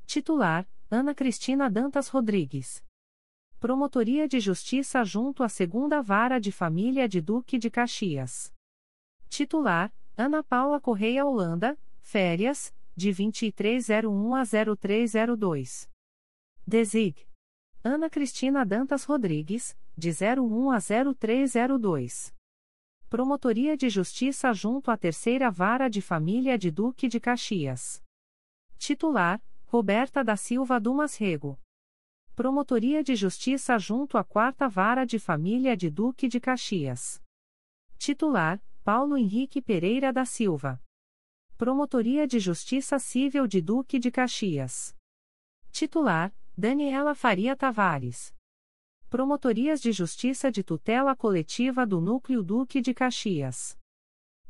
Titular: 0.06 0.70
Ana 0.88 1.16
Cristina 1.16 1.68
Dantas 1.68 2.06
Rodrigues. 2.06 2.80
Promotoria 3.58 4.28
de 4.28 4.38
Justiça 4.38 5.02
junto 5.02 5.42
à 5.42 5.48
Segunda 5.48 6.00
Vara 6.00 6.38
de 6.38 6.52
Família 6.52 7.08
de 7.08 7.20
Duque 7.20 7.58
de 7.58 7.68
Caxias. 7.68 8.54
Titular: 9.28 9.92
Ana 10.22 10.42
Paula 10.42 10.78
Correia 10.78 11.24
Holanda, 11.24 11.78
férias, 12.02 12.74
de 12.94 13.10
2301 13.10 14.34
a 14.34 14.42
0302. 14.44 15.88
Desig. 16.66 17.26
Ana 17.82 18.10
Cristina 18.10 18.66
Dantas 18.66 19.04
Rodrigues, 19.04 19.74
de 19.96 20.10
01 20.10 20.72
a 20.72 20.78
0302. 20.78 22.34
Promotoria 23.08 23.78
de 23.78 23.88
Justiça 23.88 24.52
junto 24.52 24.90
à 24.90 24.98
Terceira 24.98 25.50
Vara 25.50 25.88
de 25.88 26.02
Família 26.02 26.58
de 26.58 26.70
Duque 26.70 27.08
de 27.08 27.18
Caxias. 27.18 28.02
Titular: 28.76 29.42
Roberta 29.68 30.22
da 30.22 30.36
Silva 30.36 30.78
Dumas 30.78 31.16
Rego. 31.16 31.58
Promotoria 32.36 33.02
de 33.02 33.16
Justiça 33.16 33.78
junto 33.78 34.18
à 34.18 34.22
Quarta 34.22 34.68
Vara 34.68 35.06
de 35.06 35.18
Família 35.18 35.74
de 35.74 35.88
Duque 35.88 36.28
de 36.28 36.38
Caxias. 36.38 37.22
Titular: 37.96 38.60
Paulo 38.82 39.18
Henrique 39.18 39.60
Pereira 39.60 40.10
da 40.10 40.24
Silva. 40.24 40.82
Promotoria 41.58 42.26
de 42.26 42.38
Justiça 42.38 42.98
Civil 42.98 43.46
de 43.46 43.60
Duque 43.60 43.98
de 43.98 44.10
Caxias. 44.10 44.96
Titular: 45.70 46.34
Daniela 46.56 47.14
Faria 47.14 47.54
Tavares. 47.54 48.34
Promotorias 49.10 49.82
de 49.82 49.92
Justiça 49.92 50.50
de 50.50 50.64
Tutela 50.64 51.14
Coletiva 51.14 51.86
do 51.86 52.00
Núcleo 52.00 52.42
Duque 52.42 52.80
de 52.80 52.94
Caxias. 52.94 53.78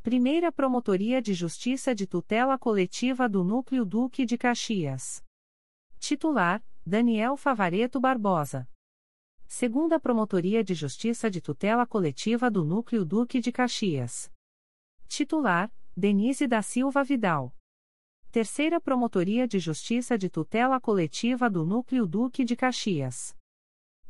Primeira 0.01 0.53
Promotoria 0.53 1.21
de 1.21 1.35
Justiça 1.35 1.93
de 1.93 2.07
Tutela 2.07 2.57
Coletiva 2.57 3.29
do 3.29 3.43
Núcleo 3.43 3.85
Duque 3.85 4.25
de 4.25 4.39
Caxias. 4.39 5.25
Titular: 5.99 6.65
Daniel 6.87 7.37
Favareto 7.37 7.99
Barbosa. 7.99 8.69
Segunda 9.53 9.99
Promotoria 9.99 10.63
de 10.63 10.75
Justiça 10.75 11.29
de 11.29 11.41
Tutela 11.41 11.85
Coletiva 11.85 12.49
do 12.49 12.65
Núcleo 12.65 13.05
Duque 13.05 13.41
de 13.41 13.51
Caxias. 13.51 14.31
Titular: 15.09 15.71
Denise 15.95 16.47
da 16.47 16.63
Silva 16.63 17.03
Vidal. 17.03 17.53
Terceira 18.31 18.81
Promotoria 18.81 19.49
de 19.49 19.59
Justiça 19.59 20.17
de 20.17 20.31
Tutela 20.31 20.81
Coletiva 20.81 21.51
do 21.51 21.67
Núcleo 21.67 22.07
Duque 22.07 22.45
de 22.45 22.55
Caxias. 22.55 23.37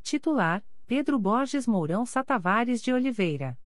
Titular: 0.03 0.63
Pedro 0.87 1.19
Borges 1.19 1.67
Mourão 1.67 2.05
Satavares 2.05 2.83
de 2.83 2.93
Oliveira. 2.93 3.59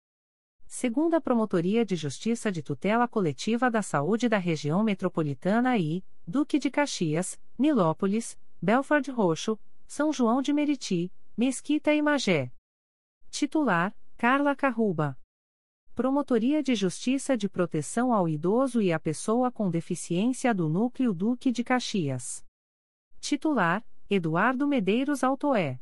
Segunda 0.66 1.22
Promotoria 1.22 1.86
de 1.86 1.96
Justiça 1.96 2.52
de 2.52 2.62
Tutela 2.62 3.08
Coletiva 3.08 3.70
da 3.70 3.80
Saúde 3.80 4.28
da 4.28 4.38
Região 4.38 4.84
Metropolitana 4.84 5.78
I, 5.78 6.04
Duque 6.26 6.58
de 6.58 6.70
Caxias, 6.70 7.40
Nilópolis, 7.58 8.38
Belford 8.60 9.10
Roxo, 9.10 9.58
São 9.86 10.12
João 10.12 10.42
de 10.42 10.52
Meriti, 10.52 11.10
Mesquita 11.34 11.94
e 11.94 12.02
Magé. 12.02 12.52
Titular: 13.30 13.96
Carla 14.18 14.54
Carruba. 14.54 15.18
Promotoria 15.94 16.62
de 16.62 16.74
Justiça 16.74 17.38
de 17.38 17.48
Proteção 17.48 18.12
ao 18.12 18.28
Idoso 18.28 18.82
e 18.82 18.92
à 18.92 19.00
Pessoa 19.00 19.50
com 19.50 19.70
Deficiência 19.70 20.54
do 20.54 20.68
Núcleo 20.68 21.14
Duque 21.14 21.50
de 21.50 21.64
Caxias. 21.64 22.44
Titular: 23.18 23.82
Eduardo 24.10 24.68
Medeiros 24.68 25.24
Altoé. 25.24 25.80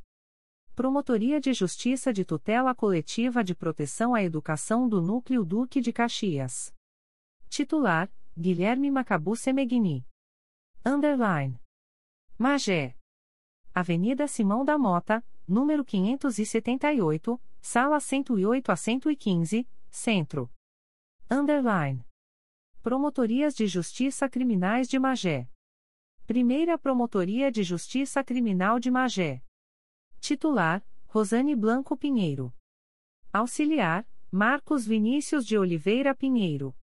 Promotoria 0.76 1.40
de 1.40 1.52
Justiça 1.52 2.12
de 2.12 2.24
Tutela 2.24 2.72
Coletiva 2.72 3.42
de 3.42 3.52
Proteção 3.52 4.14
à 4.14 4.22
Educação 4.22 4.88
do 4.88 5.02
Núcleo 5.02 5.44
Duque 5.44 5.80
de 5.80 5.92
Caxias. 5.92 6.72
Titular: 7.48 8.08
Guilherme 8.38 8.88
Macabu 8.88 9.34
Semegni. 9.34 10.06
Underline. 10.86 11.60
Magé. 12.38 12.96
Avenida 13.74 14.26
Simão 14.26 14.64
da 14.64 14.76
Mota, 14.76 15.24
número 15.50 15.84
578, 15.84 17.40
Sala 17.60 17.98
108 17.98 18.70
a 18.70 18.76
115, 18.76 19.68
Centro. 19.90 20.48
Underline. 21.28 22.06
Promotorias 22.80 23.54
de 23.54 23.66
Justiça 23.66 24.28
Criminais 24.28 24.88
de 24.88 24.98
Magé. 24.98 25.50
Primeira 26.24 26.78
Promotoria 26.78 27.50
de 27.50 27.64
Justiça 27.64 28.22
Criminal 28.22 28.78
de 28.78 28.90
Magé. 28.90 29.42
Titular: 30.20 30.86
Rosane 31.08 31.56
Blanco 31.56 31.96
Pinheiro. 31.96 32.54
Auxiliar: 33.32 34.06
Marcos 34.30 34.86
Vinícius 34.86 35.44
de 35.44 35.58
Oliveira 35.58 36.14
Pinheiro. 36.14 36.76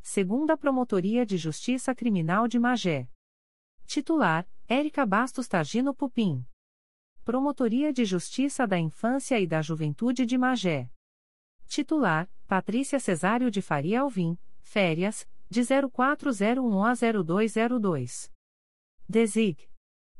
Segunda 0.00 0.56
Promotoria 0.56 1.26
de 1.26 1.36
Justiça 1.36 1.92
Criminal 1.94 2.46
de 2.46 2.60
Magé. 2.60 3.10
Titular: 3.86 4.48
Érica 4.68 5.04
Bastos 5.04 5.48
Targino 5.48 5.92
Pupim. 5.92 6.46
Promotoria 7.28 7.92
de 7.92 8.06
Justiça 8.06 8.66
da 8.66 8.78
Infância 8.78 9.38
e 9.38 9.46
da 9.46 9.60
Juventude 9.60 10.24
de 10.24 10.38
Magé. 10.38 10.90
Titular: 11.66 12.26
Patrícia 12.46 12.98
Cesário 12.98 13.50
de 13.50 13.60
Faria 13.60 14.00
Alvim, 14.00 14.38
férias, 14.62 15.28
de 15.46 15.60
0401 15.62 16.82
a 16.82 16.94
0202. 16.94 18.32
Desig. 19.06 19.68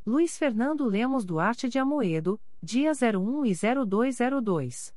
Luiz 0.05 0.36
Fernando 0.36 0.85
Lemos 0.85 1.24
Duarte 1.24 1.66
de 1.66 1.78
Amoedo, 1.78 2.39
dia 2.62 2.93
01 2.93 3.47
e 3.47 3.55
0202. 3.55 4.94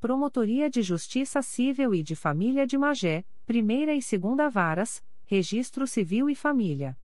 Promotoria 0.00 0.68
de 0.68 0.82
Justiça 0.82 1.40
Civil 1.40 1.94
e 1.94 2.02
de 2.02 2.16
Família 2.16 2.66
de 2.66 2.76
Magé, 2.76 3.24
Primeira 3.46 3.94
e 3.94 4.02
Segunda 4.02 4.50
Varas, 4.50 5.04
Registro 5.24 5.86
Civil 5.86 6.28
e 6.28 6.34
Família. 6.34 6.98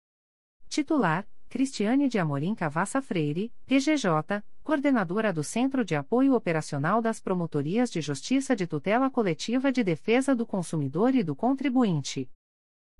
Titular: 0.70 1.28
Cristiane 1.52 2.08
de 2.08 2.18
Amorim 2.18 2.54
Cavassa 2.54 3.02
Freire, 3.02 3.52
PGJ, 3.66 4.42
coordenadora 4.62 5.30
do 5.34 5.44
Centro 5.44 5.84
de 5.84 5.94
Apoio 5.94 6.32
Operacional 6.32 7.02
das 7.02 7.20
Promotorias 7.20 7.90
de 7.90 8.00
Justiça 8.00 8.56
de 8.56 8.66
Tutela 8.66 9.10
Coletiva 9.10 9.70
de 9.70 9.84
Defesa 9.84 10.34
do 10.34 10.46
Consumidor 10.46 11.14
e 11.14 11.22
do 11.22 11.36
Contribuinte. 11.36 12.26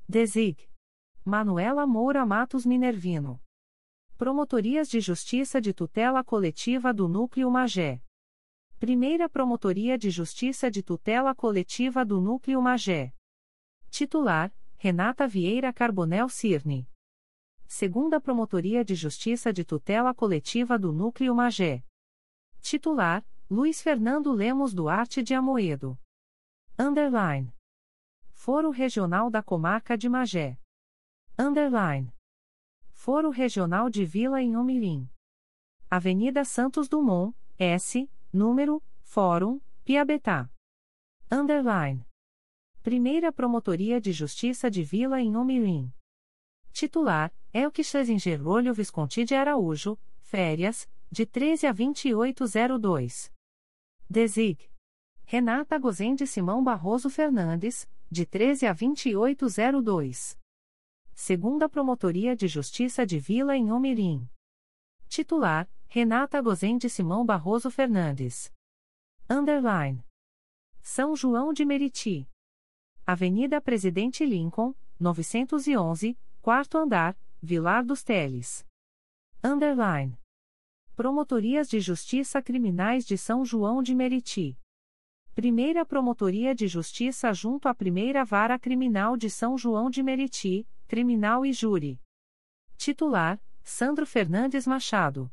Desig. 0.07 0.69
Manuela 1.25 1.87
Moura 1.87 2.27
Matos 2.27 2.67
Minervino. 2.67 3.41
Promotorias 4.19 4.87
de 4.87 5.01
Justiça 5.01 5.59
de 5.59 5.73
Tutela 5.73 6.23
Coletiva 6.23 6.93
do 6.93 7.09
Núcleo 7.09 7.51
Magé. 7.51 8.03
Primeira 8.79 9.31
Promotoria 9.31 9.97
de 9.97 10.11
Justiça 10.11 10.71
de 10.71 10.83
Tutela 10.83 11.35
Coletiva 11.35 12.05
do 12.05 12.21
Núcleo 12.21 12.61
Magé. 12.61 13.15
Titular: 13.89 14.53
Renata 14.77 15.27
Vieira 15.27 15.73
Carbonel 15.73 16.29
Cirne 16.29 16.92
segunda 17.73 18.21
Promotoria 18.21 18.85
de 18.85 18.95
Justiça 18.95 19.51
de 19.51 19.65
Tutela 19.65 20.13
Coletiva 20.15 20.79
do 20.79 20.93
Núcleo 20.93 21.35
Magé. 21.35 21.83
Titular: 22.61 23.25
Luiz 23.51 23.81
Fernando 23.81 24.31
Lemos 24.31 24.75
Duarte 24.75 25.23
de 25.23 25.35
Amoedo. 25.35 25.99
Underline. 26.79 27.51
Foro 28.31 28.71
Regional 28.71 29.31
da 29.31 29.43
Comarca 29.43 29.97
de 29.97 30.07
Magé. 30.07 30.59
Underline. 31.39 32.13
Foro 32.91 33.31
Regional 33.31 33.89
de 33.89 34.05
Vila 34.05 34.43
Inhomirim. 34.43 35.09
Avenida 35.91 36.45
Santos 36.45 36.91
Dumont, 36.91 37.35
S, 37.59 38.07
número, 38.31 38.83
Fórum, 39.03 39.63
Piabetá. 39.83 40.51
Underline. 41.31 42.05
Primeira 42.83 43.33
Promotoria 43.33 43.99
de 43.99 44.13
Justiça 44.13 44.71
de 44.71 44.83
Vila 44.83 45.23
Inhomirim. 45.23 45.91
Titular: 46.73 47.33
Elke 47.53 47.85
Schlesinger 47.85 48.47
Olho 48.47 48.73
Visconti 48.73 49.25
de 49.25 49.35
Araújo, 49.35 49.99
férias, 50.21 50.89
de 51.11 51.27
13 51.27 51.67
a 51.67 51.73
2802. 51.73 53.31
Desig. 54.09 54.71
Renata 55.25 55.79
Gozende 55.79 56.27
Simão 56.27 56.65
Barroso 56.65 57.09
Fernandes, 57.09 57.89
de 58.11 58.27
13 58.27 58.67
a 58.67 58.73
2802. 58.73 60.39
Segunda 61.15 61.69
Promotoria 61.69 62.35
de 62.35 62.49
Justiça 62.49 63.07
de 63.07 63.19
Vila 63.19 63.57
em 63.57 63.71
Omirim. 63.71 64.29
Titular: 65.09 65.69
Renata 65.89 66.41
Gozende 66.41 66.89
Simão 66.89 67.25
Barroso 67.25 67.71
Fernandes. 67.71 68.51
Underline. 69.29 70.03
São 70.81 71.15
João 71.15 71.53
de 71.53 71.65
Meriti. 71.65 72.27
Avenida 73.07 73.61
Presidente 73.61 74.25
Lincoln, 74.25 74.75
911, 74.99 76.17
quarto 76.43 76.77
andar, 76.77 77.17
Vilar 77.41 77.85
dos 77.85 78.03
Teles. 78.03 78.67
Underline. 79.45 80.19
Promotorias 80.97 81.69
de 81.69 81.79
Justiça 81.79 82.43
Criminais 82.43 83.07
de 83.07 83.17
São 83.17 83.45
João 83.45 83.81
de 83.81 83.95
Meriti. 83.95 84.59
Primeira 85.37 85.87
Promotoria 85.87 86.53
de 86.53 86.67
Justiça 86.67 87.33
junto 87.33 87.69
à 87.69 87.75
Primeira 87.75 88.25
Vara 88.25 88.59
Criminal 88.59 89.17
de 89.17 89.31
São 89.31 89.57
João 89.57 89.89
de 89.89 90.03
Meriti, 90.03 90.67
Criminal 90.89 91.47
e 91.47 91.53
Júri. 91.53 92.01
Titular: 92.77 93.41
Sandro 93.63 94.05
Fernandes 94.05 94.67
Machado. 94.67 95.31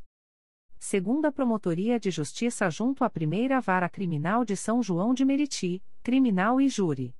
Segunda 0.77 1.31
Promotoria 1.31 1.99
de 1.99 2.11
Justiça 2.11 2.69
junto 2.69 3.03
à 3.03 3.09
Primeira 3.09 3.59
Vara 3.59 3.89
Criminal 3.89 4.45
de 4.45 4.55
São 4.55 4.83
João 4.83 5.15
de 5.15 5.25
Meriti, 5.25 5.83
Criminal 6.03 6.61
e 6.61 6.69
Júri. 6.69 7.15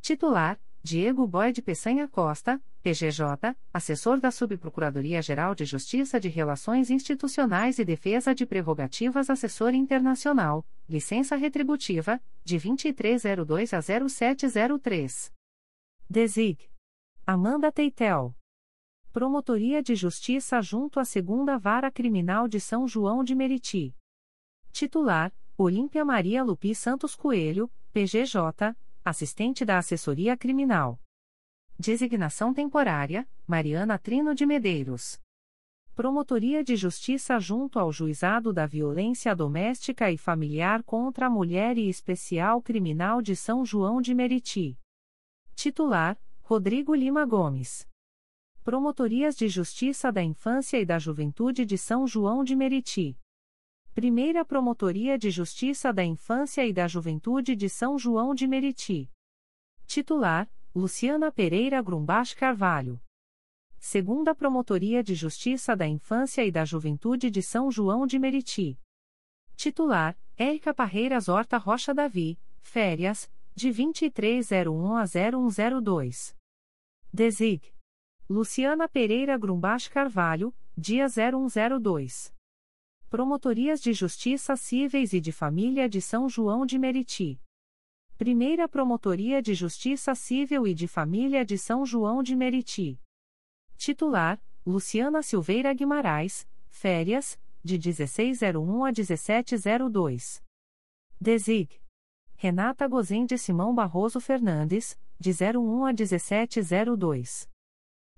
Titular: 0.00 0.60
Diego 0.82 1.26
Boyd 1.26 1.60
Peçanha 1.60 2.06
Costa, 2.08 2.62
PGJ, 2.82 3.56
assessor 3.72 4.20
da 4.20 4.30
Subprocuradoria-Geral 4.30 5.54
de 5.54 5.64
Justiça 5.64 6.20
de 6.20 6.28
Relações 6.28 6.88
Institucionais 6.90 7.78
e 7.78 7.84
Defesa 7.84 8.34
de 8.34 8.46
Prerrogativas 8.46 9.28
Assessor 9.28 9.74
Internacional, 9.74 10.64
licença 10.88 11.36
retributiva, 11.36 12.20
de 12.44 12.58
2302 12.58 13.74
a 13.74 13.80
0703. 13.82 15.32
Desig. 16.08 16.70
Amanda 17.26 17.70
Teitel. 17.70 18.34
Promotoria 19.12 19.82
de 19.82 19.94
Justiça 19.94 20.62
junto 20.62 21.00
à 21.00 21.04
Segunda 21.04 21.58
Vara 21.58 21.90
Criminal 21.90 22.46
de 22.46 22.60
São 22.60 22.86
João 22.86 23.24
de 23.24 23.34
Meriti. 23.34 23.94
Titular: 24.72 25.32
Olímpia 25.56 26.04
Maria 26.04 26.42
Lupi 26.44 26.74
Santos 26.74 27.16
Coelho, 27.16 27.70
PGJ, 27.92 28.74
assistente 29.08 29.64
da 29.64 29.78
Assessoria 29.78 30.36
Criminal. 30.36 31.00
Designação 31.78 32.52
temporária: 32.52 33.28
Mariana 33.46 33.98
Trino 33.98 34.34
de 34.34 34.44
Medeiros. 34.44 35.20
Promotoria 35.94 36.62
de 36.62 36.76
Justiça 36.76 37.40
junto 37.40 37.78
ao 37.78 37.92
Juizado 37.92 38.52
da 38.52 38.66
Violência 38.66 39.34
Doméstica 39.34 40.10
e 40.12 40.16
Familiar 40.16 40.82
contra 40.84 41.26
a 41.26 41.30
Mulher 41.30 41.76
e 41.76 41.88
Especial 41.88 42.62
Criminal 42.62 43.20
de 43.20 43.34
São 43.34 43.64
João 43.64 44.00
de 44.00 44.14
Meriti. 44.14 44.78
Titular: 45.54 46.16
Rodrigo 46.42 46.94
Lima 46.94 47.24
Gomes. 47.24 47.88
Promotorias 48.62 49.34
de 49.34 49.48
Justiça 49.48 50.12
da 50.12 50.22
Infância 50.22 50.78
e 50.78 50.84
da 50.84 50.98
Juventude 50.98 51.64
de 51.64 51.78
São 51.78 52.06
João 52.06 52.44
de 52.44 52.54
Meriti. 52.54 53.18
Primeira 53.98 54.44
Promotoria 54.44 55.18
de 55.18 55.28
Justiça 55.28 55.92
da 55.92 56.04
Infância 56.04 56.64
e 56.64 56.72
da 56.72 56.86
Juventude 56.86 57.56
de 57.56 57.68
São 57.68 57.98
João 57.98 58.32
de 58.32 58.46
Meriti. 58.46 59.10
Titular: 59.88 60.48
Luciana 60.72 61.32
Pereira 61.32 61.82
Grumbach 61.82 62.36
Carvalho. 62.36 63.00
Segunda 63.76 64.36
Promotoria 64.36 65.02
de 65.02 65.16
Justiça 65.16 65.74
da 65.74 65.84
Infância 65.84 66.44
e 66.44 66.52
da 66.52 66.64
Juventude 66.64 67.28
de 67.28 67.42
São 67.42 67.72
João 67.72 68.06
de 68.06 68.20
Meriti. 68.20 68.78
Titular: 69.56 70.16
Érica 70.36 70.72
Parreiras 70.72 71.28
Horta 71.28 71.56
Rocha 71.56 71.92
Davi, 71.92 72.38
férias, 72.60 73.28
de 73.52 73.72
2301 73.72 74.94
a 74.94 75.04
0102. 75.06 76.36
Desig. 77.12 77.74
Luciana 78.30 78.88
Pereira 78.88 79.36
Grumbach 79.36 79.90
Carvalho, 79.90 80.54
dia 80.76 81.08
0102. 81.08 82.37
Promotorias 83.10 83.80
de 83.80 83.94
Justiça 83.94 84.54
Cíveis 84.54 85.14
e 85.14 85.20
de 85.20 85.32
Família 85.32 85.88
de 85.88 85.98
São 85.98 86.28
João 86.28 86.66
de 86.66 86.78
Meriti. 86.78 87.40
Primeira 88.18 88.68
Promotoria 88.68 89.40
de 89.40 89.54
Justiça 89.54 90.14
Civil 90.14 90.66
e 90.66 90.74
de 90.74 90.86
Família 90.86 91.42
de 91.42 91.56
São 91.56 91.86
João 91.86 92.22
de 92.22 92.36
Meriti. 92.36 93.00
Titular: 93.78 94.38
Luciana 94.66 95.22
Silveira 95.22 95.72
Guimarães, 95.72 96.46
férias, 96.68 97.40
de 97.64 97.78
1601 97.78 98.84
a 98.84 98.92
1702. 98.92 100.44
Desig. 101.18 101.80
Renata 102.36 102.86
Gozende 102.86 103.38
Simão 103.38 103.74
Barroso 103.74 104.20
Fernandes, 104.20 105.00
de 105.18 105.30
01 105.30 105.86
a 105.86 105.92
1702. 105.94 107.48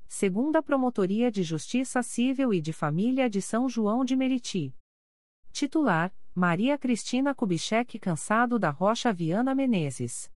Segunda 0.08 0.60
Promotoria 0.60 1.30
de 1.30 1.44
Justiça 1.44 2.02
Civil 2.02 2.52
e 2.52 2.60
de 2.60 2.72
Família 2.72 3.30
de 3.30 3.40
São 3.40 3.68
João 3.68 4.04
de 4.04 4.16
Meriti. 4.16 4.74
Titular: 5.52 6.14
Maria 6.34 6.78
Cristina 6.78 7.34
Kubitschek 7.34 7.98
Cansado 7.98 8.58
da 8.58 8.70
Rocha 8.70 9.12
Viana 9.12 9.54
Menezes. 9.54 10.30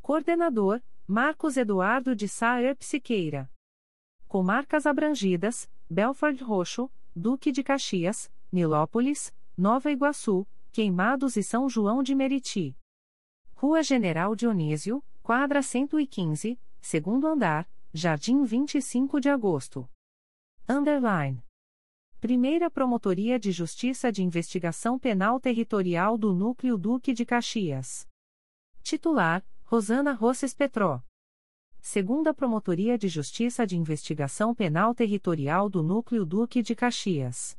Coordenador: 0.02 0.82
Marcos 1.06 1.56
Eduardo 1.56 2.16
de 2.16 2.26
Saer 2.26 2.74
Psiqueira. 2.74 3.48
Comarcas 4.26 4.84
abrangidas: 4.84 5.70
Belford 5.88 6.42
Roxo, 6.42 6.90
Duque 7.14 7.52
de 7.52 7.62
Caxias, 7.62 8.28
Nilópolis, 8.50 9.32
Nova 9.58 9.90
Iguaçu, 9.90 10.46
Queimados 10.70 11.34
e 11.34 11.42
São 11.42 11.66
João 11.66 12.02
de 12.02 12.14
Meriti. 12.14 12.76
Rua 13.54 13.82
General 13.82 14.36
Dionísio, 14.36 15.02
quadra 15.22 15.62
115, 15.62 16.60
segundo 16.78 17.26
andar, 17.26 17.66
Jardim 17.90 18.44
25 18.44 19.18
de 19.18 19.30
Agosto. 19.30 19.88
Underline. 20.68 21.42
Primeira 22.20 22.70
Promotoria 22.70 23.38
de 23.38 23.50
Justiça 23.50 24.12
de 24.12 24.22
Investigação 24.22 24.98
Penal 24.98 25.40
Territorial 25.40 26.18
do 26.18 26.34
Núcleo 26.34 26.76
Duque 26.76 27.14
de 27.14 27.24
Caxias. 27.24 28.06
Titular: 28.82 29.42
Rosana 29.64 30.12
Rosses 30.12 30.52
Petró. 30.52 31.00
Segunda 31.80 32.34
Promotoria 32.34 32.98
de 32.98 33.08
Justiça 33.08 33.66
de 33.66 33.74
Investigação 33.74 34.54
Penal 34.54 34.94
Territorial 34.94 35.70
do 35.70 35.82
Núcleo 35.82 36.26
Duque 36.26 36.60
de 36.60 36.74
Caxias. 36.74 37.58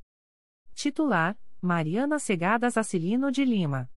Titular: 0.76 1.36
Mariana 1.62 2.20
Segadas 2.20 2.78
Acilino 2.78 3.32
de 3.32 3.44
Lima. 3.44 3.90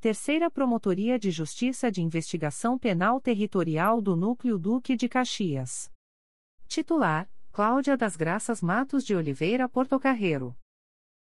Terceira 0.00 0.50
Promotoria 0.50 1.20
de 1.20 1.30
Justiça 1.30 1.88
de 1.88 2.02
Investigação 2.02 2.76
Penal 2.76 3.20
Territorial 3.20 4.00
do 4.00 4.16
Núcleo 4.16 4.58
Duque 4.58 4.96
de 4.96 5.08
Caxias. 5.08 5.88
Titular: 6.66 7.30
Cláudia 7.52 7.96
das 7.96 8.16
Graças 8.16 8.60
Matos 8.60 9.04
de 9.04 9.14
Oliveira 9.14 9.68
Portocarreiro. 9.68 10.56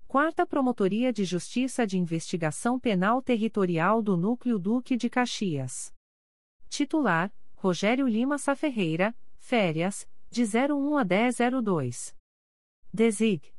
Quarta 0.07 0.47
Promotoria 0.47 1.11
de 1.11 1.25
Justiça 1.25 1.87
de 1.87 1.97
Investigação 1.97 2.79
Penal 2.79 3.23
Territorial 3.23 4.03
do 4.03 4.19
Núcleo 4.19 4.59
Duque 4.59 4.99
de 4.99 5.09
Caxias. 5.09 5.95
Titular: 6.69 7.33
Rogério 7.55 8.07
Lima 8.07 8.37
Saferreira, 8.37 9.17
férias, 9.39 10.07
de 10.31 10.43
01 10.45 10.99
a 10.99 11.05
1002. 11.05 12.15
Desig. 12.93 13.54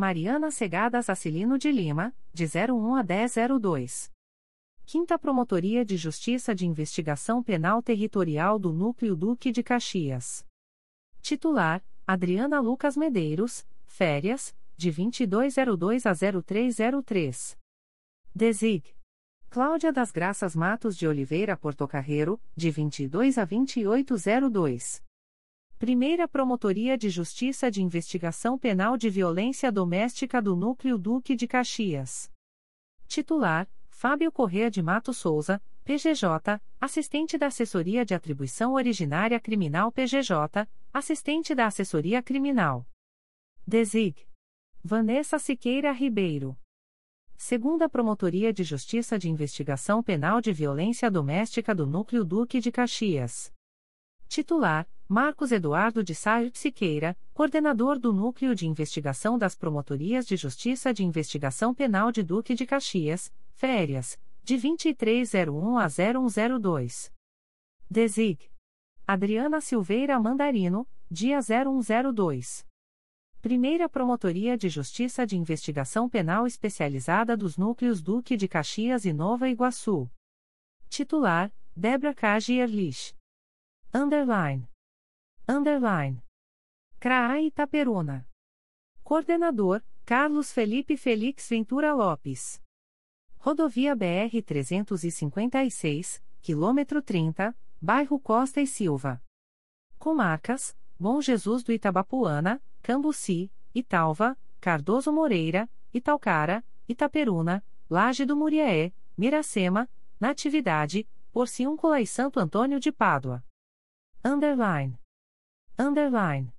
Mariana 0.00 0.50
Segadas 0.50 1.10
Acilino 1.10 1.58
de 1.58 1.70
Lima, 1.70 2.14
de 2.32 2.46
01 2.46 2.94
a 2.94 3.02
1002. 3.02 4.10
Quinta 4.86 5.18
Promotoria 5.18 5.84
de 5.84 5.98
Justiça 5.98 6.54
de 6.54 6.66
Investigação 6.66 7.42
Penal 7.42 7.82
Territorial 7.82 8.58
do 8.58 8.72
Núcleo 8.72 9.14
Duque 9.14 9.52
de 9.52 9.62
Caxias. 9.62 10.42
Titular: 11.20 11.84
Adriana 12.06 12.60
Lucas 12.60 12.96
Medeiros, 12.96 13.66
férias, 13.84 14.56
de 14.74 14.90
2202 14.90 16.06
a 16.06 16.12
0303. 16.14 17.58
Desig. 18.34 18.96
Cláudia 19.50 19.92
das 19.92 20.10
Graças 20.10 20.56
Matos 20.56 20.96
de 20.96 21.06
Oliveira 21.06 21.58
Portocarreiro, 21.58 22.40
de 22.56 22.70
22 22.70 23.36
a 23.36 23.44
2802. 23.44 25.02
Primeira 25.80 26.28
Promotoria 26.28 26.98
de 26.98 27.08
Justiça 27.08 27.70
de 27.70 27.82
Investigação 27.82 28.58
Penal 28.58 28.98
de 28.98 29.08
Violência 29.08 29.72
Doméstica 29.72 30.42
do 30.42 30.54
Núcleo 30.54 30.98
Duque 30.98 31.34
de 31.34 31.48
Caxias. 31.48 32.30
Titular: 33.08 33.66
Fábio 33.88 34.30
Correa 34.30 34.70
de 34.70 34.82
Mato 34.82 35.14
Souza, 35.14 35.58
PGJ, 35.82 36.60
assistente 36.78 37.38
da 37.38 37.46
Assessoria 37.46 38.04
de 38.04 38.12
Atribuição 38.12 38.74
Originária 38.74 39.40
Criminal 39.40 39.90
PGJ, 39.90 40.68
assistente 40.92 41.54
da 41.54 41.64
Assessoria 41.64 42.22
Criminal. 42.22 42.86
Desig. 43.66 44.28
Vanessa 44.84 45.38
Siqueira 45.38 45.92
Ribeiro. 45.92 46.58
Segunda 47.38 47.88
Promotoria 47.88 48.52
de 48.52 48.64
Justiça 48.64 49.18
de 49.18 49.30
Investigação 49.30 50.02
Penal 50.02 50.42
de 50.42 50.52
Violência 50.52 51.10
Doméstica 51.10 51.74
do 51.74 51.86
Núcleo 51.86 52.22
Duque 52.22 52.60
de 52.60 52.70
Caxias. 52.70 53.50
Titular: 54.30 54.88
Marcos 55.08 55.50
Eduardo 55.50 56.04
de 56.04 56.14
Sá 56.14 56.38
Siqueira, 56.54 57.18
coordenador 57.34 57.98
do 57.98 58.12
Núcleo 58.12 58.54
de 58.54 58.64
Investigação 58.64 59.36
das 59.36 59.56
Promotorias 59.56 60.24
de 60.24 60.36
Justiça 60.36 60.94
de 60.94 61.04
Investigação 61.04 61.74
Penal 61.74 62.12
de 62.12 62.22
Duque 62.22 62.54
de 62.54 62.64
Caxias, 62.64 63.34
férias, 63.50 64.16
de 64.44 64.56
2301 64.56 65.78
a 65.78 65.88
0102. 65.88 67.12
Desig. 67.90 68.48
Adriana 69.04 69.60
Silveira 69.60 70.16
Mandarino, 70.20 70.86
dia 71.10 71.40
0102. 71.40 72.64
Primeira 73.42 73.88
Promotoria 73.88 74.56
de 74.56 74.68
Justiça 74.68 75.26
de 75.26 75.36
Investigação 75.36 76.08
Penal 76.08 76.46
Especializada 76.46 77.36
dos 77.36 77.56
Núcleos 77.56 78.00
Duque 78.00 78.36
de 78.36 78.46
Caxias 78.46 79.04
e 79.04 79.12
Nova 79.12 79.48
Iguaçu. 79.48 80.08
Titular: 80.88 81.52
Débora 81.74 82.14
Cage 82.14 82.54
Erlich. 82.54 83.18
Underline. 83.92 84.68
Underline. 85.48 86.22
CRAA 87.00 87.40
Itaperuna. 87.40 88.24
Coordenador: 89.02 89.82
Carlos 90.06 90.52
Felipe 90.52 90.96
Felix 90.96 91.48
Ventura 91.48 91.92
Lopes. 91.92 92.62
Rodovia 93.38 93.96
BR 93.96 94.42
356, 94.46 96.22
quilômetro 96.40 97.02
30, 97.02 97.52
Bairro 97.82 98.20
Costa 98.20 98.60
e 98.60 98.66
Silva. 98.66 99.20
Comarcas: 99.98 100.76
Bom 100.96 101.20
Jesus 101.20 101.64
do 101.64 101.72
Itabapuana, 101.72 102.62
Cambuci, 102.82 103.50
Italva, 103.74 104.38
Cardoso 104.60 105.12
Moreira, 105.12 105.68
Italcara, 105.92 106.64
Itaperuna, 106.88 107.64
Laje 107.90 108.24
do 108.24 108.36
Muriaé, 108.36 108.92
Miracema, 109.18 109.90
Natividade, 110.20 111.08
Porciúncula 111.32 112.00
e 112.00 112.06
Santo 112.06 112.38
Antônio 112.38 112.78
de 112.78 112.92
Pádua. 112.92 113.44
Underline. 114.22 114.98
Underline. 115.78 116.52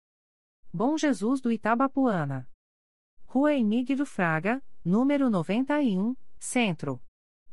Bom 0.73 0.97
Jesus 0.97 1.39
do 1.39 1.51
Itabapuana. 1.51 2.47
Rua 3.27 3.53
Emílio 3.53 4.03
Fraga, 4.03 4.63
número 4.83 5.29
91, 5.29 6.15
Centro. 6.39 6.99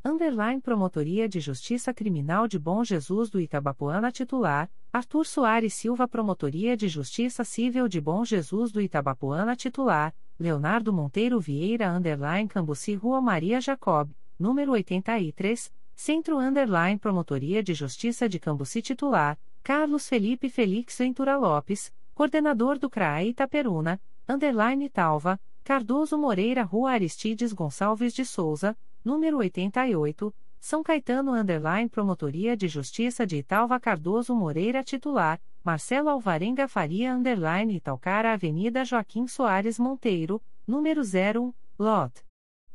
Underline 0.02 0.62
Promotoria 0.62 1.28
de 1.28 1.40
Justiça 1.40 1.93
Criminal 1.93 2.48
de 2.48 2.59
Bom 2.59 2.82
Jesus 2.82 3.28
do 3.28 3.39
Itabapuana 3.39 4.10
titular, 4.10 4.70
Arthur 4.90 5.26
Soares 5.26 5.74
Silva 5.74 6.09
Promotoria 6.09 6.74
de 6.74 6.89
Justiça 6.89 7.44
Civil 7.44 7.86
de 7.86 8.01
Bom 8.01 8.24
Jesus 8.24 8.72
do 8.72 8.80
Itabapuana 8.80 9.55
titular, 9.55 10.14
Leonardo 10.39 10.90
Monteiro 10.90 11.39
Vieira 11.39 11.93
Underline 11.93 12.48
Cambuci 12.48 12.94
Rua 12.94 13.20
Maria 13.20 13.60
Jacob, 13.60 14.10
número 14.39 14.72
83, 14.72 15.70
Centro 15.94 16.39
Underline 16.39 16.98
Promotoria 16.98 17.62
de 17.62 17.74
Justiça 17.74 18.26
de 18.26 18.39
Cambuci 18.39 18.80
titular, 18.80 19.39
Carlos 19.69 20.09
Felipe 20.09 20.49
Felix 20.49 20.97
Ventura 20.97 21.36
Lopes, 21.36 21.93
Coordenador 22.15 22.78
do 22.78 22.89
CRAE 22.89 23.28
Itaperuna, 23.28 24.01
Underline 24.27 24.89
Talva, 24.89 25.39
Cardoso 25.62 26.16
Moreira 26.16 26.62
Rua 26.62 26.93
Aristides 26.93 27.53
Gonçalves 27.53 28.15
de 28.15 28.24
Souza, 28.24 28.74
número 29.05 29.36
88, 29.36 30.35
São 30.59 30.82
Caetano 30.82 31.35
Underline 31.35 31.86
Promotoria 31.86 32.57
de 32.57 32.66
Justiça 32.66 33.27
de 33.27 33.36
Italva 33.36 33.78
Cardoso 33.78 34.35
Moreira 34.35 34.82
Titular, 34.82 35.39
Marcelo 35.62 36.09
Alvarenga 36.09 36.66
Faria 36.66 37.15
Underline 37.15 37.77
Italcara 37.77 38.32
Avenida 38.32 38.86
Joaquim 38.86 39.27
Soares 39.27 39.78
Monteiro, 39.78 40.40
número 40.66 41.03
01, 41.03 41.53
Lot. 41.78 42.24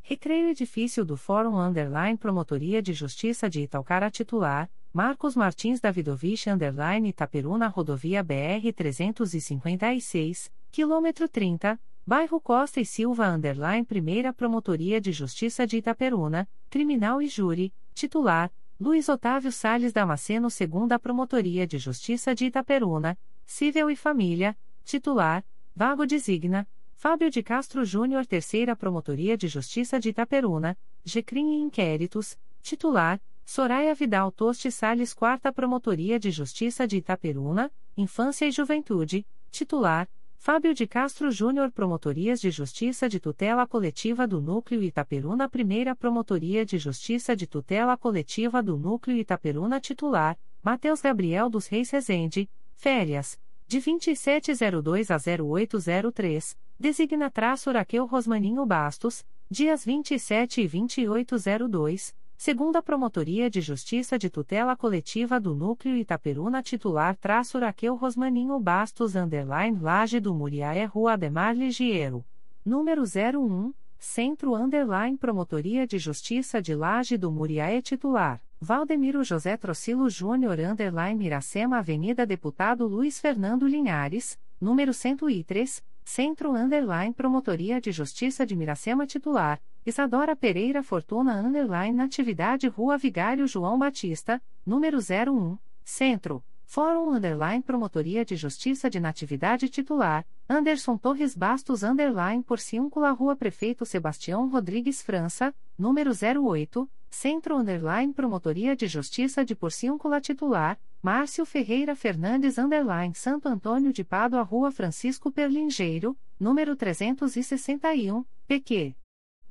Recreio 0.04 0.50
Edifício 0.50 1.04
do 1.04 1.18
Fórum 1.18 1.58
Underline 1.58 2.20
Promotoria 2.20 2.84
de 2.84 2.94
Justiça 2.94 3.50
de 3.50 3.62
Italcara 3.62 4.12
Titular, 4.12 4.70
Marcos 4.96 5.36
Martins 5.36 5.80
Davidovich 5.80 6.48
Underline 6.48 7.10
Itaperuna 7.10 7.68
Rodovia 7.68 8.22
BR 8.22 8.72
356, 8.76 10.52
quilômetro 10.72 11.28
30, 11.28 11.82
Bairro 12.06 12.40
Costa 12.40 12.80
e 12.80 12.86
Silva 12.86 13.28
Underline 13.28 13.84
Primeira 13.84 14.32
Promotoria 14.32 15.02
de 15.02 15.12
Justiça 15.12 15.66
de 15.66 15.78
Itaperuna, 15.78 16.48
Criminal 16.70 17.24
e 17.24 17.28
Júri, 17.28 17.74
titular, 17.96 18.52
Luiz 18.80 19.10
Otávio 19.10 19.52
Salles 19.52 19.92
Damasceno 19.92 20.48
Segunda 20.52 21.00
Promotoria 21.00 21.66
de 21.66 21.80
Justiça 21.80 22.36
de 22.36 22.46
Itaperuna, 22.46 23.18
Cível 23.48 23.90
e 23.90 23.96
Família, 23.96 24.56
titular, 24.86 25.44
Vago 25.76 26.06
Designa, 26.06 26.68
Fábio 26.94 27.32
de 27.32 27.42
Castro 27.42 27.84
Júnior 27.84 28.28
Terceira 28.28 28.76
Promotoria 28.76 29.36
de 29.36 29.48
Justiça 29.48 30.00
de 30.00 30.10
Itaperuna, 30.10 30.78
GCRIM 31.04 31.52
e 31.52 31.62
Inquéritos, 31.62 32.38
titular, 32.62 33.20
Soraya 33.46 33.94
Vidal 33.94 34.32
Toste 34.32 34.72
Salles 34.72 35.14
4 35.14 35.54
Promotoria 35.54 36.20
de 36.20 36.32
Justiça 36.32 36.88
de 36.88 36.98
Itaperuna, 36.98 37.72
Infância 37.96 38.46
e 38.46 38.52
Juventude, 38.52 39.28
titular, 39.52 40.08
Fábio 40.38 40.74
de 40.74 40.88
Castro 40.88 41.32
Júnior 41.32 41.72
Promotorias 41.72 42.42
de 42.42 42.52
Justiça 42.52 43.08
de 43.08 43.20
Tutela 43.20 43.66
Coletiva 43.68 44.28
do 44.28 44.42
Núcleo 44.42 44.84
Itaperuna 44.84 45.48
Primeira 45.48 45.96
Promotoria 45.96 46.66
de 46.66 46.78
Justiça 46.78 47.36
de 47.36 47.48
Tutela 47.48 47.98
Coletiva 47.98 48.62
do 48.62 48.78
Núcleo 48.78 49.18
Itaperuna 49.18 49.80
Titular, 49.80 50.38
Matheus 50.62 51.02
Gabriel 51.02 51.50
dos 51.50 51.68
Reis 51.68 51.90
Rezende, 51.92 52.50
Férias, 52.76 53.40
de 53.68 53.80
2702 53.80 55.12
a 55.12 55.18
0803, 55.18 56.58
designa 56.78 57.30
traço 57.30 57.72
Raquel 57.72 58.06
Rosmaninho 58.06 58.66
Bastos, 58.66 59.26
dias 59.50 59.86
27 59.86 60.62
e 60.62 60.68
2802, 60.68 62.14
segunda 62.38 62.82
Promotoria 62.82 63.50
de 63.50 63.62
Justiça 63.62 64.18
de 64.18 64.30
Tutela 64.30 64.76
Coletiva 64.76 65.40
do 65.40 65.56
Núcleo 65.56 65.96
Itaperuna 65.96 66.62
titular 66.62 67.16
traço 67.16 67.60
Raquel 67.60 67.96
Rosmaninho 67.96 68.60
Bastos 68.60 69.16
underline 69.16 69.80
Laje 69.80 70.20
do 70.20 70.34
Muriaé 70.34 70.86
Rua 70.86 71.14
Ademar 71.14 71.56
Ligiero. 71.56 72.26
Número 72.66 73.04
01, 73.04 73.74
Centro 74.00 74.56
underline 74.56 75.18
Promotoria 75.18 75.88
de 75.88 75.98
Justiça 75.98 76.62
de 76.62 76.76
Laje 76.76 77.18
do 77.18 77.32
Muriaé 77.32 77.82
titular. 77.82 78.42
Valdemiro 78.60 79.24
José 79.24 79.58
Trocilo 79.58 80.10
Júnior 80.10 80.58
underline 80.60 81.18
Miracema 81.18 81.80
Avenida 81.80 82.26
Deputado 82.26 82.88
Luiz 82.88 83.20
Fernando 83.20 83.68
Linhares, 83.68 84.40
número 84.60 84.94
103, 84.94 85.84
Centro 86.06 86.54
underline 86.54 87.14
Promotoria 87.14 87.80
de 87.80 87.92
Justiça 87.92 88.46
de 88.46 88.56
Miracema 88.56 89.08
titular 89.08 89.62
Isadora 89.86 90.36
Pereira 90.36 90.84
Fortuna 90.84 91.36
Underline 91.36 91.96
Natividade 91.96 92.68
Rua 92.68 92.98
Vigário 92.98 93.48
João 93.48 93.80
Batista, 93.80 94.42
número 94.66 94.98
01, 94.98 95.58
Centro, 95.84 96.44
Fórum 96.66 97.14
Underline 97.14 97.64
Promotoria 97.64 98.26
de 98.26 98.36
Justiça 98.36 98.90
de 98.90 99.00
Natividade 99.00 99.70
Titular, 99.70 100.26
Anderson 100.48 100.98
Torres 100.98 101.36
Bastos 101.36 101.84
Underline 101.84 102.44
Porciúncula 102.44 103.12
Rua 103.12 103.36
Prefeito 103.36 103.86
Sebastião 103.86 104.50
Rodrigues 104.50 105.02
França, 105.02 105.54
número 105.78 106.12
08, 106.12 106.90
Centro 107.10 107.58
Underline 107.58 108.14
Promotoria 108.14 108.76
de 108.76 108.88
Justiça 108.88 109.46
de 109.46 109.56
Porciúncula 109.56 110.20
Titular, 110.20 110.78
Márcio 111.04 111.46
Ferreira 111.46 111.98
Fernandes 111.98 112.58
Underline 112.58 113.14
Santo 113.14 113.50
Antônio 113.50 113.92
de 113.92 114.06
Pádua 114.06 114.42
Rua 114.42 114.72
Francisco 114.72 115.30
Perlingeiro, 115.30 116.18
número 116.40 116.78
361, 116.78 118.24
PQ 118.48 118.96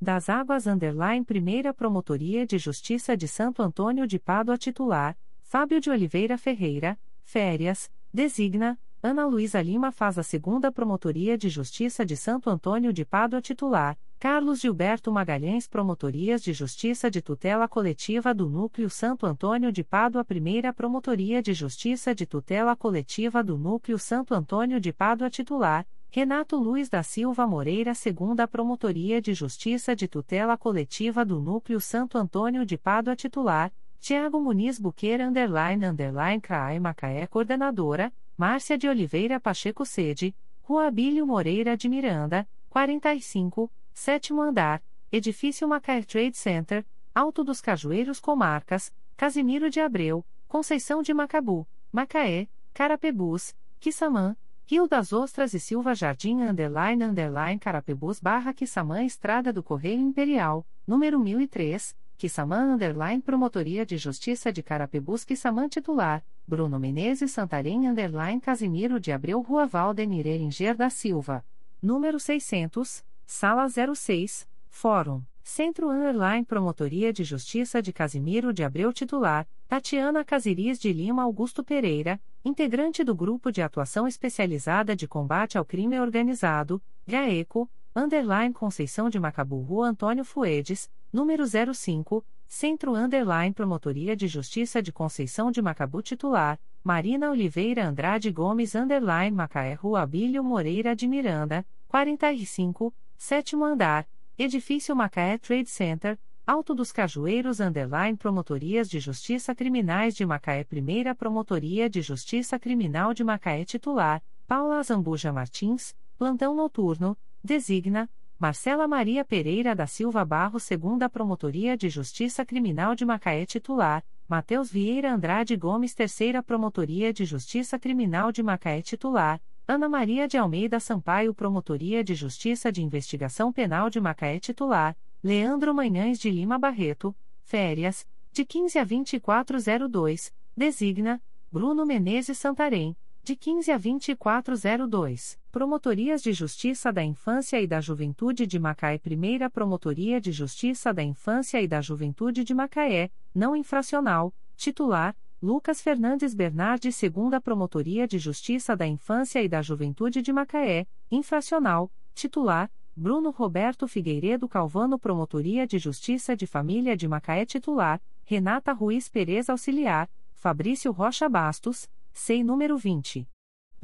das 0.01 0.31
Águas 0.31 0.67
Underline 0.67 1.27
Primeira 1.27 1.75
Promotoria 1.75 2.47
de 2.47 2.57
Justiça 2.57 3.15
de 3.15 3.29
Santo 3.29 3.61
Antônio 3.61 4.07
de 4.07 4.19
Pádua 4.19 4.57
titular, 4.57 5.15
Fábio 5.43 5.79
de 5.79 5.91
Oliveira 5.91 6.39
Ferreira, 6.39 6.99
férias, 7.23 7.93
designa, 8.11 8.81
Ana 9.03 9.27
Luísa 9.27 9.61
Lima 9.61 9.93
faz 9.93 10.19
a 10.19 10.23
segunda 10.23 10.73
Promotoria 10.73 11.37
de 11.37 11.51
Justiça 11.51 12.03
de 12.03 12.17
Santo 12.17 12.49
Antônio 12.49 12.95
de 12.95 13.05
Pádua 13.05 13.43
titular, 13.43 13.99
Carlos 14.23 14.61
Gilberto 14.61 15.11
Magalhães 15.11 15.67
Promotorias 15.67 16.41
de 16.45 16.53
Justiça 16.53 17.11
de 17.11 17.21
Tutela 17.21 17.67
Coletiva 17.67 18.33
do 18.33 18.49
Núcleo 18.49 18.89
Santo 18.89 19.27
Antônio 19.27 19.73
de 19.73 19.83
Pádua 19.83 20.25
Primeira 20.25 20.73
Promotoria 20.73 21.43
de 21.43 21.53
Justiça 21.53 22.15
de 22.15 22.25
Tutela 22.25 22.77
Coletiva 22.77 23.43
do 23.43 23.59
Núcleo 23.59 23.99
Santo 23.99 24.33
Antônio 24.33 24.79
de 24.79 24.93
Pádua 24.93 25.29
titular, 25.29 25.85
Renato 26.09 26.57
Luiz 26.57 26.89
da 26.89 27.03
Silva 27.03 27.49
Moreira, 27.49 27.95
segunda 27.95 28.47
Promotoria 28.47 29.21
de 29.21 29.35
Justiça 29.35 29.97
de 29.97 30.07
Tutela 30.07 30.57
Coletiva 30.57 31.25
do 31.25 31.41
Núcleo 31.41 31.81
Santo 31.81 32.17
Antônio 32.17 32.65
de 32.65 32.79
Pádua 32.79 33.17
titular, 33.17 33.73
Tiago 33.99 34.41
Muniz 34.41 34.79
Buqueira 34.79 35.27
underline 35.27 35.85
underline 35.85 36.41
CRAE 36.41 36.79
Macaé 36.79 37.27
coordenadora, 37.27 38.13
Márcia 38.39 38.79
de 38.79 38.87
Oliveira 38.87 39.41
Pacheco 39.41 39.85
Sede, 39.85 40.33
Rua 40.63 40.87
Abílio 40.87 41.27
Moreira 41.27 41.77
de 41.77 41.89
Miranda, 41.89 42.47
45, 42.71 43.69
sétimo 43.95 44.41
andar, 44.41 44.83
Edifício 45.11 45.69
Macaé 45.69 46.03
Trade 46.03 46.37
Center, 46.37 46.87
Alto 47.15 47.45
dos 47.45 47.61
Cajueiros 47.61 48.19
Comarcas, 48.19 48.93
Casimiro 49.17 49.69
de 49.69 49.81
Abreu, 49.81 50.25
Conceição 50.49 51.03
de 51.03 51.13
Macabu, 51.13 51.67
Macaé, 51.93 52.49
Carapebus, 52.73 53.55
Quissamã, 53.79 54.37
Rio 54.67 54.89
das 54.89 55.13
Ostras 55.13 55.53
e 55.53 55.61
Silva 55.61 55.95
Jardim 55.95 56.41
Underline 56.41 57.05
Underline 57.05 57.59
Carapebus 57.59 58.19
barra 58.21 58.55
Quissamã 58.55 59.05
Estrada 59.05 59.53
do 59.53 59.63
Correio 59.63 60.01
Imperial, 60.01 60.67
número 60.87 61.19
1003, 61.19 61.95
Quissamã 62.17 62.75
Underline 62.75 63.21
Promotoria 63.21 63.85
de 63.85 63.99
Justiça 63.99 64.53
de 64.53 64.63
Carapebus 64.63 65.25
Quissamã 65.25 65.69
Titular, 65.69 66.25
Bruno 66.47 66.79
Menezes 66.79 67.33
Santarém 67.33 67.89
Underline 67.89 68.41
Casimiro 68.41 68.99
de 68.99 69.13
Abreu 69.13 69.41
Rua 69.43 69.67
Valdenir 69.67 70.27
Eringer 70.27 70.77
da 70.77 70.89
Silva, 70.89 71.45
número 71.83 72.19
600, 72.19 73.05
Sala 73.27 73.67
06, 73.69 74.49
Fórum. 74.69 75.23
Centro 75.45 75.91
Underline 75.91 76.45
Promotoria 76.45 77.13
de 77.13 77.25
Justiça 77.25 77.83
de 77.83 77.93
Casimiro 77.93 78.53
de 78.53 78.63
Abreu 78.63 78.93
Titular, 78.93 79.47
Tatiana 79.67 80.25
Casiris 80.25 80.79
de 80.79 80.93
Lima 80.93 81.25
Augusto 81.25 81.65
Pereira, 81.65 82.21
integrante 82.45 83.03
do 83.03 83.15
Grupo 83.15 83.51
de 83.51 83.61
Atuação 83.61 84.07
Especializada 84.07 84.95
de 84.95 85.09
Combate 85.09 85.59
ao 85.59 85.65
Crime 85.65 85.99
Organizado, 85.99 86.81
GAECO, 87.07 87.69
Underline 87.95 88.55
Conceição 88.55 89.11
de 89.11 89.19
Macabu 89.19 89.61
Rua 89.61 89.89
Antônio 89.89 90.25
Fuedes, 90.25 90.89
número 91.13 91.45
05, 91.75 92.25
Centro 92.47 92.95
Underline 92.95 93.53
Promotoria 93.53 94.15
de 94.15 94.29
Justiça 94.29 94.81
de 94.81 94.93
Conceição 94.93 95.51
de 95.51 95.61
Macabu 95.61 96.03
Titular, 96.03 96.59
Marina 96.85 97.31
Oliveira 97.31 97.85
Andrade 97.87 98.31
Gomes 98.31 98.75
Underline 98.75 99.37
Macaé 99.37 99.75
Rua 99.75 100.03
Abílio 100.03 100.45
Moreira 100.45 100.95
de 100.95 101.09
Miranda, 101.09 101.67
45, 101.89 102.95
sétimo 103.23 103.65
andar, 103.65 104.05
Edifício 104.37 104.97
Macaé 104.97 105.39
Trade 105.39 105.71
Center, 105.71 106.19
Alto 106.45 106.75
dos 106.75 106.91
Cajueiros 106.91 107.61
Underline 107.61 108.17
Promotorias 108.17 108.91
de 108.91 108.99
Justiça 108.99 109.55
Criminais 109.55 110.17
de 110.17 110.27
Macaé 110.27 110.65
Primeira 110.65 111.15
Promotoria 111.15 111.89
de 111.89 112.03
Justiça 112.03 112.59
Criminal 112.59 113.15
de 113.15 113.23
Macaé 113.23 113.65
Titular, 113.65 114.21
Paula 114.45 114.83
Zambuja 114.83 115.33
Martins, 115.33 115.95
Plantão 116.19 116.53
Noturno, 116.57 117.17
Designa, 117.45 118.11
Marcela 118.41 118.89
Maria 118.89 119.25
Pereira 119.25 119.73
da 119.73 119.87
Silva 119.87 120.25
Barro 120.25 120.59
Segunda 120.59 121.09
Promotoria 121.09 121.77
de 121.77 121.89
Justiça 121.89 122.45
Criminal 122.45 122.97
de 122.97 123.05
Macaé 123.05 123.47
Titular, 123.47 124.05
Matheus 124.27 124.69
Vieira 124.69 125.15
Andrade 125.15 125.57
Gomes 125.57 125.95
Terceira 125.95 126.43
Promotoria 126.43 127.13
de 127.13 127.25
Justiça 127.25 127.79
Criminal 127.79 128.33
de 128.33 128.43
Macaé 128.43 128.83
Titular, 128.83 129.41
Ana 129.73 129.89
Maria 129.89 130.29
de 130.29 130.37
Almeida 130.37 130.79
Sampaio 130.79 131.33
Promotoria 131.33 132.05
de 132.05 132.15
Justiça 132.15 132.71
de 132.71 132.83
Investigação 132.83 133.51
Penal 133.51 133.89
de 133.89 133.99
Macaé 133.99 134.39
Titular, 134.39 134.95
Leandro 135.25 135.75
Manhães 135.75 136.19
de 136.19 136.31
Lima 136.31 136.59
Barreto, 136.59 137.17
férias, 137.41 138.07
de 138.31 138.45
15 138.45 138.79
a 138.79 138.85
2402, 138.85 140.31
designa, 140.55 141.23
Bruno 141.51 141.87
Menezes 141.87 142.37
Santarém, 142.37 142.95
de 143.25 143.35
15 143.35 143.73
a 143.73 143.79
2402, 143.79 145.41
Promotorias 145.51 146.23
de 146.23 146.35
Justiça 146.35 146.93
da 146.93 147.03
Infância 147.03 147.59
e 147.59 147.67
da 147.67 147.81
Juventude 147.81 148.47
de 148.47 148.59
Macaé 148.59 148.99
Primeira 148.99 149.49
Promotoria 149.49 150.21
de 150.21 150.33
Justiça 150.33 150.93
da 150.93 151.03
Infância 151.03 151.63
e 151.63 151.67
da 151.67 151.81
Juventude 151.81 152.45
de 152.45 152.53
Macaé, 152.53 153.11
não 153.35 153.57
infracional, 153.57 154.35
titular, 154.55 155.17
Lucas 155.43 155.81
Fernandes 155.83 156.35
Bernardi, 156.37 156.93
segunda 156.93 157.41
Promotoria 157.41 158.07
de 158.07 158.17
Justiça 158.17 158.77
da 158.77 158.87
Infância 158.87 159.43
e 159.43 159.49
da 159.49 159.61
Juventude 159.61 160.23
de 160.23 160.33
Macaé, 160.33 160.87
infracional, 161.11 161.91
titular, 162.15 162.71
Bruno 162.95 163.31
Roberto 163.31 163.89
Figueiredo 163.89 164.49
Calvano 164.49 165.01
Promotoria 165.01 165.67
de 165.67 165.81
Justiça 165.81 166.37
de 166.37 166.47
Família 166.47 166.97
de 166.97 167.09
Macaé 167.09 167.45
titular, 167.45 168.01
Renata 168.25 168.73
Ruiz 168.73 169.09
Perez 169.09 169.51
auxiliar, 169.51 170.09
Fabrício 170.33 170.93
Rocha 170.93 171.29
Bastos, 171.29 171.91
SEI 172.13 172.45
número 172.45 172.79
20. 172.79 173.32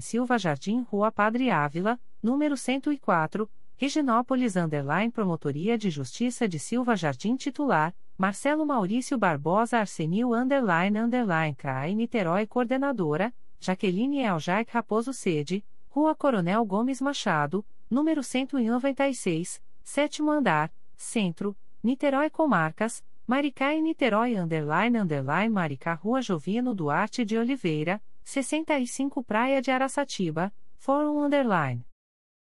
Silva 0.00 0.38
Jardim 0.38 0.86
Rua 0.90 1.12
Padre 1.12 1.50
Ávila, 1.50 2.00
número 2.22 2.56
104, 2.56 3.46
Reginópolis 3.76 4.54
Underline 4.54 5.10
Promotoria 5.10 5.76
de 5.76 5.90
Justiça 5.90 6.46
de 6.46 6.60
Silva 6.60 6.94
Jardim 6.94 7.34
Titular, 7.34 7.92
Marcelo 8.16 8.64
Maurício 8.64 9.18
Barbosa 9.18 9.78
Arsenil 9.78 10.32
Underline 10.32 11.00
Underline 11.00 11.56
CRAI 11.56 11.94
Niterói 11.96 12.46
Coordenadora, 12.46 13.34
Jaqueline 13.58 14.20
Eljac 14.20 14.70
Raposo 14.72 15.12
Sede, 15.12 15.64
Rua 15.90 16.14
Coronel 16.14 16.64
Gomes 16.64 17.00
Machado, 17.00 17.66
número 17.90 18.22
196, 18.22 19.60
sétimo 19.82 20.30
andar, 20.30 20.72
Centro, 20.96 21.56
Niterói 21.82 22.30
Comarcas, 22.30 23.02
Maricá 23.26 23.74
e 23.74 23.80
Niterói 23.80 24.36
Underline 24.36 25.00
Underline 25.00 25.52
Maricá 25.52 25.94
Rua 25.94 26.22
Jovino 26.22 26.74
Duarte 26.76 27.24
de 27.24 27.36
Oliveira, 27.36 28.00
65 28.22 29.24
Praia 29.24 29.60
de 29.60 29.72
Araçatiba, 29.72 30.52
Fórum 30.76 31.24
Underline. 31.24 31.84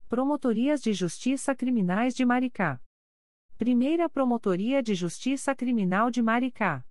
Promotorias 0.09 0.81
de 0.81 0.91
Justiça 0.91 1.53
Criminais 1.53 2.15
de 2.15 2.25
Maricá. 2.25 2.81
Primeira 3.59 4.09
Promotoria 4.09 4.81
de 4.81 4.95
Justiça 4.95 5.53
Criminal 5.53 6.09
de 6.09 6.19
Maricá. 6.19 6.83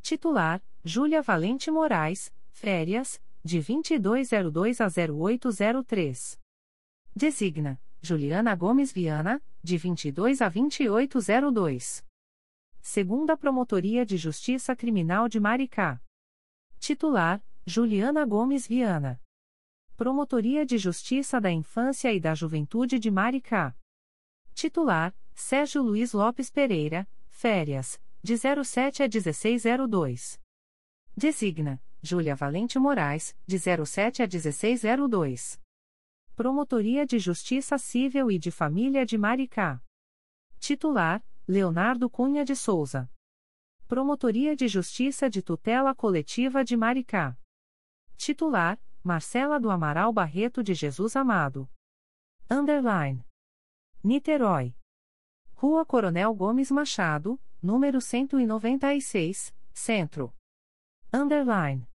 Titular: 0.00 0.64
Júlia 0.82 1.20
Valente 1.20 1.70
Moraes, 1.70 2.32
férias, 2.50 3.20
de 3.44 3.60
2202 3.60 4.80
a 4.80 4.86
0803. 4.88 6.40
Designa: 7.14 7.78
Juliana 8.00 8.54
Gomes 8.54 8.92
Viana, 8.92 9.42
de 9.62 9.76
22 9.76 10.40
a 10.40 10.48
2802. 10.48 12.02
Segunda 12.80 13.36
Promotoria 13.36 14.06
de 14.06 14.16
Justiça 14.16 14.74
Criminal 14.74 15.28
de 15.28 15.38
Maricá. 15.38 16.00
Titular: 16.78 17.44
Juliana 17.66 18.24
Gomes 18.24 18.66
Viana. 18.66 19.20
Promotoria 19.98 20.64
de 20.64 20.78
Justiça 20.78 21.40
da 21.40 21.50
Infância 21.50 22.12
e 22.12 22.20
da 22.20 22.32
Juventude 22.32 23.00
de 23.00 23.10
Maricá. 23.10 23.76
Titular: 24.54 25.12
Sérgio 25.34 25.82
Luiz 25.82 26.12
Lopes 26.12 26.52
Pereira, 26.52 27.04
férias, 27.26 28.00
de 28.22 28.36
07 28.36 29.02
a 29.02 29.08
1602. 29.08 30.40
Designa: 31.16 31.82
Júlia 32.00 32.36
Valente 32.36 32.78
Moraes, 32.78 33.36
de 33.44 33.58
07 33.58 34.22
a 34.22 34.28
1602. 34.28 35.60
Promotoria 36.36 37.04
de 37.04 37.18
Justiça 37.18 37.76
Civil 37.76 38.30
e 38.30 38.38
de 38.38 38.52
Família 38.52 39.04
de 39.04 39.18
Maricá. 39.18 39.82
Titular: 40.60 41.20
Leonardo 41.44 42.08
Cunha 42.08 42.44
de 42.44 42.54
Souza. 42.54 43.10
Promotoria 43.88 44.54
de 44.54 44.68
Justiça 44.68 45.28
de 45.28 45.42
Tutela 45.42 45.92
Coletiva 45.92 46.64
de 46.64 46.76
Maricá. 46.76 47.36
Titular: 48.16 48.78
Marcela 49.02 49.60
do 49.60 49.70
Amaral 49.70 50.12
Barreto 50.12 50.62
de 50.62 50.74
Jesus 50.74 51.16
Amado. 51.16 51.68
Underline. 52.50 53.24
Niterói. 54.02 54.74
Rua 55.54 55.84
Coronel 55.84 56.34
Gomes 56.34 56.70
Machado, 56.70 57.40
número 57.62 58.00
196, 58.00 59.54
Centro. 59.72 60.34
Underline. 61.12 61.88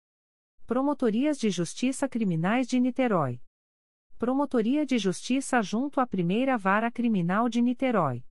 Promotorias 0.66 1.38
de 1.38 1.50
Justiça 1.50 2.08
Criminais 2.08 2.66
de 2.66 2.78
Niterói. 2.78 3.40
Promotoria 4.18 4.84
de 4.84 4.98
Justiça 4.98 5.62
junto 5.62 6.00
à 6.00 6.06
Primeira 6.06 6.56
Vara 6.56 6.90
Criminal 6.90 7.48
de 7.48 7.60
Niterói. 7.60 8.24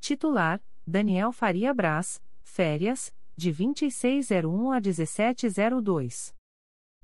Titular: 0.00 0.62
Daniel 0.86 1.32
Faria 1.32 1.74
Braz, 1.74 2.22
férias, 2.42 3.14
de 3.36 3.52
2601 3.52 4.72
a 4.72 4.80
1702. 4.80 6.34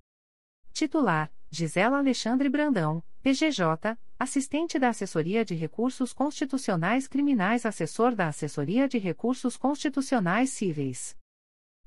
Titular: 0.73 1.31
Gisela 1.51 1.99
Alexandre 1.99 2.49
Brandão, 2.49 3.02
PGJ, 3.23 3.99
assistente 4.18 4.78
da 4.78 4.91
Assessoria 4.91 5.44
de 5.44 5.55
Recursos 5.55 6.12
Constitucionais 6.12 7.09
Criminais, 7.09 7.65
assessor 7.65 8.15
da 8.15 8.28
Assessoria 8.28 8.86
de 8.86 8.99
Recursos 8.99 9.57
Constitucionais 9.57 10.51
Cíveis. 10.51 11.17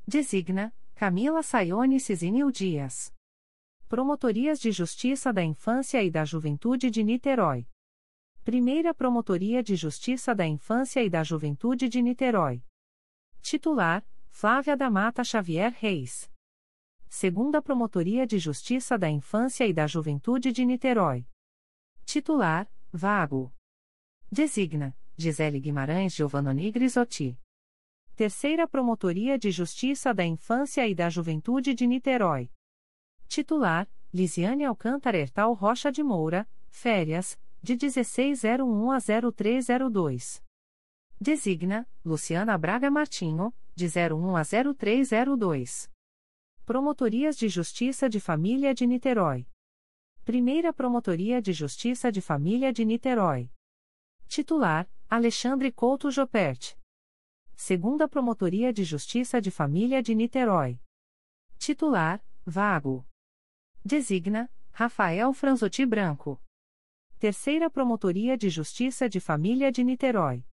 Designa: 0.07 0.73
Camila 0.95 1.43
Sayone 1.43 1.99
Cizinil 1.99 2.51
Dias. 2.51 3.13
Promotorias 3.87 4.59
de 4.59 4.71
Justiça 4.71 5.31
da 5.31 5.43
Infância 5.43 6.03
e 6.03 6.09
da 6.09 6.25
Juventude 6.25 6.89
de 6.89 7.03
Niterói. 7.03 7.67
Primeira 8.43 8.93
Promotoria 8.95 9.61
de 9.61 9.75
Justiça 9.75 10.33
da 10.33 10.47
Infância 10.47 11.03
e 11.03 11.09
da 11.09 11.23
Juventude 11.23 11.87
de 11.87 12.01
Niterói. 12.01 12.63
Titular: 13.41 14.03
Flávia 14.29 14.75
da 14.75 14.89
Mata 14.89 15.23
Xavier 15.23 15.71
Reis. 15.71 16.31
Segunda 17.13 17.61
Promotoria 17.61 18.25
de 18.25 18.39
Justiça 18.39 18.97
da 18.97 19.09
Infância 19.09 19.67
e 19.67 19.73
da 19.73 19.85
Juventude 19.85 20.49
de 20.53 20.63
Niterói. 20.63 21.27
Titular: 22.05 22.71
Vago. 22.89 23.53
Designa: 24.31 24.95
Gisele 25.17 25.59
Guimarães 25.59 26.13
Giovannoni 26.13 26.71
Grisotti. 26.71 27.37
Terceira 28.15 28.65
Promotoria 28.65 29.37
de 29.37 29.51
Justiça 29.51 30.13
da 30.13 30.23
Infância 30.23 30.87
e 30.87 30.95
da 30.95 31.09
Juventude 31.09 31.73
de 31.73 31.85
Niterói. 31.85 32.49
Titular: 33.27 33.91
Lisiane 34.13 34.63
Alcântara 34.63 35.17
Ertal 35.17 35.53
Rocha 35.53 35.91
de 35.91 36.01
Moura, 36.01 36.49
férias, 36.69 37.37
de 37.61 37.73
1601 37.73 38.89
a 38.89 38.99
0302. 38.99 40.41
Designa: 41.19 41.85
Luciana 42.05 42.57
Braga 42.57 42.89
Martinho, 42.89 43.53
de 43.75 43.87
01 43.87 44.37
a 44.37 44.43
0302. 44.43 45.91
Promotorias 46.71 47.35
de 47.35 47.49
Justiça 47.49 48.07
de 48.07 48.17
Família 48.17 48.73
de 48.73 48.87
Niterói. 48.87 49.45
Primeira 50.23 50.71
Promotoria 50.71 51.41
de 51.41 51.51
Justiça 51.51 52.09
de 52.09 52.21
Família 52.21 52.71
de 52.71 52.85
Niterói. 52.85 53.51
Titular: 54.29 54.89
Alexandre 55.09 55.69
Couto 55.73 56.09
Jopert. 56.09 56.77
Segunda 57.57 58.07
Promotoria 58.07 58.71
de 58.71 58.85
Justiça 58.85 59.41
de 59.41 59.51
Família 59.51 60.01
de 60.01 60.15
Niterói. 60.15 60.79
Titular: 61.57 62.23
Vago. 62.45 63.05
Designa: 63.83 64.49
Rafael 64.71 65.33
Franzotti 65.33 65.85
Branco. 65.85 66.41
Terceira 67.19 67.69
Promotoria 67.69 68.37
de 68.37 68.49
Justiça 68.49 69.09
de 69.09 69.19
Família 69.19 69.73
de 69.73 69.83
Niterói. 69.83 70.45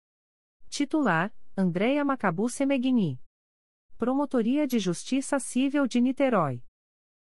Titular: 0.68 1.32
Andréia 1.56 2.04
Macabu 2.04 2.50
Semeghini. 2.50 3.22
Promotoria 3.98 4.68
de 4.68 4.78
Justiça 4.78 5.40
Civil 5.40 5.88
de 5.88 6.00
Niterói. 6.00 6.64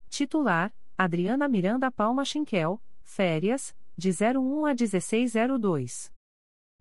Titular: 0.09 0.75
Adriana 0.99 1.49
Miranda 1.49 1.93
Palma 1.93 2.25
Chinquel, 2.25 2.83
férias, 3.05 3.73
de 3.97 4.11
01 4.11 4.67
a 4.67 4.75
1602. 4.75 6.13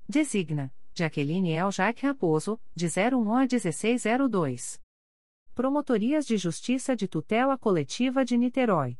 Designa: 0.09 0.73
Jaqueline 0.95 1.51
El 1.51 1.71
Jaque 1.71 2.03
Raposo, 2.03 2.59
de 2.75 2.87
01 2.87 3.35
a 3.35 3.45
1602. 3.45 4.81
Promotorias 5.53 6.25
de 6.25 6.35
Justiça 6.35 6.95
de 6.95 7.07
Tutela 7.07 7.55
Coletiva 7.55 8.25
de 8.25 8.37
Niterói. 8.37 8.97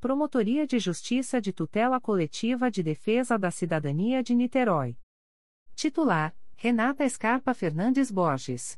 Promotoria 0.00 0.66
de 0.66 0.80
Justiça 0.80 1.40
de 1.40 1.52
Tutela 1.52 2.00
Coletiva 2.00 2.68
de 2.68 2.82
Defesa 2.82 3.38
da 3.38 3.52
Cidadania 3.52 4.24
de 4.24 4.34
Niterói. 4.34 4.98
Titular: 5.76 6.34
Renata 6.56 7.04
Escarpa 7.04 7.54
Fernandes 7.54 8.10
Borges. 8.10 8.76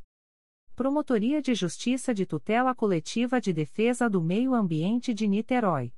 Promotoria 0.74 1.42
de 1.42 1.54
Justiça 1.54 2.14
de 2.14 2.24
Tutela 2.24 2.74
Coletiva 2.74 3.38
de 3.38 3.52
Defesa 3.52 4.08
do 4.08 4.22
Meio 4.22 4.54
Ambiente 4.54 5.12
de 5.12 5.28
Niterói. 5.28 5.92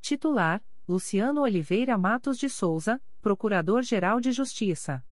Titular: 0.00 0.60
Luciano 0.88 1.42
Oliveira 1.42 1.96
Matos 1.96 2.36
de 2.36 2.48
Souza, 2.48 3.00
Procurador-Geral 3.20 4.20
de 4.20 4.32
Justiça. 4.32 5.06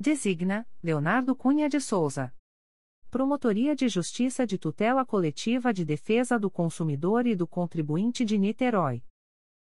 Designa: 0.00 0.68
Leonardo 0.82 1.36
Cunha 1.36 1.68
de 1.68 1.80
Souza. 1.80 2.34
Promotoria 3.08 3.76
de 3.76 3.88
Justiça 3.88 4.44
de 4.44 4.58
Tutela 4.58 5.06
Coletiva 5.06 5.72
de 5.72 5.84
Defesa 5.84 6.40
do 6.40 6.50
Consumidor 6.50 7.24
e 7.24 7.36
do 7.36 7.46
Contribuinte 7.46 8.24
de 8.24 8.36
Niterói. 8.36 9.04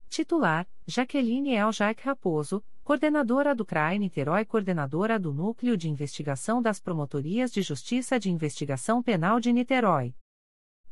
Titular: 0.09 0.67
Jaqueline 0.87 1.55
Eljac 1.55 2.01
Raposo, 2.03 2.63
Coordenadora 2.83 3.55
do 3.55 3.65
CRAI 3.65 3.97
Niterói, 3.97 4.45
Coordenadora 4.45 5.19
do 5.19 5.33
Núcleo 5.33 5.75
de 5.75 5.89
Investigação 5.89 6.61
das 6.61 6.79
Promotorias 6.79 7.51
de 7.51 7.61
Justiça 7.61 8.19
de 8.19 8.29
Investigação 8.29 9.01
Penal 9.01 9.39
de 9.39 9.51
Niterói. 9.51 10.15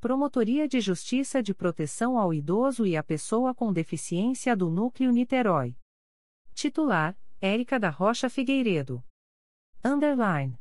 Promotoria 0.02 0.68
de 0.68 0.82
Justiça 0.82 1.42
de 1.42 1.54
Proteção 1.54 2.18
ao 2.18 2.34
Idoso 2.34 2.86
e 2.86 2.98
à 2.98 3.04
Pessoa 3.04 3.54
com 3.54 3.72
Deficiência 3.72 4.56
do 4.56 4.70
Núcleo 4.70 5.12
Niterói. 5.12 5.78
Titular: 6.54 7.18
Érica 7.40 7.80
da 7.80 7.90
Rocha 7.90 8.30
Figueiredo. 8.30 9.04
Underline. 9.86 10.60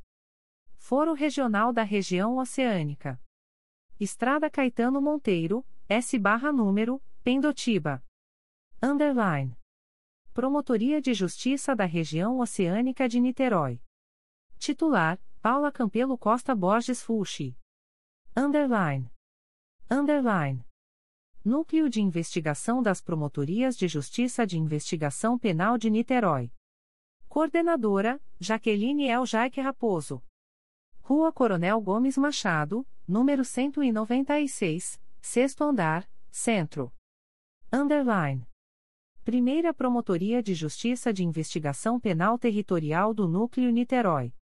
Foro 0.77 1.15
Regional 1.15 1.73
da 1.73 1.83
Região 1.83 2.37
Oceânica. 2.39 3.21
Estrada 3.99 4.51
Caetano 4.51 5.01
Monteiro, 5.01 5.65
S 5.89 6.19
barra 6.19 6.53
número, 6.53 7.01
Pendotiba. 7.23 8.03
Underline. 8.85 9.57
Promotoria 10.35 11.01
de 11.01 11.15
Justiça 11.15 11.73
da 11.77 11.85
Região 11.85 12.41
Oceânica 12.41 13.09
de 13.09 13.21
Niterói. 13.21 13.81
Titular: 14.59 15.21
Paula 15.41 15.71
Campelo 15.71 16.19
Costa 16.19 16.53
Borges 16.53 17.01
Fulci. 17.01 17.57
Underline. 18.37 19.09
Underline. 19.89 20.67
Núcleo 21.45 21.89
de 21.89 22.03
Investigação 22.03 22.83
das 22.83 23.01
Promotorias 23.01 23.77
de 23.77 23.87
Justiça 23.87 24.45
de 24.45 24.59
Investigação 24.59 25.39
Penal 25.39 25.79
de 25.79 25.89
Niterói. 25.89 26.53
Coordenadora: 27.29 28.21
Jaqueline 28.41 29.07
El 29.07 29.25
Jaique 29.27 29.61
Raposo. 29.61 30.21
Rua 31.03 31.33
Coronel 31.33 31.81
Gomes 31.81 32.19
Machado, 32.19 32.85
número 33.07 33.45
196, 33.45 35.01
sexto 35.21 35.63
andar, 35.63 36.11
centro. 36.33 36.93
Underline. 37.73 38.45
Primeira 39.25 39.73
Promotoria 39.73 40.43
de 40.43 40.53
Justiça 40.53 41.13
de 41.13 41.23
Investigação 41.23 42.01
Penal 42.01 42.37
Territorial 42.37 43.15
do 43.15 43.29
Núcleo 43.29 43.71
Niterói. 43.71 44.35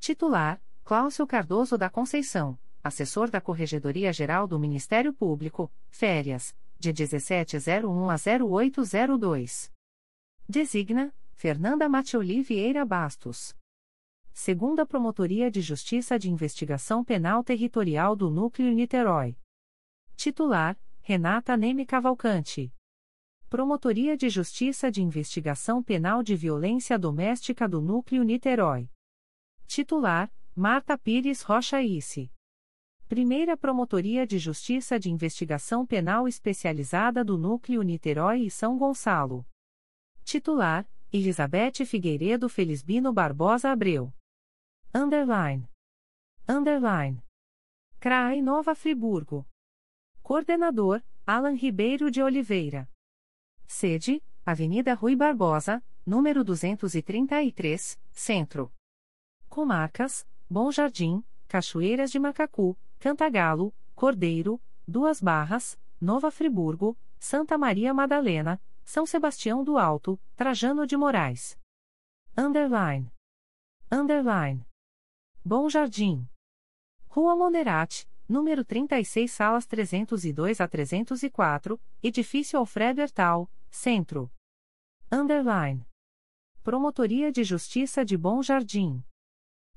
Titular: 0.00 0.60
Cláudio 0.82 1.24
Cardoso 1.28 1.78
da 1.78 1.88
Conceição, 1.88 2.58
assessor 2.82 3.30
da 3.30 3.40
Corregedoria 3.40 4.12
Geral 4.12 4.48
do 4.48 4.58
Ministério 4.58 5.14
Público, 5.14 5.72
férias, 5.88 6.52
de 6.76 6.88
1701 6.88 8.10
a 8.10 8.16
0802. 8.16 9.72
Designa: 10.48 11.14
Fernanda 11.36 11.88
Matioli 11.88 12.42
Vieira 12.42 12.84
Bastos. 12.84 13.56
Segunda 14.32 14.84
Promotoria 14.84 15.48
de 15.52 15.60
Justiça 15.60 16.18
de 16.18 16.28
Investigação 16.28 17.04
Penal 17.04 17.44
Territorial 17.44 18.16
do 18.16 18.28
Núcleo 18.28 18.72
Niterói. 18.72 19.38
Titular: 20.16 20.76
Renata 21.00 21.56
Neme 21.56 21.86
Cavalcante. 21.86 22.72
Promotoria 23.50 24.16
de 24.16 24.28
Justiça 24.28 24.92
de 24.92 25.02
Investigação 25.02 25.82
Penal 25.82 26.22
de 26.22 26.36
Violência 26.36 26.96
Doméstica 26.96 27.68
do 27.68 27.80
Núcleo 27.80 28.22
Niterói. 28.22 28.88
Titular: 29.66 30.32
Marta 30.54 30.96
Pires 30.96 31.42
Rocha 31.42 31.82
Isse. 31.82 32.32
Primeira 33.08 33.56
Promotoria 33.56 34.24
de 34.24 34.38
Justiça 34.38 35.00
de 35.00 35.10
Investigação 35.10 35.84
Penal 35.84 36.28
Especializada 36.28 37.24
do 37.24 37.36
Núcleo 37.36 37.82
Niterói 37.82 38.42
e 38.42 38.50
São 38.52 38.78
Gonçalo. 38.78 39.44
Titular: 40.22 40.88
Elizabeth 41.12 41.84
Figueiredo 41.84 42.48
Felisbino 42.48 43.12
Barbosa 43.12 43.72
Abreu. 43.72 44.14
Underline. 44.94 45.68
Underline. 46.48 47.20
CRAI 47.98 48.42
Nova 48.42 48.76
Friburgo. 48.76 49.44
Coordenador: 50.22 51.02
Alan 51.26 51.56
Ribeiro 51.56 52.12
de 52.12 52.22
Oliveira. 52.22 52.88
Sede: 53.70 54.20
Avenida 54.44 54.94
Rui 54.94 55.14
Barbosa, 55.14 55.80
número 56.04 56.42
233, 56.42 57.98
Centro. 58.10 58.72
Comarcas: 59.48 60.26
Bom 60.50 60.72
Jardim, 60.72 61.24
Cachoeiras 61.46 62.10
de 62.10 62.18
Macacu, 62.18 62.76
Cantagalo, 62.98 63.72
Cordeiro, 63.94 64.60
Duas 64.86 65.20
Barras, 65.20 65.78
Nova 66.00 66.32
Friburgo, 66.32 66.98
Santa 67.20 67.56
Maria 67.56 67.94
Madalena, 67.94 68.60
São 68.84 69.06
Sebastião 69.06 69.62
do 69.62 69.78
Alto, 69.78 70.20
Trajano 70.34 70.84
de 70.84 70.96
Moraes. 70.96 71.56
Underline. 72.36 73.08
Underline. 73.90 74.66
Bom 75.44 75.70
Jardim. 75.70 76.28
Rua 77.06 77.36
Monerate, 77.36 78.06
número 78.28 78.64
36, 78.64 79.30
salas 79.30 79.64
302 79.64 80.60
a 80.60 80.66
304, 80.66 81.80
Edifício 82.02 82.58
Alfredo 82.58 83.00
Hertal, 83.00 83.48
Centro. 83.70 84.30
Underline. 85.10 85.86
Promotoria 86.62 87.32
de 87.32 87.44
Justiça 87.44 88.04
de 88.04 88.16
Bom 88.16 88.42
Jardim. 88.42 89.02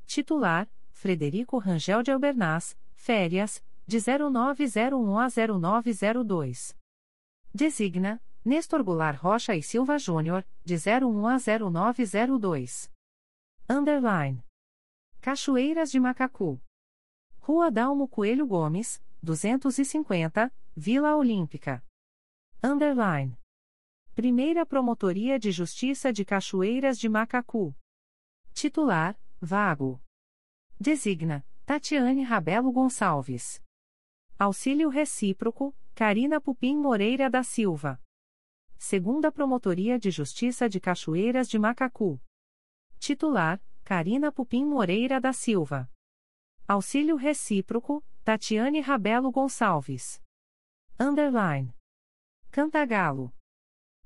Titular: 0.06 0.68
Frederico 0.92 1.58
Rangel 1.58 2.04
de 2.04 2.12
Albernaz, 2.12 2.78
férias, 2.96 3.64
de 3.88 4.00
0901 4.00 5.20
a 5.20 5.28
0902. 5.30 6.76
Designa: 7.54 8.22
Nestor 8.44 8.84
Goulart 8.84 9.20
Rocha 9.22 9.56
e 9.56 9.62
Silva 9.62 9.98
Júnior, 9.98 10.46
de 10.66 10.76
01 10.76 11.28
a 11.28 11.38
0902. 11.38 12.92
Underline. 13.70 14.44
Cachoeiras 15.22 15.92
de 15.92 16.00
Macacu. 16.00 16.60
Rua 17.40 17.72
Dalmo 17.72 18.08
Coelho 18.08 18.46
Gomes, 18.46 19.02
250, 19.22 20.52
Vila 20.76 21.16
Olímpica. 21.16 21.82
Underline. 22.62 23.38
Primeira 24.16 24.64
Promotoria 24.64 25.40
de 25.40 25.52
Justiça 25.52 26.14
de 26.14 26.24
Cachoeiras 26.24 27.00
de 27.00 27.10
Macacu. 27.10 27.76
Titular: 28.54 29.20
Vago. 29.42 30.00
Designa: 30.80 31.44
Tatiane 31.66 32.22
Rabelo 32.22 32.72
Gonçalves. 32.72 33.60
Auxílio 34.38 34.90
Recíproco: 34.90 35.76
Carina 35.96 36.40
Pupim 36.40 36.78
Moreira 36.78 37.28
da 37.28 37.42
Silva. 37.42 38.00
Segunda 38.78 39.32
Promotoria 39.32 39.98
de 39.98 40.12
Justiça 40.12 40.70
de 40.70 40.80
Cachoeiras 40.80 41.50
de 41.50 41.58
Macacu. 41.58 42.22
Titular: 43.00 43.60
Carina 43.84 44.32
Pupim 44.32 44.64
Moreira 44.64 45.20
da 45.20 45.34
Silva. 45.34 45.90
Auxílio 46.68 47.16
Recíproco: 47.16 48.06
Tatiane 48.24 48.80
Rabelo 48.80 49.32
Gonçalves. 49.32 50.22
Underline. 51.00 51.74
Cantagalo. 52.52 53.34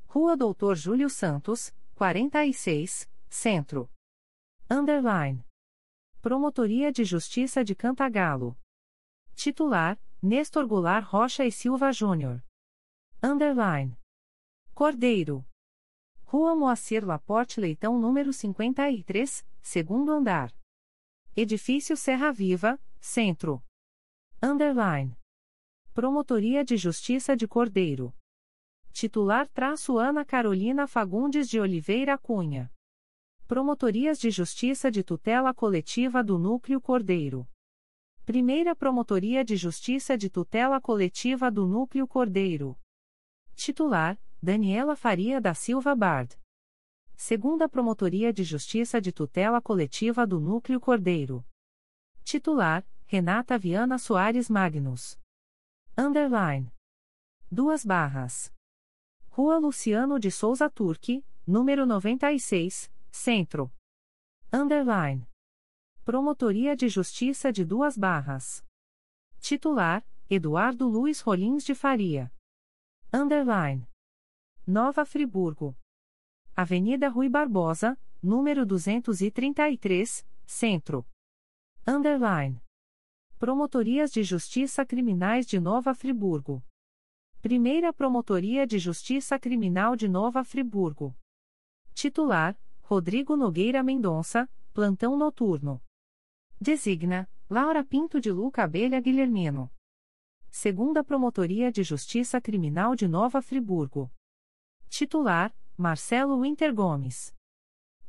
Rua 0.09 0.37
Doutor 0.37 0.75
Júlio 0.77 1.09
Santos, 1.09 1.75
46, 1.95 3.09
Centro. 3.29 3.91
Underline. 4.69 5.45
Promotoria 6.21 6.93
de 6.93 7.03
Justiça 7.03 7.61
de 7.61 7.75
Cantagalo. 7.75 8.57
Titular: 9.35 9.99
Nestor 10.21 10.65
Goulart 10.65 11.05
Rocha 11.05 11.45
e 11.45 11.51
Silva 11.51 11.91
Júnior. 11.91 12.41
Underline. 13.21 13.99
Cordeiro. 14.73 15.45
Rua 16.23 16.55
Moacir 16.55 17.05
Laporte 17.05 17.59
Leitão, 17.59 17.99
número 17.99 18.31
53, 18.31 19.45
segundo 19.61 20.13
andar. 20.13 20.53
Edifício 21.35 21.97
Serra 21.97 22.31
Viva, 22.31 22.79
Centro. 23.01 23.61
Underline. 24.41 25.17
Promotoria 25.93 26.63
de 26.63 26.77
Justiça 26.77 27.35
de 27.35 27.45
Cordeiro. 27.45 28.13
Titular 28.99 29.47
traço 29.49 29.99
Ana 29.99 30.25
Carolina 30.25 30.87
Fagundes 30.87 31.47
de 31.47 31.59
Oliveira 31.59 32.17
Cunha. 32.17 32.73
Promotorias 33.47 34.17
de 34.17 34.31
Justiça 34.31 34.89
de 34.89 35.03
Tutela 35.03 35.53
Coletiva 35.53 36.23
do 36.23 36.39
Núcleo 36.39 36.81
Cordeiro. 36.81 37.47
Primeira 38.25 38.75
Promotoria 38.75 39.45
de 39.45 39.55
Justiça 39.55 40.17
de 40.17 40.31
Tutela 40.31 40.81
Coletiva 40.81 41.51
do 41.51 41.67
Núcleo 41.67 42.07
Cordeiro. 42.07 42.75
Titular 43.53 44.19
Daniela 44.41 44.95
Faria 44.95 45.39
da 45.39 45.53
Silva 45.53 45.93
Bard. 45.93 46.35
Segunda 47.15 47.69
Promotoria 47.69 48.33
de 48.33 48.43
Justiça 48.43 48.99
de 48.99 49.11
Tutela 49.11 49.61
Coletiva 49.61 50.25
do 50.25 50.39
Núcleo 50.39 50.79
Cordeiro. 50.79 51.45
Titular: 52.23 52.83
Renata 53.05 53.59
Viana 53.59 53.99
Soares 53.99 54.49
Magnus. 54.49 55.19
Underline. 55.95 56.73
Duas 57.51 57.85
barras. 57.85 58.56
Rua 59.37 59.59
Luciano 59.59 60.17
de 60.17 60.31
Souza 60.31 60.67
Turque, 60.67 61.23
número 61.45 61.85
96, 61.85 62.91
Centro. 63.11 63.71
Underline. 64.51 65.29
Promotoria 66.03 66.75
de 66.75 66.89
Justiça 66.89 67.53
de 67.53 67.63
Duas 67.63 67.95
Barras. 67.95 68.65
Titular: 69.39 70.03
Eduardo 70.27 70.87
Luiz 70.87 71.21
Rolins 71.21 71.63
de 71.63 71.75
Faria. 71.75 72.33
Underline. 73.13 73.87
Nova 74.65 75.05
Friburgo. 75.05 75.77
Avenida 76.55 77.07
Rui 77.07 77.29
Barbosa, 77.29 77.95
número 78.19 78.65
233, 78.65 80.25
Centro. 80.47 81.07
Underline. 81.85 82.59
Promotorias 83.37 84.09
de 84.09 84.23
Justiça 84.23 84.83
Criminais 84.83 85.45
de 85.45 85.59
Nova 85.59 85.93
Friburgo. 85.93 86.63
Primeira 87.39 87.93
Promotoria 87.93 88.65
de 88.65 88.79
Justiça 88.79 89.37
Criminal 89.37 89.95
de 89.95 90.07
Nova 90.07 90.43
Friburgo. 90.43 91.15
Titular: 91.93 92.59
Rodrigo 92.81 93.37
Nogueira 93.37 93.83
Mendonça, 93.83 94.49
plantão 94.73 95.15
noturno. 95.15 95.79
Designa: 96.59 97.29
Laura 97.47 97.85
Pinto 97.85 98.19
de 98.19 98.31
Luca 98.31 98.63
Abelha 98.63 98.99
Guilhermino. 98.99 99.71
Segunda 100.49 101.03
Promotoria 101.03 101.71
de 101.71 101.83
Justiça 101.83 102.41
Criminal 102.41 102.95
de 102.95 103.07
Nova 103.07 103.39
Friburgo. 103.39 104.11
Titular: 104.89 105.55
Marcelo 105.77 106.41
Winter 106.41 106.73
Gomes. 106.73 107.33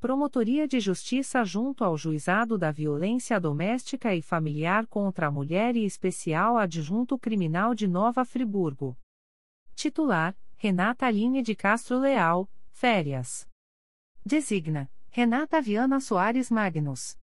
Promotoria 0.01 0.67
de 0.67 0.81
Justiça 0.81 1.45
junto 1.45 1.85
ao 1.85 1.99
Juizado 1.99 2.57
da 2.57 2.73
Violência 2.73 3.39
Doméstica 3.39 4.15
e 4.15 4.23
Familiar 4.23 4.87
contra 4.87 5.27
a 5.27 5.31
Mulher 5.31 5.77
e 5.77 5.85
Especial 5.85 6.57
Adjunto 6.57 7.19
Criminal 7.19 7.75
de 7.75 7.87
Nova 7.87 8.25
Friburgo. 8.25 8.97
Titular: 9.79 10.37
Renata 10.57 11.07
Aline 11.07 11.41
de 11.41 11.55
Castro 11.55 12.01
Leal, 12.01 12.51
Férias. 12.73 13.49
Designa: 14.27 14.91
Renata 15.09 15.63
Viana 15.63 16.01
Soares 16.01 16.51
Magnus. 16.51 17.17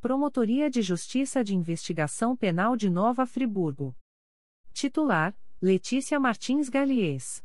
Promotoria 0.00 0.68
de 0.68 0.82
Justiça 0.82 1.44
de 1.44 1.54
Investigação 1.54 2.36
Penal 2.36 2.76
de 2.76 2.90
Nova 2.90 3.24
Friburgo. 3.24 3.96
Titular: 4.72 5.32
Letícia 5.62 6.18
Martins 6.18 6.68
Galies. 6.68 7.44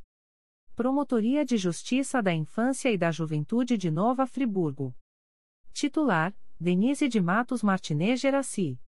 Promotoria 0.76 1.46
de 1.46 1.56
Justiça 1.56 2.20
da 2.20 2.34
Infância 2.34 2.92
e 2.92 2.98
da 2.98 3.12
Juventude 3.12 3.78
de 3.78 3.92
Nova 3.92 4.26
Friburgo. 4.26 4.96
Titular: 5.72 6.36
Denise 6.60 7.08
de 7.08 7.22
Matos 7.22 7.62
Martinez 7.62 8.20
Geraci. 8.20 8.82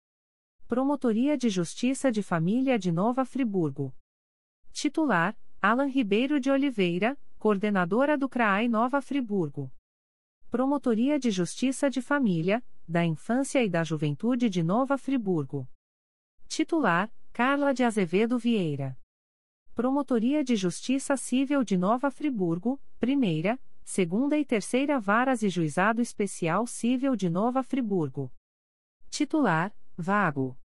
Promotoria 0.66 1.38
de 1.38 1.50
Justiça 1.50 2.10
de 2.10 2.24
Família 2.24 2.80
de 2.80 2.90
Nova 2.90 3.26
Friburgo. 3.26 3.94
Titular: 4.72 5.38
Alan 5.62 5.88
Ribeiro 5.88 6.40
de 6.40 6.50
Oliveira, 6.50 7.18
coordenadora 7.38 8.18
do 8.18 8.28
CRAI 8.28 8.68
Nova 8.68 9.02
Friburgo. 9.02 9.72
Promotoria 10.50 11.20
de 11.20 11.30
Justiça 11.30 11.90
de 11.90 12.02
Família, 12.02 12.64
da 12.88 13.06
Infância 13.06 13.64
e 13.64 13.70
da 13.70 13.84
Juventude 13.84 14.50
de 14.50 14.64
Nova 14.64 14.98
Friburgo. 14.98 15.68
Titular: 16.48 17.12
Carla 17.32 17.74
de 17.74 17.84
Azevedo 17.84 18.38
Vieira. 18.38 18.98
Promotoria 19.74 20.44
de 20.44 20.56
Justiça 20.56 21.16
Civil 21.16 21.64
de 21.64 21.78
Nova 21.78 22.12
Friburgo, 22.12 22.80
Primeira, 23.00 23.60
Segunda 23.84 24.38
e 24.38 24.46
Terceira 24.46 25.00
Varas 25.00 25.42
e 25.44 25.50
Juizado 25.50 26.02
Especial 26.02 26.68
Civil 26.68 27.16
de 27.16 27.30
Nova 27.30 27.64
Friburgo. 27.64 28.32
Titular: 29.10 29.74
Vago. 29.98 30.58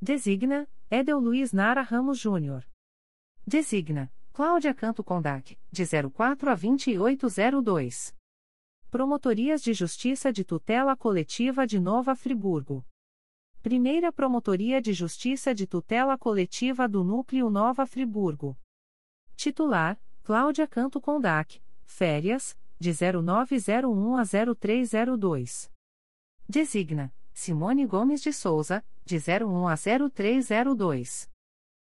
Designa: 0.00 0.68
Edel 0.90 1.18
Luiz 1.18 1.52
Nara 1.52 1.82
Ramos 1.82 2.18
Júnior. 2.18 2.64
Designa: 3.48 4.12
Cláudia 4.32 4.74
Canto 4.74 5.04
Condac, 5.04 5.56
de 5.70 5.84
04 6.10 6.50
a 6.50 6.54
2802. 6.56 8.12
Promotorias 8.90 9.62
de 9.62 9.72
Justiça 9.72 10.32
de 10.32 10.44
Tutela 10.44 10.96
Coletiva 10.96 11.64
de 11.64 11.78
Nova 11.78 12.16
Friburgo. 12.16 12.84
Primeira 13.62 14.12
Promotoria 14.12 14.82
de 14.82 14.92
Justiça 14.92 15.54
de 15.54 15.64
Tutela 15.64 16.18
Coletiva 16.18 16.88
do 16.88 17.04
Núcleo 17.04 17.48
Nova 17.48 17.86
Friburgo. 17.86 18.58
Titular: 19.36 19.96
Cláudia 20.24 20.66
Canto 20.66 21.00
Condac, 21.00 21.62
férias, 21.84 22.58
de 22.80 22.90
0901 22.92 24.16
a 24.16 24.24
0302. 24.24 25.70
Designa: 26.48 27.14
Simone 27.32 27.86
Gomes 27.86 28.22
de 28.22 28.32
Souza, 28.32 28.84
de 29.04 29.18
01 29.18 29.68
a 29.68 29.76
0302. 29.76 31.30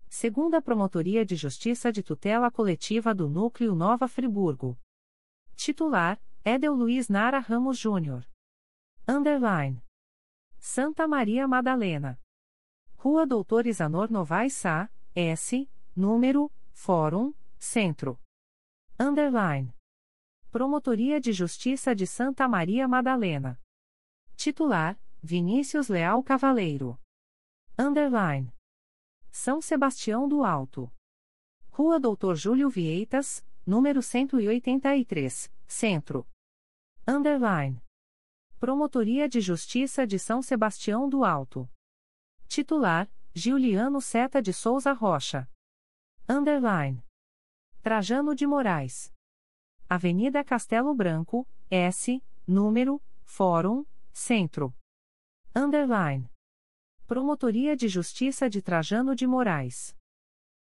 Segunda 0.09 0.59
Promotoria 0.59 1.23
de 1.23 1.35
Justiça 1.35 1.91
de 1.91 2.01
Tutela 2.01 2.49
Coletiva 2.49 3.13
do 3.13 3.29
Núcleo 3.29 3.75
Nova 3.75 4.07
Friburgo. 4.07 4.75
Titular: 5.55 6.19
Edel 6.43 6.73
Luiz 6.73 7.07
Nara 7.07 7.38
Ramos 7.38 7.77
Júnior. 7.77 8.27
Underline. 9.07 9.81
Santa 10.57 11.07
Maria 11.07 11.47
Madalena. 11.47 12.19
Rua 12.97 13.25
Doutor 13.25 13.67
Isanor 13.67 14.09
Novaes 14.09 14.53
Sá, 14.53 14.89
S, 15.15 15.69
número, 15.95 16.51
Fórum, 16.71 17.31
Centro. 17.59 18.19
Underline. 18.99 19.73
Promotoria 20.51 21.21
de 21.21 21.31
Justiça 21.31 21.95
de 21.95 22.07
Santa 22.07 22.47
Maria 22.47 22.88
Madalena. 22.88 23.61
Titular: 24.35 24.99
Vinícius 25.21 25.88
Leal 25.88 26.23
Cavaleiro. 26.23 26.99
Underline. 27.77 28.51
São 29.32 29.61
Sebastião 29.61 30.27
do 30.27 30.43
Alto. 30.43 30.91
Rua 31.69 31.99
Doutor 31.99 32.35
Júlio 32.35 32.69
Vieitas, 32.69 33.45
número 33.66 34.01
183, 34.01 35.51
Centro. 35.67 36.27
Underline. 37.08 37.82
Promotoria 38.59 39.30
de 39.30 39.40
Justiça 39.40 40.06
de 40.06 40.19
São 40.19 40.41
Sebastião 40.41 41.08
do 41.08 41.24
Alto. 41.24 41.69
Titular: 42.48 43.09
Giuliano 43.33 44.01
Seta 44.01 44.41
de 44.41 44.51
Souza 44.51 44.91
Rocha. 44.91 45.49
Underline. 46.27 47.03
Trajano 47.82 48.35
de 48.35 48.45
Moraes. 48.45 49.14
Avenida 49.88 50.43
Castelo 50.43 50.93
Branco, 50.93 51.48
S, 51.72 52.22
número, 52.45 53.01
Fórum, 53.24 53.85
Centro. 54.11 54.74
Underline. 55.56 56.30
Promotoria 57.09 57.75
de 57.75 57.88
Justiça 57.88 58.47
de 58.47 58.61
Trajano 58.61 59.15
de 59.15 59.25
Moraes. 59.25 59.97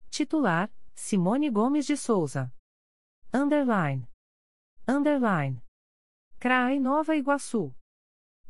Titular: 0.10 0.72
Simone 0.96 1.50
Gomes 1.50 1.86
de 1.86 1.98
Souza. 1.98 2.50
Underline. 3.34 4.08
Underline. 4.88 5.62
CRAI 6.40 6.80
Nova 6.80 7.18
Iguaçu. 7.18 7.76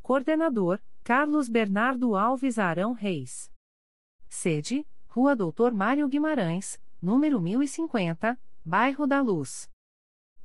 Coordenador, 0.03 0.80
Carlos 1.03 1.50
Bernardo 1.50 2.16
Alves 2.16 2.59
Arão 2.59 2.93
Reis. 2.93 3.51
Sede, 4.30 4.88
Rua 5.08 5.35
Doutor 5.35 5.74
Mário 5.74 6.08
Guimarães, 6.08 6.80
número 7.01 7.42
1050, 7.42 8.40
Bairro 8.64 9.08
da 9.08 9.22
Luz. 9.22 9.72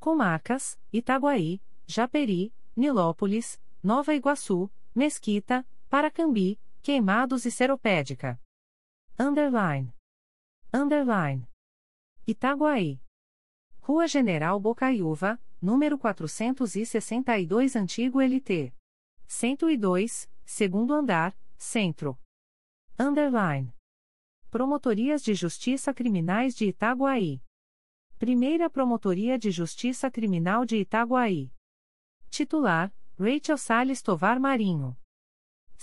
Comarcas, 0.00 0.80
Itaguaí, 0.90 1.60
Japeri, 1.86 2.50
Nilópolis, 2.74 3.60
Nova 3.82 4.14
Iguaçu, 4.14 4.70
Mesquita, 4.94 5.66
Paracambi, 5.90 6.58
Queimados 6.82 7.46
e 7.46 7.50
Seropédica. 7.52 8.40
Underline. 9.16 9.94
Underline. 10.74 11.48
Itaguaí. 12.26 13.00
Rua 13.80 14.08
General 14.08 14.58
Bocaiúva, 14.58 15.40
número 15.60 15.96
462 15.96 17.76
Antigo 17.76 18.20
LT. 18.20 18.74
102, 19.28 20.28
segundo 20.44 20.92
andar, 20.92 21.38
centro. 21.56 22.18
Underline. 22.98 23.72
Promotorias 24.50 25.22
de 25.22 25.34
Justiça 25.34 25.94
Criminais 25.94 26.56
de 26.56 26.66
Itaguaí. 26.66 27.40
Primeira 28.18 28.68
Promotoria 28.68 29.38
de 29.38 29.52
Justiça 29.52 30.10
Criminal 30.10 30.66
de 30.66 30.78
Itaguaí. 30.78 31.52
Titular: 32.28 32.92
Rachel 33.16 33.56
Salles 33.56 34.02
Tovar 34.02 34.40
Marinho. 34.40 34.96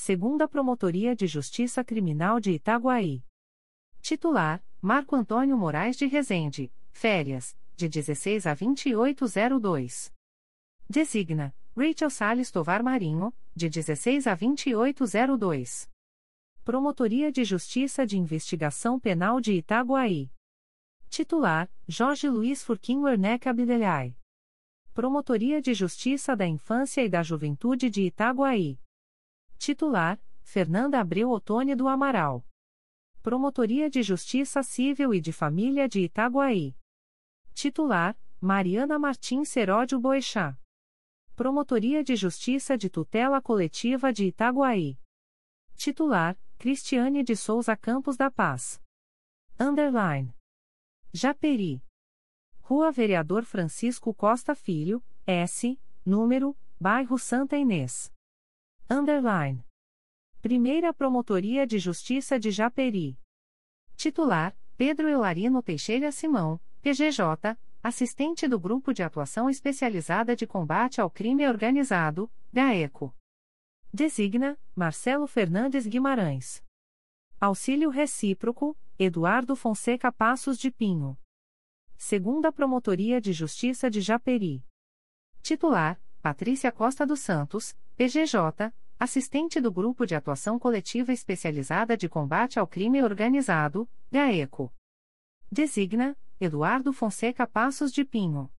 Segunda 0.01 0.47
Promotoria 0.47 1.13
de 1.13 1.27
Justiça 1.27 1.83
Criminal 1.83 2.39
de 2.39 2.51
Itaguaí. 2.51 3.21
Titular: 4.01 4.63
Marco 4.81 5.13
Antônio 5.13 5.57
Moraes 5.57 5.97
de 5.97 6.05
Rezende. 6.05 6.71
Férias, 6.93 7.53
de 7.75 7.89
16 7.89 8.47
a 8.47 8.53
2802. 8.53 10.13
Designa: 10.89 11.53
Rachel 11.75 12.09
Salles 12.09 12.49
Tovar 12.49 12.81
Marinho, 12.81 13.33
de 13.53 13.69
16 13.69 14.25
a 14.25 14.35
2802. 14.35 15.89
Promotoria 16.63 17.29
de 17.29 17.43
Justiça 17.43 18.07
de 18.07 18.17
Investigação 18.17 18.97
Penal 18.97 19.41
de 19.41 19.51
Itaguaí. 19.51 20.31
Titular: 21.09 21.69
Jorge 21.89 22.29
Luiz 22.29 22.63
Furquim 22.63 22.99
Werneck 22.99 23.49
Abdelhai. 23.49 24.15
Promotoria 24.93 25.61
de 25.61 25.73
Justiça 25.73 26.37
da 26.37 26.47
Infância 26.47 27.03
e 27.03 27.09
da 27.09 27.21
Juventude 27.21 27.89
de 27.89 28.03
Itaguaí. 28.03 28.79
Titular: 29.59 30.17
Fernanda 30.41 31.01
Abreu 31.01 31.29
Otônio 31.29 31.75
do 31.75 31.89
Amaral. 31.89 32.45
Promotoria 33.21 33.89
de 33.89 34.01
Justiça 34.01 34.63
Civil 34.63 35.13
e 35.13 35.19
de 35.19 35.33
Família 35.33 35.87
de 35.87 35.99
Itaguaí. 35.99 36.73
Titular: 37.53 38.17
Mariana 38.39 38.97
Martins 38.97 39.49
Seródio 39.49 39.99
Boechat. 39.99 40.57
Promotoria 41.35 42.01
de 42.01 42.15
Justiça 42.15 42.77
de 42.77 42.89
Tutela 42.89 43.41
Coletiva 43.41 44.13
de 44.13 44.27
Itaguaí. 44.27 44.97
Titular: 45.75 46.39
Cristiane 46.57 47.21
de 47.21 47.35
Souza 47.35 47.75
Campos 47.75 48.15
da 48.15 48.31
Paz. 48.31 48.81
Underline. 49.59 50.33
Japeri. 51.11 51.83
Rua 52.61 52.91
Vereador 52.93 53.43
Francisco 53.43 54.13
Costa 54.13 54.55
Filho, 54.55 55.03
S, 55.27 55.77
número, 56.05 56.55
bairro 56.79 57.17
Santa 57.17 57.57
Inês. 57.57 58.09
Underline. 58.91 59.63
Primeira 60.41 60.91
Promotoria 60.91 61.67
de 61.67 61.77
Justiça 61.77 62.39
de 62.39 62.49
Japeri. 62.49 63.19
Titular: 63.95 64.57
Pedro 64.75 65.07
Eularino 65.07 65.61
Teixeira 65.61 66.11
Simão, 66.11 66.59
PGJ, 66.81 67.55
assistente 67.83 68.47
do 68.47 68.59
Grupo 68.59 68.91
de 68.91 69.03
Atuação 69.03 69.47
Especializada 69.47 70.35
de 70.35 70.47
Combate 70.47 70.99
ao 70.99 71.07
Crime 71.11 71.47
Organizado, 71.47 72.31
GAECO. 72.51 73.15
Designa: 73.93 74.57
Marcelo 74.75 75.27
Fernandes 75.27 75.85
Guimarães. 75.85 76.63
Auxílio 77.39 77.91
Recíproco: 77.91 78.75
Eduardo 78.97 79.55
Fonseca 79.55 80.11
Passos 80.11 80.57
de 80.57 80.71
Pinho. 80.71 81.15
Segunda 81.95 82.51
Promotoria 82.51 83.21
de 83.21 83.33
Justiça 83.33 83.87
de 83.87 84.01
Japeri. 84.01 84.65
Titular: 85.43 86.01
Patrícia 86.23 86.71
Costa 86.71 87.05
dos 87.05 87.19
Santos, 87.19 87.77
PGJ, 87.99 88.73
assistente 88.97 89.59
do 89.59 89.69
Grupo 89.69 90.05
de 90.05 90.15
Atuação 90.15 90.57
Coletiva 90.57 91.11
Especializada 91.11 91.97
de 91.97 92.07
Combate 92.07 92.57
ao 92.57 92.65
Crime 92.65 93.03
Organizado, 93.03 93.89
GAECO. 94.09 94.73
Designa: 95.51 96.17
Eduardo 96.39 96.93
Fonseca 96.93 97.45
Passos 97.45 97.91
de 97.91 98.05
Pinho. 98.05 98.49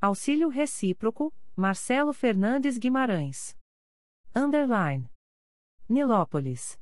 Auxílio 0.00 0.48
Recíproco: 0.48 1.34
Marcelo 1.56 2.12
Fernandes 2.12 2.78
Guimarães. 2.78 3.58
Underline. 4.36 5.10
Nilópolis. 5.88 6.78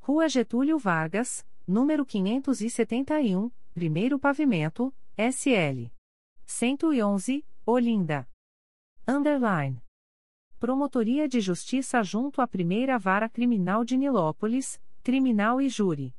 Rua 0.00 0.28
Getúlio 0.28 0.80
Vargas, 0.80 1.46
número 1.64 2.04
571, 2.04 3.52
primeiro 3.72 4.18
pavimento, 4.18 4.92
SL. 5.16 5.92
111, 6.44 7.46
Olinda. 7.64 8.28
Underline. 9.06 9.83
Promotoria 10.64 11.28
de 11.28 11.42
Justiça 11.42 12.02
junto 12.02 12.40
à 12.40 12.48
Primeira 12.48 12.98
Vara 12.98 13.28
Criminal 13.28 13.84
de 13.84 13.98
Nilópolis, 13.98 14.80
Criminal 15.02 15.60
e 15.60 15.68
Júri. 15.68 16.16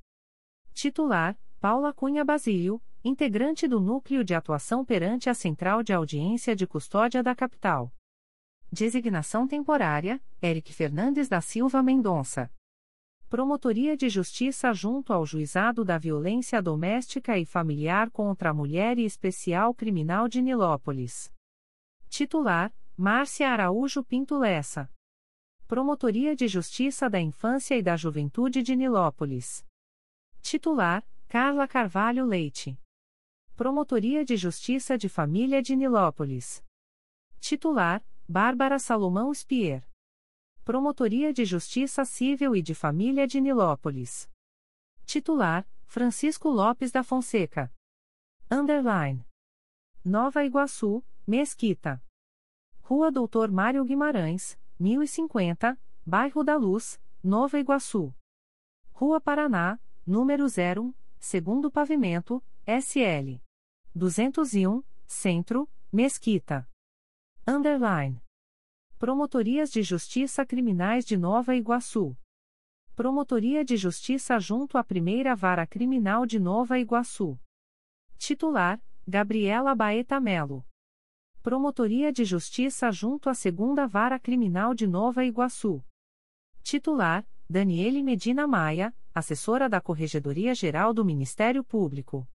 Titular: 0.72 1.36
Paula 1.60 1.92
Cunha 1.92 2.24
Basílio, 2.24 2.80
integrante 3.04 3.68
do 3.68 3.80
Núcleo 3.80 4.24
de 4.24 4.36
Atuação 4.36 4.86
perante 4.86 5.32
a 5.32 5.34
Central 5.34 5.82
de 5.82 5.94
Audiência 5.94 6.56
de 6.56 6.68
Custódia 6.68 7.24
da 7.24 7.34
Capital. 7.34 7.92
Designação 8.72 9.48
temporária: 9.48 10.22
Eric 10.40 10.72
Fernandes 10.72 11.28
da 11.28 11.42
Silva 11.42 11.82
Mendonça. 11.82 12.48
Promotoria 13.28 13.98
de 13.98 14.10
Justiça 14.10 14.72
junto 14.74 15.12
ao 15.12 15.26
Juizado 15.26 15.84
da 15.84 15.98
Violência 15.98 16.62
Doméstica 16.62 17.36
e 17.36 17.48
Familiar 17.48 18.12
contra 18.12 18.52
a 18.52 18.54
Mulher 18.54 19.00
e 19.00 19.06
Especial 19.06 19.74
Criminal 19.74 20.28
de 20.28 20.40
Nilópolis. 20.40 21.34
Titular: 22.10 22.72
Márcia 22.98 23.50
Araújo 23.50 24.06
Pinto 24.06 24.38
Lessa. 24.38 24.90
Promotoria 25.68 26.34
de 26.34 26.48
Justiça 26.48 27.10
da 27.10 27.20
Infância 27.20 27.76
e 27.76 27.84
da 27.84 27.98
Juventude 27.98 28.64
de 28.64 28.74
Nilópolis. 28.74 29.66
Titular: 30.42 31.06
Carla 31.28 31.68
Carvalho 31.68 32.26
Leite. 32.26 32.80
Promotoria 33.54 34.24
de 34.24 34.38
Justiça 34.38 34.98
de 34.98 35.10
Família 35.10 35.62
de 35.62 35.76
Nilópolis. 35.76 36.64
Titular: 37.42 38.02
Bárbara 38.30 38.80
Salomão 38.80 39.34
Spier. 39.34 39.86
Promotoria 40.64 41.34
de 41.34 41.44
Justiça 41.44 42.06
Civil 42.06 42.56
e 42.56 42.62
de 42.62 42.74
Família 42.74 43.28
de 43.28 43.42
Nilópolis. 43.42 44.32
Titular: 45.06 45.68
Francisco 45.86 46.48
Lopes 46.48 46.94
da 46.94 47.04
Fonseca. 47.04 47.70
Underline. 48.50 49.28
Nova 50.02 50.46
Iguaçu, 50.46 51.04
Mesquita. 51.28 52.02
Rua 52.88 53.12
Doutor 53.12 53.52
Mário 53.52 53.84
Guimarães, 53.84 54.60
1050, 54.80 55.76
Bairro 56.06 56.44
da 56.44 56.56
Luz, 56.56 57.02
Nova 57.24 57.58
Iguaçu. 57.60 58.14
Rua 58.94 59.20
Paraná, 59.20 59.80
número 60.06 60.48
0, 60.48 60.96
segundo 61.20 61.72
pavimento, 61.72 62.44
SL. 62.64 63.42
201, 63.96 64.84
Centro, 65.08 65.68
Mesquita. 65.92 66.70
Underline. 67.48 68.22
Promotorias 69.00 69.72
de 69.72 69.82
Justiça 69.82 70.46
Criminais 70.46 71.04
de 71.06 71.18
Nova 71.18 71.56
Iguaçu. 71.56 72.16
Promotoria 72.96 73.66
de 73.66 73.78
Justiça 73.78 74.38
junto 74.38 74.78
à 74.78 74.84
Primeira 74.84 75.36
Vara 75.36 75.66
Criminal 75.66 76.24
de 76.24 76.40
Nova 76.40 76.78
Iguaçu. 76.78 77.36
Titular: 78.20 78.80
Gabriela 79.08 79.74
Baeta 79.74 80.20
Melo. 80.20 80.64
Promotoria 81.46 82.12
de 82.12 82.26
Justiça 82.26 82.92
junto 82.92 83.30
à 83.30 83.36
Segunda 83.36 83.86
Vara 83.86 84.18
Criminal 84.18 84.74
de 84.74 84.88
Nova 84.88 85.24
Iguaçu. 85.24 85.80
Titular: 86.64 87.24
Daniele 87.48 88.02
Medina 88.02 88.48
Maia, 88.48 88.92
assessora 89.14 89.70
da 89.70 89.80
Corregedoria 89.80 90.56
Geral 90.56 90.92
do 90.92 91.06
Ministério 91.06 91.64
Público. 91.64 92.28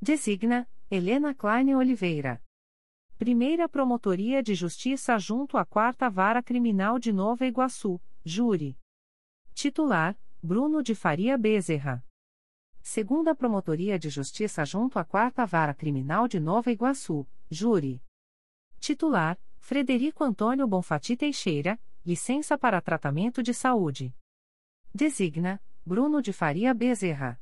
Designa: 0.00 0.66
Helena 0.90 1.34
Klein 1.34 1.74
Oliveira. 1.74 2.42
Primeira 3.18 3.68
Promotoria 3.68 4.42
de 4.42 4.54
Justiça 4.54 5.18
junto 5.18 5.58
à 5.58 5.66
Quarta 5.66 6.08
Vara 6.08 6.42
Criminal 6.42 6.98
de 6.98 7.12
Nova 7.12 7.44
Iguaçu, 7.44 8.00
Júri. 8.24 8.74
Titular: 9.52 10.18
Bruno 10.42 10.82
de 10.82 10.94
Faria 10.94 11.36
Bezerra. 11.36 12.02
Segunda 12.80 13.34
Promotoria 13.34 13.98
de 13.98 14.08
Justiça 14.08 14.64
junto 14.64 14.98
à 14.98 15.04
Quarta 15.04 15.44
Vara 15.44 15.74
Criminal 15.74 16.26
de 16.26 16.40
Nova 16.40 16.72
Iguaçu, 16.72 17.28
Júri. 17.50 18.02
Titular: 18.80 19.38
Frederico 19.58 20.24
Antônio 20.24 20.66
Bonfati 20.66 21.14
Teixeira, 21.14 21.78
licença 22.04 22.56
para 22.56 22.80
tratamento 22.80 23.42
de 23.42 23.52
saúde. 23.52 24.16
Designa: 24.92 25.62
Bruno 25.84 26.22
de 26.22 26.32
Faria 26.32 26.72
Bezerra. 26.72 27.38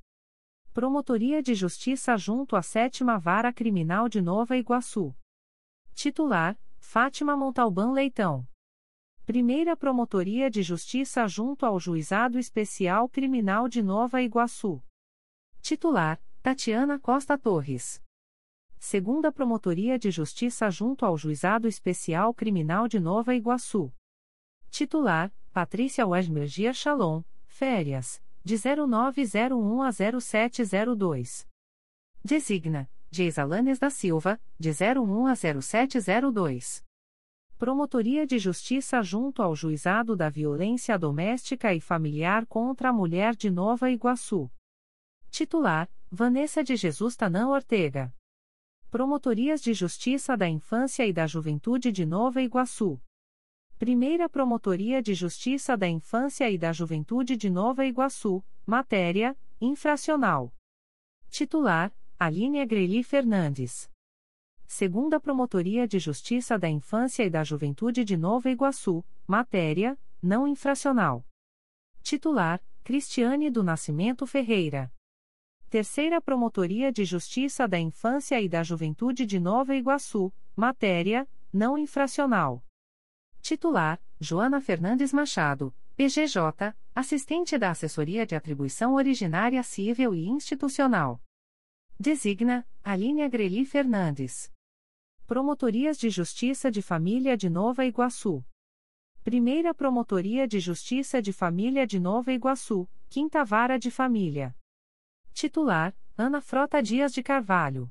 Promotoria 0.74 1.40
de 1.40 1.54
Justiça 1.54 2.16
junto 2.16 2.56
à 2.56 2.62
Sétima 2.62 3.18
Vara 3.18 3.52
Criminal 3.52 4.08
de 4.08 4.20
Nova 4.20 4.56
Iguaçu. 4.56 5.14
Titular: 5.94 6.58
Fátima 6.80 7.36
Montalbán 7.36 7.92
Leitão. 7.92 8.46
Primeira 9.24 9.76
Promotoria 9.76 10.50
de 10.50 10.62
Justiça 10.62 11.26
junto 11.28 11.64
ao 11.64 11.78
Juizado 11.78 12.36
Especial 12.36 13.08
Criminal 13.08 13.68
de 13.68 13.80
Nova 13.80 14.20
Iguaçu. 14.20 14.82
Titular: 15.60 16.20
Tatiana 16.42 16.98
Costa 16.98 17.38
Torres. 17.38 18.02
Segunda 18.80 19.32
Promotoria 19.32 19.98
de 19.98 20.08
Justiça 20.10 20.70
junto 20.70 21.04
ao 21.04 21.16
Juizado 21.16 21.66
Especial 21.66 22.32
Criminal 22.32 22.86
de 22.86 23.00
Nova 23.00 23.34
Iguaçu. 23.34 23.92
Titular: 24.70 25.32
Patrícia 25.52 26.06
Wesmergia 26.06 26.72
Shalom, 26.72 27.22
férias, 27.46 28.22
de 28.44 28.54
0901 28.56 29.82
a 29.82 29.90
0702. 29.90 31.46
Designa: 32.24 32.88
Geisalanes 33.10 33.80
da 33.80 33.90
Silva, 33.90 34.40
de 34.56 34.70
01 34.70 35.26
a 35.26 35.34
0702. 35.34 36.84
Promotoria 37.58 38.24
de 38.24 38.38
Justiça 38.38 39.02
junto 39.02 39.42
ao 39.42 39.56
Juizado 39.56 40.14
da 40.14 40.30
Violência 40.30 40.96
Doméstica 40.96 41.74
e 41.74 41.80
Familiar 41.80 42.46
contra 42.46 42.90
a 42.90 42.92
Mulher 42.92 43.34
de 43.34 43.50
Nova 43.50 43.90
Iguaçu. 43.90 44.48
Titular: 45.30 45.90
Vanessa 46.08 46.62
de 46.62 46.76
Jesus 46.76 47.16
Tanã 47.16 47.48
Ortega. 47.48 48.14
Promotorias 48.90 49.60
de 49.60 49.74
Justiça 49.74 50.34
da 50.34 50.48
Infância 50.48 51.06
e 51.06 51.12
da 51.12 51.26
Juventude 51.26 51.92
de 51.92 52.06
Nova 52.06 52.40
Iguaçu. 52.40 52.98
Primeira 53.78 54.30
Promotoria 54.30 55.02
de 55.02 55.12
Justiça 55.12 55.76
da 55.76 55.86
Infância 55.86 56.50
e 56.50 56.56
da 56.56 56.72
Juventude 56.72 57.36
de 57.36 57.50
Nova 57.50 57.84
Iguaçu, 57.84 58.42
matéria: 58.64 59.36
infracional. 59.60 60.54
Titular: 61.28 61.94
Aline 62.18 62.62
Agreli 62.62 63.02
Fernandes. 63.02 63.90
Segunda 64.66 65.20
Promotoria 65.20 65.86
de 65.86 65.98
Justiça 65.98 66.58
da 66.58 66.70
Infância 66.70 67.22
e 67.24 67.28
da 67.28 67.44
Juventude 67.44 68.02
de 68.06 68.16
Nova 68.16 68.48
Iguaçu, 68.48 69.04
matéria: 69.26 69.98
não 70.22 70.48
infracional. 70.48 71.26
Titular: 72.02 72.58
Cristiane 72.82 73.50
do 73.50 73.62
Nascimento 73.62 74.26
Ferreira. 74.26 74.90
Terceira 75.70 76.18
Promotoria 76.18 76.90
de 76.90 77.04
Justiça 77.04 77.68
da 77.68 77.78
Infância 77.78 78.40
e 78.40 78.48
da 78.48 78.62
Juventude 78.62 79.26
de 79.26 79.38
Nova 79.38 79.76
Iguaçu, 79.76 80.32
matéria: 80.56 81.28
não 81.52 81.76
infracional. 81.76 82.64
Titular: 83.42 84.00
Joana 84.18 84.62
Fernandes 84.62 85.12
Machado, 85.12 85.74
PGJ, 85.94 86.74
assistente 86.94 87.58
da 87.58 87.70
Assessoria 87.70 88.24
de 88.24 88.34
Atribuição 88.34 88.94
Originária 88.94 89.62
Civil 89.62 90.14
e 90.14 90.26
Institucional. 90.26 91.22
Designa: 92.00 92.66
Aline 92.82 93.20
Agreli 93.20 93.66
Fernandes. 93.66 94.50
Promotorias 95.26 95.98
de 95.98 96.08
Justiça 96.08 96.70
de 96.70 96.80
Família 96.80 97.36
de 97.36 97.50
Nova 97.50 97.84
Iguaçu. 97.84 98.42
Primeira 99.22 99.74
Promotoria 99.74 100.48
de 100.48 100.60
Justiça 100.60 101.20
de 101.20 101.30
Família 101.30 101.86
de 101.86 102.00
Nova 102.00 102.32
Iguaçu, 102.32 102.88
Quinta 103.10 103.44
Vara 103.44 103.78
de 103.78 103.90
Família. 103.90 104.56
Titular: 105.40 105.96
Ana 106.16 106.40
Frota 106.40 106.82
Dias 106.82 107.12
de 107.12 107.22
Carvalho. 107.22 107.88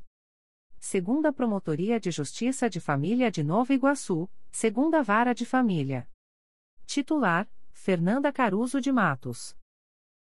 Segunda 0.78 1.32
Promotoria 1.32 1.98
de 1.98 2.12
Justiça 2.12 2.70
de 2.70 2.82
Família 2.82 3.32
de 3.32 3.42
Nova 3.42 3.74
Iguaçu, 3.74 4.30
Segunda 4.52 5.02
Vara 5.02 5.34
de 5.34 5.46
Família. 5.46 6.10
Titular: 6.86 7.50
Fernanda 7.72 8.34
Caruso 8.34 8.82
de 8.82 8.92
Matos. 8.92 9.56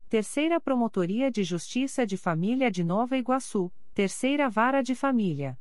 Terceira 0.09 0.61
Promotoria 0.61 1.31
de 1.31 1.45
Justiça 1.45 2.05
de 2.05 2.17
Família 2.17 2.69
de 2.73 2.83
Nova 2.83 3.17
Iguaçu, 3.17 3.73
Terceira 3.95 4.51
Vara 4.51 4.83
de 4.83 4.97
Família. 4.97 5.57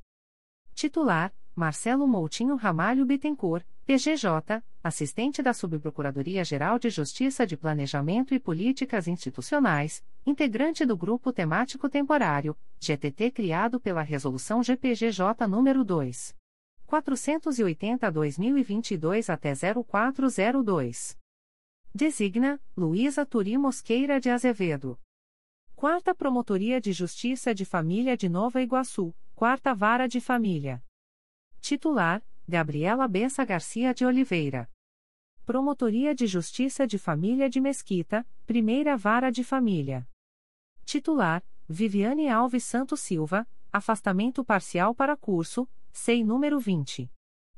Titular: 0.74 1.32
Marcelo 1.56 2.08
Moutinho 2.08 2.56
Ramalho 2.56 3.06
Bittencourt, 3.06 3.64
PGJ, 3.86 4.64
assistente 4.84 5.44
da 5.44 5.54
Subprocuradoria-Geral 5.54 6.80
de 6.80 6.90
Justiça 6.90 7.46
de 7.46 7.56
Planejamento 7.56 8.34
e 8.34 8.40
Políticas 8.40 9.08
Institucionais, 9.08 10.04
integrante 10.25 10.85
do 10.85 10.95
Grupo 10.95 11.33
Temático 11.33 11.90
Temporário, 11.90 12.58
GTT 12.80 13.32
criado 13.32 13.80
pela 13.80 14.01
Resolução 14.01 14.61
GPGJ 14.61 15.48
nº 15.48 15.83
2. 15.83 16.35
480-2022 16.88 19.30
até 19.30 19.53
0402. 19.56 21.17
Designa, 21.93 22.61
Luísa 22.75 23.25
Turi 23.25 23.58
Mosqueira 23.58 24.19
de 24.19 24.30
Azevedo. 24.30 25.00
Quarta 25.75 26.14
Promotoria 26.14 26.80
de 26.80 26.93
Justiça 26.93 27.56
de 27.56 27.66
Família 27.66 28.16
de 28.16 28.30
Nova 28.30 28.61
Iguaçu, 28.61 29.16
Quarta 29.33 29.74
Vara 29.74 30.08
de 30.08 30.22
Família. 30.22 30.83
Titular, 31.59 32.24
Gabriela 32.48 33.08
Bessa 33.08 33.43
Garcia 33.43 33.91
de 33.93 34.06
Oliveira. 34.06 34.69
Promotoria 35.45 36.14
de 36.14 36.28
Justiça 36.28 36.86
de 36.86 37.00
Família 37.00 37.50
de 37.50 37.60
Mesquita, 37.60 38.24
Primeira 38.45 38.95
Vara 38.95 39.32
de 39.32 39.44
Família. 39.44 40.08
Titular, 40.86 41.44
Viviane 41.68 42.30
Alves 42.30 42.64
Santos 42.64 43.00
Silva, 43.00 43.48
afastamento 43.72 44.45
parcial 44.45 44.94
para 44.94 45.18
curso, 45.18 45.68
SEI 45.92 46.24
número 46.24 46.60
20. 46.60 47.11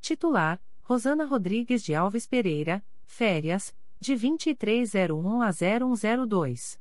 Titular: 0.00 0.62
Rosana 0.82 1.24
Rodrigues 1.24 1.82
de 1.82 1.96
Alves 1.96 2.28
Pereira, 2.28 2.80
férias, 3.04 3.74
de 3.98 4.14
2301 4.14 5.42
a 5.42 5.50
0102. 5.50 6.80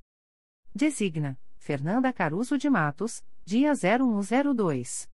Designa: 0.75 1.39
Fernanda 1.57 2.13
Caruso 2.13 2.55
de 2.55 2.69
Matos, 2.69 3.25
dia 3.43 3.73
0102. 3.73 5.09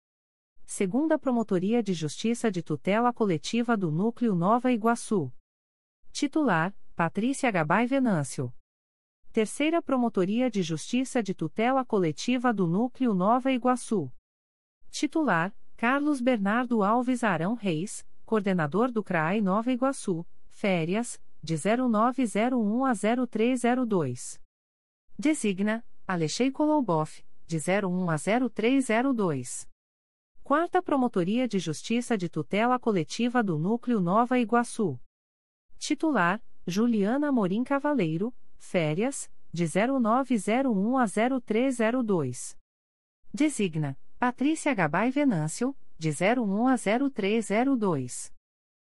Segunda 0.70 1.18
Promotoria 1.18 1.82
de 1.82 1.94
Justiça 1.94 2.50
de 2.50 2.62
Tutela 2.62 3.10
Coletiva 3.10 3.74
do 3.74 3.90
Núcleo 3.90 4.34
Nova 4.34 4.70
Iguaçu. 4.70 5.32
Titular: 6.12 6.76
Patrícia 6.94 7.50
Gabay 7.50 7.86
Venâncio. 7.86 8.52
Terceira 9.32 9.80
Promotoria 9.80 10.50
de 10.50 10.62
Justiça 10.62 11.22
de 11.22 11.32
Tutela 11.32 11.86
Coletiva 11.86 12.52
do 12.52 12.66
Núcleo 12.66 13.14
Nova 13.14 13.50
Iguaçu. 13.50 14.12
Titular: 14.90 15.56
Carlos 15.74 16.20
Bernardo 16.20 16.82
Alves 16.82 17.24
Arão 17.24 17.54
Reis, 17.54 18.06
coordenador 18.26 18.92
do 18.92 19.02
CRAI 19.02 19.40
Nova 19.40 19.72
Iguaçu, 19.72 20.24
férias, 20.50 21.18
de 21.42 21.54
0901 21.56 22.84
a 22.84 22.92
0302. 22.92 24.38
Designa: 25.18 25.82
Alexei 26.06 26.52
Koloboff, 26.52 27.24
de 27.46 27.56
01 27.56 28.10
a 28.10 28.16
0302. 28.18 29.67
Quarta 30.48 30.80
Promotoria 30.80 31.46
de 31.46 31.58
Justiça 31.58 32.16
de 32.16 32.26
Tutela 32.26 32.78
Coletiva 32.78 33.42
do 33.42 33.58
Núcleo 33.58 34.00
Nova 34.00 34.38
Iguaçu. 34.38 34.98
Titular: 35.78 36.42
Juliana 36.66 37.30
Morim 37.30 37.62
Cavaleiro, 37.62 38.34
férias, 38.56 39.30
de 39.52 39.66
0901 39.66 40.96
a 40.96 41.04
0302. 41.04 42.56
Designa: 43.30 43.94
Patrícia 44.18 44.72
Gabay 44.72 45.10
Venâncio, 45.10 45.76
de 45.98 46.08
01 46.08 46.66
a 46.66 46.76
0302. 46.76 48.32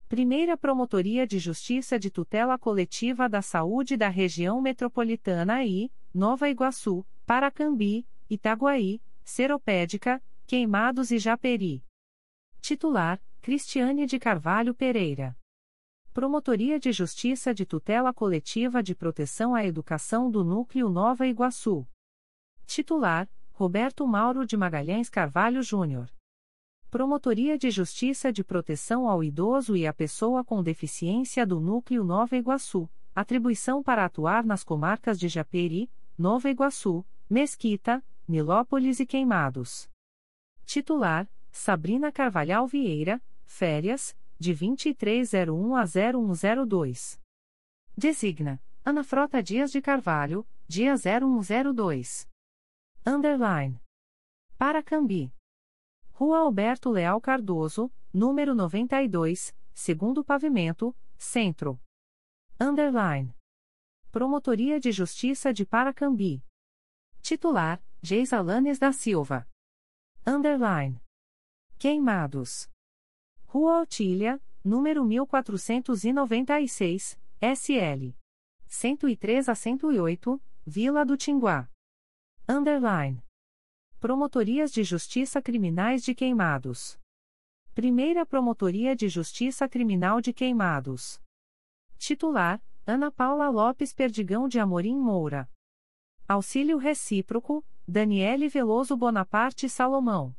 Primeira 0.06 0.54
Promotoria 0.54 1.26
de 1.26 1.38
Justiça 1.38 1.98
de 1.98 2.10
Tutela 2.10 2.58
Coletiva 2.58 3.26
da 3.26 3.40
Saúde 3.40 3.96
da 3.96 4.10
Região 4.10 4.60
Metropolitana 4.60 5.64
I, 5.64 5.90
Nova 6.12 6.50
Iguaçu, 6.50 7.06
Paracambi, 7.24 8.06
Itaguaí, 8.28 9.00
Seropédica, 9.24 10.22
Queimados 10.48 11.10
e 11.10 11.18
Japeri. 11.18 11.84
Titular: 12.62 13.20
Cristiane 13.42 14.06
de 14.06 14.18
Carvalho 14.18 14.74
Pereira. 14.74 15.36
Promotoria 16.14 16.80
de 16.80 16.90
Justiça 16.90 17.52
de 17.52 17.66
Tutela 17.66 18.14
Coletiva 18.14 18.82
de 18.82 18.94
Proteção 18.94 19.54
à 19.54 19.62
Educação 19.62 20.30
do 20.30 20.42
Núcleo 20.42 20.88
Nova 20.88 21.26
Iguaçu. 21.26 21.86
Titular: 22.64 23.28
Roberto 23.52 24.06
Mauro 24.06 24.46
de 24.46 24.56
Magalhães 24.56 25.10
Carvalho 25.10 25.62
Júnior. 25.62 26.10
Promotoria 26.90 27.58
de 27.58 27.70
Justiça 27.70 28.32
de 28.32 28.42
Proteção 28.42 29.06
ao 29.06 29.22
Idoso 29.22 29.76
e 29.76 29.86
à 29.86 29.92
Pessoa 29.92 30.42
com 30.42 30.62
Deficiência 30.62 31.46
do 31.46 31.60
Núcleo 31.60 32.02
Nova 32.02 32.38
Iguaçu. 32.38 32.88
Atribuição 33.14 33.82
para 33.82 34.06
atuar 34.06 34.46
nas 34.46 34.64
comarcas 34.64 35.20
de 35.20 35.28
Japeri, 35.28 35.90
Nova 36.16 36.48
Iguaçu, 36.48 37.04
Mesquita, 37.28 38.02
Nilópolis 38.26 38.98
e 38.98 39.04
Queimados. 39.04 39.90
Titular: 40.68 41.26
Sabrina 41.50 42.12
Carvalhal 42.12 42.66
Vieira, 42.66 43.22
férias, 43.46 44.14
de 44.38 44.52
2301 44.52 45.74
a 45.74 45.86
0102. 45.86 47.18
Designa: 47.96 48.62
Ana 48.84 49.02
Frota 49.02 49.42
Dias 49.42 49.72
de 49.72 49.80
Carvalho, 49.80 50.46
dia 50.68 50.94
0102. 50.94 52.28
Underline. 53.06 53.80
Paracambi. 54.58 55.32
Rua 56.12 56.40
Alberto 56.40 56.90
Leal 56.90 57.18
Cardoso, 57.18 57.90
número 58.12 58.54
92, 58.54 59.54
segundo 59.72 60.22
pavimento, 60.22 60.94
centro. 61.16 61.80
Underline. 62.60 63.34
Promotoria 64.10 64.78
de 64.78 64.92
Justiça 64.92 65.50
de 65.50 65.64
Paracambi. 65.64 66.44
Titular: 67.22 67.82
Geisa 68.02 68.42
Lanes 68.42 68.78
da 68.78 68.92
Silva. 68.92 69.48
Underline. 70.28 71.00
Queimados. 71.78 72.68
Rua 73.46 73.80
Otília, 73.80 74.38
número 74.62 75.02
1496, 75.02 77.18
SL. 77.40 78.14
103 78.66 79.48
a 79.48 79.54
108, 79.54 80.38
Vila 80.66 81.06
do 81.06 81.16
Tinguá. 81.16 81.70
Underline. 82.46 83.24
Promotorias 83.98 84.70
de 84.70 84.84
Justiça 84.84 85.40
Criminais 85.40 86.04
de 86.04 86.14
Queimados. 86.14 87.00
Primeira 87.74 88.26
Promotoria 88.26 88.94
de 88.94 89.08
Justiça 89.08 89.66
Criminal 89.66 90.20
de 90.20 90.34
Queimados. 90.34 91.22
Titular: 91.96 92.62
Ana 92.86 93.10
Paula 93.10 93.48
Lopes 93.48 93.94
Perdigão 93.94 94.46
de 94.46 94.60
Amorim 94.60 94.98
Moura. 94.98 95.50
Auxílio 96.28 96.76
Recíproco: 96.76 97.64
Daniele 97.90 98.50
Veloso 98.50 98.94
Bonaparte 98.94 99.66
Salomão. 99.66 100.36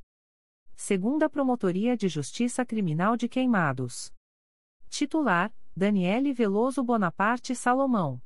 Segunda 0.75 1.27
Promotoria 1.27 1.97
de 1.97 2.07
Justiça 2.07 2.63
Criminal 2.63 3.17
de 3.17 3.27
Queimados. 3.27 4.13
Titular: 4.87 5.51
Daniele 5.75 6.31
Veloso 6.31 6.83
Bonaparte 6.83 7.55
Salomão. 7.55 8.21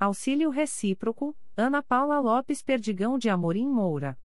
Auxílio 0.00 0.48
Recíproco: 0.48 1.36
Ana 1.54 1.82
Paula 1.82 2.18
Lopes 2.20 2.62
Perdigão 2.62 3.18
de 3.18 3.28
Amorim 3.28 3.68
Moura. 3.68 4.18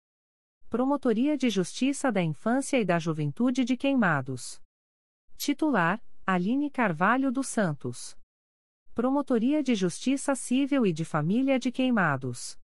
Promotoria 0.70 1.38
de 1.38 1.50
Justiça 1.50 2.10
da 2.10 2.24
Infância 2.24 2.80
e 2.80 2.86
da 2.86 2.98
Juventude 2.98 3.66
de 3.66 3.76
Queimados. 3.76 4.62
Titular: 5.36 6.02
Aline 6.26 6.72
Carvalho 6.72 7.30
dos 7.30 7.48
Santos. 7.48 8.18
Promotoria 8.96 9.62
de 9.62 9.76
Justiça 9.76 10.34
Civil 10.34 10.86
e 10.86 10.94
de 10.94 11.04
Família 11.04 11.60
de 11.60 11.74
Queimados. 11.74 12.58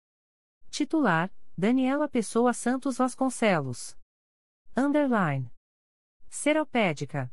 Titular: 0.69 1.29
Daniela 1.59 2.07
Pessoa 2.07 2.53
Santos 2.53 2.99
Vasconcelos. 2.99 3.93
Underline. 4.77 5.51
Seropédica. 6.29 7.29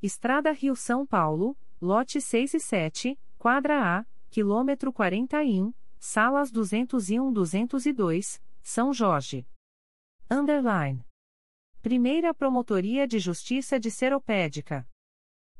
Estrada 0.00 0.52
Rio 0.52 0.76
São 0.76 1.04
Paulo, 1.04 1.58
lote 1.80 2.20
6 2.20 2.54
e 2.54 2.60
7, 2.60 3.18
quadra 3.36 3.98
A, 3.98 4.06
quilômetro 4.30 4.92
41, 4.92 5.74
salas 5.98 6.52
201-202, 6.52 8.40
São 8.62 8.92
Jorge. 8.92 9.44
Underline. 10.30 11.04
Primeira 11.82 12.32
Promotoria 12.32 13.04
de 13.04 13.18
Justiça 13.18 13.80
de 13.80 13.90
Seropédica. 13.90 14.88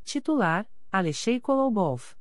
Titular: 0.04 0.64
Alexei 0.92 1.40
Kolobov. 1.40 2.14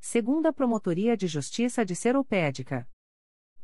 Segunda 0.00 0.52
Promotoria 0.52 1.16
de 1.16 1.26
Justiça 1.26 1.84
de 1.84 1.96
Seropédica. 1.96 2.88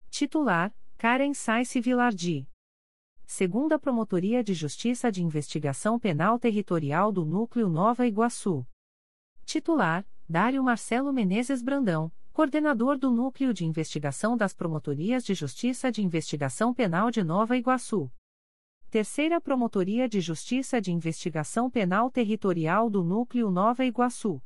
Titular: 0.10 0.76
Karen 0.98 1.34
Saice 1.34 1.80
Vilardi. 1.80 2.50
Segunda 3.26 3.80
Promotoria 3.80 4.44
de 4.44 4.54
Justiça 4.54 5.10
de 5.10 5.24
Investigação 5.24 5.98
Penal 5.98 6.38
Territorial 6.38 7.14
do 7.14 7.24
Núcleo 7.24 7.70
Nova 7.70 8.06
Iguaçu. 8.06 8.68
Titular: 9.46 10.06
Dário 10.30 10.62
Marcelo 10.62 11.14
Menezes 11.14 11.62
Brandão, 11.62 12.12
coordenador 12.34 12.98
do 12.98 13.10
Núcleo 13.10 13.54
de 13.54 13.66
Investigação 13.66 14.36
das 14.36 14.54
Promotorias 14.54 15.24
de 15.24 15.34
Justiça 15.34 15.90
de 15.90 16.04
Investigação 16.04 16.74
Penal 16.74 17.10
de 17.10 17.24
Nova 17.24 17.56
Iguaçu. 17.56 18.12
Terceira 18.90 19.40
Promotoria 19.40 20.10
de 20.10 20.20
Justiça 20.20 20.82
de 20.82 20.92
Investigação 20.92 21.70
Penal 21.70 22.12
Territorial 22.12 22.90
do 22.90 23.06
Núcleo 23.06 23.50
Nova 23.50 23.86
Iguaçu. 23.86 24.42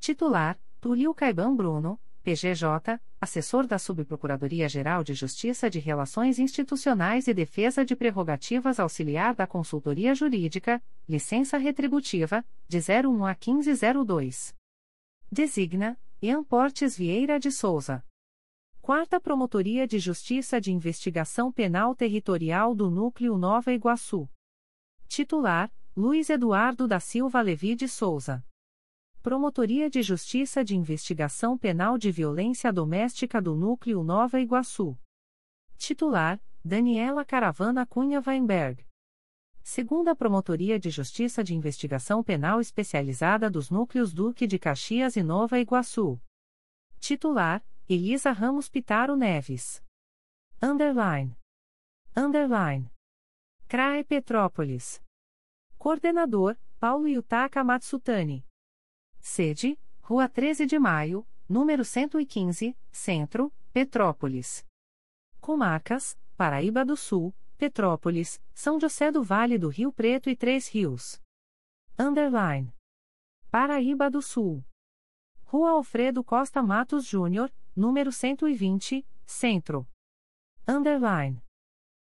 Titular: 0.00 0.58
Túlio 0.80 1.14
Caiban 1.14 1.54
Bruno, 1.54 2.00
PGJ, 2.24 3.00
assessor 3.20 3.64
da 3.64 3.78
Subprocuradoria-Geral 3.78 5.04
de 5.04 5.14
Justiça 5.14 5.70
de 5.70 5.78
Relações 5.78 6.40
Institucionais 6.40 7.28
e 7.28 7.34
Defesa 7.34 7.84
de 7.84 7.94
Prerrogativas 7.94 8.80
Auxiliar 8.80 9.36
da 9.36 9.46
Consultoria 9.46 10.16
Jurídica, 10.16 10.82
licença 11.08 11.58
retributiva, 11.58 12.44
de 12.66 12.78
01 12.78 13.24
a 13.24 13.36
1502. 13.36 14.55
Designa, 15.36 16.00
Ian 16.22 16.42
Portes 16.42 16.96
Vieira 16.96 17.38
de 17.38 17.52
Souza. 17.52 18.02
Quarta 18.80 19.20
Promotoria 19.20 19.86
de 19.86 19.98
Justiça 19.98 20.58
de 20.58 20.72
Investigação 20.72 21.52
Penal 21.52 21.94
Territorial 21.94 22.74
do 22.74 22.90
Núcleo 22.90 23.36
Nova 23.36 23.70
Iguaçu. 23.70 24.26
Titular, 25.06 25.70
Luiz 25.94 26.30
Eduardo 26.30 26.88
da 26.88 26.98
Silva 26.98 27.42
Levi 27.42 27.74
de 27.74 27.86
Souza. 27.86 28.42
Promotoria 29.22 29.90
de 29.90 30.02
Justiça 30.02 30.64
de 30.64 30.74
Investigação 30.74 31.58
Penal 31.58 31.98
de 31.98 32.10
Violência 32.10 32.72
Doméstica 32.72 33.38
do 33.38 33.54
Núcleo 33.54 34.02
Nova 34.02 34.40
Iguaçu. 34.40 34.98
Titular: 35.76 36.40
Daniela 36.64 37.26
Caravana 37.26 37.84
Cunha 37.84 38.22
Weinberg. 38.26 38.85
Segunda 39.68 40.14
Promotoria 40.14 40.78
de 40.78 40.90
Justiça 40.90 41.42
de 41.42 41.52
Investigação 41.52 42.22
Penal 42.22 42.60
Especializada 42.60 43.50
dos 43.50 43.68
Núcleos 43.68 44.14
Duque 44.14 44.46
de 44.46 44.60
Caxias 44.60 45.16
e 45.16 45.24
Nova 45.24 45.58
Iguaçu. 45.58 46.20
Titular: 47.00 47.66
Elisa 47.88 48.30
Ramos 48.30 48.68
Pitaro 48.68 49.16
Neves. 49.16 49.82
Underline. 50.62 51.36
Underline. 52.16 52.88
CRAE 53.66 54.04
Petrópolis. 54.04 55.02
Coordenador: 55.76 56.56
Paulo 56.78 57.08
Yutaka 57.08 57.64
Matsutani. 57.64 58.46
Sede: 59.18 59.76
Rua 60.00 60.28
13 60.28 60.64
de 60.64 60.78
Maio, 60.78 61.26
número 61.48 61.84
115, 61.84 62.78
Centro, 62.92 63.52
Petrópolis. 63.72 64.64
Comarcas: 65.40 66.16
Paraíba 66.36 66.84
do 66.84 66.96
Sul, 66.96 67.34
Petrópolis, 67.56 68.40
São 68.54 68.78
José 68.78 69.10
do 69.10 69.22
Vale 69.22 69.58
do 69.58 69.68
Rio 69.68 69.90
Preto 69.90 70.28
e 70.28 70.36
Três 70.36 70.68
Rios. 70.68 71.20
Underline. 71.98 72.74
Paraíba 73.50 74.10
do 74.10 74.20
Sul. 74.20 74.62
Rua 75.44 75.70
Alfredo 75.70 76.22
Costa 76.22 76.62
Matos 76.62 77.06
Júnior, 77.06 77.50
número 77.74 78.12
120, 78.12 79.06
Centro. 79.24 79.88
Underline. 80.68 81.42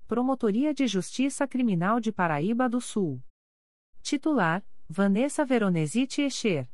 Promotoria 0.07 0.73
de 0.73 0.87
Justiça 0.87 1.47
Criminal 1.47 2.01
de 2.01 2.11
Paraíba 2.11 2.69
do 2.69 2.81
Sul. 2.81 3.23
Titular: 4.03 4.65
Vanessa 4.89 5.45
Veronese 5.45 6.07
Echer. 6.19 6.71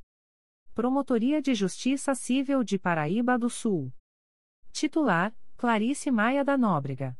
Promotoria 0.74 1.42
de 1.42 1.54
Justiça 1.54 2.14
Civil 2.14 2.62
de 2.62 2.78
Paraíba 2.78 3.36
do 3.36 3.50
Sul. 3.50 3.92
Titular: 4.72 5.34
Clarice 5.56 6.10
Maia 6.10 6.44
da 6.44 6.56
Nóbrega. 6.56 7.18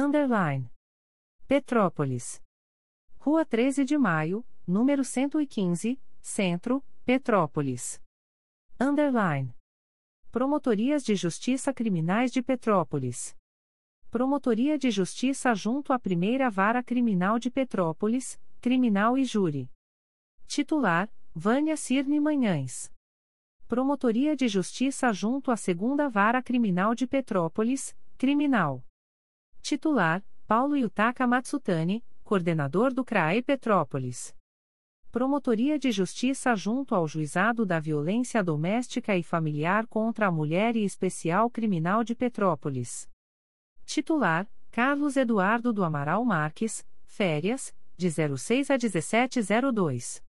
Underline. 0.00 0.70
Petrópolis. 1.48 2.40
Rua 3.18 3.44
13 3.44 3.84
de 3.84 3.98
Maio, 3.98 4.46
número 4.64 5.02
115, 5.02 6.00
Centro, 6.20 6.84
Petrópolis. 7.04 8.00
Underline. 8.78 9.52
Promotorias 10.30 11.02
de 11.02 11.16
Justiça 11.16 11.74
Criminais 11.74 12.30
de 12.30 12.40
Petrópolis. 12.40 13.34
Promotoria 14.08 14.78
de 14.78 14.88
Justiça 14.88 15.52
junto 15.52 15.92
à 15.92 15.98
Primeira 15.98 16.48
Vara 16.48 16.80
Criminal 16.80 17.36
de 17.40 17.50
Petrópolis, 17.50 18.40
Criminal 18.60 19.18
e 19.18 19.24
Júri. 19.24 19.68
Titular: 20.46 21.10
Vânia 21.34 21.76
Cirne 21.76 22.20
Manhães. 22.20 22.88
Promotoria 23.66 24.36
de 24.36 24.46
Justiça 24.46 25.12
junto 25.12 25.50
à 25.50 25.56
Segunda 25.56 26.08
Vara 26.08 26.40
Criminal 26.40 26.94
de 26.94 27.04
Petrópolis, 27.04 27.96
Criminal. 28.16 28.84
Titular: 29.68 30.24
Paulo 30.46 30.78
Yutaka 30.78 31.26
Matsutani, 31.26 32.02
coordenador 32.24 32.90
do 32.90 33.04
CRAE 33.04 33.42
Petrópolis. 33.42 34.34
Promotoria 35.12 35.78
de 35.78 35.92
Justiça 35.92 36.56
junto 36.56 36.94
ao 36.94 37.06
Juizado 37.06 37.66
da 37.66 37.78
Violência 37.78 38.42
Doméstica 38.42 39.14
e 39.14 39.22
Familiar 39.22 39.86
contra 39.86 40.28
a 40.28 40.32
Mulher 40.32 40.74
e 40.74 40.84
Especial 40.84 41.50
Criminal 41.50 42.02
de 42.02 42.14
Petrópolis. 42.14 43.06
Titular: 43.84 44.48
Carlos 44.70 45.18
Eduardo 45.18 45.70
do 45.70 45.84
Amaral 45.84 46.24
Marques, 46.24 46.82
férias, 47.04 47.74
de 47.94 48.08
06 48.10 48.70
a 48.70 48.78
1702. 48.78 50.24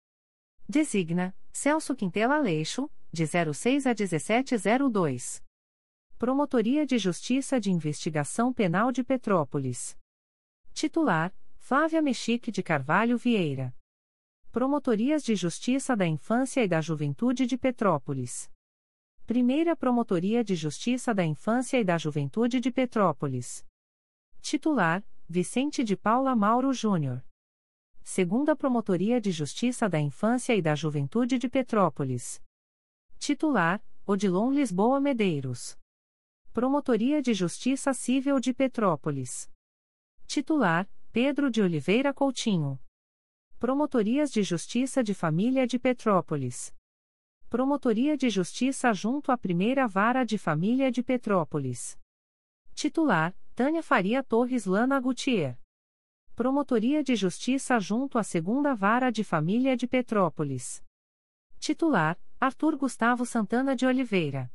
Designa: 0.66 1.36
Celso 1.52 1.94
Quintela 1.94 2.36
Aleixo, 2.36 2.90
de 3.12 3.26
06 3.26 3.86
a 3.86 3.90
1702. 3.90 5.45
Promotoria 6.18 6.86
de 6.86 6.96
Justiça 6.96 7.60
de 7.60 7.70
Investigação 7.70 8.50
Penal 8.50 8.90
de 8.90 9.04
Petrópolis. 9.04 9.98
Titular: 10.72 11.30
Flávia 11.58 12.00
Mexique 12.00 12.50
de 12.50 12.62
Carvalho 12.62 13.18
Vieira. 13.18 13.76
Promotorias 14.50 15.22
de 15.22 15.36
Justiça 15.36 15.94
da 15.94 16.06
Infância 16.06 16.64
e 16.64 16.68
da 16.68 16.80
Juventude 16.80 17.44
de 17.44 17.58
Petrópolis. 17.58 18.50
Primeira 19.26 19.76
Promotoria 19.76 20.42
de 20.42 20.54
Justiça 20.54 21.14
da 21.14 21.22
Infância 21.22 21.78
e 21.78 21.84
da 21.84 21.98
Juventude 21.98 22.60
de 22.60 22.70
Petrópolis. 22.70 23.62
Titular: 24.40 25.04
Vicente 25.28 25.84
de 25.84 25.98
Paula 25.98 26.34
Mauro 26.34 26.72
Júnior. 26.72 27.22
Segunda 28.02 28.56
Promotoria 28.56 29.20
de 29.20 29.30
Justiça 29.30 29.86
da 29.86 30.00
Infância 30.00 30.56
e 30.56 30.62
da 30.62 30.74
Juventude 30.74 31.36
de 31.36 31.46
Petrópolis. 31.46 32.42
Titular: 33.18 33.84
Odilon 34.06 34.50
Lisboa 34.50 34.98
Medeiros. 34.98 35.76
Promotoria 36.56 37.20
de 37.20 37.34
Justiça 37.34 37.92
Civil 37.92 38.40
de 38.40 38.54
Petrópolis. 38.54 39.46
Titular: 40.26 40.88
Pedro 41.12 41.50
de 41.50 41.60
Oliveira 41.60 42.14
Coutinho. 42.14 42.80
Promotorias 43.58 44.30
de 44.30 44.42
Justiça 44.42 45.04
de 45.04 45.12
Família 45.12 45.66
de 45.66 45.78
Petrópolis. 45.78 46.74
Promotoria 47.50 48.16
de 48.16 48.30
Justiça 48.30 48.90
junto 48.94 49.30
à 49.30 49.36
Primeira 49.36 49.86
Vara 49.86 50.24
de 50.24 50.38
Família 50.38 50.90
de 50.90 51.02
Petrópolis. 51.02 51.98
Titular: 52.74 53.36
Tânia 53.54 53.82
Faria 53.82 54.22
Torres 54.22 54.64
Lana 54.64 54.98
Gutier. 54.98 55.58
Promotoria 56.34 57.04
de 57.04 57.14
Justiça 57.16 57.78
junto 57.78 58.16
à 58.16 58.22
Segunda 58.22 58.74
Vara 58.74 59.12
de 59.12 59.22
Família 59.22 59.76
de 59.76 59.86
Petrópolis. 59.86 60.82
Titular: 61.58 62.18
Arthur 62.40 62.78
Gustavo 62.78 63.26
Santana 63.26 63.76
de 63.76 63.84
Oliveira. 63.84 64.50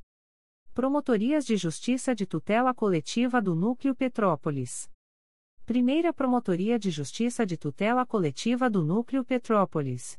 Promotorias 0.74 1.46
de 1.46 1.58
Justiça 1.58 2.16
de 2.16 2.26
Tutela 2.26 2.74
Coletiva 2.74 3.42
do 3.42 3.54
Núcleo 3.54 3.94
Petrópolis. 3.94 4.90
Primeira 5.66 6.14
Promotoria 6.14 6.80
de 6.80 6.90
Justiça 6.90 7.46
de 7.46 7.58
Tutela 7.58 8.06
Coletiva 8.06 8.70
do 8.70 8.82
Núcleo 8.82 9.26
Petrópolis. 9.26 10.18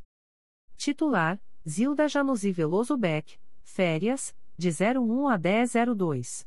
Titular: 0.76 1.40
Zilda 1.66 2.06
Januzi 2.06 2.52
Veloso 2.52 2.98
Beck, 2.98 3.40
férias, 3.62 4.36
de 4.54 4.68
01 4.68 5.28
a 5.28 5.38
1002. 5.38 6.46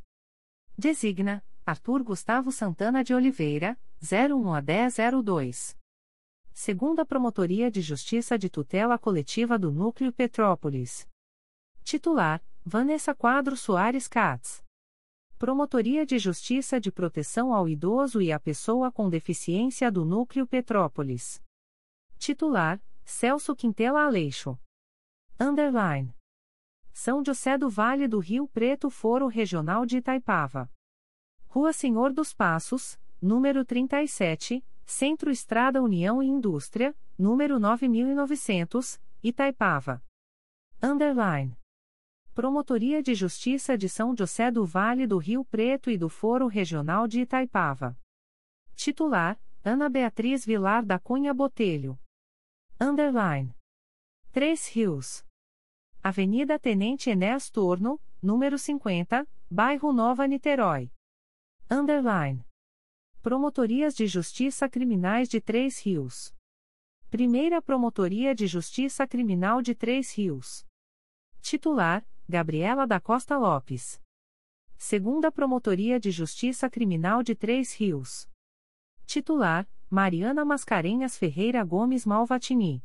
Designa: 0.77 1.43
Arthur 1.65 2.03
Gustavo 2.03 2.51
Santana 2.51 3.03
de 3.03 3.11
Oliveira, 3.11 3.75
01 4.03 4.53
a 4.53 4.61
1002. 4.61 5.75
Segunda 6.53 7.03
Promotoria 7.03 7.71
de 7.71 7.81
Justiça 7.81 8.37
de 8.37 8.51
Tutela 8.51 8.99
Coletiva 8.99 9.57
do 9.57 9.71
Núcleo 9.71 10.13
Petrópolis. 10.13 11.09
Titular: 11.83 12.39
Vanessa 12.67 13.13
Quadro 13.13 13.55
Soares 13.55 14.07
Katz. 14.07 14.63
Promotoria 15.37 16.03
de 16.03 16.17
Justiça 16.17 16.79
de 16.79 16.91
Proteção 16.91 17.53
ao 17.53 17.69
Idoso 17.69 18.23
e 18.23 18.31
à 18.31 18.39
Pessoa 18.39 18.91
com 18.91 19.07
Deficiência 19.07 19.91
do 19.91 20.03
Núcleo 20.03 20.47
Petrópolis. 20.47 21.39
Titular: 22.17 22.81
Celso 23.03 23.55
Quintela 23.55 24.03
Aleixo. 24.03 24.57
Underline. 25.39 26.11
São 26.91 27.23
José 27.23 27.55
do 27.55 27.69
Vale 27.69 28.07
do 28.07 28.17
Rio 28.17 28.47
Preto 28.47 28.89
Foro 28.89 29.27
Regional 29.27 29.85
de 29.85 29.97
Itaipava. 29.97 30.67
Rua 31.45 31.71
Senhor 31.71 32.11
dos 32.11 32.33
Passos, 32.33 32.99
número 33.21 33.63
37, 33.63 34.65
Centro 34.87 35.29
Estrada 35.29 35.83
União 35.83 36.23
e 36.23 36.25
Indústria, 36.25 36.97
número 37.15 37.59
9900, 37.59 38.99
Itaipava. 39.21 40.01
Underline. 40.81 41.55
Promotoria 42.35 43.01
de 43.01 43.15
Justiça 43.15 43.77
de 43.77 43.87
São 43.87 44.13
José 44.13 44.51
do 44.51 44.65
Vale 44.65 45.07
do 45.07 45.17
Rio 45.17 45.45
Preto 45.45 45.89
e 45.89 45.97
do 45.97 46.09
Foro 46.09 46.47
Regional 46.47 47.07
de 47.07 47.21
Itaipava. 47.21 47.97
Titular: 48.75 49.39
Ana 49.63 49.89
Beatriz 49.89 50.45
Vilar 50.45 50.85
da 50.85 50.99
Cunha 50.99 51.33
Botelho. 51.33 51.97
Underline. 52.77 53.55
Três 54.33 54.67
Rios. 54.67 55.25
Avenida 56.03 56.59
Tenente 56.59 57.09
Enéas 57.09 57.49
Torno, 57.49 58.01
número 58.21 58.59
50, 58.59 59.25
Bairro 59.49 59.93
Nova 59.93 60.27
Niterói. 60.27 60.91
Underline. 61.71 62.45
Promotorias 63.21 63.95
de 63.95 64.07
Justiça 64.07 64.67
Criminais 64.67 65.29
de 65.29 65.39
Três 65.39 65.79
Rios. 65.79 66.35
Primeira 67.09 67.61
Promotoria 67.61 68.35
de 68.35 68.45
Justiça 68.45 69.07
Criminal 69.07 69.61
de 69.61 69.73
Três 69.73 70.13
Rios. 70.13 70.65
Titular: 71.41 72.05
Gabriela 72.27 72.87
da 72.87 72.99
Costa 72.99 73.37
Lopes. 73.37 74.01
Segunda 74.75 75.31
Promotoria 75.31 75.99
de 75.99 76.09
Justiça 76.09 76.67
Criminal 76.67 77.21
de 77.21 77.35
Três 77.35 77.75
Rios. 77.75 78.27
Titular: 79.05 79.69
Mariana 79.87 80.43
Mascarenhas 80.43 81.15
Ferreira 81.19 81.63
Gomes 81.63 82.03
Malvatini. 82.03 82.83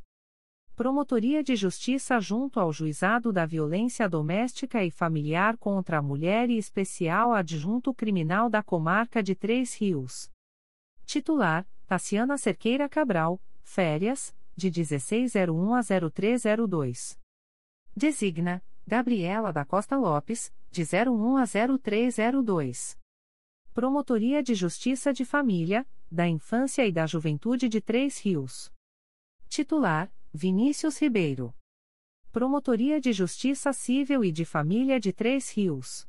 Promotoria 0.76 1.42
de 1.42 1.56
Justiça 1.56 2.20
junto 2.20 2.60
ao 2.60 2.70
Juizado 2.70 3.32
da 3.32 3.46
Violência 3.46 4.06
Doméstica 4.06 4.84
e 4.84 4.90
Familiar 4.90 5.56
contra 5.56 5.98
a 5.98 6.02
Mulher 6.02 6.50
e 6.50 6.58
Especial 6.58 7.32
Adjunto 7.32 7.94
Criminal 7.94 8.50
da 8.50 8.62
Comarca 8.62 9.22
de 9.22 9.34
Três 9.34 9.74
Rios. 9.74 10.30
Titular: 11.06 11.66
Taciana 11.86 12.36
Cerqueira 12.36 12.90
Cabral, 12.90 13.40
férias, 13.62 14.36
de 14.54 14.70
1601 14.70 15.74
a 15.74 15.80
0302. 15.80 17.18
Designa: 17.96 18.62
Gabriela 18.90 19.52
da 19.52 19.64
Costa 19.64 19.96
Lopes, 19.96 20.52
de 20.68 20.82
01 20.82 21.36
a 21.36 21.44
0302. 21.44 22.98
Promotoria 23.72 24.42
de 24.42 24.52
Justiça 24.52 25.12
de 25.12 25.24
Família, 25.24 25.86
da 26.10 26.26
Infância 26.26 26.84
e 26.84 26.90
da 26.90 27.06
Juventude 27.06 27.68
de 27.68 27.80
Três 27.80 28.18
Rios. 28.18 28.68
Titular: 29.48 30.12
Vinícius 30.34 31.00
Ribeiro. 31.00 31.54
Promotoria 32.32 33.00
de 33.00 33.12
Justiça 33.12 33.72
Civil 33.72 34.24
e 34.24 34.32
de 34.32 34.44
Família 34.44 34.98
de 34.98 35.12
Três 35.12 35.52
Rios. 35.52 36.08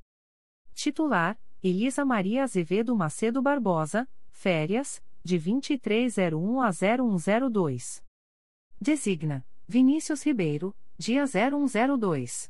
Titular: 0.74 1.40
Elisa 1.62 2.04
Maria 2.04 2.46
Azevedo 2.46 2.96
Macedo 2.96 3.44
Barbosa, 3.44 4.10
férias, 4.32 5.04
de 5.24 5.38
2301 5.38 6.62
a 6.64 6.72
0102. 6.72 8.04
Designa: 8.82 9.46
Vinícius 9.68 10.24
Ribeiro, 10.24 10.76
dia 10.98 11.26
0102. 11.28 12.50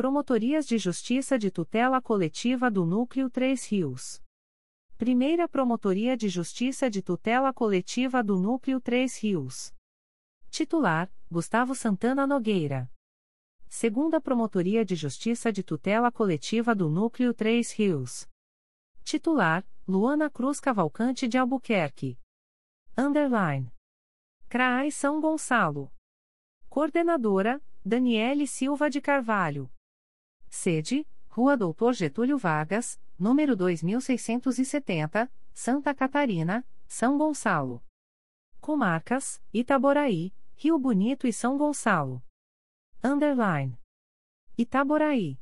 Promotorias 0.00 0.66
de 0.66 0.78
Justiça 0.78 1.38
de 1.38 1.50
Tutela 1.50 2.00
Coletiva 2.00 2.70
do 2.70 2.86
Núcleo 2.86 3.28
Três 3.28 3.66
Rios. 3.66 4.18
Primeira 4.96 5.46
Promotoria 5.46 6.16
de 6.16 6.26
Justiça 6.26 6.88
de 6.88 7.02
Tutela 7.02 7.52
Coletiva 7.52 8.24
do 8.24 8.38
Núcleo 8.38 8.80
Três 8.80 9.18
Rios. 9.18 9.74
Titular: 10.48 11.12
Gustavo 11.30 11.74
Santana 11.74 12.26
Nogueira. 12.26 12.90
Segunda 13.68 14.22
Promotoria 14.22 14.86
de 14.86 14.94
Justiça 14.94 15.52
de 15.52 15.62
Tutela 15.62 16.10
Coletiva 16.10 16.74
do 16.74 16.88
Núcleo 16.88 17.34
3 17.34 17.70
Rios. 17.72 18.26
Titular: 19.04 19.68
Luana 19.86 20.30
Cruz 20.30 20.60
Cavalcante 20.60 21.28
de 21.28 21.36
Albuquerque. 21.36 22.18
Underline. 22.96 23.70
CRAI 24.48 24.90
São 24.90 25.20
Gonçalo. 25.20 25.92
Coordenadora: 26.70 27.62
Daniele 27.84 28.46
Silva 28.46 28.88
de 28.88 29.02
Carvalho. 29.02 29.70
Sede: 30.50 31.06
Rua 31.28 31.56
Doutor 31.56 31.94
Getúlio 31.94 32.36
Vargas, 32.36 33.00
número 33.16 33.54
2670, 33.54 35.30
Santa 35.54 35.94
Catarina, 35.94 36.66
São 36.88 37.16
Gonçalo. 37.16 37.82
Comarcas: 38.60 39.40
Itaboraí, 39.54 40.34
Rio 40.56 40.78
Bonito 40.78 41.26
e 41.26 41.32
São 41.32 41.56
Gonçalo. 41.56 42.22
Underline. 43.02 43.78
Itaboraí. 44.58 45.38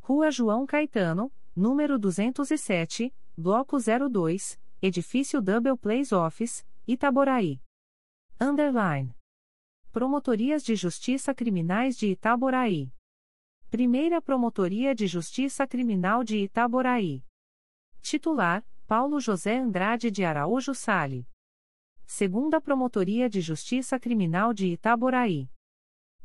Rua 0.00 0.30
João 0.30 0.66
Caetano, 0.66 1.32
número 1.56 1.98
207, 1.98 3.14
Bloco 3.36 3.78
02, 3.78 4.60
Edifício 4.82 5.40
Double 5.40 5.78
Place 5.78 6.14
Office, 6.14 6.66
Itaboraí. 6.86 7.60
Underline. 8.38 9.14
Promotorias 9.92 10.62
de 10.62 10.74
Justiça 10.74 11.34
Criminais 11.34 11.96
de 11.96 12.08
Itaboraí. 12.08 12.92
Primeira 13.74 14.22
Promotoria 14.22 14.94
de 14.94 15.08
Justiça 15.08 15.66
Criminal 15.66 16.22
de 16.22 16.36
Itaboraí. 16.36 17.24
Titular: 18.00 18.64
Paulo 18.86 19.18
José 19.20 19.56
Andrade 19.56 20.12
de 20.12 20.24
Araújo 20.24 20.72
Sale. 20.72 21.26
Segunda 22.06 22.60
Promotoria 22.60 23.28
de 23.28 23.40
Justiça 23.40 23.98
Criminal 23.98 24.54
de 24.54 24.68
Itaboraí. 24.68 25.50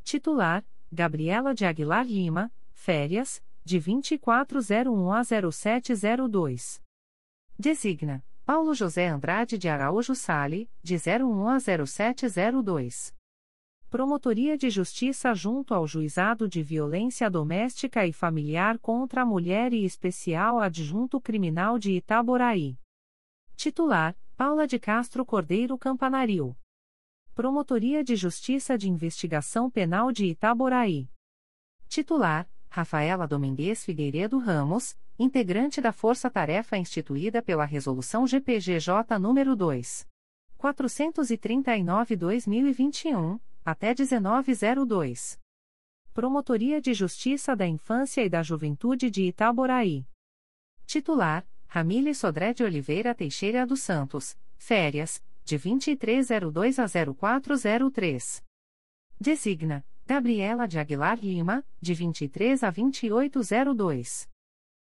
Titular: 0.04 0.64
Gabriela 0.92 1.56
de 1.56 1.66
Aguilar 1.66 2.06
Lima, 2.06 2.52
férias, 2.72 3.44
de 3.66 3.80
2401 3.80 5.12
a 5.12 5.24
0702. 5.24 6.84
Designa: 7.58 8.24
Paulo 8.46 8.76
José 8.76 9.08
Andrade 9.08 9.58
de 9.58 9.68
Araújo 9.68 10.14
Sale, 10.14 10.70
de 10.84 10.98
01 10.98 11.50
a 11.50 11.60
0702. 11.60 13.19
Promotoria 13.90 14.56
de 14.56 14.70
Justiça 14.70 15.34
junto 15.34 15.74
ao 15.74 15.88
Juizado 15.88 16.48
de 16.48 16.62
Violência 16.62 17.28
Doméstica 17.28 18.06
e 18.06 18.14
Familiar 18.14 18.78
contra 18.78 19.24
a 19.24 19.26
Mulher 19.26 19.74
e 19.74 19.84
Especial 19.84 20.60
Adjunto 20.60 21.20
Criminal 21.20 21.80
de 21.80 21.94
Itaboraí. 21.94 22.78
Titular: 23.56 24.16
Paula 24.38 24.68
de 24.68 24.78
Castro 24.78 25.26
Cordeiro 25.26 25.76
Campanaril. 25.76 26.56
Promotoria 27.34 28.04
de 28.04 28.16
Justiça 28.16 28.78
de 28.78 28.88
Investigação 28.88 29.72
Penal 29.72 30.12
de 30.12 30.28
Itaboraí. 30.28 31.10
Titular: 31.88 32.48
Rafaela 32.70 33.28
Domingues 33.28 33.84
Figueiredo 33.84 34.38
Ramos, 34.38 34.96
integrante 35.18 35.82
da 35.82 35.92
Força 35.92 36.30
Tarefa 36.30 36.78
instituída 36.78 37.42
pela 37.42 37.66
Resolução 37.66 38.28
GPGJ 38.28 39.18
nº 39.18 39.56
2. 39.56 40.08
439-2021 40.60 43.40
até 43.70 43.94
1902. 43.94 45.40
Promotoria 46.14 46.82
de 46.82 46.94
Justiça 46.94 47.56
da 47.56 47.68
Infância 47.68 48.24
e 48.24 48.30
da 48.30 48.42
Juventude 48.42 49.10
de 49.12 49.24
Itaboraí. 49.24 50.06
Titular: 50.86 51.48
Ramile 51.68 52.16
Sodré 52.16 52.54
de 52.54 52.64
Oliveira 52.64 53.14
Teixeira 53.14 53.66
dos 53.66 53.82
Santos, 53.82 54.38
férias, 54.58 55.24
de 55.46 55.58
2302 55.58 56.80
a 56.80 56.86
0403. 56.88 58.44
Designa: 59.20 59.86
Gabriela 60.06 60.68
de 60.68 60.80
Aguilar 60.80 61.20
Lima, 61.20 61.64
de 61.80 61.94
23 61.94 62.64
a 62.64 62.72
2802. 62.72 64.28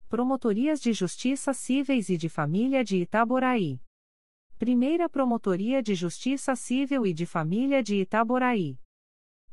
Promotorias 0.08 0.80
de 0.80 0.92
Justiça 0.92 1.54
Cíveis 1.54 2.08
e 2.08 2.16
de 2.16 2.28
Família 2.28 2.82
de 2.82 2.96
Itaboraí. 2.96 3.80
Primeira 4.58 5.08
Promotoria 5.08 5.82
de 5.82 5.96
Justiça 5.96 6.54
Civil 6.54 7.04
e 7.04 7.12
de 7.12 7.26
Família 7.26 7.82
de 7.82 7.96
Itaboraí. 7.96 8.78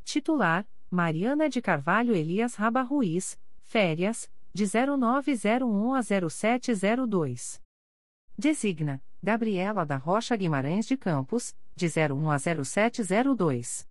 Titular: 0.04 0.68
Mariana 0.92 1.50
de 1.50 1.60
Carvalho 1.60 2.16
Elias 2.16 2.54
Raba 2.54 2.84
Ruiz, 2.84 3.40
férias, 3.64 4.32
de 4.54 4.66
0901 4.66 5.96
a 5.96 6.02
0702. 6.04 7.60
Designa: 8.38 9.04
Gabriela 9.24 9.84
da 9.84 9.98
Rocha 9.98 10.36
Guimarães 10.36 10.86
de 10.86 10.96
Campos, 10.96 11.56
de 11.76 11.88
01 11.88 12.30
a 12.30 12.38
0702. 12.38 13.88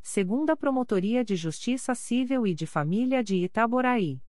Segunda 0.00 0.56
Promotoria 0.56 1.22
de 1.22 1.36
Justiça 1.36 1.94
Civil 1.94 2.46
e 2.46 2.54
de 2.54 2.66
Família 2.66 3.22
de 3.22 3.36
Itaboraí. 3.36 4.22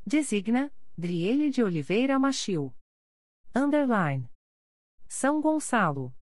Designa: 0.07 0.73
Driele 0.97 1.51
de 1.51 1.65
Oliveira 1.65 2.17
Machil. 2.17 2.73
Underline. 3.53 4.31
São 5.09 5.41
Gonçalo. 5.41 6.15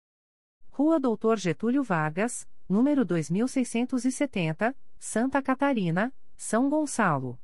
Rua 0.79 0.97
Doutor 0.97 1.37
Getúlio 1.37 1.83
Vargas, 1.83 2.47
número 2.69 3.03
2670, 3.03 4.73
Santa 4.97 5.41
Catarina, 5.41 6.15
São 6.37 6.69
Gonçalo. 6.69 7.37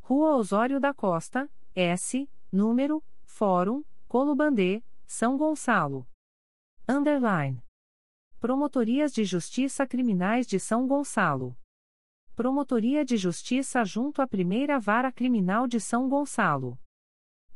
Rua 0.00 0.36
Osório 0.36 0.78
da 0.78 0.94
Costa, 0.94 1.50
S, 1.74 2.30
número, 2.52 3.02
Fórum, 3.24 3.82
Colubandê, 4.06 4.80
São 5.08 5.36
Gonçalo. 5.36 6.06
Underline. 6.88 7.60
Promotorias 8.38 9.12
de 9.12 9.24
Justiça 9.24 9.84
Criminais 9.84 10.46
de 10.46 10.60
São 10.60 10.86
Gonçalo. 10.86 11.58
Promotoria 12.36 13.04
de 13.04 13.16
Justiça 13.16 13.84
junto 13.84 14.22
à 14.22 14.26
Primeira 14.28 14.78
Vara 14.78 15.10
Criminal 15.10 15.66
de 15.66 15.80
São 15.80 16.08
Gonçalo. 16.08 16.78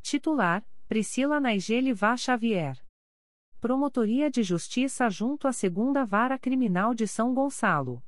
Titular: 0.03 0.67
Priscila 0.89 1.39
Naigeli 1.39 1.93
Vá 1.93 2.17
Xavier. 2.17 2.85
Promotoria 3.61 4.31
de 4.31 4.43
Justiça 4.43 5.09
junto 5.09 5.49
à 5.49 5.53
Segunda 5.53 6.05
Vara 6.05 6.39
Criminal 6.39 6.95
de 6.95 7.07
São 7.09 7.33
Gonçalo. 7.33 8.03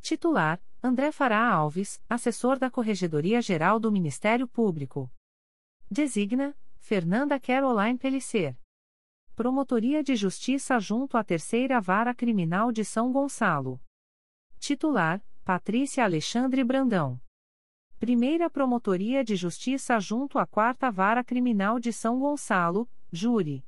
Titular: 0.00 0.62
André 0.82 1.10
Fará 1.10 1.48
Alves, 1.50 2.00
assessor 2.08 2.58
da 2.58 2.70
Corregedoria 2.70 3.40
Geral 3.40 3.80
do 3.80 3.90
Ministério 3.90 4.46
Público. 4.46 5.10
Designa: 5.90 6.54
Fernanda 6.78 7.40
Caroline 7.40 7.98
Pellicer. 7.98 8.54
Promotoria 9.34 10.04
de 10.04 10.14
Justiça 10.14 10.78
junto 10.78 11.16
à 11.16 11.24
Terceira 11.24 11.80
Vara 11.80 12.14
Criminal 12.14 12.70
de 12.70 12.84
São 12.84 13.10
Gonçalo. 13.10 13.80
Titular: 14.58 15.24
Patrícia 15.42 16.04
Alexandre 16.04 16.62
Brandão. 16.62 17.18
Primeira 17.98 18.50
Promotoria 18.50 19.24
de 19.24 19.36
Justiça 19.36 19.98
junto 19.98 20.38
à 20.38 20.46
Quarta 20.46 20.90
Vara 20.90 21.24
Criminal 21.24 21.80
de 21.80 21.94
São 21.94 22.20
Gonçalo, 22.20 22.86
Júri. 23.10 23.64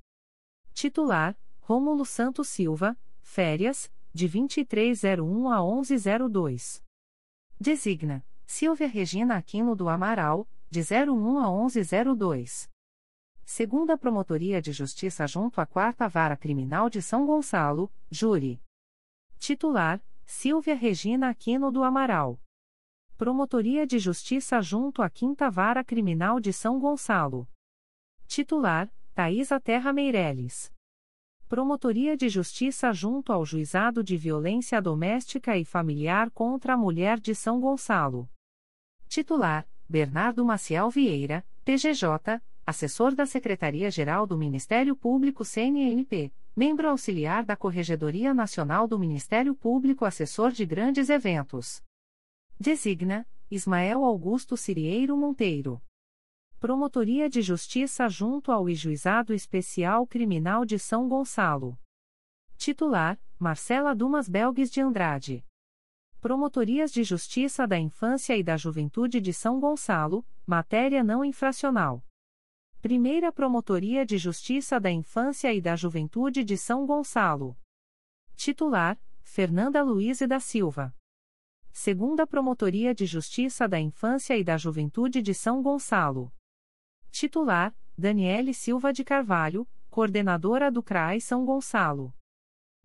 Titular: 0.78 1.36
Rômulo 1.58 2.07
Santos 2.07 2.47
Silva, 2.47 2.97
férias, 3.20 3.90
de 4.15 4.28
2301 4.28 5.50
a 5.50 5.60
1102. 5.60 6.84
Designa: 7.58 8.24
Silvia 8.47 8.86
Regina 8.86 9.36
Aquino 9.36 9.74
do 9.74 9.89
Amaral, 9.89 10.48
de 10.70 10.78
01 10.78 11.39
a 11.40 11.50
1102. 11.50 12.70
Segunda 13.44 13.98
Promotoria 13.98 14.62
de 14.62 14.70
Justiça 14.70 15.26
junto 15.26 15.60
à 15.60 15.66
Quarta 15.66 16.07
Vara 16.07 16.36
Criminal 16.36 16.89
de 16.89 17.02
São 17.02 17.26
Gonçalo, 17.26 17.92
Júri. 18.08 18.62
Titular: 19.36 20.00
Silvia 20.24 20.76
Regina 20.76 21.28
Aquino 21.28 21.73
do 21.73 21.82
Amaral. 21.82 22.40
Promotoria 23.16 23.84
de 23.84 23.98
Justiça 23.98 24.62
junto 24.62 25.02
à 25.02 25.10
Quinta 25.10 25.50
Vara 25.50 25.82
Criminal 25.82 26.39
de 26.39 26.52
São 26.52 26.78
Gonçalo. 26.78 27.48
Titular: 28.28 28.89
Thaisa 29.19 29.59
Terra 29.59 29.93
Meireles. 29.93 30.73
Promotoria 31.49 32.17
de 32.17 32.29
Justiça 32.29 32.93
junto 32.93 33.33
ao 33.33 33.45
Juizado 33.45 34.01
de 34.01 34.17
Violência 34.17 34.81
Doméstica 34.81 35.59
e 35.59 35.65
Familiar 35.65 36.31
contra 36.31 36.75
a 36.75 36.77
Mulher 36.77 37.19
de 37.19 37.35
São 37.35 37.61
Gonçalo. 37.61 38.31
Titular: 39.09 39.69
Bernardo 39.89 40.45
Maciel 40.45 40.89
Vieira, 40.89 41.45
PGJ, 41.65 42.41
assessor 42.65 43.13
da 43.13 43.27
Secretaria-Geral 43.27 44.25
do 44.25 44.39
Ministério 44.39 44.95
Público 44.95 45.45
CNMP, 45.45 46.33
membro 46.55 46.89
auxiliar 46.89 47.45
da 47.45 47.57
Corregedoria 47.57 48.33
Nacional 48.33 48.87
do 48.87 49.01
Ministério 49.01 49.53
Público, 49.53 50.05
assessor 50.05 50.53
de 50.53 50.65
grandes 50.65 51.11
eventos. 51.11 51.83
Designa: 52.57 53.27
Ismael 53.51 54.05
Augusto 54.05 54.57
Cirieiro 54.57 55.17
Monteiro. 55.17 55.83
Promotoria 56.61 57.31
de 57.31 57.41
Justiça 57.41 58.09
junto 58.09 58.51
ao 58.51 58.69
Juizado 58.69 59.33
Especial 59.33 60.05
Criminal 60.09 60.65
de 60.65 60.77
São 60.77 61.09
Gonçalo. 61.09 61.78
Titular: 62.57 63.17
Marcela 63.39 63.95
Dumas 63.95 64.28
Belgues 64.28 64.69
de 64.69 64.81
Andrade. 64.81 65.45
Promotorias 66.20 66.91
de 66.91 67.05
Justiça 67.05 67.65
da 67.65 67.78
Infância 67.78 68.37
e 68.37 68.43
da 68.43 68.57
Juventude 68.57 69.20
de 69.20 69.33
São 69.33 69.61
Gonçalo, 69.61 70.27
matéria 70.45 71.05
não 71.05 71.25
infracional. 71.25 72.05
Primeira 72.83 73.31
Promotoria 73.31 74.05
de 74.05 74.19
Justiça 74.19 74.81
da 74.81 74.91
Infância 74.91 75.55
e 75.55 75.61
da 75.61 75.77
Juventude 75.77 76.43
de 76.43 76.57
São 76.57 76.85
Gonçalo. 76.85 77.57
Titular: 78.35 79.01
Fernanda 79.23 79.81
Luiz 79.81 80.19
da 80.27 80.41
Silva. 80.41 80.93
Segunda 81.70 82.27
Promotoria 82.27 82.93
de 82.93 83.07
Justiça 83.07 83.69
da 83.69 83.78
Infância 83.78 84.37
e 84.37 84.43
da 84.43 84.57
Juventude 84.57 85.23
de 85.23 85.33
São 85.33 85.62
Gonçalo. 85.62 86.33
Titular: 87.11 87.75
Daniele 87.97 88.55
Silva 88.55 88.93
de 88.93 89.05
Carvalho, 89.05 89.67
coordenadora 89.91 90.70
do 90.70 90.83
CRAI 90.83 91.20
São 91.20 91.45
Gonçalo. 91.45 92.15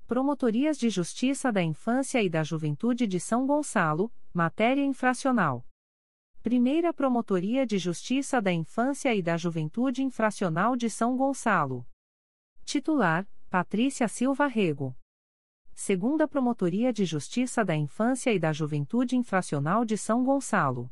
Promotorias 0.08 0.77
de 0.77 0.90
Justiça 0.90 1.52
da 1.52 1.61
Infância 1.61 2.22
e 2.22 2.30
da 2.30 2.43
Juventude 2.43 3.08
de 3.08 3.19
São 3.19 3.45
Gonçalo, 3.45 4.11
matéria 4.34 4.84
infracional. 4.84 5.66
Primeira 6.42 6.93
Promotoria 6.93 7.66
de 7.66 7.77
Justiça 7.77 8.42
da 8.42 8.52
Infância 8.52 9.16
e 9.16 9.22
da 9.22 9.38
Juventude 9.38 10.03
Infracional 10.03 10.76
de 10.76 10.90
São 10.90 11.16
Gonçalo. 11.16 11.88
Titular: 12.66 13.26
Patrícia 13.50 14.08
Silva 14.08 14.48
Rego. 14.48 14.95
Segunda 15.74 16.27
Promotoria 16.27 16.92
de 16.92 17.06
Justiça 17.06 17.64
da 17.64 17.76
Infância 17.76 18.34
e 18.34 18.40
da 18.40 18.52
Juventude 18.52 19.16
Infracional 19.16 19.85
de 19.85 19.98
São 19.98 20.24
Gonçalo. 20.24 20.92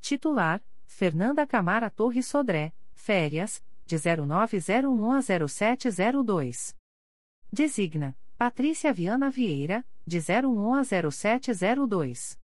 Titular: 0.00 0.60
Fernanda 0.94 1.44
Camara 1.44 1.90
Torres 1.90 2.24
Sodré, 2.24 2.72
férias, 2.92 3.60
de 3.84 3.96
0901 3.98 5.10
a 5.10 5.20
0702. 5.20 6.76
Designa: 7.52 8.16
Patrícia 8.38 8.92
Viana 8.92 9.28
Vieira, 9.28 9.84
de 10.06 10.20
01 10.20 10.74
a 10.74 10.84
0702. 11.10 12.38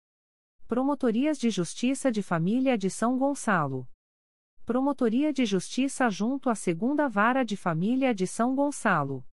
Promotorias 0.66 1.38
de 1.38 1.50
Justiça 1.50 2.10
de 2.10 2.22
Família 2.22 2.78
de 2.78 2.88
São 2.88 3.18
Gonçalo. 3.18 3.86
Promotoria 4.64 5.30
de 5.30 5.44
Justiça 5.44 6.08
junto 6.08 6.48
à 6.48 6.54
Segunda 6.54 7.06
Vara 7.06 7.44
de 7.44 7.54
Família 7.54 8.14
de 8.14 8.26
São 8.26 8.54
Gonçalo. 8.54 9.26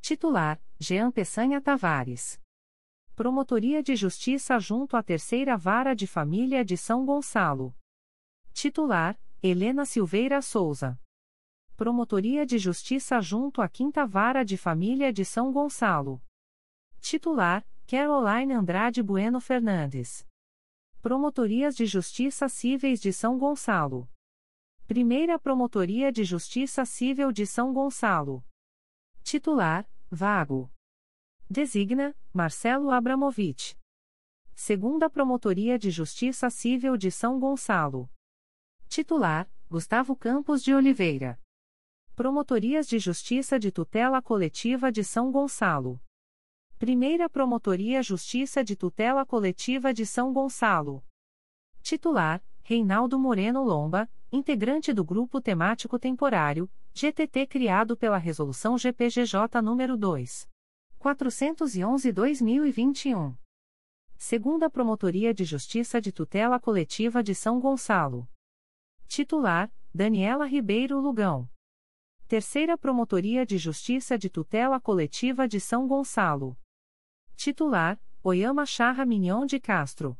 Titular: 0.00 0.62
Jean 0.78 1.10
Peçanha 1.10 1.60
Tavares. 1.60 2.40
Promotoria 3.16 3.82
de 3.82 3.96
Justiça 3.96 4.56
junto 4.60 4.96
à 4.96 5.02
Terceira 5.02 5.56
Vara 5.56 5.96
de 5.96 6.06
Família 6.06 6.64
de 6.64 6.76
São 6.76 7.04
Gonçalo. 7.04 7.74
Titular: 8.56 9.20
Helena 9.42 9.84
Silveira 9.84 10.40
Souza. 10.40 10.98
Promotoria 11.76 12.46
de 12.46 12.56
Justiça 12.56 13.20
junto 13.20 13.60
à 13.60 13.68
Quinta 13.68 14.06
Vara 14.06 14.42
de 14.46 14.56
Família 14.56 15.12
de 15.12 15.26
São 15.26 15.52
Gonçalo. 15.52 16.22
Titular: 16.98 17.68
Caroline 17.86 18.54
Andrade 18.54 19.02
Bueno 19.02 19.42
Fernandes. 19.42 20.26
Promotorias 21.02 21.76
de 21.76 21.84
Justiça 21.84 22.48
Cíveis 22.48 22.98
de 22.98 23.12
São 23.12 23.38
Gonçalo. 23.38 24.08
Primeira 24.86 25.38
Promotoria 25.38 26.10
de 26.10 26.24
Justiça 26.24 26.86
Civil 26.86 27.32
de 27.32 27.46
São 27.46 27.74
Gonçalo. 27.74 28.42
Titular: 29.22 29.86
Vago. 30.10 30.72
Designa: 31.50 32.16
Marcelo 32.32 32.90
Abramovich. 32.90 33.76
Segunda 34.54 35.10
Promotoria 35.10 35.78
de 35.78 35.90
Justiça 35.90 36.48
Civil 36.48 36.96
de 36.96 37.10
São 37.10 37.38
Gonçalo. 37.38 38.08
Titular: 38.88 39.48
Gustavo 39.68 40.16
Campos 40.16 40.62
de 40.62 40.72
Oliveira. 40.74 41.38
Promotorias 42.14 42.86
de 42.86 42.98
Justiça 42.98 43.58
de 43.58 43.70
Tutela 43.70 44.22
Coletiva 44.22 44.90
de 44.90 45.04
São 45.04 45.30
Gonçalo. 45.30 46.00
Primeira 46.78 47.28
Promotoria 47.28 48.02
Justiça 48.02 48.64
de 48.64 48.74
Tutela 48.76 49.26
Coletiva 49.26 49.92
de 49.92 50.06
São 50.06 50.32
Gonçalo. 50.32 51.04
Titular: 51.82 52.42
Reinaldo 52.62 53.18
Moreno 53.18 53.62
Lomba, 53.62 54.08
integrante 54.32 54.92
do 54.92 55.04
Grupo 55.04 55.40
Temático 55.40 55.98
Temporário, 55.98 56.70
GTT 56.94 57.46
criado 57.46 57.96
pela 57.96 58.18
Resolução 58.18 58.78
GPGJ 58.78 59.60
nº 59.60 59.96
2. 59.96 60.48
411-2021. 60.98 63.36
Segunda 64.16 64.70
Promotoria 64.70 65.34
de 65.34 65.44
Justiça 65.44 66.00
de 66.00 66.10
Tutela 66.10 66.58
Coletiva 66.58 67.22
de 67.22 67.34
São 67.34 67.60
Gonçalo. 67.60 68.26
Titular: 69.08 69.72
Daniela 69.94 70.46
Ribeiro 70.46 71.00
Lugão. 71.00 71.48
Terceira 72.28 72.76
Promotoria 72.76 73.46
de 73.46 73.56
Justiça 73.56 74.18
de 74.18 74.28
Tutela 74.28 74.80
Coletiva 74.80 75.46
de 75.46 75.60
São 75.60 75.86
Gonçalo. 75.86 76.56
Titular: 77.36 78.00
Oyama 78.22 78.66
Charra 78.66 79.06
Mignon 79.06 79.46
de 79.46 79.60
Castro. 79.60 80.18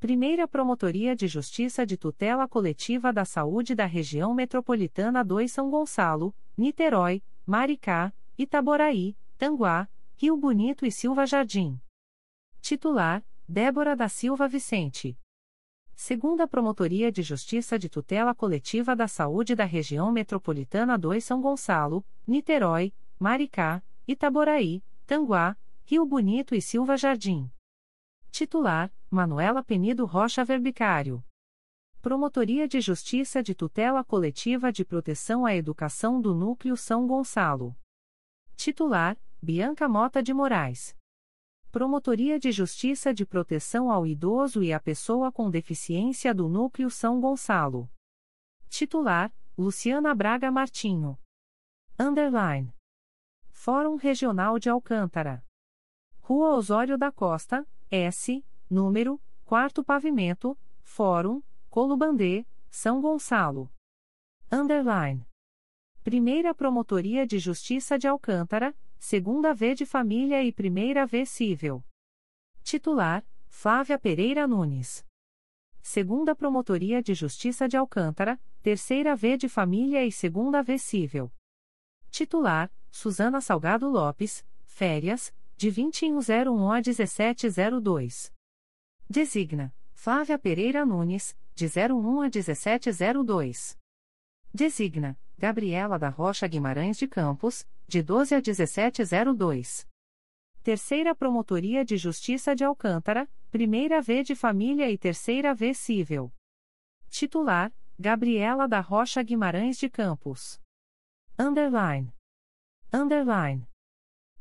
Primeira 0.00 0.48
Promotoria 0.48 1.14
de 1.14 1.28
Justiça 1.28 1.86
de 1.86 1.96
Tutela 1.96 2.48
Coletiva 2.48 3.12
da 3.12 3.24
Saúde 3.24 3.74
da 3.74 3.86
Região 3.86 4.34
Metropolitana 4.34 5.22
2 5.22 5.52
São 5.52 5.70
Gonçalo, 5.70 6.34
Niterói, 6.56 7.22
Maricá, 7.46 8.12
Itaboraí, 8.36 9.16
Tanguá, 9.38 9.88
Rio 10.16 10.36
Bonito 10.36 10.84
e 10.84 10.90
Silva 10.90 11.26
Jardim. 11.26 11.80
Titular: 12.60 13.24
Débora 13.48 13.94
da 13.94 14.08
Silva 14.08 14.48
Vicente. 14.48 15.19
Segunda 16.02 16.48
Promotoria 16.48 17.12
de 17.12 17.20
Justiça 17.20 17.78
de 17.78 17.86
Tutela 17.86 18.34
Coletiva 18.34 18.96
da 18.96 19.06
Saúde 19.06 19.54
da 19.54 19.66
Região 19.66 20.10
Metropolitana 20.10 20.96
2 20.96 21.22
São 21.22 21.42
Gonçalo, 21.42 22.02
Niterói, 22.26 22.94
Maricá, 23.18 23.82
Itaboraí, 24.08 24.82
Tanguá, 25.06 25.54
Rio 25.84 26.06
Bonito 26.06 26.54
e 26.54 26.62
Silva 26.62 26.96
Jardim. 26.96 27.50
Titular: 28.30 28.90
Manuela 29.10 29.62
Penido 29.62 30.06
Rocha 30.06 30.42
Verbicário. 30.42 31.22
Promotoria 32.00 32.66
de 32.66 32.80
Justiça 32.80 33.42
de 33.42 33.54
Tutela 33.54 34.02
Coletiva 34.02 34.72
de 34.72 34.86
Proteção 34.86 35.44
à 35.44 35.54
Educação 35.54 36.18
do 36.18 36.34
Núcleo 36.34 36.78
São 36.78 37.06
Gonçalo. 37.06 37.76
Titular: 38.56 39.18
Bianca 39.42 39.86
Mota 39.86 40.22
de 40.22 40.32
Moraes. 40.32 40.96
Promotoria 41.70 42.36
de 42.36 42.50
Justiça 42.50 43.14
de 43.14 43.24
Proteção 43.24 43.92
ao 43.92 44.04
Idoso 44.04 44.60
e 44.60 44.72
à 44.72 44.80
Pessoa 44.80 45.30
com 45.30 45.48
Deficiência 45.48 46.34
do 46.34 46.48
Núcleo 46.48 46.90
São 46.90 47.20
Gonçalo. 47.20 47.88
Titular: 48.68 49.32
Luciana 49.56 50.12
Braga 50.12 50.50
Martinho. 50.50 51.16
Underline. 51.96 52.74
Fórum 53.50 53.94
Regional 53.94 54.58
de 54.58 54.68
Alcântara. 54.68 55.44
Rua 56.18 56.56
Osório 56.56 56.98
da 56.98 57.12
Costa, 57.12 57.64
S, 57.88 58.44
número, 58.68 59.20
quarto 59.44 59.84
pavimento, 59.84 60.58
Fórum, 60.82 61.40
Colubandê, 61.68 62.44
São 62.68 63.00
Gonçalo. 63.00 63.70
Underline. 64.50 65.24
Primeira 66.02 66.52
Promotoria 66.52 67.24
de 67.24 67.38
Justiça 67.38 67.96
de 67.96 68.08
Alcântara, 68.08 68.74
Segunda 69.02 69.54
V 69.54 69.74
de 69.74 69.86
Família 69.86 70.44
e 70.44 70.52
Primeira 70.52 71.06
V 71.06 71.24
Cível. 71.24 71.82
Titular: 72.62 73.26
Flávia 73.48 73.98
Pereira 73.98 74.46
Nunes. 74.46 75.06
Segunda 75.80 76.36
Promotoria 76.36 77.02
de 77.02 77.14
Justiça 77.14 77.66
de 77.66 77.78
Alcântara, 77.78 78.38
Terceira 78.62 79.16
V 79.16 79.38
de 79.38 79.48
Família 79.48 80.04
e 80.04 80.12
Segunda 80.12 80.62
V 80.62 80.78
Cível. 80.78 81.32
Titular: 82.10 82.70
Suzana 82.90 83.40
Salgado 83.40 83.88
Lopes, 83.88 84.44
férias, 84.66 85.34
de 85.56 85.70
2101 85.70 86.70
a 86.70 86.76
1702. 86.76 88.30
Designa: 89.08 89.74
Flávia 89.94 90.38
Pereira 90.38 90.84
Nunes, 90.84 91.34
de 91.54 91.66
01 91.66 92.20
a 92.20 92.24
1702. 92.28 93.78
Designa: 94.52 95.18
Gabriela 95.38 95.98
da 95.98 96.10
Rocha 96.10 96.46
Guimarães 96.46 96.98
de 96.98 97.08
Campos, 97.08 97.66
de 97.90 98.04
12 98.04 98.36
a 98.36 98.38
1702. 98.38 99.84
Terceira 100.62 101.12
Promotoria 101.12 101.84
de 101.84 101.96
Justiça 101.96 102.54
de 102.54 102.62
Alcântara, 102.62 103.28
Primeira 103.50 104.00
V 104.00 104.22
de 104.22 104.36
Família 104.36 104.88
e 104.88 104.96
Terceira 104.96 105.52
V 105.52 105.74
Cível. 105.74 106.32
Titular: 107.08 107.74
Gabriela 107.98 108.68
da 108.68 108.78
Rocha 108.78 109.20
Guimarães 109.24 109.76
de 109.76 109.90
Campos. 109.90 110.60
Underline. 111.36 112.14
Underline. 112.92 113.66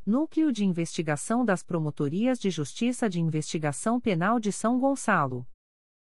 Núcleo 0.05 0.51
de 0.51 0.63
Investigação 0.63 1.43
das 1.43 1.63
Promotorias 1.63 2.37
de 2.39 2.51
Justiça 2.51 3.09
de 3.09 3.19
Investigação 3.19 3.99
Penal 3.99 4.39
de 4.39 4.51
São 4.51 4.79
Gonçalo. 4.79 5.47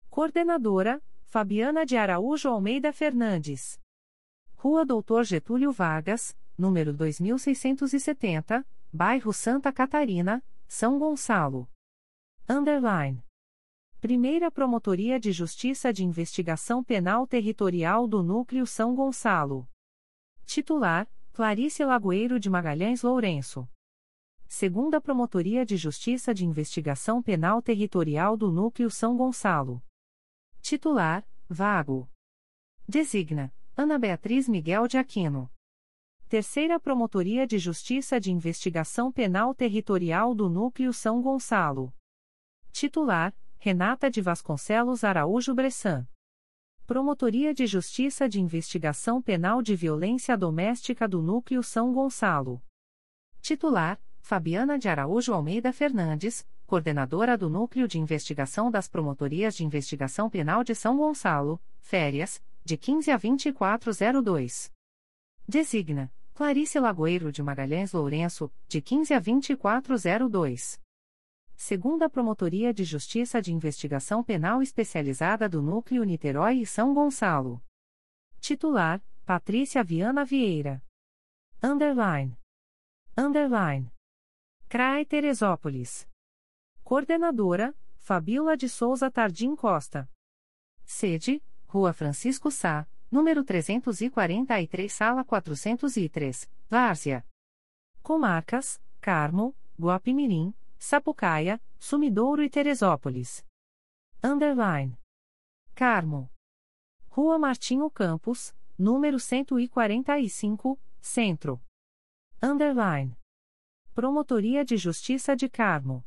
Coordenadora: 0.09 1.03
Fabiana 1.25 1.85
de 1.85 1.97
Araújo 1.97 2.49
Almeida 2.49 2.93
Fernandes. 2.93 3.77
Rua 4.55 4.87
Doutor 4.87 5.25
Getúlio 5.25 5.73
Vargas, 5.73 6.35
número 6.57 6.93
2670, 6.93 8.67
Bairro 8.93 9.33
Santa 9.33 9.73
Catarina, 9.73 10.43
São 10.67 10.99
Gonçalo. 10.99 11.69
Underline. 12.49 13.25
Primeira 14.01 14.51
Promotoria 14.51 15.19
de 15.19 15.33
Justiça 15.33 15.93
de 15.93 16.05
Investigação 16.05 16.85
Penal 16.85 17.27
Territorial 17.27 18.07
do 18.07 18.23
Núcleo 18.23 18.67
São 18.67 18.95
Gonçalo. 18.95 19.69
Titular: 20.45 21.11
Clarice 21.33 21.85
Lagoeiro 21.85 22.39
de 22.39 22.51
Magalhães 22.51 23.03
Lourenço. 23.03 23.69
Segunda 24.47 25.01
Promotoria 25.01 25.65
de 25.65 25.77
Justiça 25.77 26.35
de 26.35 26.45
Investigação 26.45 27.23
Penal 27.23 27.63
Territorial 27.63 28.37
do 28.37 28.53
Núcleo 28.53 28.91
São 28.91 29.17
Gonçalo. 29.17 29.83
Titular: 30.61 31.27
Vago. 31.49 32.09
Designa: 32.87 33.53
Ana 33.75 33.99
Beatriz 33.99 34.47
Miguel 34.49 34.87
de 34.87 34.99
Aquino. 34.99 35.51
Terceira 36.29 36.81
Promotoria 36.81 37.47
de 37.47 37.59
Justiça 37.59 38.19
de 38.19 38.33
Investigação 38.33 39.13
Penal 39.13 39.55
Territorial 39.55 40.35
do 40.35 40.49
Núcleo 40.49 40.93
São 40.93 41.21
Gonçalo. 41.21 41.93
Titular: 42.73 43.35
Renata 43.59 44.11
de 44.11 44.23
Vasconcelos 44.23 45.05
Araújo 45.05 45.55
Bressan. 45.55 46.09
Promotoria 46.87 47.53
de 47.53 47.67
Justiça 47.67 48.27
de 48.27 48.41
Investigação 48.41 49.21
Penal 49.21 49.61
de 49.61 49.77
Violência 49.77 50.37
Doméstica 50.37 51.07
do 51.07 51.21
Núcleo 51.21 51.63
São 51.63 51.93
Gonçalo. 51.93 52.61
Titular: 53.43 54.01
Fabiana 54.21 54.79
de 54.79 54.89
Araújo 54.89 55.33
Almeida 55.35 55.75
Fernandes, 55.75 56.45
coordenadora 56.67 57.37
do 57.37 57.51
Núcleo 57.51 57.87
de 57.87 57.99
Investigação 58.01 58.71
das 58.71 58.89
Promotorias 58.89 59.55
de 59.55 59.65
Investigação 59.65 60.31
Penal 60.31 60.65
de 60.65 60.75
São 60.75 60.97
Gonçalo, 60.97 61.61
férias, 61.81 62.43
de 62.65 62.79
15 62.79 63.11
a 63.11 63.19
2402. 63.19 64.74
Designa: 65.47 66.13
Clarice 66.33 66.81
Lagoeiro 66.81 67.31
de 67.31 67.43
Magalhães 67.43 67.93
Lourenço, 67.93 68.51
de 68.67 68.81
15 68.81 69.15
a 69.15 69.19
2402 69.19 70.83
segunda 71.57 72.11
Promotoria 72.11 72.75
de 72.75 72.85
Justiça 72.85 73.41
de 73.41 73.53
Investigação 73.53 74.23
Penal 74.23 74.61
Especializada 74.61 75.49
do 75.49 75.63
Núcleo 75.63 76.05
Niterói 76.05 76.61
e 76.61 76.67
São 76.67 76.93
Gonçalo. 76.93 77.63
Titular: 78.41 79.03
Patrícia 79.25 79.83
Viana 79.83 80.25
Vieira. 80.25 80.83
Underline. 81.63 82.37
Underline. 83.17 83.91
CRAE 84.69 85.07
Teresópolis. 85.07 86.07
Coordenadora: 86.83 87.75
Fabiola 87.99 88.57
de 88.57 88.69
Souza 88.69 89.11
Tardim 89.11 89.57
Costa. 89.57 90.11
Sede: 90.85 91.43
Rua 91.67 91.93
Francisco 91.93 92.51
Sá, 92.51 92.87
número 93.15 93.45
343, 93.45 94.93
sala 94.93 95.25
403, 95.25 96.51
Várzea. 96.69 97.25
Comarcas: 98.03 98.83
Carmo, 99.01 99.55
Guapimirim, 99.79 100.53
Sapucaia, 100.77 101.63
Sumidouro 101.79 102.43
e 102.43 102.51
Teresópolis. 102.51 103.47
Underline. 104.21 104.99
Carmo. 105.77 106.29
Rua 107.09 107.39
Martinho 107.39 107.89
Campos, 107.89 108.53
número 108.77 109.21
145, 109.21 110.77
Centro. 111.01 111.63
Underline. 112.43 113.17
Promotoria 113.95 114.65
de 114.65 114.77
Justiça 114.77 115.37
de 115.37 115.49
Carmo. 115.49 116.05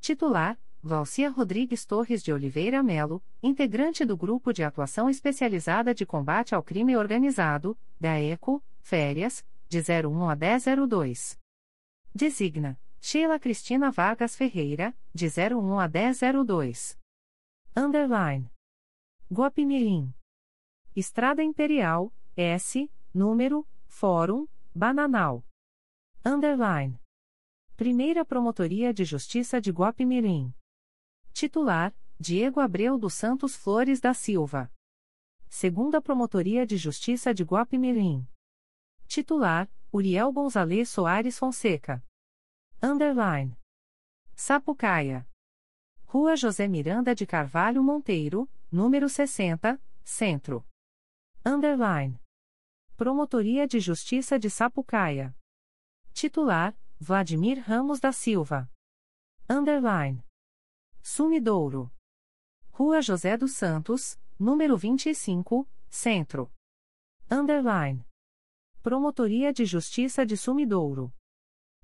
Titular: 0.00 0.58
Valcia 0.84 1.30
Rodrigues 1.30 1.86
Torres 1.86 2.24
de 2.24 2.32
Oliveira 2.32 2.82
Melo, 2.82 3.22
integrante 3.40 4.04
do 4.04 4.16
Grupo 4.16 4.52
de 4.52 4.64
Atuação 4.64 5.08
Especializada 5.08 5.94
de 5.94 6.04
Combate 6.04 6.56
ao 6.56 6.62
Crime 6.62 6.96
Organizado, 6.96 7.78
da 8.00 8.20
ECO, 8.20 8.60
férias, 8.80 9.46
de 9.68 9.78
01 9.78 10.28
a 10.28 10.34
1002. 10.34 11.38
Designa 12.12 12.76
Sheila 13.00 13.38
Cristina 13.38 13.92
Vargas 13.92 14.34
Ferreira, 14.34 14.92
de 15.14 15.28
01 15.28 15.78
a 15.78 15.86
1002. 15.86 16.98
Underline. 17.76 18.50
Guapimirim. 19.30 20.12
Estrada 20.96 21.44
Imperial, 21.44 22.12
S, 22.36 22.90
número, 23.14 23.64
Fórum, 23.86 24.48
Bananal. 24.74 25.44
Underline. 26.26 26.98
Primeira 27.76 28.24
Promotoria 28.24 28.92
de 28.92 29.04
Justiça 29.04 29.60
de 29.60 29.70
Guapimirim. 29.70 30.52
Titular, 31.32 31.94
Diego 32.20 32.60
Abreu 32.60 32.98
dos 32.98 33.14
Santos 33.14 33.56
Flores 33.56 34.00
da 34.00 34.14
Silva. 34.14 34.70
Segunda 35.48 36.00
Promotoria 36.00 36.66
de 36.66 36.76
Justiça 36.76 37.34
de 37.34 37.42
Guapimirim. 37.42 38.26
Titular, 39.06 39.68
Uriel 39.92 40.30
Gonzalez 40.32 40.88
Soares 40.88 41.38
Fonseca. 41.38 42.04
Underline. 42.82 43.58
Sapucaia. 44.34 45.26
Rua 46.04 46.36
José 46.36 46.68
Miranda 46.68 47.14
de 47.14 47.26
Carvalho 47.26 47.82
Monteiro, 47.82 48.48
número 48.70 49.08
60, 49.08 49.80
Centro. 50.04 50.64
Underline. 51.44 52.20
Promotoria 52.96 53.66
de 53.66 53.80
Justiça 53.80 54.38
de 54.38 54.48
Sapucaia. 54.48 55.34
Titular: 56.12 56.76
Vladimir 57.00 57.58
Ramos 57.58 58.00
da 58.00 58.12
Silva. 58.12 58.70
Underline. 59.48 60.22
Sumidouro. 61.02 61.90
Rua 62.70 63.00
José 63.02 63.36
dos 63.36 63.52
Santos, 63.56 64.18
número 64.38 64.76
25, 64.76 65.68
Centro. 65.90 66.50
Underline. 67.28 68.06
Promotoria 68.82 69.52
de 69.52 69.64
Justiça 69.64 70.24
de 70.24 70.36
Sumidouro. 70.36 71.12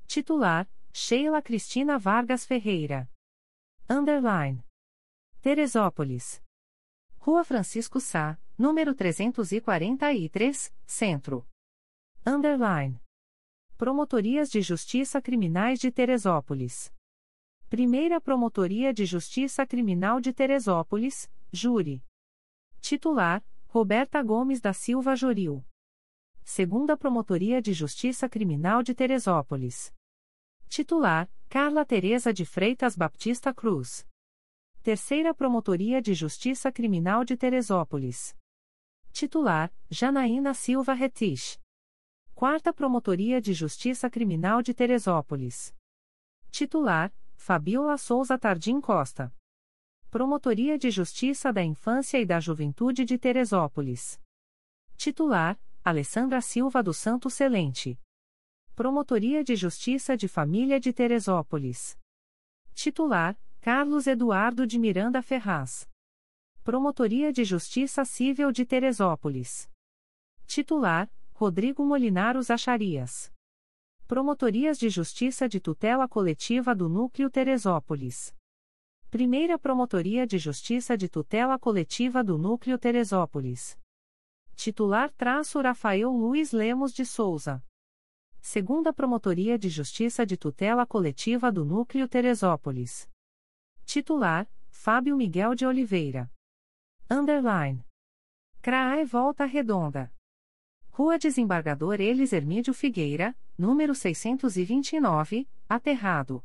Titular: 0.06 0.70
Sheila 0.92 1.42
Cristina 1.42 1.98
Vargas 1.98 2.47
Ferreira. 2.47 3.10
Underline. 3.90 4.64
Teresópolis. 5.40 6.40
Rua 7.18 7.42
Francisco 7.42 8.00
Sá, 8.00 8.38
número 8.56 8.94
343, 8.94 10.72
Centro. 10.86 11.47
Underline. 12.24 13.00
Promotorias 13.76 14.48
de 14.48 14.62
Justiça 14.62 15.20
Criminais 15.20 15.80
de 15.80 15.90
Teresópolis. 15.90 16.92
Primeira 17.68 18.18
Promotoria 18.18 18.94
de 18.94 19.05
Justiça 19.05 19.66
Criminal 19.66 20.22
de 20.22 20.32
Teresópolis, 20.32 21.30
Júri. 21.52 22.02
Titular: 22.80 23.44
Roberta 23.66 24.22
Gomes 24.22 24.58
da 24.58 24.72
Silva 24.72 25.14
Joril. 25.14 25.62
Segunda 26.42 26.97
Promotoria 26.97 27.60
de 27.60 27.74
Justiça 27.74 28.26
Criminal 28.26 28.82
de 28.82 28.94
Teresópolis. 28.94 29.92
Titular: 30.70 31.30
Carla 31.50 31.84
Teresa 31.84 32.32
de 32.32 32.47
Freitas 32.47 32.97
Baptista 32.97 33.52
Cruz. 33.52 34.08
Terceira 34.82 35.34
Promotoria 35.34 36.00
de 36.00 36.14
Justiça 36.14 36.72
Criminal 36.72 37.22
de 37.22 37.36
Teresópolis. 37.36 38.34
Titular: 39.12 39.70
Janaína 39.90 40.55
Silva 40.55 40.94
Retich. 40.94 41.60
Quarta 42.34 42.72
Promotoria 42.72 43.42
de 43.42 43.52
Justiça 43.52 44.08
Criminal 44.08 44.62
de 44.62 44.72
Teresópolis. 44.72 45.74
Titular: 46.50 47.12
Fabiola 47.39 47.97
Souza 47.97 48.36
Tardim 48.36 48.78
Costa. 48.78 49.33
Promotoria 50.10 50.76
de 50.76 50.91
Justiça 50.91 51.50
da 51.50 51.62
Infância 51.62 52.18
e 52.18 52.26
da 52.26 52.41
Juventude 52.41 53.05
de 53.07 53.17
Teresópolis. 53.17 54.20
Titular: 54.97 55.58
Alessandra 55.83 56.42
Silva 56.42 56.83
do 56.83 56.92
Santo 56.92 57.31
Celente. 57.31 57.99
Promotoria 58.75 59.42
de 59.42 59.57
Justiça 59.57 60.15
de 60.15 60.28
Família 60.28 60.78
de 60.78 60.92
Teresópolis. 60.92 61.97
Titular: 62.75 63.39
Carlos 63.60 64.07
Eduardo 64.07 64.67
de 64.67 64.78
Miranda 64.78 65.23
Ferraz. 65.23 65.89
Promotoria 66.62 67.33
de 67.33 67.44
Justiça 67.44 68.05
Civil 68.05 68.52
de 68.52 68.67
Teresópolis. 68.67 69.70
Titular: 70.47 71.10
Rodrigo 71.33 71.83
Molinaros 71.83 72.50
Acharias. 72.50 73.33
Promotorias 74.08 74.78
de 74.78 74.88
Justiça 74.88 75.46
de 75.46 75.60
Tutela 75.60 76.08
Coletiva 76.08 76.74
do 76.74 76.88
Núcleo 76.88 77.28
Teresópolis. 77.28 78.34
Primeira 79.10 79.58
Promotoria 79.58 80.26
de 80.26 80.38
Justiça 80.38 80.96
de 80.96 81.10
Tutela 81.10 81.58
Coletiva 81.58 82.24
do 82.24 82.38
Núcleo 82.38 82.78
Teresópolis. 82.78 83.78
Titular 84.56 85.12
traço 85.12 85.60
Rafael 85.60 86.10
Luiz 86.10 86.52
Lemos 86.52 86.94
de 86.94 87.04
Souza. 87.04 87.62
Segunda 88.40 88.94
Promotoria 88.94 89.58
de 89.58 89.68
Justiça 89.68 90.24
de 90.24 90.38
Tutela 90.38 90.86
Coletiva 90.86 91.52
do 91.52 91.62
Núcleo 91.62 92.08
Teresópolis. 92.08 93.10
Titular: 93.84 94.50
Fábio 94.70 95.18
Miguel 95.18 95.54
de 95.54 95.66
Oliveira. 95.66 96.32
Underline. 97.10 97.84
CRAE 98.62 99.04
Volta 99.04 99.44
Redonda. 99.44 100.10
Rua 100.99 101.17
Desembargador 101.17 102.01
Elis 102.01 102.33
Hermídio 102.33 102.75
Figueira, 102.75 103.33
número 103.57 103.94
629, 103.94 105.49
Aterrado. 105.68 106.44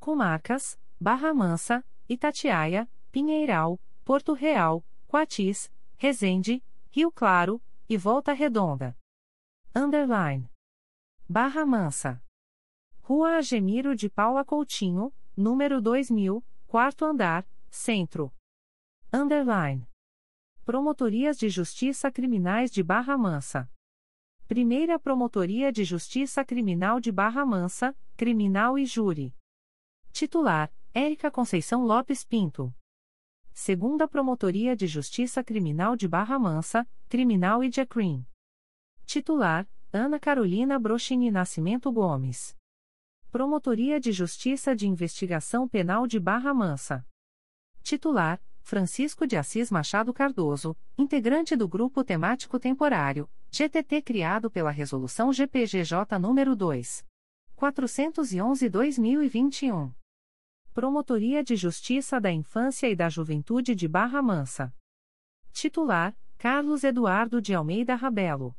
Comarcas: 0.00 0.78
Barra 0.98 1.34
Mansa, 1.34 1.84
Itatiaia, 2.08 2.88
Pinheiral, 3.12 3.78
Porto 4.02 4.32
Real, 4.32 4.82
Quatis, 5.06 5.70
Resende, 5.98 6.64
Rio 6.90 7.12
Claro 7.12 7.60
e 7.86 7.98
Volta 7.98 8.32
Redonda. 8.32 8.96
Underline. 9.74 10.50
Barra 11.28 11.66
Mansa. 11.66 12.22
Rua 13.02 13.36
Agemiro 13.36 13.94
de 13.94 14.08
Paula 14.08 14.42
Coutinho, 14.42 15.12
número 15.36 15.82
2000, 15.82 16.42
quarto 16.66 17.04
andar, 17.04 17.46
centro. 17.68 18.32
Underline. 19.12 19.86
Promotorias 20.66 21.38
de 21.38 21.48
Justiça 21.48 22.10
Criminais 22.10 22.72
de 22.72 22.82
Barra 22.82 23.16
Mansa. 23.16 23.70
Primeira 24.48 24.98
Promotoria 24.98 25.70
de 25.70 25.84
Justiça 25.84 26.44
Criminal 26.44 26.98
de 26.98 27.12
Barra 27.12 27.46
Mansa, 27.46 27.96
Criminal 28.16 28.76
e 28.76 28.84
Júri. 28.84 29.32
Titular: 30.10 30.74
Érica 30.92 31.30
Conceição 31.30 31.84
Lopes 31.84 32.24
Pinto. 32.24 32.74
Segunda 33.52 34.08
Promotoria 34.08 34.74
de 34.74 34.88
Justiça 34.88 35.44
Criminal 35.44 35.94
de 35.94 36.08
Barra 36.08 36.36
Mansa, 36.36 36.84
Criminal 37.08 37.62
e 37.62 37.70
Jacrim. 37.70 38.26
Titular: 39.04 39.68
Ana 39.92 40.18
Carolina 40.18 40.80
Brochini 40.80 41.30
Nascimento 41.30 41.92
Gomes. 41.92 42.56
Promotoria 43.30 44.00
de 44.00 44.10
Justiça 44.10 44.74
de 44.74 44.88
Investigação 44.88 45.68
Penal 45.68 46.08
de 46.08 46.18
Barra 46.18 46.52
Mansa. 46.52 47.06
Titular: 47.84 48.42
Francisco 48.66 49.26
de 49.28 49.36
Assis 49.36 49.70
Machado 49.70 50.12
Cardoso, 50.12 50.76
integrante 50.98 51.54
do 51.54 51.68
Grupo 51.68 52.02
Temático 52.02 52.58
Temporário, 52.58 53.30
GTT 53.48 54.02
criado 54.02 54.50
pela 54.50 54.72
Resolução 54.72 55.32
GPGJ 55.32 56.18
nº 56.18 56.56
2. 56.56 57.06
411-2021. 57.56 59.94
Promotoria 60.74 61.44
de 61.44 61.54
Justiça 61.54 62.20
da 62.20 62.32
Infância 62.32 62.88
e 62.88 62.96
da 62.96 63.08
Juventude 63.08 63.72
de 63.72 63.86
Barra 63.86 64.20
Mansa. 64.20 64.74
Titular: 65.52 66.18
Carlos 66.36 66.82
Eduardo 66.82 67.40
de 67.40 67.54
Almeida 67.54 67.94
Rabelo. 67.94 68.52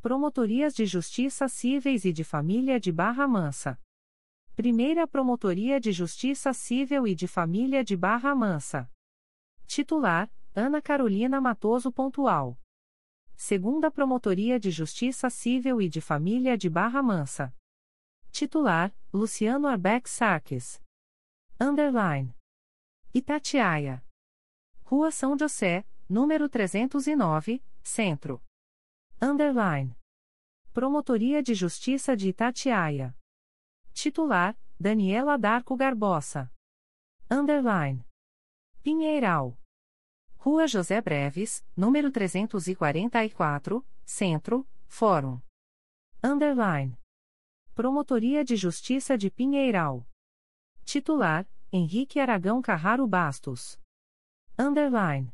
Promotorias 0.00 0.76
de 0.76 0.86
Justiça 0.86 1.48
Cíveis 1.48 2.04
e 2.04 2.12
de 2.12 2.22
Família 2.22 2.78
de 2.78 2.92
Barra 2.92 3.26
Mansa. 3.26 3.80
Primeira 4.54 5.08
Promotoria 5.08 5.80
de 5.80 5.90
Justiça 5.90 6.52
Civil 6.52 7.08
e 7.08 7.16
de 7.16 7.26
Família 7.26 7.82
de 7.82 7.96
Barra 7.96 8.32
Mansa. 8.32 8.88
Titular: 9.66 10.30
Ana 10.54 10.80
Carolina 10.80 11.40
Matoso 11.40 11.90
Pontual. 11.90 12.58
Segunda 13.36 13.90
Promotoria 13.90 14.58
de 14.60 14.70
Justiça 14.70 15.28
Civil 15.28 15.82
e 15.82 15.88
de 15.88 16.00
Família 16.00 16.56
de 16.56 16.70
Barra 16.70 17.02
Mansa. 17.02 17.54
Titular: 18.30 18.94
Luciano 19.12 19.66
Arbeck 19.66 20.08
Sarques. 20.08 20.80
Underline. 21.60 22.34
Itatiaia. 23.12 24.04
Rua 24.84 25.10
São 25.10 25.36
José, 25.38 25.84
número 26.08 26.48
309, 26.48 27.62
Centro. 27.82 28.42
Underline. 29.20 29.96
Promotoria 30.72 31.42
de 31.42 31.54
Justiça 31.54 32.16
de 32.16 32.28
Itatiaia. 32.28 33.16
Titular: 33.92 34.56
Daniela 34.78 35.38
Darco 35.38 35.76
Garbosa. 35.76 36.50
Underline. 37.30 38.04
Pinheiral. 38.84 39.56
Rua 40.36 40.66
José 40.66 41.00
Breves, 41.00 41.64
número 41.74 42.12
344, 42.12 43.82
Centro, 44.04 44.68
Fórum. 44.86 45.40
Underline. 46.22 46.94
Promotoria 47.74 48.44
de 48.44 48.56
Justiça 48.56 49.16
de 49.16 49.30
Pinheiral. 49.30 50.06
Titular: 50.84 51.48
Henrique 51.72 52.20
Aragão 52.20 52.60
Carraro 52.60 53.08
Bastos. 53.08 53.80
Underline. 54.58 55.32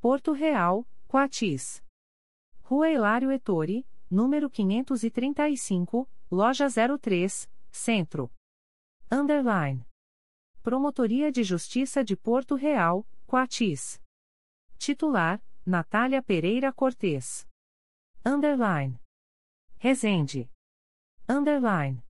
Porto 0.00 0.32
Real, 0.32 0.84
Coatis. 1.06 1.80
Rua 2.64 2.90
Hilário 2.90 3.30
Ettore, 3.30 3.86
número 4.10 4.50
535, 4.50 6.10
loja 6.28 6.66
03, 6.68 7.48
Centro. 7.70 8.32
Underline. 9.08 9.86
Promotoria 10.64 11.30
de 11.30 11.42
Justiça 11.42 12.02
de 12.02 12.16
Porto 12.16 12.54
Real, 12.54 13.06
Coatis. 13.26 14.00
Titular: 14.78 15.38
Natália 15.66 16.22
Pereira 16.22 16.72
Cortes. 16.72 17.46
Underline. 18.24 18.98
Resende. 19.76 20.48
Underline. 21.28 22.02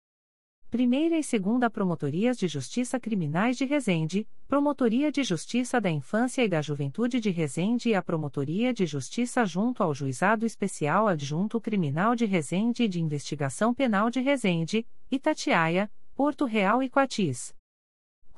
Primeira 0.70 1.18
e 1.18 1.24
Segunda 1.24 1.68
Promotorias 1.68 2.38
de 2.38 2.46
Justiça 2.46 3.00
Criminais 3.00 3.56
de 3.56 3.64
Resende, 3.64 4.24
Promotoria 4.46 5.10
de 5.10 5.24
Justiça 5.24 5.80
da 5.80 5.90
Infância 5.90 6.44
e 6.44 6.48
da 6.48 6.62
Juventude 6.62 7.18
de 7.18 7.30
Resende 7.30 7.88
e 7.88 7.94
a 7.96 8.02
Promotoria 8.02 8.72
de 8.72 8.86
Justiça 8.86 9.44
junto 9.44 9.82
ao 9.82 9.92
Juizado 9.92 10.46
Especial 10.46 11.08
Adjunto 11.08 11.60
Criminal 11.60 12.14
de 12.14 12.24
Resende 12.24 12.84
e 12.84 12.88
de 12.88 13.02
Investigação 13.02 13.74
Penal 13.74 14.10
de 14.10 14.20
Resende, 14.20 14.86
Itatiaia, 15.10 15.90
Porto 16.14 16.44
Real 16.44 16.84
e 16.84 16.88
Coatis. 16.88 17.52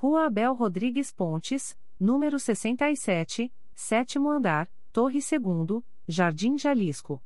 Rua 0.07 0.27
Abel 0.27 0.55
Rodrigues 0.55 1.11
Pontes, 1.11 1.77
número 1.99 2.39
67, 2.39 3.53
sétimo 3.75 4.31
andar, 4.31 4.71
Torre 4.93 5.19
2 5.19 5.83
Jardim 6.07 6.57
Jalisco. 6.57 7.21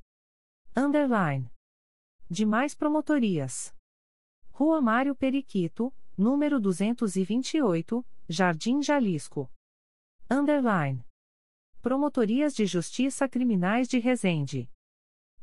Underline. 0.75 1.53
Demais 2.31 2.75
promotorias. 2.75 3.77
Rua 4.51 4.81
Mário 4.81 5.15
Periquito, 5.15 5.93
número 6.17 6.59
228, 6.59 8.03
Jardim 8.27 8.81
Jalisco. 8.81 9.53
Underline. 10.31 11.05
Promotorias 11.83 12.55
de 12.55 12.65
Justiça 12.65 13.29
Criminais 13.29 13.89
de 13.89 13.99
Resende. 13.99 14.71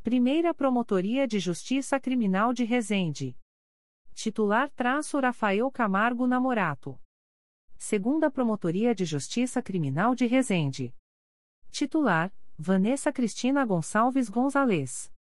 Primeira 0.01 0.56
Promotoria 0.56 1.27
de 1.27 1.38
Justiça 1.38 1.99
Criminal 1.99 2.51
de 2.51 2.64
Resende. 2.64 3.38
Titular 4.16 4.72
traço 4.72 5.19
Rafael 5.19 5.69
Camargo 5.69 6.25
Namorato. 6.25 6.99
Segunda 7.80 8.31
Promotoria 8.31 8.93
de 8.95 9.06
Justiça 9.06 9.61
Criminal 9.61 10.15
de 10.15 10.25
Resende. 10.25 10.93
Titular: 11.69 12.33
Vanessa 12.57 13.14
Cristina 13.14 13.64
Gonçalves 13.64 14.30
Gonzalez. 14.30 15.11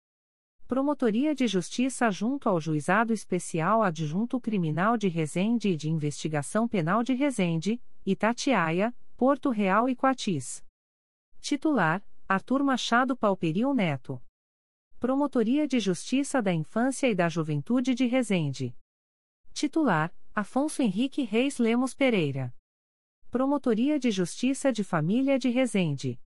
Promotoria 0.67 1.35
de 1.35 1.47
Justiça 1.47 2.09
junto 2.09 2.49
ao 2.49 2.59
Juizado 2.59 3.13
Especial 3.13 3.83
Adjunto 3.83 4.41
Criminal 4.41 4.97
de 4.97 5.07
Resende 5.07 5.69
e 5.69 5.77
de 5.77 5.87
Investigação 5.87 6.67
Penal 6.67 7.03
de 7.03 7.13
Resende, 7.13 7.79
Itatiaia, 8.03 8.93
Porto 9.15 9.51
Real 9.51 9.87
e 9.87 9.95
Coatis. 9.95 10.65
Titular: 11.39 12.03
Arthur 12.27 12.63
Machado 12.63 13.15
Palperil 13.15 13.71
Neto. 13.75 14.19
Promotoria 14.99 15.67
de 15.67 15.79
Justiça 15.79 16.41
da 16.41 16.51
Infância 16.51 17.07
e 17.07 17.13
da 17.13 17.29
Juventude 17.29 17.93
de 17.93 18.07
Resende. 18.07 18.75
Titular: 19.53 20.11
Afonso 20.39 20.83
Henrique 20.83 21.23
Reis 21.23 21.57
Lemos 21.57 21.95
Pereira. 21.95 22.53
Promotoria 23.31 23.97
de 23.97 24.11
Justiça 24.11 24.71
de 24.71 24.83
Família 24.83 25.39
de 25.39 25.49
Resende. 25.49 26.21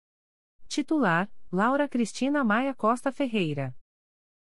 Titular: 0.66 1.30
Laura 1.52 1.86
Cristina 1.86 2.42
Maia 2.42 2.74
Costa 2.74 3.12
Ferreira. 3.12 3.76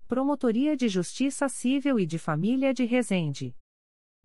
Promotoria 0.06 0.76
de 0.76 0.90
Justiça 0.90 1.48
Civil 1.48 1.98
e 1.98 2.06
de 2.06 2.20
Família 2.20 2.74
de 2.74 2.84
Resende. 2.84 3.56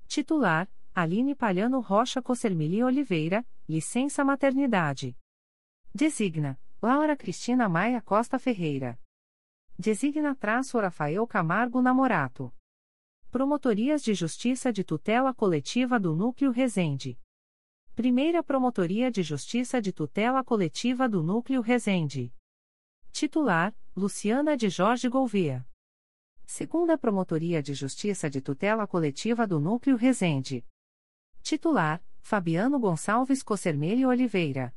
Titular: 0.08 0.68
Aline 0.92 1.36
Palhano 1.36 1.78
Rocha 1.78 2.20
Cossermili 2.20 2.82
Oliveira, 2.82 3.46
licença 3.68 4.24
maternidade. 4.24 5.16
Designa: 5.94 6.60
Laura 6.82 7.16
Cristina 7.16 7.68
Maia 7.68 8.02
Costa 8.02 8.40
Ferreira. 8.40 9.00
Designa 9.78 10.34
traço 10.34 10.80
Rafael 10.80 11.24
Camargo 11.28 11.80
Namorato. 11.80 12.52
Promotorias 13.30 14.02
de 14.02 14.14
Justiça 14.14 14.72
de 14.72 14.82
Tutela 14.82 15.34
Coletiva 15.34 16.00
do 16.00 16.16
Núcleo 16.16 16.50
Resende. 16.50 17.20
Primeira 17.94 18.42
Promotoria 18.42 19.10
de 19.10 19.22
Justiça 19.22 19.82
de 19.82 19.92
Tutela 19.92 20.42
Coletiva 20.42 21.06
do 21.06 21.22
Núcleo 21.22 21.60
Resende. 21.60 22.32
Titular: 23.12 23.76
Luciana 23.94 24.56
de 24.56 24.70
Jorge 24.70 25.10
Gouveia. 25.10 25.68
Segunda 26.46 26.96
Promotoria 26.96 27.62
de 27.62 27.74
Justiça 27.74 28.30
de 28.30 28.40
Tutela 28.40 28.86
Coletiva 28.86 29.46
do 29.46 29.60
Núcleo 29.60 29.98
Resende. 29.98 30.64
Titular: 31.42 32.02
Fabiano 32.22 32.80
Gonçalves 32.80 33.42
Cossermelho 33.42 34.08
Oliveira. 34.08 34.74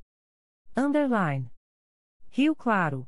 Underline. 0.75 1.49
Rio 2.29 2.53
Claro. 2.53 3.07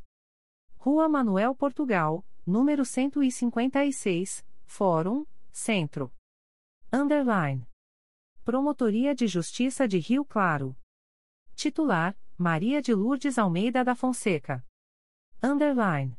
Rua 0.78 1.10
Manuel 1.10 1.54
Portugal, 1.54 2.26
número 2.46 2.86
156, 2.86 4.46
Fórum, 4.66 5.26
Centro. 5.56 6.12
Underline. 6.92 7.70
Promotoria 8.44 9.14
de 9.14 9.28
Justiça 9.28 9.88
de 9.88 10.00
Rio 10.00 10.26
Claro. 10.26 10.76
Titular: 11.56 12.18
Maria 12.36 12.82
de 12.82 12.92
Lourdes 12.92 13.38
Almeida 13.38 13.84
da 13.84 13.94
Fonseca. 13.94 14.66
Underline. 15.44 16.18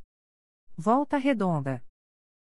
Volta 0.76 1.18
Redonda. 1.18 1.84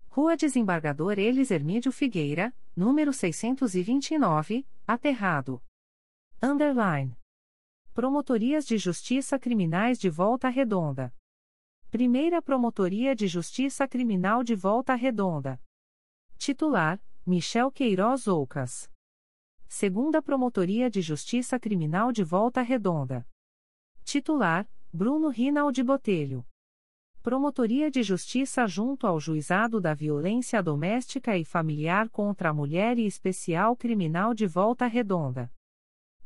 Rua 0.10 0.36
Desembargador 0.36 1.20
Elis 1.20 1.52
Hermídio 1.52 1.92
Figueira, 1.92 2.52
número 2.76 3.14
629, 3.14 4.68
Aterrado. 4.88 5.64
Underline. 6.42 7.16
Promotorias 7.94 8.66
de 8.66 8.80
Justiça 8.80 9.38
Criminais 9.38 10.00
de 10.00 10.10
Volta 10.10 10.50
Redonda. 10.50 11.14
Primeira 11.92 12.42
Promotoria 12.42 13.16
de 13.16 13.28
Justiça 13.28 13.88
Criminal 13.88 14.44
de 14.44 14.56
Volta 14.56 14.96
Redonda. 14.96 15.62
Titular: 16.44 17.00
Michel 17.24 17.72
Queiroz 17.72 18.28
Oucas. 18.28 18.90
Segunda 19.68 20.24
Promotoria 20.24 20.90
de 20.90 21.00
Justiça 21.00 21.60
Criminal 21.60 22.12
de 22.12 22.24
Volta 22.24 22.64
Redonda. 22.64 23.28
Titular: 24.04 24.68
Bruno 24.92 25.30
Rinaldi 25.30 25.84
Botelho. 25.84 26.44
Promotoria 27.22 27.92
de 27.92 28.02
Justiça 28.02 28.66
junto 28.66 29.06
ao 29.06 29.20
Juizado 29.20 29.80
da 29.80 29.94
Violência 29.94 30.64
Doméstica 30.64 31.38
e 31.38 31.46
Familiar 31.46 32.10
contra 32.10 32.50
a 32.50 32.54
Mulher 32.54 32.98
e 32.98 33.06
Especial 33.06 33.78
Criminal 33.78 34.34
de 34.34 34.48
Volta 34.48 34.88
Redonda. 34.88 35.54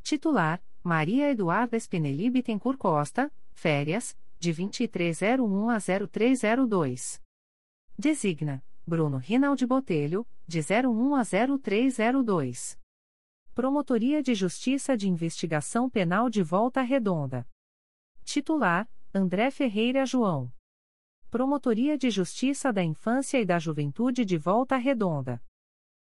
Titular: 0.02 0.64
Maria 0.82 1.30
Eduarda 1.30 1.76
Spinelli 1.76 2.30
Bittencourt 2.30 2.78
Costa, 2.78 3.30
férias, 3.52 4.18
de 4.40 4.54
2301 4.54 5.70
a 5.70 5.78
0302. 5.78 7.22
Designa: 8.00 8.65
Bruno 8.88 9.18
Rinaldi 9.18 9.66
Botelho, 9.66 10.28
de 10.48 10.60
01 10.60 11.16
a 11.16 11.24
0302. 11.24 12.80
Promotoria 13.56 14.22
de 14.22 14.36
Justiça 14.36 14.96
de 14.96 15.10
Investigação 15.10 15.90
Penal 15.90 16.30
de 16.30 16.44
Volta 16.44 16.84
Redonda. 16.84 17.48
Titular: 18.24 18.88
André 19.12 19.50
Ferreira 19.50 20.06
João. 20.06 20.54
Promotoria 21.32 21.98
de 21.98 22.12
Justiça 22.12 22.72
da 22.72 22.84
Infância 22.84 23.42
e 23.42 23.46
da 23.46 23.58
Juventude 23.58 24.24
de 24.24 24.38
Volta 24.38 24.78
Redonda. 24.78 25.42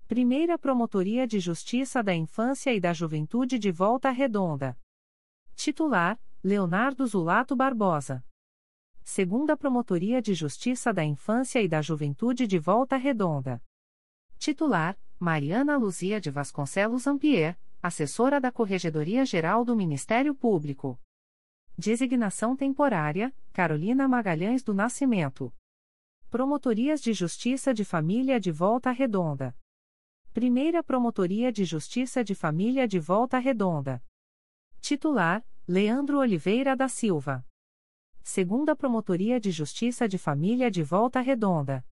Primeira 0.07 0.57
Promotoria 0.57 1.27
de 1.27 1.39
Justiça 1.39 2.01
da 2.01 2.15
Infância 2.15 2.73
e 2.73 2.79
da 2.79 2.91
Juventude 2.91 3.59
de 3.59 3.71
Volta 3.71 4.09
Redonda. 4.09 4.75
Titular: 5.55 6.19
Leonardo 6.43 7.05
Zulato 7.05 7.55
Barbosa. 7.55 8.25
Segunda 9.05 9.57
Promotoria 9.57 10.21
de 10.21 10.33
Justiça 10.33 10.93
da 10.93 11.03
Infância 11.03 11.61
e 11.61 11.67
da 11.67 11.81
Juventude 11.81 12.47
de 12.47 12.57
Volta 12.57 12.95
Redonda. 12.95 13.61
Titular: 14.39 14.97
Mariana 15.19 15.75
Luzia 15.77 16.21
de 16.21 16.31
Vasconcelos 16.31 17.05
Ampier, 17.05 17.59
assessora 17.81 18.39
da 18.39 18.49
Corregedoria 18.49 19.25
Geral 19.25 19.65
do 19.65 19.75
Ministério 19.75 20.33
Público. 20.33 20.97
Designação 21.77 22.55
temporária: 22.55 23.35
Carolina 23.51 24.07
Magalhães 24.07 24.63
do 24.63 24.73
Nascimento. 24.73 25.53
Promotorias 26.29 27.01
de 27.01 27.11
Justiça 27.11 27.73
de 27.73 27.83
Família 27.83 28.39
de 28.39 28.51
Volta 28.51 28.89
Redonda. 28.89 29.53
Primeira 30.33 30.81
Promotoria 30.81 31.51
de 31.51 31.65
Justiça 31.65 32.23
de 32.23 32.33
Família 32.33 32.87
de 32.87 32.99
Volta 32.99 33.37
Redonda. 33.37 34.01
Titular: 34.79 35.45
Leandro 35.67 36.19
Oliveira 36.19 36.73
da 36.73 36.87
Silva. 36.87 37.45
Segunda 38.25 38.73
Promotoria 38.73 39.37
de 39.37 39.51
Justiça 39.51 40.07
de 40.07 40.17
Família 40.17 40.71
de 40.71 40.81
Volta 40.81 41.19
Redonda. 41.19 41.85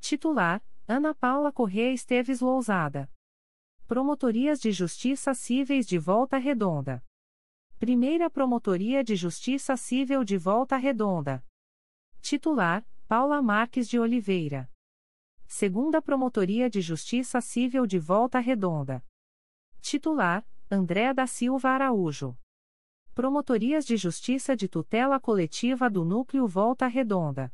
Titular: 0.00 0.64
Ana 0.88 1.14
Paula 1.14 1.52
Corrêa 1.52 1.92
Esteves 1.92 2.40
Lousada. 2.40 3.12
Promotorias 3.86 4.58
de 4.58 4.72
Justiça 4.72 5.34
Cíveis 5.34 5.86
de 5.86 5.98
Volta 5.98 6.38
Redonda. 6.38 7.04
Primeira 7.78 8.30
Promotoria 8.30 9.04
de 9.04 9.14
Justiça 9.14 9.76
Civil 9.76 10.24
de 10.24 10.38
Volta 10.38 10.78
Redonda. 10.78 11.44
Titular: 12.22 12.84
Paula 13.06 13.42
Marques 13.42 13.86
de 13.86 13.98
Oliveira. 13.98 14.68
Segunda 15.46 16.00
Promotoria 16.00 16.70
de 16.70 16.80
Justiça 16.80 17.38
Civil 17.42 17.86
de 17.86 17.98
Volta 17.98 18.38
Redonda. 18.40 19.04
Titular: 19.82 20.42
André 20.70 21.12
da 21.12 21.26
Silva 21.26 21.68
Araújo. 21.68 22.34
Promotorias 23.20 23.84
de 23.84 23.98
Justiça 23.98 24.56
de 24.56 24.66
Tutela 24.66 25.20
Coletiva 25.20 25.90
do 25.90 26.06
Núcleo 26.06 26.46
Volta 26.46 26.86
Redonda. 26.86 27.52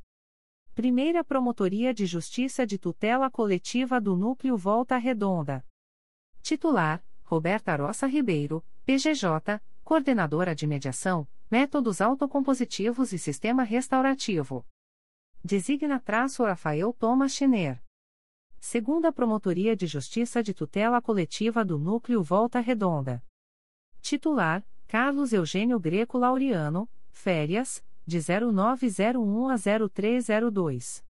Primeira 0.76 1.24
Promotoria 1.24 1.92
de 1.92 2.06
Justiça 2.06 2.64
de 2.64 2.78
Tutela 2.78 3.28
Coletiva 3.28 4.00
do 4.00 4.14
Núcleo 4.14 4.56
Volta 4.56 4.96
Redonda. 4.96 5.66
Titular: 6.40 7.04
Roberta 7.24 7.74
Roça 7.74 8.06
Ribeiro, 8.06 8.64
PGJ, 8.84 9.60
Coordenadora 9.82 10.54
de 10.54 10.68
Mediação, 10.68 11.26
Métodos 11.50 12.00
Autocompositivos 12.00 13.12
e 13.12 13.18
Sistema 13.18 13.64
Restaurativo. 13.64 14.64
Designa 15.42 15.98
traço 15.98 16.44
Rafael 16.44 16.92
Thomas 16.92 17.32
Schener. 17.32 17.82
Segunda 18.60 19.10
Promotoria 19.10 19.74
de 19.74 19.88
Justiça 19.88 20.44
de 20.44 20.54
Tutela 20.54 21.02
Coletiva 21.02 21.64
do 21.64 21.76
Núcleo 21.76 22.22
Volta 22.22 22.60
Redonda. 22.60 23.20
Titular: 24.00 24.64
Carlos 24.88 25.32
Eugênio 25.32 25.80
Greco 25.80 26.16
Laureano, 26.16 26.88
férias, 27.10 27.84
de 28.06 28.18
0901 28.20 29.48
a 29.48 29.56
0302. 29.56 31.04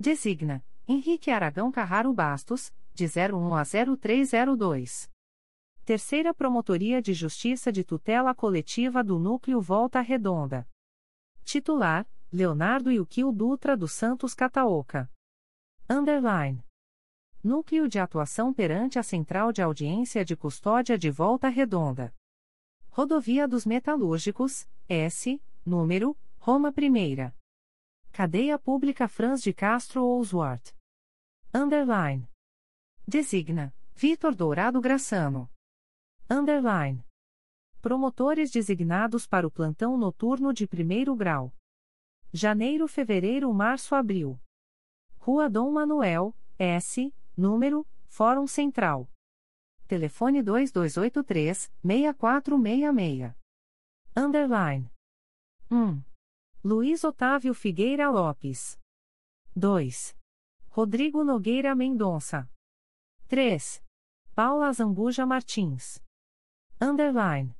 Designa: 0.00 0.64
Henrique 0.88 1.30
Aragão 1.30 1.70
Carraro 1.70 2.14
Bastos, 2.14 2.72
de 2.94 3.04
01 3.04 3.54
a 3.54 3.62
0302. 3.62 5.10
Terceira 5.84 6.32
Promotoria 6.32 7.02
de 7.02 7.12
Justiça 7.12 7.70
de 7.70 7.84
Tutela 7.84 8.34
Coletiva 8.34 9.04
do 9.04 9.18
Núcleo 9.18 9.60
Volta 9.60 10.00
Redonda. 10.00 10.66
Titular: 11.44 12.06
Leonardo 12.32 12.90
Yukio 12.90 13.30
Dutra 13.30 13.76
dos 13.76 13.92
Santos 13.92 14.32
Cataoca. 14.32 15.10
Underline. 15.90 16.64
Núcleo 17.42 17.86
de 17.86 17.98
Atuação 17.98 18.54
perante 18.54 18.98
a 18.98 19.02
Central 19.02 19.52
de 19.52 19.60
Audiência 19.60 20.24
de 20.24 20.34
Custódia 20.34 20.96
de 20.96 21.10
Volta 21.10 21.50
Redonda. 21.50 22.14
Rodovia 22.96 23.48
dos 23.48 23.66
Metalúrgicos, 23.66 24.68
S, 24.88 25.42
número, 25.66 26.16
Roma 26.38 26.72
I. 26.78 27.34
Cadeia 28.12 28.56
Pública 28.56 29.08
Franz 29.08 29.42
de 29.42 29.52
Castro 29.52 30.06
Oswart. 30.06 30.70
Underline. 31.52 32.30
Designa, 33.04 33.74
Vitor 33.96 34.32
Dourado 34.32 34.80
Graçano. 34.80 35.50
Underline. 36.30 37.04
Promotores 37.82 38.52
designados 38.52 39.26
para 39.26 39.44
o 39.44 39.50
plantão 39.50 39.98
noturno 39.98 40.54
de 40.54 40.64
primeiro 40.64 41.16
grau. 41.16 41.52
Janeiro, 42.32 42.86
fevereiro, 42.86 43.52
março, 43.52 43.96
abril. 43.96 44.40
Rua 45.18 45.50
Dom 45.50 45.72
Manuel, 45.72 46.32
S, 46.56 47.12
número, 47.36 47.84
Fórum 48.06 48.46
Central. 48.46 49.10
Telefone 49.86 50.42
2283-6466. 50.42 53.34
Underline. 54.16 54.90
1. 55.70 56.02
Luiz 56.62 57.04
Otávio 57.04 57.52
Figueira 57.52 58.08
Lopes. 58.10 58.78
2. 59.54 60.16
Rodrigo 60.70 61.22
Nogueira 61.22 61.74
Mendonça. 61.74 62.48
3. 63.28 63.84
Paula 64.34 64.72
Zambuja 64.72 65.26
Martins. 65.26 66.02
Underline. 66.80 67.54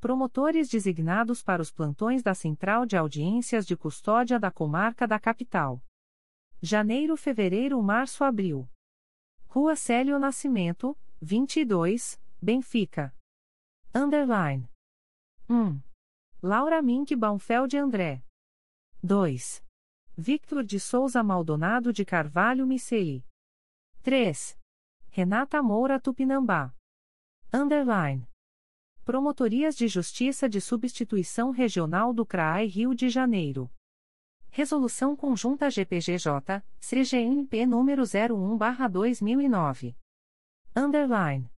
Promotores 0.00 0.68
designados 0.68 1.42
para 1.42 1.60
os 1.62 1.70
plantões 1.70 2.22
da 2.22 2.34
Central 2.34 2.86
de 2.86 2.96
Audiências 2.96 3.66
de 3.66 3.76
Custódia 3.76 4.40
da 4.40 4.50
Comarca 4.50 5.06
da 5.06 5.20
Capital. 5.20 5.82
Janeiro, 6.60 7.16
fevereiro, 7.16 7.80
março, 7.82 8.24
abril. 8.24 8.68
Rua 9.46 9.76
Célio 9.76 10.18
Nascimento, 10.18 10.96
22, 11.24 12.18
Benfica. 12.42 13.14
Underline. 13.94 14.68
1. 15.48 15.80
Laura 16.42 16.82
Mink 16.82 17.14
Baumfeld 17.14 17.76
André. 17.78 18.24
2. 19.04 19.62
Victor 20.16 20.64
de 20.64 20.80
Souza 20.80 21.22
Maldonado 21.22 21.92
de 21.92 22.04
Carvalho 22.04 22.66
Miceli. 22.66 23.24
3. 24.02 24.58
Renata 25.10 25.62
Moura 25.62 26.00
Tupinambá. 26.00 26.74
Underline. 27.54 28.26
Promotorias 29.04 29.76
de 29.76 29.86
Justiça 29.86 30.48
de 30.48 30.60
Substituição 30.60 31.52
Regional 31.52 32.12
do 32.12 32.26
CRAI 32.26 32.66
Rio 32.66 32.96
de 32.96 33.08
Janeiro. 33.08 33.70
Resolução 34.50 35.14
Conjunta 35.14 35.70
GPGJ, 35.70 36.64
CGNP 36.80 37.64
número 37.64 38.02
01-2009. 38.02 39.94
Underline. 40.74 41.52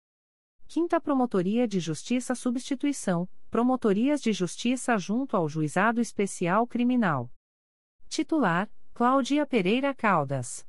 Quinta 0.67 0.99
Promotoria 0.99 1.69
de 1.69 1.79
Justiça 1.79 2.35
Substituição, 2.35 3.29
Promotorias 3.51 4.23
de 4.23 4.33
Justiça 4.33 4.97
junto 4.97 5.37
ao 5.37 5.47
Juizado 5.51 6.01
Especial 6.01 6.67
Criminal. 6.67 7.31
Titular, 8.09 8.71
Cláudia 8.95 9.45
Pereira 9.45 9.95
Caldas. 9.95 10.67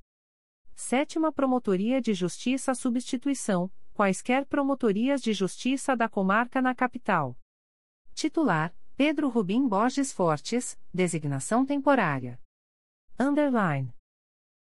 Sétima 0.75 1.31
Promotoria 1.31 2.01
de 2.01 2.13
Justiça 2.13 2.75
Substituição, 2.75 3.71
quaisquer 3.93 4.45
promotorias 4.45 5.21
de 5.21 5.31
justiça 5.31 5.95
da 5.95 6.09
comarca 6.09 6.61
na 6.61 6.75
capital. 6.75 7.37
Titular: 8.13 8.75
Pedro 8.97 9.29
Rubim 9.29 9.65
Borges 9.65 10.11
Fortes, 10.11 10.77
designação 10.93 11.65
temporária. 11.65 12.37
Underline. 13.17 13.95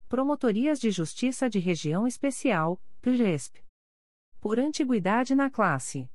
Promotorias 0.07 0.79
de 0.79 0.91
Justiça 0.91 1.49
de 1.49 1.57
Região 1.57 2.05
Especial, 2.05 2.79
PRESP. 3.01 3.60
Por 4.41 4.59
antiguidade 4.59 5.33
na 5.35 5.51
classe. 5.51 6.09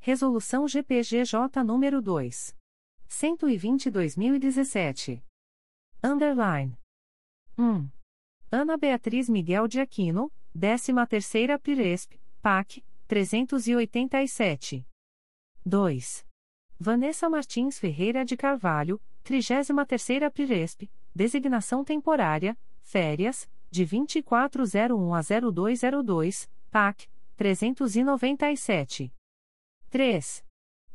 Resolução 0.00 0.66
GPGJ 0.66 1.62
nº 1.62 2.00
2. 2.00 2.56
120-2017. 3.10 5.22
Underline. 6.02 6.78
1. 7.58 7.90
Ana 8.50 8.78
Beatriz 8.78 9.28
Miguel 9.28 9.68
de 9.68 9.80
Aquino, 9.80 10.32
13ª 10.56 11.58
PRESP, 11.58 12.18
PAC, 12.40 12.82
387. 13.06 14.88
2. 15.64 16.26
Vanessa 16.80 17.28
Martins 17.28 17.78
Ferreira 17.78 18.24
de 18.24 18.34
Carvalho, 18.34 18.98
33ª 19.22 20.30
Piresp, 20.30 20.90
designação 21.14 21.84
temporária, 21.84 22.58
férias, 22.80 23.46
de 23.70 23.84
2401 23.84 25.14
a 25.14 25.20
0202, 25.20 26.50
PAC, 26.70 27.12
397. 27.36 29.12
3. 29.90 30.44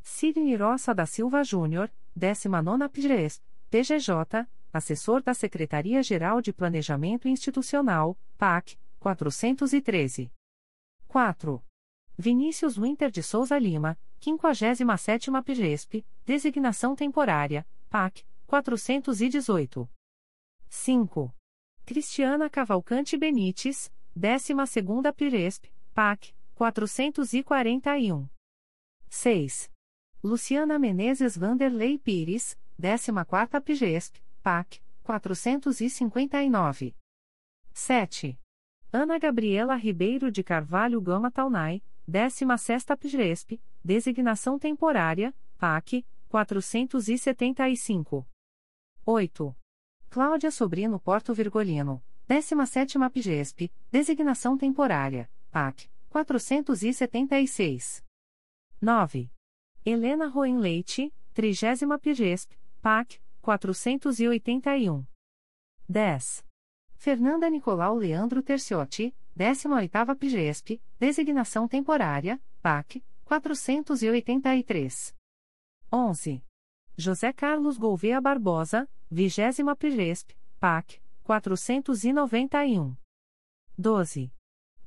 Sidney 0.01 0.55
Roça 0.55 0.93
da 0.93 1.05
Silva 1.05 1.43
Júnior, 1.43 1.91
19ª 2.17 2.89
Piresp, 2.89 3.43
PGJ, 3.69 4.47
assessor 4.71 5.21
da 5.21 5.33
Secretaria-Geral 5.33 6.41
de 6.41 6.53
Planejamento 6.53 7.27
Institucional, 7.27 8.17
PAC, 8.37 8.79
413. 8.99 10.31
4. 11.07 11.63
Vinícius 12.17 12.77
Winter 12.77 13.11
de 13.11 13.21
Souza 13.21 13.57
Lima, 13.59 13.97
57ª 14.19 15.43
PGESP, 15.43 16.05
designação 16.25 16.95
temporária, 16.95 17.67
PAC, 17.89 18.25
418. 18.47 19.89
5. 20.69 21.35
Cristiana 21.85 22.49
Cavalcante 22.49 23.17
Benites, 23.17 23.91
12ª 24.17 25.13
PGESP, 25.13 25.71
PAC, 25.97 26.31
441. 26.53 28.29
6. 29.09 29.71
Luciana 30.23 30.77
Menezes 30.77 31.35
Vanderlei 31.35 31.97
Pires, 31.97 32.55
14ª 32.79 33.59
PGESP, 33.59 34.21
PAC, 34.43 34.79
459. 35.01 36.95
7. 37.73 38.39
Ana 38.93 39.17
Gabriela 39.17 39.75
Ribeiro 39.75 40.31
de 40.31 40.43
Carvalho 40.43 41.01
Gama 41.01 41.31
Taunay, 41.31 41.81
16ª 42.07 42.95
PGESP, 42.95 43.59
designação 43.83 44.59
temporária, 44.59 45.33
PAC, 45.57 46.05
475. 46.29 48.23
8. 49.03 49.57
Cláudia 50.11 50.51
Sobrino 50.51 50.99
Porto 50.99 51.33
Virgolino, 51.33 52.03
17ª 52.29 53.09
PGESP, 53.09 53.71
designação 53.91 54.55
temporária, 54.55 55.27
PAC, 55.49 55.89
476. 56.09 58.03
9. 58.81 59.31
Helena 59.85 60.27
Roen 60.27 60.59
Leite, 60.59 61.13
30ª 61.33 61.97
PGESP, 61.99 62.57
PAC, 62.81 63.21
481. 63.41 65.05
10. 65.87 66.45
Fernanda 66.95 67.49
Nicolau 67.49 67.95
Leandro 67.95 68.41
Terciotti, 68.41 69.15
18ª 69.37 70.15
PGESP, 70.15 70.81
designação 70.99 71.67
temporária, 71.67 72.41
PAC, 72.61 73.03
483. 73.23 75.15
11. 75.91 76.43
José 76.97 77.31
Carlos 77.31 77.77
Gouveia 77.77 78.19
Barbosa, 78.19 78.89
20 79.09 79.63
PGESP, 79.77 80.35
PAC, 80.59 81.01
491. 81.23 82.97
12. 83.77 84.33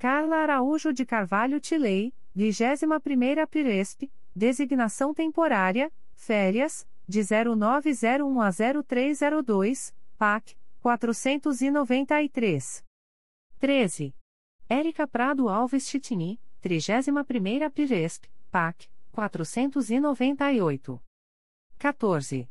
Carla 0.01 0.37
Araújo 0.37 0.95
de 0.95 1.05
Carvalho 1.05 1.61
Tilei, 1.61 2.15
21ª 2.35 3.47
PGESP, 3.47 4.11
designação 4.35 5.13
temporária, 5.13 5.93
férias, 6.15 6.89
de 7.07 7.21
0901 7.21 8.41
a 8.41 8.51
0302, 8.51 9.95
PAC, 10.17 10.57
493. 10.81 12.83
13. 13.59 14.15
Érica 14.71 15.07
Prado 15.07 15.51
Alves 15.51 15.87
Chitini, 15.87 16.41
31ª 16.63 17.71
Piresp, 17.71 18.25
PAC, 18.51 18.89
498. 19.13 20.99
14. 21.79 22.51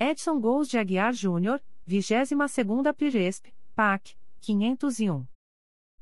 Edson 0.00 0.40
Gous 0.40 0.70
de 0.70 0.78
Aguiar 0.78 1.12
Júnior, 1.12 1.62
22ª 1.86 2.94
Piresp, 2.94 3.48
PAC, 3.74 4.16
501. 4.40 5.26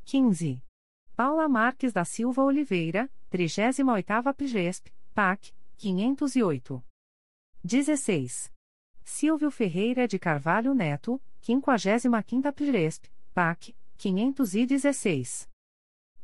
15. 0.04 0.62
Paula 1.16 1.48
Marques 1.48 1.92
da 1.92 2.04
Silva 2.04 2.42
Oliveira, 2.42 3.08
38ª 3.30 4.34
Piresp, 4.34 4.88
PAC, 5.14 5.54
508. 5.76 6.84
16. 7.62 8.52
Silvio 9.04 9.50
Ferreira 9.50 10.08
de 10.08 10.18
Carvalho 10.18 10.74
Neto, 10.74 11.22
55ª 11.40 12.52
Piresp, 12.52 13.06
PAC, 13.32 13.76
516. 13.96 15.48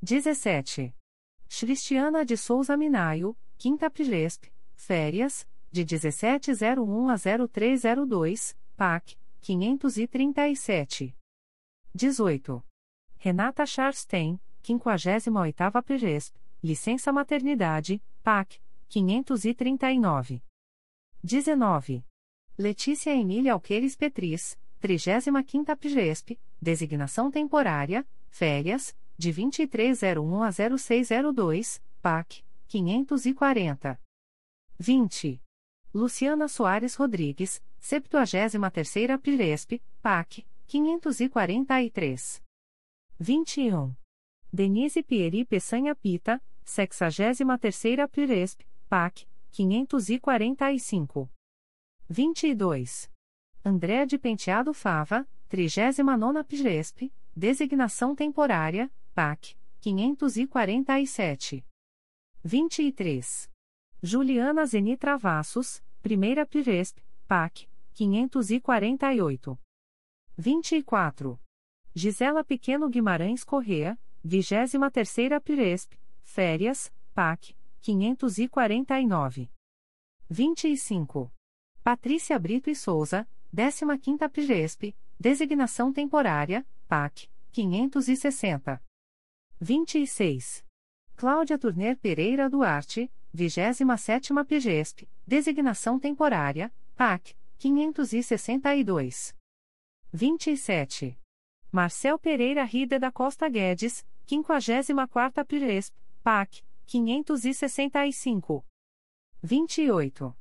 17. 0.02 0.92
Cristiana 1.48 2.24
de 2.24 2.36
Souza 2.36 2.76
Minaio, 2.76 3.36
5 3.58 3.90
Piresp, 3.90 4.46
férias, 4.74 5.46
de 5.70 5.84
1701 5.84 7.08
a 7.08 7.16
0302, 7.16 8.56
PAC, 8.76 9.16
537. 9.40 11.16
18. 11.94 12.64
Renata 13.18 13.66
Charstein, 13.66 14.40
58ª 14.62 15.82
Piresp, 15.82 16.36
licença 16.62 17.12
maternidade, 17.12 18.02
PAC, 18.22 18.60
539. 18.88 20.42
19. 21.22 22.04
Letícia 22.58 23.14
Emília 23.14 23.52
Alqueires 23.52 23.96
Petris, 23.96 24.58
35ª 24.82 25.76
PGESP, 25.76 26.38
designação 26.60 27.30
temporária, 27.30 28.06
férias, 28.28 28.96
de 29.16 29.32
2301 29.32 30.42
a 30.42 30.50
0602, 30.50 31.82
PAC, 32.00 32.42
540. 32.68 34.00
20. 34.78 35.42
Luciana 35.92 36.48
Soares 36.48 36.94
Rodrigues, 36.94 37.62
73ª 37.80 39.18
PGESP, 39.18 39.82
PAC, 40.02 40.46
543. 40.66 42.42
21. 43.18 43.99
Denise 44.52 45.00
Pieri 45.00 45.44
Peçanha 45.44 45.94
Pita, 45.94 46.42
63ª 46.66 48.08
PGESP, 48.08 48.66
PAC, 48.88 49.24
545. 49.52 51.30
22. 52.08 53.08
André 53.64 54.04
de 54.06 54.18
Penteado 54.18 54.74
Fava, 54.74 55.24
39ª 55.48 56.42
PGESP, 56.44 57.12
designação 57.36 58.16
temporária, 58.16 58.90
PAC, 59.14 59.56
547. 59.80 61.64
23. 62.42 63.48
Juliana 64.02 64.66
Zeni 64.66 64.96
Travassos, 64.96 65.80
Primeira 66.02 66.44
Piresp, 66.44 66.98
PAC, 67.28 67.68
548. 67.92 69.56
24. 70.36 71.40
Gisela 71.94 72.42
Pequeno 72.42 72.88
Guimarães 72.88 73.44
Correa, 73.44 73.96
23ª 74.26 75.40
Piresp, 75.40 75.94
Férias, 76.22 76.92
PAC, 77.14 77.56
549. 77.80 79.50
25. 80.28 81.32
Patrícia 81.82 82.38
Brito 82.38 82.70
e 82.70 82.74
Souza, 82.74 83.26
15ª 83.54 84.28
Piresp, 84.30 84.94
Designação 85.18 85.92
Temporária, 85.92 86.66
PAC, 86.86 87.28
560. 87.52 88.82
26. 89.60 90.64
Cláudia 91.16 91.58
Turner 91.58 91.98
Pereira 91.98 92.48
Duarte, 92.48 93.12
27ª 93.36 94.44
Pigesp, 94.46 95.06
Designação 95.26 96.00
Temporária, 96.00 96.72
PAC, 96.96 97.36
562. 97.58 99.36
27. 100.12 101.19
Marcel 101.72 102.18
Pereira 102.18 102.64
Rida 102.64 102.98
da 102.98 103.12
Costa 103.12 103.48
Guedes, 103.48 104.04
54ª 104.26 105.44
Piresp, 105.44 105.94
PAC, 106.22 106.64
565. 106.86 108.64
28. 109.40 110.36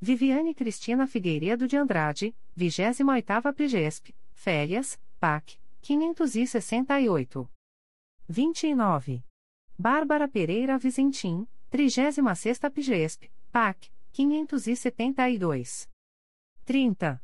Viviane 0.00 0.54
Cristina 0.54 1.06
Figueiredo 1.06 1.66
de 1.66 1.76
Andrade, 1.76 2.34
28ª 2.56 3.52
Pigesp, 3.54 4.14
Férias, 4.32 4.98
PAC, 5.20 5.60
568. 5.82 7.50
29. 8.26 9.22
Bárbara 9.78 10.26
Pereira 10.26 10.78
Vizentim, 10.78 11.46
36ª 11.70 12.70
Pigesp, 12.70 13.24
PAC, 13.52 13.92
572. 14.12 15.86
30. 16.64 17.22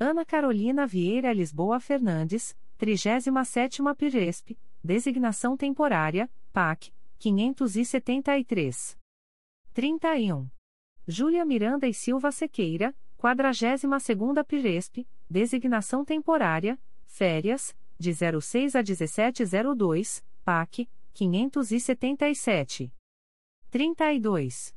Ana 0.00 0.24
Carolina 0.24 0.86
Vieira 0.86 1.32
Lisboa 1.32 1.78
Fernandes, 1.78 2.56
37ª 2.78 3.94
Pigesp, 3.94 4.58
Designação 4.82 5.56
Temporária, 5.56 6.30
PAC, 6.52 6.92
573. 7.18 8.98
31. 9.72 10.48
Júlia 11.06 11.44
Miranda 11.44 11.86
e 11.86 11.94
Silva 11.94 12.30
Sequeira, 12.32 12.94
42ª 13.18 14.44
Pigesp, 14.44 15.06
Designação 15.28 16.04
Temporária, 16.04 16.78
Férias, 17.06 17.76
de 17.98 18.12
06 18.12 18.74
a 18.76 18.82
1702, 18.82 20.24
PAC, 20.44 20.88
577. 21.12 22.92
32. 23.70 24.74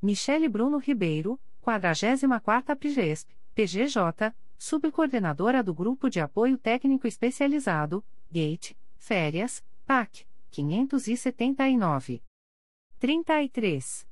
Michele 0.00 0.48
Bruno 0.48 0.78
Ribeiro, 0.78 1.40
44ª 1.62 2.76
Pigesp, 2.76 3.34
PGJ, 3.54 4.34
Subcoordenadora 4.58 5.62
do 5.62 5.72
Grupo 5.72 6.10
de 6.10 6.20
Apoio 6.20 6.58
Técnico 6.58 7.06
Especializado, 7.06 8.04
GATE, 8.30 8.76
Férias, 8.98 9.64
PAC, 9.86 10.26
579. 10.50 12.20
33. 12.98 14.08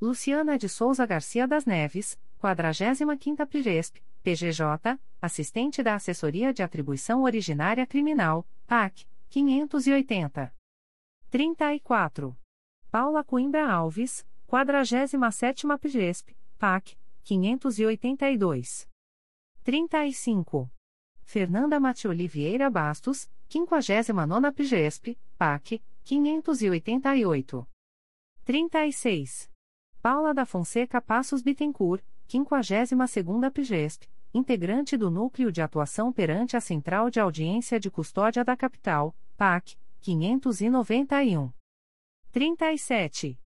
Luciana 0.00 0.56
de 0.56 0.68
Souza 0.68 1.04
Garcia 1.04 1.48
das 1.48 1.66
Neves, 1.66 2.16
45ª 2.40 3.44
Pigesp, 3.44 4.00
PGJ, 4.22 5.00
Assistente 5.20 5.82
da 5.82 5.96
Assessoria 5.96 6.54
de 6.54 6.62
Atribuição 6.62 7.24
Originária 7.24 7.84
Criminal, 7.84 8.46
PAC, 8.68 9.04
580. 9.28 10.54
34. 11.28 12.38
Paula 12.88 13.24
Coimbra 13.24 13.68
Alves, 13.68 14.24
47ª 14.48 15.76
PGESP, 15.76 16.36
PAC, 16.56 16.96
582. 17.24 18.88
35. 19.68 20.72
Fernanda 21.24 21.78
Matioli 21.78 22.26
Vieira 22.26 22.70
Bastos, 22.70 23.30
59ª 23.50 24.50
PGESP, 24.50 25.18
PAC, 25.36 25.82
588. 26.04 27.68
36. 28.46 29.50
Paula 30.00 30.32
da 30.32 30.46
Fonseca 30.46 31.02
Passos 31.02 31.42
Bittencourt, 31.42 32.02
52ª 32.26 33.52
PGESP, 33.52 34.08
integrante 34.32 34.96
do 34.96 35.10
Núcleo 35.10 35.52
de 35.52 35.60
Atuação 35.60 36.10
perante 36.10 36.56
a 36.56 36.62
Central 36.62 37.10
de 37.10 37.20
Audiência 37.20 37.78
de 37.78 37.90
Custódia 37.90 38.42
da 38.42 38.56
Capital, 38.56 39.14
PAC, 39.36 39.76
591. 40.00 41.52
37. 42.32 43.38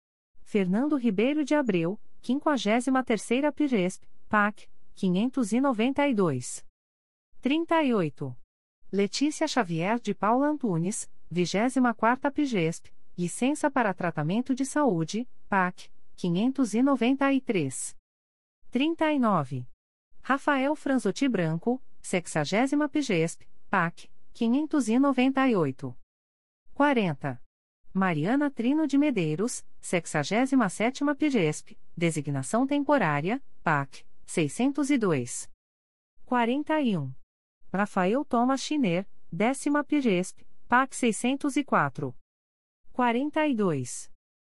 Fernando 0.42 0.96
Ribeiro 0.96 1.46
de 1.46 1.54
Abreu, 1.54 1.98
53ª 2.22 3.50
Piresp, 3.54 4.04
PAC, 4.28 4.68
592. 5.00 6.62
38. 7.40 8.36
Letícia 8.92 9.48
Xavier 9.48 9.98
de 9.98 10.14
Paula 10.14 10.48
Antunes, 10.48 11.10
24ª 11.32 12.30
Pigesp, 12.30 12.92
licença 13.16 13.70
para 13.70 13.94
tratamento 13.94 14.54
de 14.54 14.66
saúde, 14.66 15.26
PAC, 15.48 15.90
593. 16.16 17.96
39. 18.70 19.66
Rafael 20.20 20.76
Franzotti 20.76 21.26
Branco, 21.26 21.82
60ª 22.02 22.86
Pigesp, 22.90 23.48
PAC, 23.70 24.10
598. 24.34 25.96
40. 26.74 27.42
Mariana 27.94 28.50
Trino 28.50 28.86
de 28.86 28.98
Medeiros, 28.98 29.64
67ª 29.82 31.16
Pigesp, 31.16 31.74
designação 31.96 32.66
temporária, 32.66 33.42
PAC, 33.64 34.04
602. 34.30 35.50
41. 36.24 37.12
Rafael 37.72 38.24
Thomas 38.24 38.60
Schiner, 38.60 39.04
décima 39.30 39.82
Pigesp, 39.82 40.46
PAC 40.68 40.94
604. 40.94 42.14
42. 42.92 44.08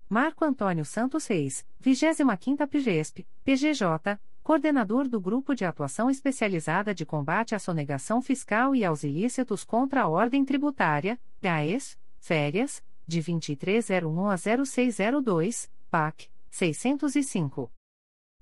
Marco 0.09 0.47
Antônio 0.47 0.83
Santos 0.83 1.27
Reis, 1.27 1.67
25ª 1.85 2.67
Pigesp, 2.67 3.27
PGJ, 3.45 4.19
coordenador 4.43 5.09
do 5.09 5.21
Grupo 5.21 5.55
de 5.55 5.67
Atuação 5.67 6.09
Especializada 6.09 6.95
de 6.95 7.05
Combate 7.05 7.55
à 7.55 7.59
Sonegação 7.59 8.23
Fiscal 8.23 8.75
e 8.75 8.83
aos 8.83 9.05
Ilícitos 9.05 9.63
contra 9.63 10.05
a 10.05 10.09
Ordem 10.09 10.43
Tributária, 10.43 11.21
GAES, 11.43 11.99
Férias, 12.19 12.83
de 13.07 13.21
2301 13.21 14.31
a 14.31 14.37
0602, 14.39 15.71
PAC, 15.91 16.31
605. 16.51 17.76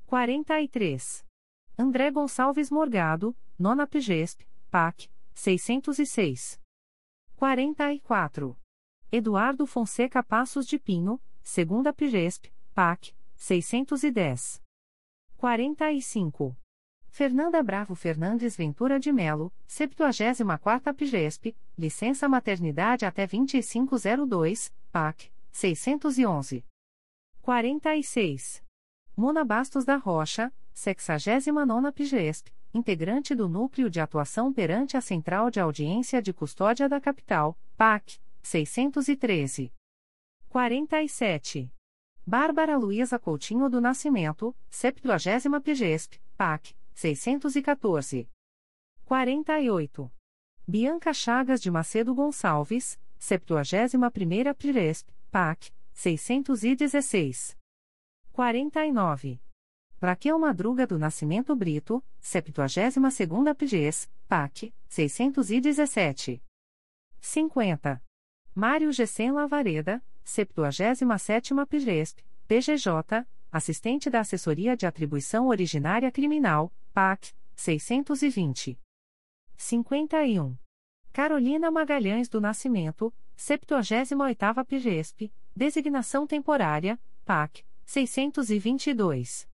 43. 0.07 1.25
André 1.77 2.11
Gonçalves 2.11 2.71
Morgado, 2.71 3.37
Nona 3.59 3.87
Pigesp, 3.87 4.47
PAC, 4.71 5.11
606. 5.35 6.61
44. 7.37 8.57
Eduardo 9.11 9.67
Fonseca 9.67 10.23
Passos 10.23 10.67
de 10.67 10.79
Pinho, 10.79 11.21
Segunda 11.43 11.93
Pigesp, 11.93 12.53
PAC, 12.75 13.15
610. 13.37 14.63
45. 15.37 16.57
Fernanda 17.09 17.63
Bravo 17.63 17.95
Fernandes 17.95 18.57
Ventura 18.57 18.99
de 18.99 19.13
Melo, 19.13 19.53
74ª 19.69 20.95
Pigesp, 20.95 21.57
licença 21.79 22.29
maternidade 22.29 23.07
até 23.07 23.27
2502, 23.27 24.73
PAC, 24.91 25.31
611. 25.53 26.65
46. 27.41 28.64
Mona 29.17 29.45
Bastos 29.45 29.85
da 29.85 29.95
Rocha, 29.95 30.53
69ª 30.75 31.93
Pigesp, 31.93 32.49
integrante 32.75 33.33
do 33.33 33.49
Núcleo 33.49 33.89
de 33.89 34.01
Atuação 34.01 34.53
perante 34.53 34.97
a 34.97 35.01
Central 35.01 35.53
de 35.53 35.61
Audiência 35.61 36.21
de 36.21 36.33
Custódia 36.33 36.89
da 36.89 37.01
Capital, 37.01 37.57
PAC, 37.77 38.19
613. 38.43 39.73
47. 40.49 41.73
Bárbara 42.27 42.77
Luiza 42.77 43.17
Coutinho 43.17 43.69
do 43.71 43.81
Nascimento, 43.81 44.53
70ª 44.69 45.61
Pigesp, 45.61 46.21
PAC, 46.37 46.75
614. 46.93 48.29
48. 49.05 50.13
Bianca 50.67 51.13
Chagas 51.13 51.61
de 51.61 51.71
Macedo 51.71 52.13
Gonçalves, 52.15 52.99
71ª 53.21 54.55
Piresp, 54.55 55.09
PAC, 55.31 55.73
616. 55.93 57.57
49. 58.35 59.41
Raquel 60.03 60.37
Madruga 60.41 60.89
do 60.89 60.99
Nascimento 60.99 61.55
Brito, 61.55 62.05
72ª 62.21 63.55
PGES, 63.55 64.11
PAC, 64.27 64.75
617. 64.89 66.43
50. 67.21 68.03
Mário 68.53 68.91
Gessen 68.91 69.31
Lavareda, 69.31 70.05
77ª 70.27 71.65
PGESP, 71.65 72.25
PGJ, 72.49 73.25
Assistente 73.53 74.11
da 74.11 74.19
Assessoria 74.19 74.77
de 74.77 74.85
Atribuição 74.85 75.47
Originária 75.47 76.11
Criminal, 76.11 76.75
PAC, 76.93 77.33
620. 77.55 78.77
51. 79.57 80.57
Carolina 81.13 81.71
Magalhães 81.71 82.29
do 82.29 82.41
Nascimento, 82.41 83.15
78ª 83.39 84.65
PGESP, 84.65 85.33
Designação 85.55 86.27
Temporária, 86.27 87.01
PAC, 87.25 87.65
622. 87.87 89.49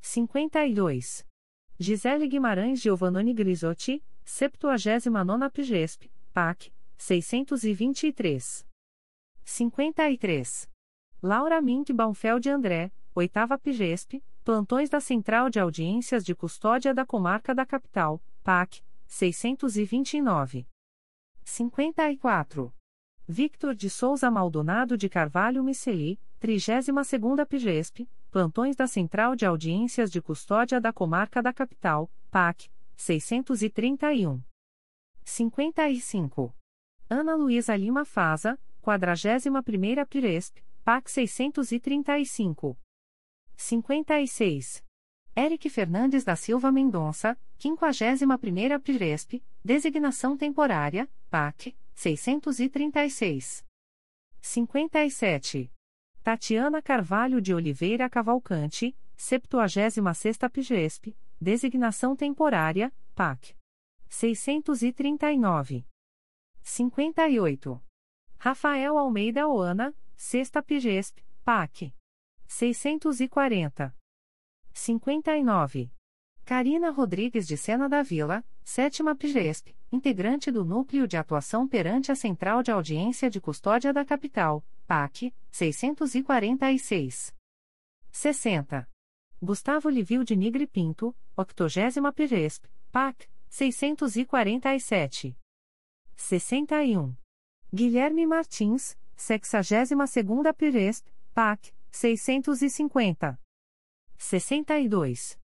52. 0.00 1.26
Gisele 1.78 2.26
Guimarães 2.26 2.80
Giovannoni 2.80 3.32
Grisotti, 3.32 4.02
79 4.24 5.50
Pigesp, 5.50 6.10
PAC, 6.32 6.72
623. 6.96 8.66
53. 9.44 10.68
Laura 11.22 11.60
Mink 11.60 11.92
Baumfeld 11.92 12.48
André, 12.48 12.92
8 13.14 13.58
Pigesp, 13.62 14.22
Plantões 14.44 14.88
da 14.88 15.00
Central 15.00 15.50
de 15.50 15.60
Audiências 15.60 16.24
de 16.24 16.34
Custódia 16.34 16.94
da 16.94 17.04
Comarca 17.04 17.54
da 17.54 17.66
Capital, 17.66 18.22
PAC, 18.42 18.82
629. 19.06 20.66
54. 21.44 22.79
Victor 23.30 23.76
de 23.76 23.88
Souza 23.88 24.28
Maldonado 24.28 24.96
de 24.96 25.08
Carvalho 25.08 25.62
Miceli, 25.62 26.18
32ª 26.42 27.46
Pigesp, 27.46 28.08
Plantões 28.28 28.74
da 28.74 28.88
Central 28.88 29.36
de 29.36 29.46
Audiências 29.46 30.10
de 30.10 30.20
Custódia 30.20 30.80
da 30.80 30.92
Comarca 30.92 31.40
da 31.40 31.52
Capital, 31.52 32.10
PAC, 32.28 32.68
631. 32.96 34.42
55. 35.24 36.52
Ana 37.08 37.36
Luísa 37.36 37.76
Lima 37.76 38.04
Faza, 38.04 38.58
41ª 38.82 40.04
Piresp, 40.06 40.58
PAC 40.84 41.08
635. 41.08 42.76
56. 43.56 44.84
Eric 45.36 45.70
Fernandes 45.70 46.24
da 46.24 46.34
Silva 46.34 46.72
Mendonça, 46.72 47.38
51ª 47.60 48.80
Piresp, 48.80 49.40
Designação 49.64 50.36
Temporária, 50.36 51.08
PAC, 51.30 51.76
636. 52.00 53.62
57. 54.40 55.70
Tatiana 56.22 56.80
Carvalho 56.80 57.42
de 57.42 57.52
Oliveira 57.52 58.08
Cavalcante, 58.08 58.96
76ª 59.18 60.48
Pigesp, 60.48 61.14
Designação 61.38 62.16
Temporária, 62.16 62.90
PAC. 63.14 63.54
639. 64.08 65.86
58. 66.62 67.82
Rafael 68.38 68.96
Almeida 68.96 69.46
Oana, 69.46 69.94
6 70.16 70.52
Pigesp, 70.66 71.22
PAC. 71.44 71.94
640. 72.46 73.94
59. 74.72 75.99
Carina 76.50 76.90
Rodrigues 76.90 77.46
de 77.46 77.56
Sena 77.56 77.88
da 77.88 78.02
Vila, 78.02 78.44
7 78.64 79.04
Pigesp, 79.16 79.72
integrante 79.92 80.50
do 80.50 80.64
Núcleo 80.64 81.06
de 81.06 81.16
Atuação 81.16 81.68
perante 81.68 82.10
a 82.10 82.16
Central 82.16 82.60
de 82.60 82.72
Audiência 82.72 83.30
de 83.30 83.40
Custódia 83.40 83.92
da 83.92 84.04
Capital, 84.04 84.66
PAC, 84.84 85.32
646. 85.52 87.32
60. 88.10 88.88
Gustavo 89.40 89.88
Livio 89.88 90.24
de 90.24 90.34
Nigre 90.34 90.66
Pinto, 90.66 91.14
80 91.36 92.12
Pigesp, 92.12 92.64
PAC, 92.90 93.30
647. 93.48 95.38
61. 96.16 97.14
Guilherme 97.72 98.26
Martins, 98.26 98.98
62ª 99.16 100.52
Piresp, 100.52 101.06
PAC, 101.32 101.72
650. 101.92 103.38
62. 104.18 105.39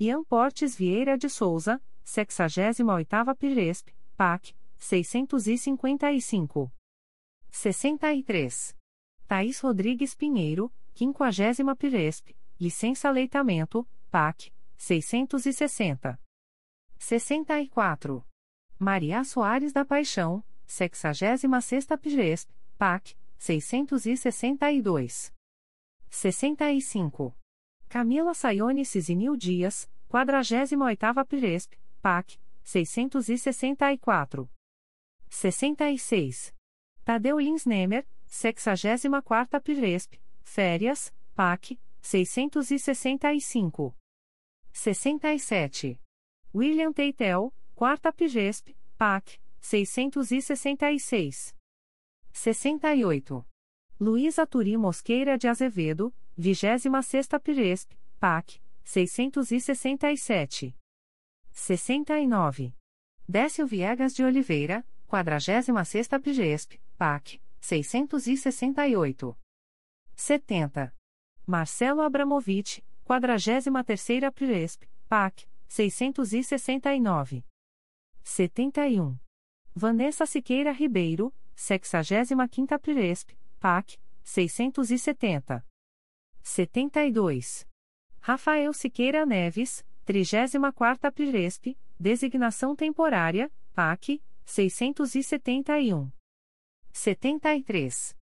Ian 0.00 0.22
Portes 0.22 0.76
Vieira 0.76 1.18
de 1.18 1.28
Souza, 1.28 1.82
68ª 2.04 3.34
Piresp, 3.36 3.88
PAC, 4.16 4.54
655. 4.76 6.72
63. 7.50 8.76
Thaís 9.26 9.58
Rodrigues 9.58 10.14
Pinheiro, 10.14 10.72
50ª 10.94 11.76
Piresp, 11.76 12.30
Licença 12.60 13.10
Leitamento, 13.10 13.84
PAC, 14.08 14.52
660. 14.76 16.16
64. 16.96 18.24
Maria 18.78 19.24
Soares 19.24 19.72
da 19.72 19.84
Paixão, 19.84 20.44
66ª 20.68 21.98
Pigesp, 21.98 22.48
PAC, 22.78 23.16
662. 23.36 25.34
65. 26.08 27.34
Camila 27.88 28.34
Sayone 28.34 28.84
Cisinil 28.84 29.36
Dias, 29.36 29.88
48ª 30.10 31.24
Piresp, 31.26 31.74
PAC, 32.02 32.38
664. 32.64 34.48
66. 35.30 36.54
Tadeu 37.04 37.38
Lins 37.38 37.64
Nemer, 37.66 38.06
64ª 38.28 39.60
Piresp, 39.62 40.14
Férias, 40.42 41.12
PAC, 41.34 41.78
665. 42.02 43.94
67. 44.72 46.00
William 46.54 46.92
Teitel, 46.92 47.52
4 47.74 48.12
Pigesp, 48.12 48.70
PAC, 48.96 49.40
666. 49.60 51.54
68. 52.32 53.44
Luísa 54.00 54.46
Turi 54.46 54.76
Mosqueira 54.76 55.36
de 55.36 55.48
Azevedo, 55.48 56.14
26ª 56.38 57.40
Piresp, 57.40 57.92
PAC, 58.20 58.60
667. 58.84 60.74
69. 61.52 62.74
Décio 63.28 63.66
Viegas 63.66 64.14
de 64.14 64.24
Oliveira, 64.24 64.84
46ª 65.08 66.20
Pigesp, 66.22 66.78
PAC, 66.96 67.40
668. 67.60 69.36
70. 70.14 70.94
Marcelo 71.46 72.02
Abramovich, 72.02 72.84
43ª 73.04 74.32
Piresp, 74.32 74.84
PAC, 75.08 75.48
669. 75.66 77.44
71. 78.22 79.18
Vanessa 79.74 80.24
Siqueira 80.26 80.72
Ribeiro, 80.72 81.34
65ª 81.56 82.78
Piresp, 82.78 83.30
PAC, 83.58 83.98
670. 84.22 85.64
72. 86.48 87.66
Rafael 88.20 88.72
Siqueira 88.72 89.26
Neves, 89.26 89.84
34ª 90.06 91.12
Piresp, 91.12 91.76
Designação 92.00 92.74
Temporária, 92.74 93.52
PAC, 93.74 94.22
671. 94.46 96.10
73. 96.90 98.16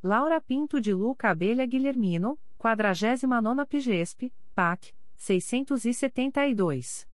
Laura 0.00 0.40
Pinto 0.40 0.80
de 0.80 0.94
Luca 0.94 1.30
Abelha 1.30 1.66
Guilhermino, 1.66 2.38
49ª 2.58 3.66
Pigesp, 3.66 4.32
PAC, 4.54 4.94
672. 5.16 7.08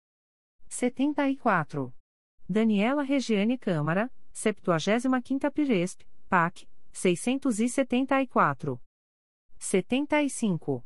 74. 0.69 1.95
Daniela 2.49 3.03
Regiane 3.03 3.57
Câmara, 3.57 4.11
75ª 4.35 5.51
Piresp, 5.53 6.03
PAC, 6.28 6.69
674. 6.93 8.81
75. 9.59 10.85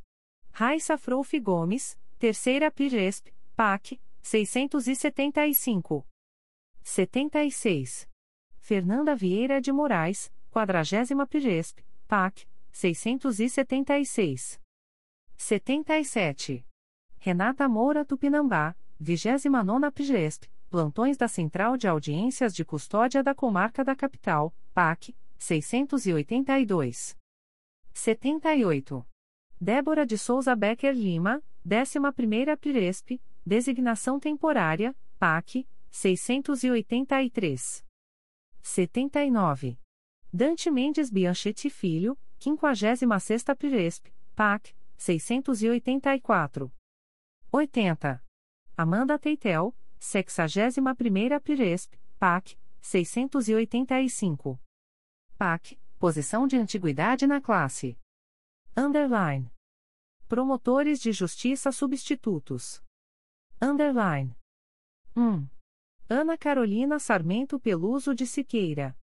Raissa 0.52 0.96
Frouf 0.96 1.38
Gomes, 1.40 1.98
Terceira 2.18 2.70
Piresp, 2.70 3.28
PAC, 3.56 4.00
675. 4.22 6.06
76. 6.82 8.08
Fernanda 8.58 9.14
Vieira 9.14 9.60
de 9.60 9.72
Moraes, 9.72 10.32
40 10.50 11.26
Piresp, 11.26 11.80
PAC, 12.06 12.46
676. 12.72 14.60
77. 15.36 16.66
Renata 17.18 17.68
Moura 17.68 18.04
Tupinambá, 18.04 18.74
29 18.98 19.90
Pigesp, 19.92 20.46
Plantões 20.68 21.16
da 21.16 21.26
Central 21.26 21.76
de 21.76 21.88
Audiências 21.88 22.54
de 22.54 22.64
Custódia 22.64 23.22
da 23.22 23.34
Comarca 23.34 23.82
da 23.82 23.96
Capital, 23.96 24.54
PAC, 24.72 25.14
682. 25.38 27.19
78. 27.92 29.06
Débora 29.60 30.06
de 30.06 30.16
Souza 30.16 30.54
Becker 30.56 30.94
Lima, 30.94 31.42
11ª 31.66 32.56
Piresp, 32.56 33.20
Designação 33.44 34.18
Temporária, 34.18 34.96
PAC, 35.18 35.66
683. 35.90 37.84
79. 38.62 39.78
Dante 40.32 40.70
Mendes 40.70 41.10
Bianchetti 41.10 41.68
Filho, 41.68 42.16
56ª 42.38 43.56
Piresp, 43.56 44.06
PAC, 44.34 44.74
684. 44.96 46.72
80. 47.52 48.22
Amanda 48.76 49.18
Teitel, 49.18 49.74
61ª 50.00 51.40
Piresp, 51.40 51.94
PAC, 52.18 52.56
685. 52.80 54.58
PAC, 55.36 55.79
posição 56.00 56.46
de 56.46 56.56
antiguidade 56.56 57.26
na 57.26 57.42
classe. 57.42 57.94
Underline. 58.74 59.52
Promotores 60.26 60.98
de 60.98 61.12
Justiça 61.12 61.70
Substitutos. 61.70 62.82
Underline. 63.60 64.34
1. 65.14 65.46
Ana 66.08 66.38
Carolina 66.38 66.98
Sarmento 66.98 67.60
Peluso 67.60 68.14
de 68.14 68.26
Siqueira. 68.26 68.96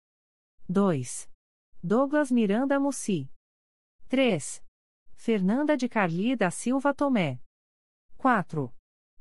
2. 0.69 1.29
Douglas 1.83 2.31
Miranda 2.31 2.79
Mussi. 2.79 3.29
3. 4.09 4.65
Fernanda 5.17 5.77
de 5.77 5.89
Carli 5.89 6.37
da 6.37 6.53
Silva 6.53 6.95
Tomé. 6.95 7.41
4. 8.19 8.73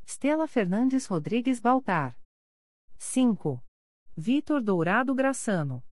Stella 0.05 0.47
Fernandes 0.47 1.07
Rodrigues 1.07 1.59
Baltar. 1.59 2.15
5. 2.99 3.65
Vitor 4.15 4.61
Dourado 4.61 5.15
Graçano. 5.15 5.83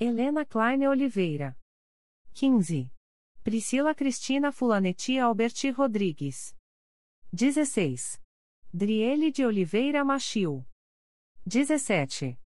Helena 0.00 0.44
Kleine 0.44 0.88
Oliveira. 0.88 1.56
15. 2.32 2.90
Priscila 3.44 3.94
Cristina 3.94 4.50
Fulanetti 4.50 5.18
Alberti 5.18 5.68
Rodrigues. 5.70 6.56
16. 7.30 8.18
Driele 8.72 9.30
de 9.30 9.44
Oliveira 9.44 10.02
Machil. 10.02 10.64
17. 11.46 12.40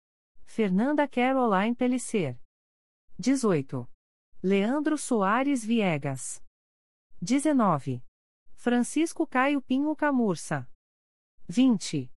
Fernanda 0.43 1.07
Caroline 1.07 1.75
Pellicer. 1.75 2.39
18. 3.19 3.87
Leandro 4.41 4.97
Soares 4.97 5.63
Viegas. 5.63 6.41
19. 7.21 8.03
Francisco 8.55 9.27
Caio 9.27 9.61
Pinho 9.61 9.95
Camurça. 9.95 10.67
20. 11.47 12.11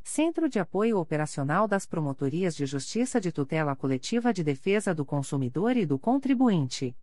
Centro 0.02 0.48
de 0.48 0.58
Apoio 0.58 0.98
Operacional 0.98 1.68
das 1.68 1.86
Promotorias 1.86 2.56
de 2.56 2.66
Justiça 2.66 3.20
de 3.20 3.30
Tutela 3.30 3.76
Coletiva 3.76 4.32
de 4.32 4.42
Defesa 4.42 4.92
do 4.92 5.06
Consumidor 5.06 5.76
e 5.76 5.86
do 5.86 6.00
Contribuinte. 6.00 6.96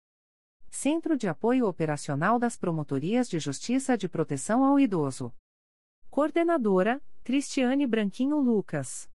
Centro 0.70 1.16
de 1.16 1.28
Apoio 1.28 1.66
Operacional 1.66 2.38
das 2.38 2.56
Promotorias 2.56 3.28
de 3.28 3.38
Justiça 3.38 3.96
de 3.96 4.08
Proteção 4.08 4.64
ao 4.64 4.78
Idoso. 4.78 5.34
Coordenadora, 6.10 7.02
Cristiane 7.24 7.86
Branquinho 7.86 8.38
Lucas. 8.38 9.10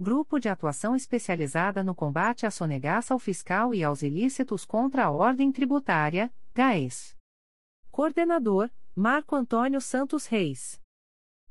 Grupo 0.00 0.38
de 0.38 0.48
Atuação 0.48 0.96
Especializada 0.96 1.84
no 1.84 1.94
Combate 1.94 2.46
à 2.46 2.50
Sonegaça 2.50 3.12
ao 3.12 3.18
Fiscal 3.18 3.74
e 3.74 3.84
aos 3.84 4.00
Ilícitos 4.02 4.64
contra 4.64 5.04
a 5.04 5.10
Ordem 5.10 5.52
Tributária, 5.52 6.32
GAES. 6.54 7.14
Coordenador, 7.90 8.70
Marco 8.96 9.36
Antônio 9.36 9.78
Santos 9.78 10.24
Reis. 10.24 10.80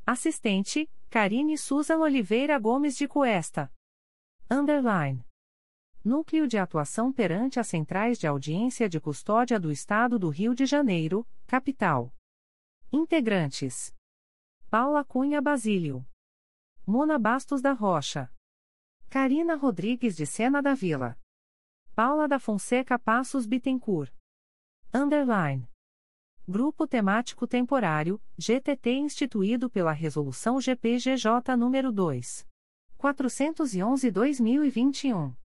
Assistente, 0.03 0.89
Karine 1.11 1.59
Susan 1.59 1.99
Oliveira 1.99 2.57
Gomes 2.57 2.97
de 2.97 3.07
Cuesta. 3.07 3.71
Underline. 4.49 5.23
Núcleo 6.03 6.47
de 6.47 6.57
Atuação 6.57 7.13
perante 7.13 7.59
as 7.59 7.67
Centrais 7.67 8.17
de 8.17 8.25
Audiência 8.25 8.89
de 8.89 8.99
Custódia 8.99 9.59
do 9.59 9.71
Estado 9.71 10.17
do 10.17 10.29
Rio 10.29 10.55
de 10.55 10.65
Janeiro, 10.65 11.27
Capital. 11.45 12.11
Integrantes: 12.91 13.93
Paula 14.67 15.05
Cunha 15.05 15.39
Basílio. 15.39 16.03
Mona 16.87 17.19
Bastos 17.19 17.61
da 17.61 17.71
Rocha. 17.71 18.33
Karina 19.11 19.55
Rodrigues 19.55 20.15
de 20.15 20.25
Sena 20.25 20.59
da 20.59 20.73
Vila. 20.73 21.15
Paula 21.93 22.27
da 22.27 22.39
Fonseca 22.39 22.97
Passos 22.97 23.45
Bittencourt. 23.45 24.11
Underline. 24.91 25.69
Grupo 26.47 26.87
Temático 26.87 27.45
Temporário, 27.45 28.19
GTT 28.39 28.93
instituído 28.93 29.69
pela 29.69 29.91
Resolução 29.91 30.59
GPGJ 30.59 31.55
nº 31.55 31.91
2. 31.91 32.47
411-2021. 32.97 35.39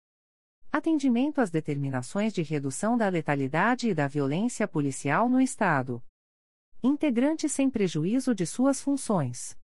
Atendimento 0.77 1.41
às 1.41 1.51
determinações 1.51 2.35
de 2.35 2.43
redução 2.43 2.99
da 2.99 3.09
letalidade 3.09 3.89
e 3.89 3.95
da 3.95 4.07
violência 4.07 4.69
policial 4.69 5.27
no 5.27 5.41
Estado. 5.41 6.05
Integrante 6.83 7.49
sem 7.49 7.71
prejuízo 7.71 8.35
de 8.35 8.45
suas 8.45 8.83
funções. 8.83 9.59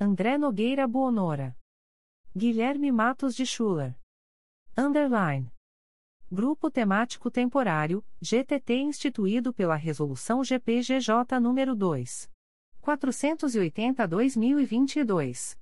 André 0.00 0.38
Nogueira 0.38 0.88
Buonora. 0.88 1.56
Guilherme 2.34 2.90
Matos 2.90 3.36
de 3.36 3.44
Schuller. 3.44 3.94
Underline. 4.76 5.52
Grupo 6.30 6.70
Temático 6.70 7.30
Temporário, 7.30 8.02
GTT 8.22 8.74
instituído 8.74 9.52
pela 9.52 9.76
Resolução 9.76 10.42
GPGJ 10.42 11.38
nº 11.38 11.74
2. 11.74 12.31
480-2022. 12.82 15.56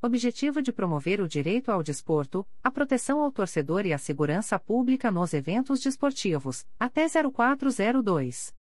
Objetivo 0.00 0.62
de 0.62 0.72
promover 0.72 1.20
o 1.20 1.28
direito 1.28 1.70
ao 1.70 1.82
desporto, 1.82 2.46
a 2.62 2.70
proteção 2.70 3.20
ao 3.20 3.32
torcedor 3.32 3.84
e 3.84 3.92
a 3.92 3.98
segurança 3.98 4.58
pública 4.58 5.10
nos 5.10 5.34
eventos 5.34 5.80
desportivos, 5.80 6.64
até 6.78 7.06
0402. 7.08 8.54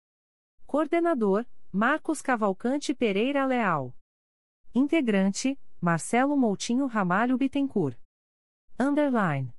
Coordenador, 0.66 1.44
Marcos 1.70 2.23
Cavalcante 2.23 2.94
Pereira 2.94 3.44
Leal. 3.44 3.94
Integrante, 4.74 5.58
Marcelo 5.78 6.36
Moutinho 6.36 6.86
Ramalho 6.86 7.36
Bittencourt. 7.36 7.98
Underline. 8.78 9.52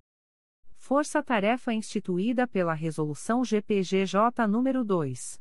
Força 0.76 1.22
Tarefa 1.22 1.74
instituída 1.74 2.48
pela 2.48 2.74
Resolução 2.74 3.44
GPGJ 3.44 4.48
nº 4.48 4.84
2. 4.84 5.40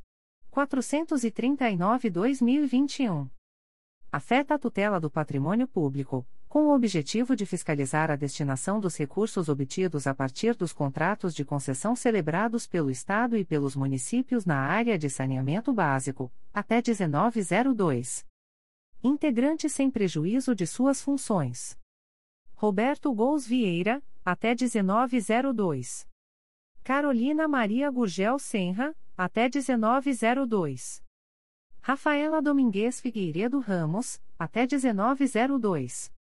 439-2021. 0.56 3.28
Afeta 4.10 4.54
a 4.54 4.58
tutela 4.58 4.98
do 4.98 5.10
patrimônio 5.10 5.68
público, 5.68 6.26
com 6.48 6.68
o 6.68 6.74
objetivo 6.74 7.36
de 7.36 7.44
fiscalizar 7.44 8.10
a 8.10 8.16
destinação 8.16 8.80
dos 8.80 8.96
recursos 8.96 9.50
obtidos 9.50 10.06
a 10.06 10.14
partir 10.14 10.56
dos 10.56 10.72
contratos 10.72 11.34
de 11.34 11.44
concessão 11.44 11.94
celebrados 11.94 12.66
pelo 12.66 12.90
Estado 12.90 13.36
e 13.36 13.44
pelos 13.44 13.76
municípios 13.76 14.46
na 14.46 14.56
área 14.56 14.98
de 14.98 15.10
saneamento 15.10 15.74
básico, 15.74 16.32
até 16.54 16.76
1902. 16.76 18.24
Integrante 19.04 19.68
sem 19.68 19.90
prejuízo 19.90 20.54
de 20.54 20.66
suas 20.66 21.02
funções. 21.02 21.78
Roberto 22.54 23.12
Gous 23.12 23.46
Vieira, 23.46 24.02
até 24.24 24.54
1902. 24.54 26.08
Carolina 26.82 27.46
Maria 27.46 27.90
Gurgel 27.90 28.38
Senra, 28.38 28.96
até 29.16 29.48
1902. 29.48 31.02
Rafaela 31.80 32.42
Domingues 32.42 33.00
Figueiredo 33.00 33.60
Ramos, 33.60 34.20
até 34.38 34.66
1902. 34.66 36.12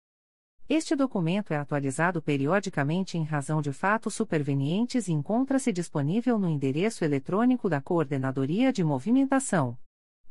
Este 0.69 0.95
documento 0.95 1.51
é 1.51 1.57
atualizado 1.57 2.21
periodicamente 2.21 3.17
em 3.17 3.23
razão 3.23 3.61
de 3.61 3.73
fatos 3.73 4.15
supervenientes 4.15 5.07
e 5.07 5.11
encontra-se 5.11 5.73
disponível 5.73 6.39
no 6.39 6.49
endereço 6.49 7.03
eletrônico 7.03 7.69
da 7.69 7.81
Coordenadoria 7.81 8.71
de 8.71 8.83
Movimentação. 8.83 9.77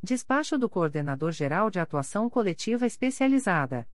Despacho 0.03 0.59
do 0.59 0.69
Coordenador-Geral 0.69 1.71
de 1.71 1.79
Atuação 1.79 2.31
Coletiva 2.31 2.87
Especializada. 2.87 3.87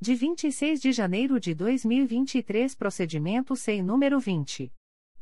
De 0.00 0.14
26 0.14 0.80
de 0.80 0.92
janeiro 0.92 1.38
de 1.38 1.54
2023 1.54 2.74
Procedimento 2.74 3.54
SEI 3.54 3.82
número 3.82 4.18
20. 4.18 4.72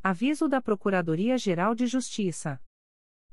Aviso 0.03 0.49
da 0.49 0.63
Procuradoria-Geral 0.63 1.75
de 1.75 1.87
Justiça. 1.87 2.59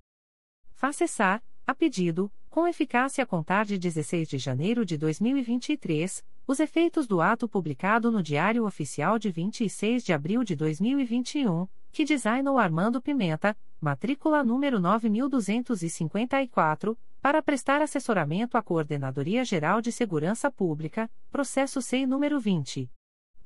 Faça 0.74 1.00
cessar, 1.00 1.44
a 1.66 1.76
pedido, 1.76 2.32
com 2.58 2.68
eficácia 2.68 3.24
a 3.24 3.27
contar 3.27 3.66
de 3.66 3.77
16 3.77 4.27
de 4.27 4.40
janeiro 4.40 4.84
de 4.84 4.98
2023, 4.98 6.26
os 6.48 6.60
efeitos 6.60 7.06
do 7.06 7.22
ato 7.22 7.48
publicado 7.48 8.10
no 8.10 8.24
Diário 8.24 8.66
Oficial 8.66 9.19
de 9.19 9.30
26 9.30 10.03
de 10.03 10.11
abril 10.11 10.44
de 10.44 10.56
2021, 10.56 11.68
que 11.92 12.03
designou 12.03 12.58
Armando 12.58 13.00
Pimenta, 13.00 13.56
matrícula 13.80 14.44
número 14.44 14.80
9254, 14.80 16.98
para 17.22 17.44
prestar 17.44 17.80
assessoramento 17.80 18.58
à 18.58 18.64
Coordenadoria 18.64 19.45
Geral 19.45 19.80
de 19.80 19.92
Segurança 19.92 20.50
Pública, 20.50 21.08
processo 21.30 21.80
SEI 21.80 22.08
número 22.08 22.40
20. 22.40 22.90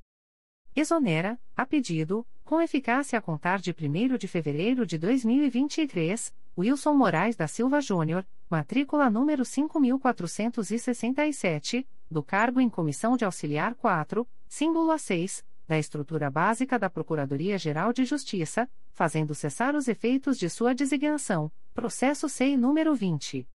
Exonera, 0.76 1.40
a 1.56 1.66
pedido, 1.66 2.24
com 2.46 2.62
eficácia 2.62 3.18
a 3.18 3.22
contar 3.22 3.60
de 3.60 3.72
1 3.72 4.18
de 4.18 4.28
fevereiro 4.28 4.86
de 4.86 5.00
2023, 5.00 6.32
Wilson 6.56 6.94
Moraes 6.94 7.36
da 7.36 7.48
Silva 7.48 7.82
Júnior, 7.82 8.24
matrícula 8.48 9.10
número 9.10 9.44
5467, 9.44 11.88
do 12.10 12.22
cargo 12.22 12.62
em 12.62 12.70
Comissão 12.70 13.18
de 13.18 13.26
Auxiliar 13.26 13.74
4, 13.74 14.28
símbolo 14.48 14.94
A6, 14.94 15.44
da 15.68 15.80
estrutura 15.80 16.30
básica 16.30 16.78
da 16.78 16.88
Procuradoria-Geral 16.88 17.92
de 17.92 18.06
Justiça, 18.06 18.70
fazendo 18.94 19.34
cessar 19.34 19.76
os 19.76 19.88
efeitos 19.88 20.38
de 20.38 20.48
sua 20.48 20.76
designação, 20.76 21.52
processo 21.74 22.30
SEI 22.30 22.56
número 22.56 22.94
20. 22.94 23.48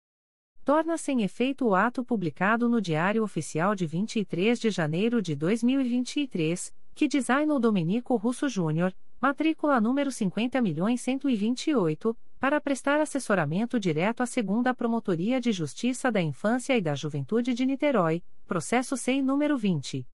Torna-se 0.67 1.11
em 1.13 1.23
efeito 1.23 1.65
o 1.65 1.73
ato 1.75 2.03
publicado 2.03 2.67
no 2.67 2.81
Diário 2.81 3.23
Oficial 3.23 3.73
de 3.73 3.85
23 3.85 4.59
de 4.59 4.69
janeiro 4.69 5.21
de 5.21 5.33
2023, 5.33 6.73
que 6.93 7.07
designou 7.07 7.57
Domenico 7.57 8.17
Russo 8.17 8.49
Júnior, 8.49 8.93
matrícula 9.21 9.79
número 9.79 10.09
50.128, 10.09 12.13
para 12.37 12.59
prestar 12.59 12.99
assessoramento 12.99 13.79
direto 13.79 14.21
à 14.21 14.25
segunda 14.25 14.73
Promotoria 14.73 15.39
de 15.39 15.53
Justiça 15.53 16.11
da 16.11 16.21
Infância 16.21 16.75
e 16.75 16.81
da 16.81 16.95
Juventude 16.95 17.53
de 17.53 17.65
Niterói, 17.65 18.21
processo 18.45 18.97
SEI 18.97 19.21
número 19.21 19.57
20. 19.57 20.05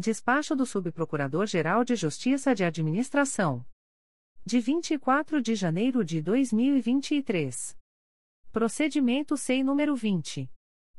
Despacho 0.00 0.54
do 0.54 0.64
Subprocurador-Geral 0.64 1.82
de 1.82 1.96
Justiça 1.96 2.54
de 2.54 2.62
Administração. 2.62 3.66
De 4.46 4.60
24 4.60 5.42
de 5.42 5.56
janeiro 5.56 6.04
de 6.04 6.22
2023. 6.22 7.76
Procedimento 8.52 9.36
SEI 9.36 9.64
número 9.64 9.96
20. 9.96 10.48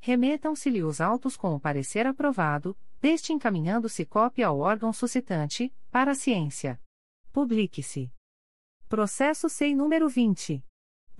Remetam-se-lhe 0.00 0.82
os 0.82 1.00
autos 1.00 1.36
com 1.36 1.54
o 1.54 1.60
parecer 1.60 2.06
aprovado, 2.06 2.76
deste 3.00 3.32
encaminhando-se 3.32 4.04
cópia 4.04 4.46
ao 4.46 4.58
órgão 4.58 4.92
suscitante, 4.92 5.72
para 5.90 6.12
a 6.12 6.14
ciência. 6.14 6.80
Publique-se. 7.32 8.12
Processo 8.88 9.48
SEI 9.48 9.74
número 9.74 10.08
20. 10.08 10.64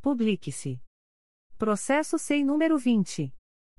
Publique-se. 0.00 0.80
Processo 1.62 2.18
SEI 2.18 2.42
número 2.42 2.76
20. 2.76 3.32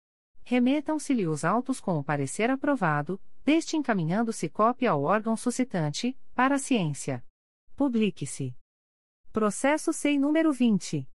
Remetam-se-lhe 0.44 1.28
os 1.28 1.45
autos 1.45 1.80
com 1.80 1.98
o 1.98 2.03
parecer 2.03 2.50
aprovado, 2.50 3.22
deste 3.44 3.78
encaminhando-se 3.78 4.50
cópia 4.50 4.92
ao 4.92 5.03
órgão 5.03 5.38
suscitante, 5.38 6.18
para 6.36 6.56
a 6.56 6.60
ciência. 6.60 7.24
Publique-se. 7.76 8.56
Processo 9.32 9.94
SEI 9.94 10.18
número 10.18 10.52
20. 10.52 11.08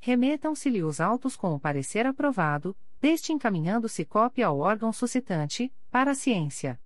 Remetam-se-lhe 0.00 0.82
os 0.82 1.00
autos 1.00 1.36
com 1.36 1.54
o 1.54 1.60
parecer 1.60 2.04
aprovado, 2.04 2.76
deste 3.00 3.32
encaminhando-se 3.32 4.04
cópia 4.04 4.48
ao 4.48 4.58
órgão 4.58 4.92
suscitante, 4.92 5.72
para 5.88 6.10
a 6.10 6.16
ciência. 6.16 6.80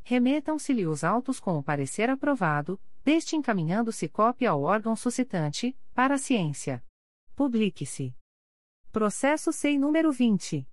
Remetam-se-lhe 0.03 0.87
os 0.87 1.03
autos 1.03 1.39
com 1.39 1.59
o 1.59 1.63
parecer 1.63 2.09
aprovado, 2.09 2.79
deste 3.03 3.35
encaminhando-se 3.35 4.07
cópia 4.07 4.51
ao 4.51 4.61
órgão 4.61 4.95
suscitante, 4.95 5.75
para 5.93 6.15
a 6.15 6.17
ciência. 6.17 6.81
Publique-se. 7.35 8.15
Processo 8.91 9.51
SEI 9.51 9.77
número 9.77 10.11
20. 10.11 10.65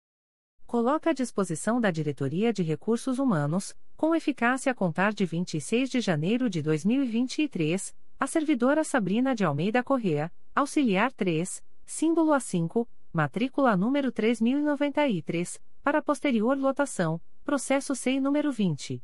coloca 0.69 1.11
à 1.11 1.13
disposição 1.15 1.81
da 1.81 1.91
Diretoria 1.91 2.53
de 2.53 2.63
Recursos 2.63 3.19
Humanos, 3.19 3.75
com 3.97 4.15
eficácia 4.15 4.71
a 4.71 4.75
contar 4.75 5.15
de 5.15 5.25
26 5.25 5.89
de 5.89 5.99
janeiro 5.99 6.51
de 6.51 6.61
2023, 6.61 7.97
a 8.21 8.27
servidora 8.27 8.85
Sabrina 8.85 9.35
de 9.35 9.47
Almeida 9.47 9.83
Correa, 9.83 10.31
auxiliar 10.55 11.11
3, 11.11 11.65
símbolo 11.87 12.33
A5, 12.33 12.87
matrícula 13.11 13.75
número 13.79 14.13
3093, 14.13 15.59
para 15.83 16.03
posterior 16.03 16.59
lotação, 16.59 17.19
processo 17.47 17.95
SEI 17.95 18.21
número 18.21 18.53
20. 18.53 19.03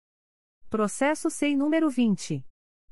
Processo 0.69 1.31
SEI 1.31 1.57
número 1.57 1.89
20. 1.89 2.45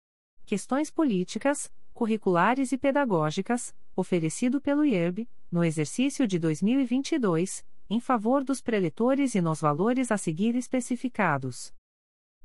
Questões 0.45 0.91
políticas, 0.91 1.71
curriculares 1.93 2.73
e 2.73 2.77
pedagógicas, 2.77 3.73
oferecido 3.95 4.59
pelo 4.59 4.83
IERB, 4.83 5.25
no 5.49 5.63
exercício 5.63 6.27
de 6.27 6.37
2022 6.37 7.63
em 7.93 7.99
favor 7.99 8.43
dos 8.43 8.59
preletores 8.59 9.35
e 9.35 9.41
nos 9.41 9.61
valores 9.61 10.11
a 10.11 10.17
seguir 10.17 10.55
especificados. 10.55 11.71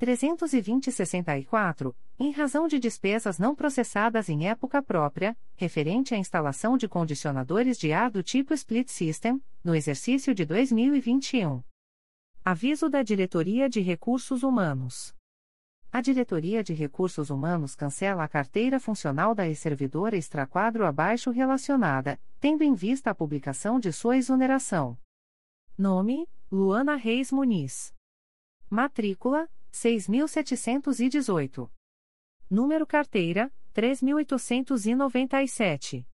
320-64, 0.00 1.94
em 2.18 2.30
razão 2.30 2.66
de 2.66 2.78
despesas 2.78 3.38
não 3.38 3.54
processadas 3.54 4.28
em 4.28 4.48
época 4.48 4.82
própria, 4.82 5.36
referente 5.56 6.14
à 6.14 6.18
instalação 6.18 6.76
de 6.76 6.88
condicionadores 6.88 7.78
de 7.78 7.92
ar 7.92 8.10
do 8.10 8.22
tipo 8.22 8.54
Split 8.54 8.88
System, 8.88 9.42
no 9.62 9.74
exercício 9.74 10.34
de 10.34 10.44
2021. 10.44 11.62
Aviso 12.44 12.88
da 12.88 13.02
Diretoria 13.02 13.68
de 13.68 13.80
Recursos 13.80 14.42
Humanos. 14.42 15.14
A 15.90 16.00
Diretoria 16.00 16.62
de 16.62 16.74
Recursos 16.74 17.30
Humanos 17.30 17.76
cancela 17.76 18.24
a 18.24 18.28
carteira 18.28 18.80
funcional 18.80 19.32
da 19.32 19.46
ex-servidora 19.46 20.16
extraquadro 20.16 20.84
abaixo 20.84 21.30
relacionada, 21.30 22.20
tendo 22.40 22.64
em 22.64 22.74
vista 22.74 23.10
a 23.10 23.14
publicação 23.14 23.78
de 23.78 23.92
sua 23.92 24.16
exoneração. 24.16 24.98
Nome: 25.78 26.28
Luana 26.50 26.96
Reis 26.96 27.30
Muniz. 27.30 27.94
Matrícula: 28.68 29.48
6.718. 29.74 31.68
Número 32.48 32.86
carteira: 32.86 33.52
3.897. 33.74 36.06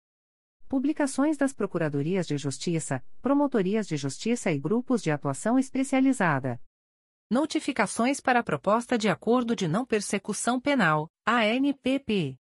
Publicações 0.69 1.35
das 1.35 1.51
Procuradorias 1.51 2.25
de 2.25 2.38
Justiça, 2.38 3.03
Promotorias 3.21 3.85
de 3.85 3.97
Justiça 3.97 4.49
e 4.51 4.59
Grupos 4.59 5.03
de 5.03 5.11
Atuação 5.11 5.59
Especializada. 5.59 6.61
Notificações 7.29 8.21
para 8.21 8.39
a 8.39 8.43
Proposta 8.43 8.97
de 8.97 9.09
Acordo 9.09 9.53
de 9.55 9.67
Não 9.67 9.85
Persecução 9.85 10.59
Penal, 10.59 11.11
ANPP. 11.25 12.38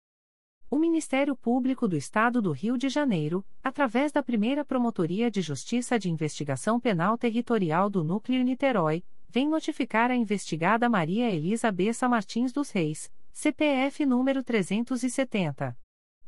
O 0.73 0.79
Ministério 0.79 1.35
Público 1.35 1.85
do 1.85 1.97
Estado 1.97 2.41
do 2.41 2.53
Rio 2.53 2.77
de 2.77 2.87
Janeiro, 2.87 3.45
através 3.61 4.09
da 4.09 4.23
primeira 4.23 4.63
Promotoria 4.63 5.29
de 5.29 5.41
Justiça 5.41 5.99
de 5.99 6.09
Investigação 6.09 6.79
Penal 6.79 7.17
Territorial 7.17 7.89
do 7.89 8.05
Núcleo 8.05 8.41
Niterói, 8.41 9.03
vem 9.27 9.49
notificar 9.49 10.09
a 10.09 10.15
investigada 10.15 10.87
Maria 10.87 11.29
Elisa 11.29 11.69
Bessa 11.73 12.07
Martins 12.07 12.53
dos 12.53 12.71
Reis, 12.71 13.11
CPF 13.33 14.05
número 14.05 14.41
370. 14.41 15.80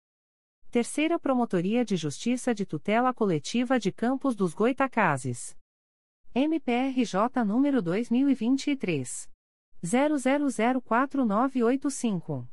Terceira 0.71 1.19
Promotoria 1.19 1.83
de 1.83 1.97
Justiça 1.97 2.55
de 2.55 2.65
Tutela 2.65 3.13
Coletiva 3.13 3.77
de 3.77 3.91
Campos 3.91 4.37
dos 4.37 4.53
Goitacazes. 4.53 5.53
MPRJ 6.33 7.43
número 7.45 7.81
2023 7.81 9.29
00049985. 9.83 12.47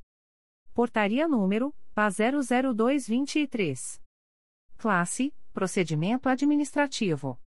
Portaria 0.75 1.29
número 1.29 1.73
PA 1.95 2.09
00223. 2.11 4.03
Classe: 4.77 5.33
Procedimento 5.53 6.29
Administrativo. 6.29 7.41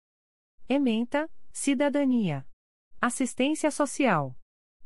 Ementa: 0.68 1.30
Cidadania. 1.50 2.46
Assistência 3.00 3.70
Social. 3.70 4.36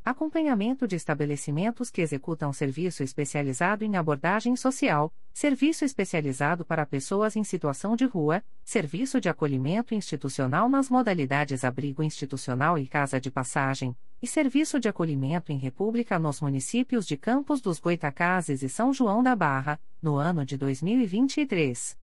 Acompanhamento 0.05 0.89
de 0.89 0.97
estabelecimentos 0.97 1.89
que 1.89 2.01
executam 2.01 2.53
serviço 2.53 3.05
especializado 3.05 3.85
em 3.85 3.97
abordagem 3.97 4.57
social, 4.57 5.15
serviço 5.33 5.85
especializado 5.85 6.65
para 6.65 6.85
pessoas 6.85 7.37
em 7.37 7.45
situação 7.45 7.95
de 7.95 8.05
rua, 8.05 8.43
serviço 8.65 9.21
de 9.21 9.29
acolhimento 9.29 9.95
institucional 9.95 10.69
nas 10.69 10.91
modalidades 10.91 11.63
abrigo 11.63 12.03
institucional 12.03 12.77
e 12.77 12.89
casa 12.89 13.21
de 13.21 13.31
passagem, 13.31 13.97
e 14.21 14.27
serviço 14.27 14.81
de 14.81 14.89
acolhimento 14.89 15.53
em 15.53 15.57
República 15.57 16.19
nos 16.19 16.41
municípios 16.41 17.07
de 17.07 17.17
Campos 17.17 17.61
dos 17.61 17.79
Goitacazes 17.79 18.65
e 18.65 18.69
São 18.69 18.93
João 18.93 19.23
da 19.23 19.37
Barra, 19.37 19.79
no 20.03 20.17
ano 20.17 20.45
de 20.45 20.57
2023. 20.57 21.97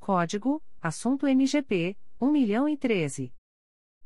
Código: 0.00 0.62
Assunto 0.80 1.26
MGP 1.26 1.94
1.013. 2.18 3.30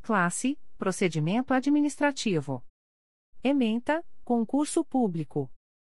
Classe: 0.00 0.58
Procedimento 0.78 1.52
administrativo. 1.52 2.64
Ementa: 3.44 4.02
Concurso 4.24 4.82
público. 4.82 5.52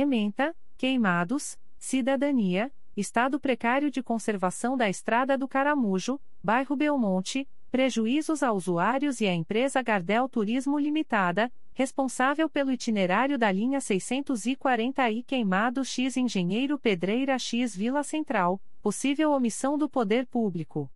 Ementa: 0.00 0.54
Queimados, 0.76 1.58
Cidadania, 1.76 2.72
Estado 2.96 3.40
precário 3.40 3.90
de 3.90 4.00
conservação 4.00 4.76
da 4.76 4.88
Estrada 4.88 5.36
do 5.36 5.48
Caramujo, 5.48 6.20
bairro 6.40 6.76
Belmonte, 6.76 7.48
prejuízos 7.68 8.44
a 8.44 8.52
usuários 8.52 9.20
e 9.20 9.26
à 9.26 9.34
empresa 9.34 9.82
Gardel 9.82 10.28
Turismo 10.28 10.78
Limitada, 10.78 11.50
responsável 11.74 12.48
pelo 12.48 12.70
itinerário 12.70 13.36
da 13.36 13.50
linha 13.50 13.80
640I 13.80 15.24
Queimados 15.24 15.88
X 15.88 16.16
Engenheiro 16.16 16.78
Pedreira 16.78 17.36
X 17.36 17.74
Vila 17.74 18.04
Central, 18.04 18.62
possível 18.80 19.32
omissão 19.32 19.76
do 19.76 19.88
poder 19.88 20.28
público. 20.28 20.88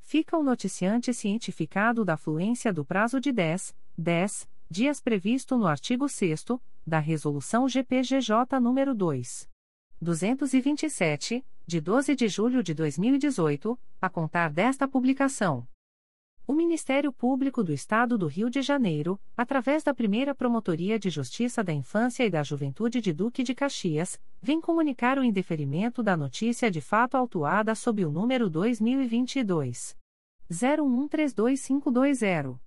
fica 0.07 0.37
o 0.37 0.41
noticiante 0.41 1.13
cientificado 1.13 2.05
da 2.05 2.15
fluência 2.15 2.71
do 2.71 2.85
prazo 2.85 3.19
de 3.19 3.33
10, 3.33 3.75
10 3.97 4.47
dias 4.69 5.01
previsto 5.01 5.57
no 5.57 5.67
artigo 5.67 6.07
6 6.07 6.45
da 6.85 6.99
Resolução 6.99 7.67
GPGJ 7.67 8.57
nº 8.57 8.93
2. 8.93 9.49
227, 10.01 11.45
de 11.67 11.81
12 11.81 12.15
de 12.15 12.29
julho 12.29 12.63
de 12.63 12.73
2018, 12.73 13.77
a 14.01 14.09
contar 14.09 14.49
desta 14.49 14.87
publicação. 14.87 15.67
O 16.47 16.53
Ministério 16.53 17.11
Público 17.11 17.61
do 17.61 17.73
Estado 17.73 18.17
do 18.17 18.25
Rio 18.25 18.49
de 18.49 18.61
Janeiro, 18.61 19.19
através 19.35 19.83
da 19.83 19.93
primeira 19.93 20.33
Promotoria 20.33 20.97
de 20.97 21.09
Justiça 21.09 21.61
da 21.61 21.73
Infância 21.73 22.23
e 22.23 22.29
da 22.29 22.41
Juventude 22.41 23.01
de 23.01 23.11
Duque 23.11 23.43
de 23.43 23.53
Caxias, 23.53 24.17
vem 24.41 24.61
comunicar 24.61 25.19
o 25.19 25.25
indeferimento 25.25 26.01
da 26.01 26.15
notícia 26.15 26.71
de 26.71 26.79
fato 26.79 27.17
autuada 27.17 27.75
sob 27.75 28.05
o 28.05 28.09
número 28.09 28.49
2022. 28.49 29.93
01322520. 30.49 32.66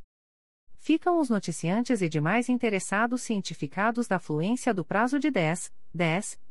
Ficam 0.78 1.20
os 1.20 1.32
noticiantes 1.32 2.04
e 2.04 2.10
demais 2.10 2.50
interessados 2.50 3.24
cientificados 3.24 4.08
da 4.08 4.20
fluência 4.20 4.72
do 4.76 4.86
prazo 4.86 5.18
de 5.18 5.32
10, 5.32 5.74
10 5.92 6.51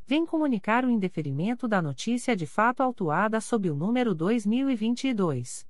vem 0.11 0.25
comunicar 0.25 0.83
o 0.83 0.89
indeferimento 0.89 1.69
da 1.69 1.81
notícia 1.81 2.35
de 2.35 2.45
fato 2.45 2.83
autuada 2.83 3.39
sob 3.39 3.69
o 3.69 3.73
número 3.73 4.13
2022 4.13 5.65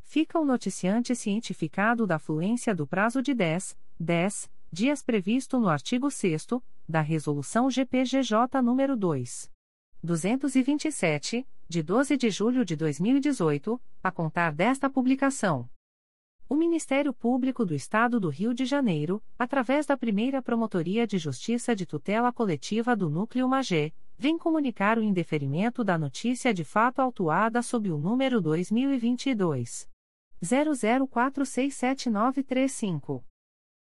Fica 0.00 0.40
o 0.40 0.46
noticiante 0.46 1.14
cientificado 1.14 2.06
da 2.06 2.18
fluência 2.18 2.74
do 2.74 2.86
prazo 2.86 3.20
de 3.20 3.34
10, 3.34 3.76
10 4.00 4.50
dias 4.72 5.02
previsto 5.02 5.60
no 5.60 5.68
artigo 5.68 6.10
6 6.10 6.46
da 6.90 7.00
Resolução 7.00 7.70
GPGJ 7.70 8.60
nº 8.60 8.96
2. 8.96 9.48
227, 10.02 11.46
de 11.68 11.82
12 11.82 12.16
de 12.16 12.30
julho 12.30 12.64
de 12.64 12.74
2018, 12.74 13.78
a 14.02 14.10
contar 14.10 14.52
desta 14.52 14.88
publicação. 14.90 15.70
O 16.48 16.56
Ministério 16.56 17.14
Público 17.14 17.64
do 17.64 17.72
Estado 17.74 18.18
do 18.18 18.28
Rio 18.28 18.52
de 18.52 18.64
Janeiro, 18.64 19.22
através 19.38 19.86
da 19.86 19.96
primeira 19.96 20.42
Promotoria 20.42 21.06
de 21.06 21.16
Justiça 21.16 21.76
de 21.76 21.86
Tutela 21.86 22.32
Coletiva 22.32 22.96
do 22.96 23.08
Núcleo 23.08 23.48
Magé, 23.48 23.92
vem 24.18 24.36
comunicar 24.36 24.98
o 24.98 25.02
indeferimento 25.02 25.84
da 25.84 25.96
notícia 25.96 26.52
de 26.52 26.64
fato 26.64 27.00
autuada 27.00 27.62
sob 27.62 27.92
o 27.92 27.96
número 27.96 28.40
2022. 28.40 29.88
00467935. 30.42 33.22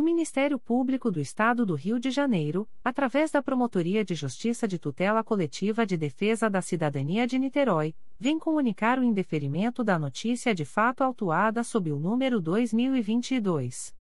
O 0.00 0.02
Ministério 0.02 0.58
Público 0.58 1.10
do 1.10 1.20
Estado 1.20 1.66
do 1.66 1.74
Rio 1.74 2.00
de 2.00 2.10
Janeiro, 2.10 2.66
através 2.82 3.30
da 3.30 3.42
Promotoria 3.42 4.02
de 4.02 4.14
Justiça 4.14 4.66
de 4.66 4.78
Tutela 4.78 5.22
Coletiva 5.22 5.84
de 5.84 5.94
Defesa 5.94 6.48
da 6.48 6.62
Cidadania 6.62 7.26
de 7.26 7.38
Niterói, 7.38 7.94
vem 8.18 8.38
comunicar 8.38 8.98
o 8.98 9.04
indeferimento 9.04 9.84
da 9.84 9.98
notícia 9.98 10.54
de 10.54 10.64
fato 10.64 11.04
autuada 11.04 11.62
sob 11.62 11.92
o 11.92 11.98
número 11.98 12.40
2022 12.40 13.94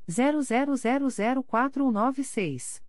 00004196. 0.10 2.89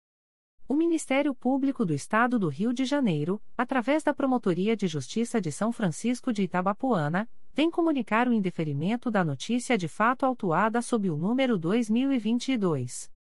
O 0.67 0.73
Ministério 0.73 1.35
Público 1.35 1.85
do 1.85 1.93
Estado 1.93 2.39
do 2.39 2.47
Rio 2.47 2.73
de 2.73 2.85
Janeiro, 2.85 3.41
através 3.57 4.03
da 4.03 4.13
Promotoria 4.13 4.73
de 4.75 4.87
Justiça 4.87 5.41
de 5.41 5.51
São 5.51 5.71
Francisco 5.71 6.31
de 6.31 6.43
Itabapoana, 6.43 7.27
vem 7.53 7.69
comunicar 7.69 8.27
o 8.27 8.33
indeferimento 8.33 9.11
da 9.11 9.23
notícia 9.23 9.77
de 9.77 9.87
fato 9.87 10.25
autuada 10.25 10.81
sob 10.81 11.09
o 11.09 11.17
número 11.17 11.57
2022 11.57 13.11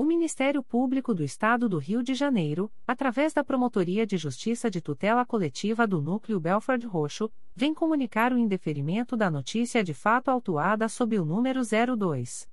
O 0.03 0.05
Ministério 0.05 0.63
Público 0.65 1.15
do 1.15 1.23
Estado 1.23 1.69
do 1.69 1.79
Rio 1.79 2.03
de 2.03 2.13
Janeiro, 2.13 2.69
através 2.85 3.33
da 3.33 3.45
Promotoria 3.45 4.05
de 4.05 4.17
Justiça 4.17 4.69
de 4.69 4.81
Tutela 4.81 5.25
Coletiva 5.25 5.87
do 5.87 6.03
Núcleo 6.03 6.41
Belford 6.41 6.85
Roxo, 6.89 7.31
vem 7.55 7.73
comunicar 7.73 8.33
o 8.33 8.37
indeferimento 8.37 9.17
da 9.17 9.31
notícia 9.31 9.85
de 9.85 9.95
fato 9.95 10.29
autuada 10.29 10.89
sob 10.89 11.17
o 11.21 11.25
número 11.25 11.61
02 11.63 12.49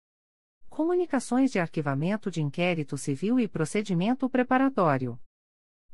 Comunicações 0.71 1.51
de 1.51 1.59
arquivamento 1.59 2.31
de 2.31 2.41
inquérito 2.41 2.97
civil 2.97 3.37
e 3.37 3.45
procedimento 3.45 4.29
preparatório. 4.29 5.19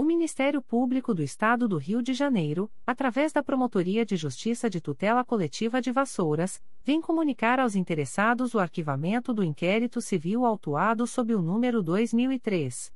O 0.00 0.02
Ministério 0.02 0.62
Público 0.62 1.12
do 1.12 1.22
Estado 1.22 1.68
do 1.68 1.76
Rio 1.76 2.02
de 2.02 2.14
Janeiro, 2.14 2.70
através 2.86 3.34
da 3.34 3.42
Promotoria 3.42 4.02
de 4.02 4.16
Justiça 4.16 4.70
de 4.70 4.80
Tutela 4.80 5.22
Coletiva 5.22 5.78
de 5.78 5.92
Vassouras, 5.92 6.58
vem 6.82 7.02
comunicar 7.02 7.60
aos 7.60 7.76
interessados 7.76 8.54
o 8.54 8.58
arquivamento 8.58 9.34
do 9.34 9.44
inquérito 9.44 10.00
civil 10.00 10.46
autuado 10.46 11.06
sob 11.06 11.34
o 11.34 11.42
número 11.42 11.82
2003 11.82 12.90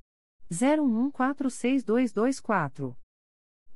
01146224. 0.51 2.97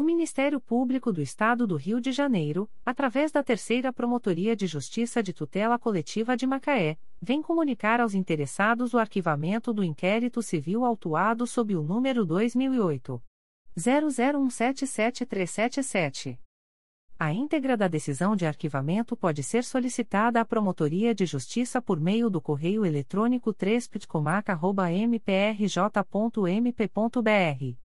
O 0.00 0.02
Ministério 0.02 0.58
Público 0.58 1.12
do 1.12 1.20
Estado 1.20 1.66
do 1.66 1.76
Rio 1.76 2.00
de 2.00 2.10
Janeiro, 2.10 2.66
através 2.86 3.30
da 3.30 3.42
Terceira 3.42 3.92
Promotoria 3.92 4.56
de 4.56 4.66
Justiça 4.66 5.22
de 5.22 5.34
Tutela 5.34 5.78
Coletiva 5.78 6.38
de 6.38 6.46
Macaé, 6.46 6.96
vem 7.20 7.42
comunicar 7.42 8.00
aos 8.00 8.14
interessados 8.14 8.94
o 8.94 8.98
arquivamento 8.98 9.74
do 9.74 9.84
inquérito 9.84 10.40
civil 10.40 10.86
autuado 10.86 11.46
sob 11.46 11.76
o 11.76 11.82
número 11.82 12.24
2008 12.24 13.22
00177377. 13.76 16.38
A 17.18 17.34
íntegra 17.34 17.76
da 17.76 17.86
decisão 17.86 18.34
de 18.34 18.46
arquivamento 18.46 19.14
pode 19.14 19.42
ser 19.42 19.62
solicitada 19.62 20.40
à 20.40 20.46
Promotoria 20.46 21.14
de 21.14 21.26
Justiça 21.26 21.82
por 21.82 22.00
meio 22.00 22.30
do 22.30 22.40
correio 22.40 22.86
eletrônico 22.86 23.52
3 23.52 23.86
mprj.mp.br 25.10 27.89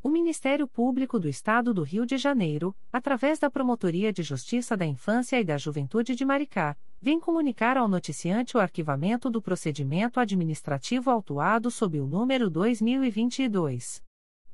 O 0.00 0.08
Ministério 0.08 0.68
Público 0.68 1.18
do 1.18 1.28
Estado 1.28 1.74
do 1.74 1.82
Rio 1.82 2.06
de 2.06 2.16
Janeiro, 2.16 2.72
através 2.92 3.40
da 3.40 3.50
Promotoria 3.50 4.12
de 4.12 4.22
Justiça 4.22 4.76
da 4.76 4.86
Infância 4.86 5.40
e 5.40 5.44
da 5.44 5.58
Juventude 5.58 6.14
de 6.14 6.24
Maricá, 6.24 6.76
vem 7.00 7.18
comunicar 7.18 7.76
ao 7.76 7.88
noticiante 7.88 8.56
o 8.56 8.60
arquivamento 8.60 9.28
do 9.28 9.42
procedimento 9.42 10.20
administrativo 10.20 11.10
autuado 11.10 11.68
sob 11.68 12.00
o 12.00 12.06
número 12.06 12.48
2022 12.48 14.00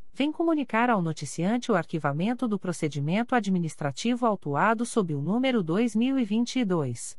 vem 0.13 0.31
comunicar 0.31 0.89
ao 0.89 1.01
noticiante 1.01 1.71
o 1.71 1.75
arquivamento 1.75 2.47
do 2.47 2.59
procedimento 2.59 3.35
administrativo 3.35 4.25
autuado 4.25 4.85
sob 4.85 5.15
o 5.15 5.21
número 5.21 5.63
2022 5.63 7.17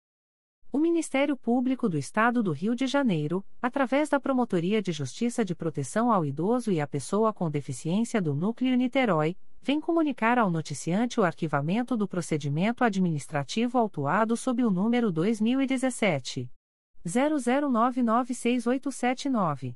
O 0.73 0.79
Ministério 0.79 1.35
Público 1.35 1.89
do 1.89 1.97
Estado 1.97 2.41
do 2.41 2.53
Rio 2.53 2.73
de 2.73 2.87
Janeiro, 2.87 3.43
através 3.61 4.07
da 4.07 4.21
Promotoria 4.21 4.81
de 4.81 4.93
Justiça 4.93 5.43
de 5.43 5.53
Proteção 5.53 6.09
ao 6.09 6.25
Idoso 6.25 6.71
e 6.71 6.79
à 6.79 6.87
Pessoa 6.87 7.33
com 7.33 7.51
Deficiência 7.51 8.21
do 8.21 8.33
Núcleo 8.33 8.77
Niterói, 8.77 9.35
vem 9.61 9.81
comunicar 9.81 10.39
ao 10.39 10.49
noticiante 10.49 11.19
o 11.19 11.25
arquivamento 11.25 11.97
do 11.97 12.07
procedimento 12.07 12.85
administrativo 12.85 13.77
autuado 13.77 14.37
sob 14.37 14.63
o 14.63 14.71
número 14.71 15.11
2017 15.11 16.49
00996879. 17.05 19.75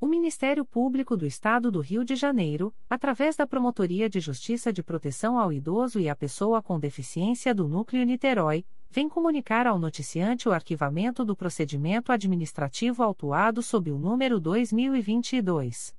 O 0.00 0.06
Ministério 0.06 0.64
Público 0.64 1.16
do 1.16 1.26
Estado 1.26 1.72
do 1.72 1.80
Rio 1.80 2.04
de 2.04 2.14
Janeiro, 2.14 2.72
através 2.88 3.34
da 3.34 3.48
Promotoria 3.48 4.08
de 4.08 4.20
Justiça 4.20 4.72
de 4.72 4.80
Proteção 4.80 5.36
ao 5.36 5.52
Idoso 5.52 5.98
e 5.98 6.08
à 6.08 6.14
Pessoa 6.14 6.62
com 6.62 6.78
Deficiência 6.78 7.52
do 7.52 7.66
Núcleo 7.66 8.06
Niterói, 8.06 8.64
vem 8.88 9.08
comunicar 9.08 9.66
ao 9.66 9.76
noticiante 9.76 10.48
o 10.48 10.52
arquivamento 10.52 11.24
do 11.24 11.34
procedimento 11.34 12.12
administrativo 12.12 13.02
autuado 13.02 13.60
sob 13.60 13.90
o 13.90 13.98
número 13.98 14.38
2022 14.38 15.92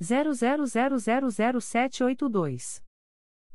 00000782. 0.00 2.80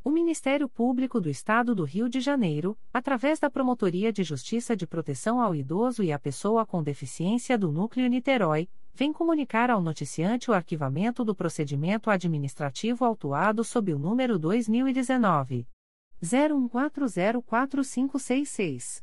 O 0.03 0.11
Ministério 0.11 0.67
Público 0.67 1.21
do 1.21 1.29
Estado 1.29 1.73
do 1.73 1.85
Rio 1.85 2.09
de 2.09 2.19
Janeiro, 2.19 2.77
através 2.93 3.39
da 3.39 3.49
Promotoria 3.49 4.11
de 4.11 4.21
Justiça 4.21 4.75
de 4.75 4.85
Proteção 4.85 5.39
ao 5.39 5.55
Idoso 5.55 6.03
e 6.03 6.11
à 6.11 6.19
Pessoa 6.19 6.65
com 6.65 6.83
Deficiência 6.83 7.57
do 7.57 7.71
Núcleo 7.71 8.05
Niterói, 8.07 8.67
vem 8.93 9.13
comunicar 9.13 9.69
ao 9.69 9.81
noticiante 9.81 10.51
o 10.51 10.53
arquivamento 10.53 11.23
do 11.23 11.33
procedimento 11.33 12.09
administrativo 12.09 13.05
autuado 13.05 13.63
sob 13.63 13.93
o 13.93 13.97
número 13.97 14.37
2019 14.37 15.65
01404566. 16.21 19.02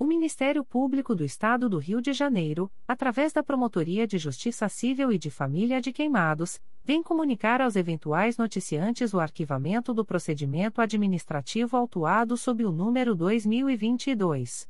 O 0.00 0.04
Ministério 0.04 0.64
Público 0.64 1.12
do 1.12 1.24
Estado 1.24 1.68
do 1.68 1.76
Rio 1.76 2.00
de 2.00 2.12
Janeiro, 2.12 2.70
através 2.86 3.32
da 3.32 3.42
Promotoria 3.42 4.06
de 4.06 4.16
Justiça 4.16 4.68
Civil 4.68 5.10
e 5.10 5.18
de 5.18 5.28
Família 5.28 5.80
de 5.80 5.92
Queimados, 5.92 6.60
vem 6.84 7.02
comunicar 7.02 7.60
aos 7.60 7.74
eventuais 7.74 8.38
noticiantes 8.38 9.12
o 9.12 9.18
arquivamento 9.18 9.92
do 9.92 10.04
procedimento 10.04 10.80
administrativo 10.80 11.76
autuado 11.76 12.36
sob 12.36 12.64
o 12.64 12.70
número 12.70 13.16
2022 13.16 14.68